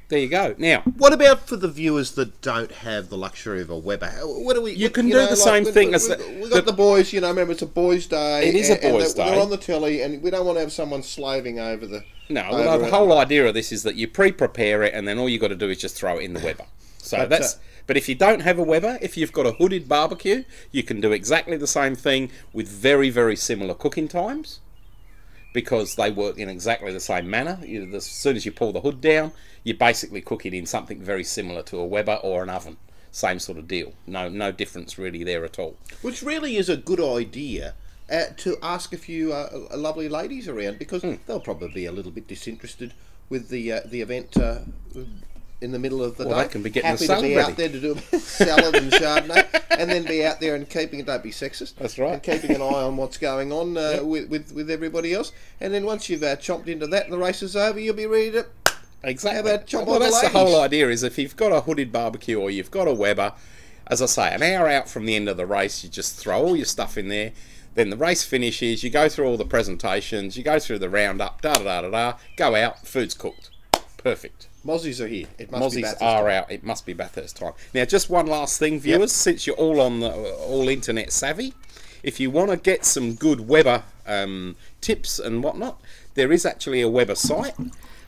there 0.09 0.18
you 0.18 0.28
go. 0.28 0.55
Now, 0.59 0.80
What 0.97 1.12
about 1.12 1.47
for 1.48 1.56
the 1.56 1.68
viewers 1.68 2.12
that 2.12 2.40
don't 2.40 2.72
have 2.72 3.09
the 3.10 3.16
luxury 3.16 3.60
of 3.60 3.70
a 3.70 3.76
Weber? 3.78 4.10
What 4.24 4.55
do 4.55 4.62
we? 4.62 4.72
You 4.72 4.86
what- 4.86 4.94
can 4.94 5.06
do 5.10 5.12
the 5.26 5.36
same 5.36 5.64
we- 5.64 5.72
thing 5.72 5.89
we, 5.89 5.94
as 5.94 6.09
we, 6.09 6.14
the- 6.16 6.40
we 6.43 6.48
got 6.48 6.64
the- 6.64 6.72
the 6.72 6.76
boys. 6.76 7.12
You 7.12 7.20
know, 7.20 7.28
remember 7.28 7.52
it's 7.52 7.62
a 7.62 7.66
boys' 7.66 8.06
day. 8.06 8.48
It 8.48 8.55
is 8.55 8.70
a 8.70 8.74
and- 8.74 8.85
and 8.85 8.93
boys' 8.94 9.14
day. 9.14 9.28
They're 9.30 9.40
on 9.40 9.51
the 9.51 9.56
telly, 9.56 10.01
and 10.02 10.22
we 10.22 10.30
don't 10.30 10.47
want 10.47 10.56
to 10.56 10.60
have 10.60 10.72
someone 10.72 11.02
slaving 11.02 11.59
over 11.60 11.86
the. 11.86 12.05
No, 12.30 12.43
over 12.48 12.59
well, 12.59 12.78
the 12.78 12.90
whole 12.90 13.12
idea 13.18 13.47
of 13.47 13.55
this 13.55 13.72
is 13.72 13.82
that 13.85 13.94
you 13.97 14.06
pre-prepare 14.09 14.82
it, 14.82 14.93
and 14.94 15.06
then 15.09 15.18
all 15.18 15.28
you 15.28 15.39
got 15.39 15.48
to 15.48 15.55
do 15.56 15.70
is 15.70 15.78
just 15.78 15.97
throw 15.97 16.18
it 16.18 16.24
in 16.24 16.35
the 16.35 16.40
Weber. 16.40 16.64
So 16.98 17.16
But, 17.18 17.30
that's. 17.30 17.55
uh, 17.55 17.59
but 17.86 17.97
if 17.97 18.06
you 18.09 18.14
don't 18.14 18.40
have 18.40 18.59
a 18.59 18.62
Weber, 18.62 18.98
if 19.01 19.16
you've 19.16 19.32
got 19.32 19.47
a 19.47 19.52
hooded 19.52 19.89
barbecue, 19.89 20.44
you 20.70 20.82
can 20.82 21.01
do 21.01 21.12
exactly 21.12 21.56
the 21.56 21.66
same 21.66 21.94
thing 21.97 22.30
with 22.52 22.68
very, 22.68 23.09
very 23.09 23.35
similar 23.36 23.72
cooking 23.72 24.09
times, 24.09 24.60
because 25.59 25.97
they 25.97 26.09
work 26.09 26.39
in 26.39 26.48
exactly 26.48 26.93
the 26.93 27.01
same 27.01 27.28
manner. 27.28 27.59
You, 27.64 27.93
as 27.97 28.05
soon 28.05 28.36
as 28.36 28.47
you 28.47 28.52
pull 28.52 28.70
the 28.72 28.80
hood 28.80 29.01
down, 29.01 29.32
you 29.64 29.74
basically 29.74 30.20
cook 30.20 30.47
it 30.47 30.55
in 30.55 30.66
something 30.66 31.02
very 31.02 31.24
similar 31.24 31.64
to 31.64 31.78
a 31.80 31.85
Weber 31.85 32.20
or 32.22 32.44
an 32.44 32.48
oven. 32.48 32.76
Same 33.10 33.40
sort 33.40 33.59
of 33.59 33.66
deal. 33.66 33.93
No, 34.06 34.28
no 34.28 34.52
difference 34.52 34.98
really 34.98 35.24
there 35.24 35.44
at 35.44 35.59
all. 35.59 35.76
Which 36.01 36.22
really 36.22 36.56
is 36.56 36.68
a 36.68 36.76
good 36.76 37.01
idea 37.01 37.74
uh, 38.09 38.26
to 38.36 38.56
ask 38.62 38.93
a 38.93 38.97
few 38.97 39.32
uh, 39.32 39.66
lovely 39.74 40.09
ladies 40.09 40.47
around 40.47 40.78
because 40.78 41.02
Hmm. 41.02 41.14
they'll 41.26 41.40
probably 41.40 41.70
be 41.70 41.86
a 41.86 41.90
little 41.93 42.12
bit 42.12 42.28
disinterested 42.28 42.93
with 43.28 43.48
the 43.48 43.72
uh, 43.72 43.80
the 43.85 44.01
event 44.01 44.36
uh, 44.36 44.60
in 45.60 45.72
the 45.72 45.78
middle 45.78 46.02
of 46.02 46.16
the 46.16 46.26
Well, 46.26 46.36
day. 46.39 46.44
they 46.44 46.48
can 46.51 46.62
be 46.62 46.70
getting 46.70 46.90
Happy 46.90 47.06
the 47.06 47.16
to 47.16 47.22
be 47.22 47.35
salad 47.35 47.51
out 47.51 47.56
there 47.56 47.68
to 47.68 47.80
do 47.80 48.18
salad 48.18 48.74
and 48.76 48.93
chardonnay, 48.93 49.62
and 49.78 49.90
then 49.90 50.05
be 50.05 50.24
out 50.24 50.40
there 50.40 50.55
and 50.55 50.68
keeping 50.68 51.01
it 51.01 51.06
don't 51.06 51.22
be 51.22 51.30
sexist. 51.30 51.74
That's 51.76 51.98
right. 51.98 52.12
And 52.14 52.22
keeping 52.22 52.55
an 52.55 52.62
eye 52.62 52.82
on 52.82 52.97
what's 52.97 53.18
going 53.18 53.52
on 53.52 53.76
uh, 53.76 54.01
with, 54.02 54.28
with 54.28 54.52
with 54.52 54.70
everybody 54.70 55.12
else, 55.14 55.32
and 55.60 55.72
then 55.74 55.85
once 55.85 56.09
you've 56.09 56.22
uh, 56.22 56.36
chomped 56.36 56.68
into 56.68 56.86
that 56.89 57.05
and 57.05 57.12
the 57.12 57.18
race 57.18 57.43
is 57.43 57.56
over, 57.56 57.78
you'll 57.80 57.94
be 57.94 58.06
ready 58.06 58.30
to. 58.32 58.47
Exactly. 59.05 59.36
How 59.43 59.55
about 59.55 59.66
chop 59.66 59.86
well, 59.86 59.97
on 59.97 60.01
the 60.02 60.06
that's 60.06 60.20
the 60.20 60.26
ladies? 60.39 60.52
whole 60.52 60.60
idea. 60.60 60.89
Is 60.89 61.02
if 61.02 61.18
you've 61.18 61.36
got 61.36 61.52
a 61.52 61.60
hooded 61.60 61.93
barbecue 61.93 62.39
or 62.39 62.51
you've 62.51 62.70
got 62.70 62.89
a 62.89 62.93
Weber, 62.94 63.32
as 63.86 64.02
I 64.02 64.06
say, 64.06 64.35
an 64.35 64.43
hour 64.43 64.68
out 64.68 64.89
from 64.89 65.06
the 65.06 65.14
end 65.14 65.28
of 65.28 65.36
the 65.36 65.47
race, 65.47 65.85
you 65.85 65.90
just 65.90 66.16
throw 66.16 66.40
all 66.40 66.56
your 66.56 66.64
stuff 66.66 66.98
in 66.98 67.09
there. 67.09 67.32
Then 67.74 67.90
the 67.90 67.97
race 67.97 68.24
finishes. 68.24 68.82
You 68.82 68.90
go 68.90 69.09
through 69.09 69.26
all 69.28 69.36
the 69.36 69.44
presentations. 69.44 70.36
You 70.36 70.43
go 70.43 70.59
through 70.59 70.80
the 70.80 70.89
roundup. 70.90 71.43
Da 71.43 71.52
da 71.55 71.62
da 71.62 71.82
da 71.82 71.90
da. 71.90 72.18
Go 72.36 72.56
out. 72.56 72.85
Food's 72.86 73.14
cooked. 73.14 73.51
Perfect. 73.98 74.47
Mozzies 74.66 75.01
are 75.01 75.06
here. 75.06 75.26
It 75.39 75.51
must 75.51 75.74
be 75.74 75.82
Mozzies 75.82 75.94
are 76.02 76.24
time. 76.24 76.43
out. 76.43 76.51
It 76.51 76.64
must 76.64 76.85
be 76.86 76.93
Bathurst 76.93 77.36
time. 77.36 77.52
Now, 77.74 77.85
just 77.85 78.10
one 78.10 78.26
last 78.26 78.59
thing, 78.59 78.80
viewers. 78.80 79.12
Since 79.12 79.47
you're 79.47 79.56
all 79.56 79.80
on 79.80 80.01
the 80.01 80.10
all 80.10 80.68
internet 80.68 81.12
savvy, 81.12 81.55
if 82.02 82.20
you 82.20 82.30
want 82.30 82.51
to 82.51 82.56
get 82.56 82.85
some 82.85 83.14
good 83.14 83.48
Weber 83.48 83.85
um, 84.06 84.56
tips 84.80 85.18
and 85.18 85.43
whatnot, 85.43 85.80
there 86.14 86.32
is 86.32 86.44
actually 86.44 86.82
a 86.82 86.89
Weber 86.89 87.14
site, 87.14 87.55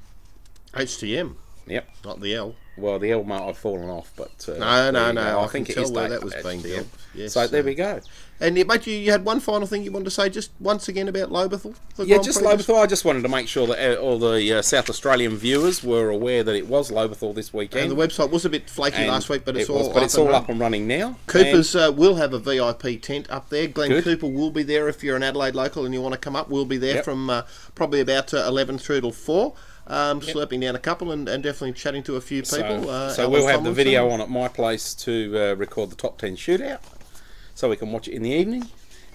HTM, 0.72 1.34
Yep. 1.66 1.88
not 2.04 2.20
the 2.20 2.34
L. 2.34 2.54
Well, 2.76 2.98
the 2.98 3.10
L 3.12 3.24
might 3.24 3.42
have 3.42 3.56
fallen 3.56 3.88
off, 3.88 4.12
but 4.16 4.48
uh, 4.48 4.58
No, 4.58 4.90
no, 4.90 5.12
no, 5.12 5.22
go. 5.22 5.40
I 5.40 5.46
think 5.46 5.70
it 5.70 5.74
tell 5.74 5.92
where 5.92 6.08
that 6.08 6.22
was 6.22 6.34
being 6.42 6.60
built. 6.60 6.86
Yes, 7.14 7.32
so 7.32 7.46
there 7.46 7.62
uh, 7.62 7.64
we 7.64 7.74
go. 7.74 8.00
And 8.38 8.58
yeah, 8.58 8.64
mate, 8.64 8.86
you, 8.86 8.94
you 8.94 9.10
had 9.12 9.24
one 9.24 9.40
final 9.40 9.66
thing 9.66 9.82
you 9.82 9.90
wanted 9.90 10.04
to 10.04 10.10
say, 10.10 10.28
just 10.28 10.50
once 10.60 10.88
again 10.88 11.08
about 11.08 11.30
Lobethal. 11.30 11.74
Yeah, 11.96 12.04
Grand 12.16 12.24
just 12.24 12.38
Prix 12.40 12.48
Lobethal. 12.48 12.78
I 12.82 12.86
just 12.86 13.06
wanted 13.06 13.22
to 13.22 13.30
make 13.30 13.48
sure 13.48 13.66
that 13.68 13.96
uh, 13.96 13.98
all 13.98 14.18
the 14.18 14.58
uh, 14.58 14.60
South 14.62 14.90
Australian 14.90 15.36
viewers 15.38 15.82
were 15.82 16.10
aware 16.10 16.44
that 16.44 16.54
it 16.54 16.66
was 16.68 16.90
Lobethal 16.90 17.34
this 17.34 17.54
weekend. 17.54 17.90
And 17.90 17.98
the 17.98 18.06
website 18.06 18.30
was 18.30 18.44
a 18.44 18.50
bit 18.50 18.68
flaky 18.68 18.96
And 18.98 19.08
last 19.08 19.30
week, 19.30 19.46
but 19.46 19.56
it's 19.56 19.70
it 19.70 19.72
all 19.72 19.88
but 19.88 19.98
up 19.98 20.02
it's 20.02 20.14
and 20.14 20.20
all 20.20 20.26
running. 20.26 20.42
up 20.42 20.48
and 20.50 20.60
running 20.60 20.86
now. 20.86 21.16
Coopers 21.26 21.74
uh, 21.74 21.90
will 21.96 22.16
have 22.16 22.34
a 22.34 22.38
VIP 22.38 23.00
tent 23.00 23.26
up 23.30 23.48
there. 23.48 23.68
Glenn 23.68 23.88
Good. 23.88 24.04
Cooper 24.04 24.26
will 24.26 24.50
be 24.50 24.62
there 24.62 24.86
if 24.88 25.02
you're 25.02 25.16
an 25.16 25.22
Adelaide 25.22 25.54
local 25.54 25.86
and 25.86 25.94
you 25.94 26.02
want 26.02 26.12
to 26.12 26.20
come 26.20 26.36
up. 26.36 26.50
We'll 26.50 26.66
be 26.66 26.76
there 26.76 26.96
Yep. 26.96 27.04
from 27.06 27.30
uh, 27.30 27.42
probably 27.74 28.00
about 28.00 28.34
uh, 28.34 28.44
11 28.46 28.76
through 28.78 29.00
till 29.00 29.12
4, 29.12 29.54
um, 29.86 30.20
slurping 30.20 30.60
down 30.60 30.74
a 30.74 30.78
couple 30.78 31.12
and, 31.12 31.28
and 31.28 31.42
definitely 31.42 31.72
chatting 31.72 32.02
to 32.04 32.16
a 32.16 32.20
few 32.20 32.44
So, 32.44 32.56
people. 32.56 32.90
uh, 32.90 33.10
so 33.10 33.28
we'll 33.28 33.46
have 33.46 33.64
the 33.64 33.72
video 33.72 34.08
on 34.10 34.20
at 34.20 34.28
my 34.30 34.48
place 34.48 34.94
to 34.94 35.34
uh, 35.36 35.54
record 35.54 35.90
the 35.90 35.96
top 35.96 36.18
ten 36.18 36.36
shootout, 36.36 36.80
so 37.54 37.68
we 37.70 37.76
can 37.76 37.92
watch 37.92 38.08
it 38.08 38.12
in 38.12 38.22
the 38.22 38.30
evening. 38.30 38.68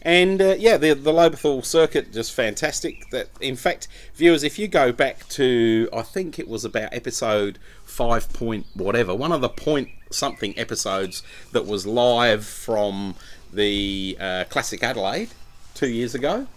And 0.03 0.41
uh, 0.41 0.55
yeah, 0.57 0.77
the 0.77 0.93
the 0.95 1.11
Lobethal 1.13 1.63
circuit 1.63 2.11
just 2.11 2.33
fantastic. 2.33 3.09
That 3.11 3.27
in 3.39 3.55
fact, 3.55 3.87
viewers, 4.15 4.43
if 4.43 4.57
you 4.57 4.67
go 4.67 4.91
back 4.91 5.27
to 5.29 5.87
I 5.93 6.01
think 6.01 6.39
it 6.39 6.47
was 6.47 6.65
about 6.65 6.91
episode 6.93 7.59
five 7.85 8.31
point 8.33 8.65
whatever, 8.73 9.13
one 9.13 9.31
of 9.31 9.41
the 9.41 9.49
point 9.49 9.89
something 10.09 10.57
episodes 10.57 11.21
that 11.51 11.67
was 11.67 11.85
live 11.85 12.45
from 12.45 13.13
the 13.53 14.17
uh, 14.19 14.45
Classic 14.49 14.81
Adelaide 14.81 15.29
two 15.75 15.89
years 15.89 16.15
ago. 16.15 16.47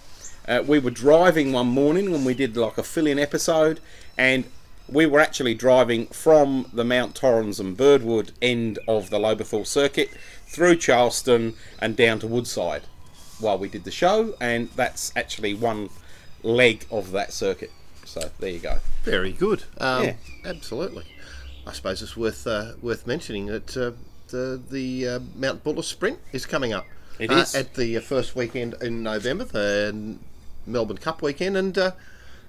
Uh, 0.47 0.63
we 0.67 0.79
were 0.79 0.91
driving 0.91 1.53
one 1.53 1.69
morning 1.69 2.11
when 2.11 2.25
we 2.25 2.35
did 2.35 2.57
like 2.57 2.79
a 2.79 2.83
fill-in 2.83 3.19
episode, 3.19 3.81
and 4.19 4.45
we 4.89 5.07
were 5.07 5.21
actually 5.21 5.55
driving 5.55 6.07
from 6.09 6.71
the 6.73 6.85
Mount 6.85 7.15
Torrens 7.15 7.59
and 7.59 7.77
Birdwood 7.77 8.33
end 8.43 8.79
of 8.87 9.11
the 9.11 9.19
Lobethal 9.19 9.67
circuit 9.67 10.11
through 10.47 10.77
Charleston 10.77 11.55
and 11.79 11.97
down 11.97 12.19
to 12.21 12.27
Woodside 12.27 12.83
while 13.39 13.59
we 13.59 13.69
did 13.69 13.85
the 13.85 13.91
show, 13.91 14.35
and 14.41 14.71
that's 14.73 15.13
actually 15.17 15.55
one 15.55 15.91
leg 16.43 16.87
of 16.91 17.11
that 17.13 17.33
circuit. 17.33 17.71
So 18.05 18.31
there 18.39 18.51
you 18.51 18.61
go. 18.61 18.79
Very 19.03 19.33
good. 19.33 19.65
Um, 19.79 20.05
Yeah. 20.05 20.15
Absolutely. 20.45 21.05
I 21.67 21.73
suppose 21.73 22.03
it's 22.03 22.17
worth 22.17 22.47
uh, 22.47 22.73
worth 22.83 23.07
mentioning 23.07 23.47
that 23.47 23.77
uh, 23.77 23.93
the 24.29 24.61
the 24.71 25.09
uh, 25.09 25.21
Mount 25.35 25.65
Buller 25.65 25.83
Sprint 25.83 26.19
is 26.33 26.45
coming 26.45 26.73
up. 26.73 26.87
It 27.19 27.31
uh, 27.31 27.37
is. 27.37 27.55
at 27.55 27.75
the 27.75 27.97
uh, 27.97 28.01
first 28.01 28.37
weekend 28.37 28.75
in 28.83 29.03
November, 29.03 29.45
the 29.45 30.19
Melbourne 30.67 30.99
Cup 30.99 31.23
weekend, 31.23 31.57
and 31.57 31.77
uh, 31.77 31.91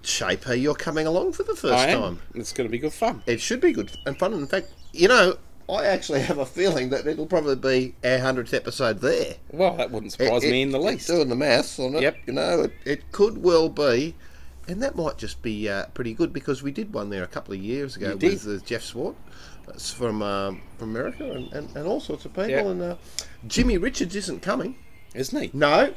Shaper, 0.02 0.54
you're 0.54 0.76
coming 0.76 1.08
along 1.08 1.34
for 1.34 1.44
the 1.44 1.56
first 1.56 1.86
time. 1.90 2.20
It's 2.34 2.54
going 2.54 2.68
to 2.68 2.72
be 2.72 2.78
good 2.78 2.94
fun. 2.94 3.24
It 3.26 3.42
should 3.42 3.62
be 3.62 3.72
good 3.72 3.92
and 4.06 4.18
fun. 4.18 4.34
In 4.34 4.46
fact, 4.48 4.68
you 4.94 5.08
know, 5.08 5.38
I 5.70 5.86
actually 5.86 6.22
have 6.22 6.38
a 6.38 6.46
feeling 6.46 6.90
that 6.90 7.08
it'll 7.08 7.26
probably 7.26 7.56
be 7.56 7.96
our 8.08 8.20
hundredth 8.20 8.54
episode 8.54 9.02
there. 9.02 9.36
Well, 9.52 9.76
that 9.78 9.90
wouldn't 9.92 10.12
surprise 10.12 10.44
It- 10.44 10.52
me 10.52 10.62
in 10.62 10.72
the 10.72 10.80
least. 10.80 11.08
Doing 11.08 11.30
the 11.30 11.36
maths 11.36 11.80
on 11.80 11.96
it, 11.96 12.02
Yep. 12.04 12.18
you 12.28 12.34
know, 12.34 12.62
it, 12.62 12.74
it 12.86 13.12
could 13.12 13.42
well 13.44 13.70
be, 13.70 14.14
and 14.68 14.82
that 14.84 14.96
might 14.96 15.18
just 15.18 15.42
be 15.42 15.68
uh, 15.68 15.86
pretty 15.96 16.14
good 16.14 16.32
because 16.34 16.62
we 16.62 16.72
did 16.72 16.94
one 16.94 17.10
there 17.10 17.24
a 17.24 17.28
couple 17.28 17.54
of 17.54 17.60
years 17.60 17.96
ago 17.96 18.16
with 18.16 18.48
uh, 18.48 18.64
Jeff 18.66 18.82
Zwart. 18.84 19.16
That's 19.66 19.92
from 19.92 20.22
um, 20.22 20.62
from 20.78 20.92
America 20.92 21.32
and, 21.32 21.52
and, 21.52 21.76
and 21.76 21.88
all 21.88 22.00
sorts 22.00 22.26
of 22.26 22.34
people. 22.34 22.50
Yep. 22.52 22.66
And 22.68 22.82
uh, 22.84 22.96
Jimmy 23.48 23.80
Richards 23.80 24.16
isn't 24.16 24.44
coming. 24.44 24.76
Isn't 25.16 25.42
he? 25.42 25.50
No, 25.54 25.96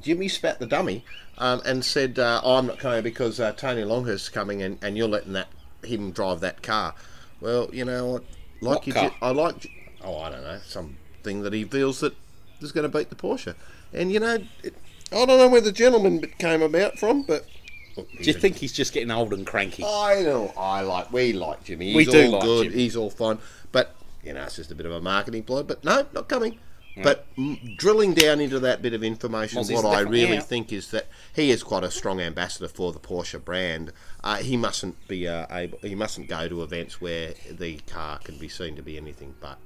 Jimmy 0.00 0.28
spat 0.28 0.60
the 0.60 0.66
dummy 0.66 1.04
um, 1.42 1.60
and 1.66 1.84
said, 1.84 2.20
uh, 2.20 2.40
"I'm 2.44 2.68
not 2.68 2.78
coming 2.78 3.02
because 3.02 3.40
uh, 3.40 3.52
Tony 3.52 3.82
Longhurst's 3.82 4.28
coming, 4.28 4.62
and, 4.62 4.78
and 4.80 4.96
you're 4.96 5.08
letting 5.08 5.32
that 5.32 5.48
him 5.84 6.12
drive 6.12 6.38
that 6.40 6.62
car." 6.62 6.94
Well, 7.40 7.68
you 7.72 7.84
know, 7.84 8.06
what? 8.06 8.24
like 8.60 8.86
What 8.86 9.02
you, 9.02 9.10
I 9.20 9.30
like, 9.32 9.68
oh, 10.04 10.20
I 10.20 10.30
don't 10.30 10.44
know, 10.44 10.60
something 10.64 11.42
that 11.42 11.52
he 11.52 11.64
feels 11.64 11.98
that 11.98 12.14
is 12.60 12.70
going 12.70 12.88
to 12.88 12.96
beat 12.96 13.10
the 13.10 13.16
Porsche, 13.16 13.56
and 13.92 14.12
you 14.12 14.20
know, 14.20 14.38
it, 14.62 14.74
I 15.10 15.26
don't 15.26 15.38
know 15.38 15.48
where 15.48 15.60
the 15.60 15.72
gentleman 15.72 16.20
came 16.38 16.62
about 16.62 16.98
from, 16.98 17.22
but. 17.22 17.46
Do 17.94 18.04
you 18.20 18.32
think 18.32 18.56
he's 18.56 18.72
just 18.72 18.94
getting 18.94 19.10
old 19.10 19.34
and 19.34 19.46
cranky? 19.46 19.84
I 19.84 20.22
know. 20.22 20.50
I 20.56 20.80
like. 20.80 21.12
We 21.12 21.34
like 21.34 21.62
Jimmy. 21.64 21.92
He's 21.92 21.94
We 21.96 22.04
do 22.06 22.24
all 22.24 22.30
like 22.30 22.42
good. 22.42 22.64
Jimmy. 22.64 22.76
He's 22.76 22.96
all 22.96 23.10
fine. 23.10 23.38
But 23.70 23.94
you 24.24 24.32
know, 24.32 24.44
it's 24.44 24.56
just 24.56 24.70
a 24.70 24.74
bit 24.74 24.86
of 24.86 24.92
a 24.92 25.00
marketing 25.02 25.42
ploy. 25.42 25.62
But 25.62 25.84
no, 25.84 26.06
not 26.14 26.26
coming. 26.26 26.58
But 27.02 27.24
mm, 27.36 27.76
drilling 27.76 28.12
down 28.14 28.40
into 28.40 28.60
that 28.60 28.82
bit 28.82 28.92
of 28.92 29.02
information, 29.02 29.58
Mozzie's 29.60 29.82
what 29.82 29.86
I 29.86 30.00
really 30.00 30.36
out. 30.38 30.44
think 30.44 30.72
is 30.72 30.90
that 30.90 31.06
he 31.34 31.50
is 31.50 31.62
quite 31.62 31.84
a 31.84 31.90
strong 31.90 32.20
ambassador 32.20 32.68
for 32.68 32.92
the 32.92 32.98
Porsche 32.98 33.42
brand. 33.42 33.92
Uh, 34.22 34.36
he 34.36 34.56
mustn't 34.56 35.08
be 35.08 35.26
uh, 35.26 35.46
able. 35.50 35.78
He 35.80 35.94
mustn't 35.94 36.28
go 36.28 36.48
to 36.48 36.62
events 36.62 37.00
where 37.00 37.32
the 37.50 37.78
car 37.86 38.18
can 38.18 38.36
be 38.36 38.48
seen 38.48 38.76
to 38.76 38.82
be 38.82 38.96
anything 38.98 39.34
but 39.40 39.58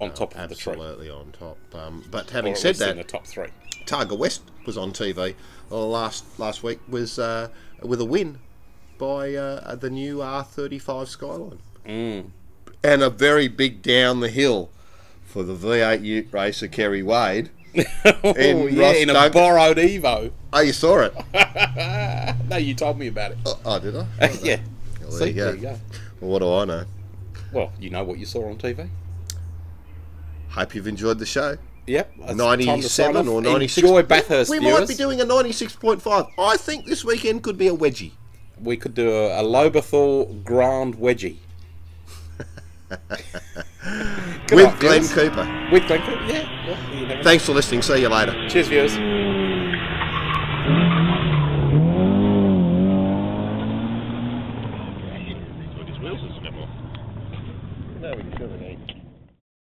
on 0.00 0.12
top 0.12 0.34
of 0.36 0.48
the 0.48 0.54
tree. 0.54 0.72
absolutely 0.72 1.10
on 1.10 1.32
top. 1.32 1.58
Um, 1.74 2.04
but 2.10 2.30
having 2.30 2.54
said 2.54 2.68
least 2.68 2.80
in 2.82 2.96
that, 2.96 3.06
the 3.06 3.12
top 3.12 3.26
three. 3.26 3.48
Targa 3.86 4.16
West 4.16 4.42
was 4.64 4.78
on 4.78 4.92
TV 4.92 5.34
last 5.68 6.24
last 6.38 6.62
week 6.62 6.80
was 6.88 7.18
uh, 7.18 7.48
with 7.82 8.00
a 8.00 8.04
win 8.04 8.38
by 8.96 9.34
uh, 9.34 9.74
the 9.74 9.90
new 9.90 10.18
R35 10.18 11.08
Skyline 11.08 11.58
Mm. 11.86 12.30
and 12.82 13.02
a 13.02 13.10
very 13.10 13.48
big 13.48 13.82
down 13.82 14.20
the 14.20 14.30
hill 14.30 14.70
for 15.34 15.42
the 15.42 15.52
V8 15.52 16.04
Ute 16.04 16.28
racer 16.30 16.68
Kerry 16.68 17.02
Wade. 17.02 17.50
oh, 18.04 18.34
In 18.34 18.72
yeah, 18.72 18.92
in 18.92 19.10
a 19.10 19.28
borrowed 19.30 19.78
Evo. 19.78 20.30
Oh, 20.52 20.60
you 20.60 20.72
saw 20.72 21.00
it? 21.00 21.12
no, 22.48 22.56
you 22.56 22.72
told 22.72 22.96
me 23.00 23.08
about 23.08 23.32
it. 23.32 23.38
Oh, 23.44 23.58
oh, 23.64 23.78
did 23.80 23.96
I? 23.96 24.06
yeah. 24.44 24.60
Well, 25.02 25.10
See, 25.10 25.18
there 25.18 25.26
you 25.26 25.34
go. 25.34 25.44
there 25.44 25.54
you 25.56 25.60
go. 25.62 25.78
Well, 26.20 26.30
what 26.30 26.38
do 26.38 26.54
I 26.54 26.64
know? 26.66 26.84
Well, 27.52 27.72
you 27.80 27.90
know 27.90 28.04
what 28.04 28.18
you 28.18 28.26
saw 28.26 28.48
on 28.48 28.58
TV. 28.58 28.88
Hope 30.50 30.72
you've 30.72 30.86
enjoyed 30.86 31.18
the 31.18 31.26
show. 31.26 31.58
Yep. 31.88 32.12
it's 32.16 32.38
time 32.38 32.80
to 32.80 32.88
sign 32.88 33.14
97 33.14 33.26
or 33.28 33.42
96. 33.42 33.78
Enjoy 33.88 34.02
Bathurst, 34.04 34.50
We 34.52 34.60
viewers. 34.60 34.78
might 34.78 34.88
be 34.88 34.94
doing 34.94 35.20
a 35.20 35.24
96.5. 35.24 36.28
I 36.38 36.56
think 36.56 36.86
this 36.86 37.04
weekend 37.04 37.42
could 37.42 37.58
be 37.58 37.66
a 37.66 37.74
wedgie. 37.74 38.12
we 38.60 38.76
could 38.76 38.94
do 38.94 39.10
a, 39.10 39.40
a 39.40 39.42
Lobethal 39.42 40.44
Grand 40.44 40.94
Wedgie. 40.96 41.38
With 44.50 44.78
Glenn. 44.78 45.06
Cooper. 45.08 45.68
With 45.72 45.86
Glenn 45.86 46.02
Cooper, 46.02 46.24
yeah. 46.26 46.66
Well, 46.66 46.94
you 46.94 47.06
never 47.06 47.16
know. 47.16 47.22
Thanks 47.22 47.44
for 47.44 47.52
listening. 47.52 47.82
See 47.82 48.00
you 48.00 48.08
later. 48.08 48.48
Cheers, 48.48 48.68
viewers. 48.68 49.63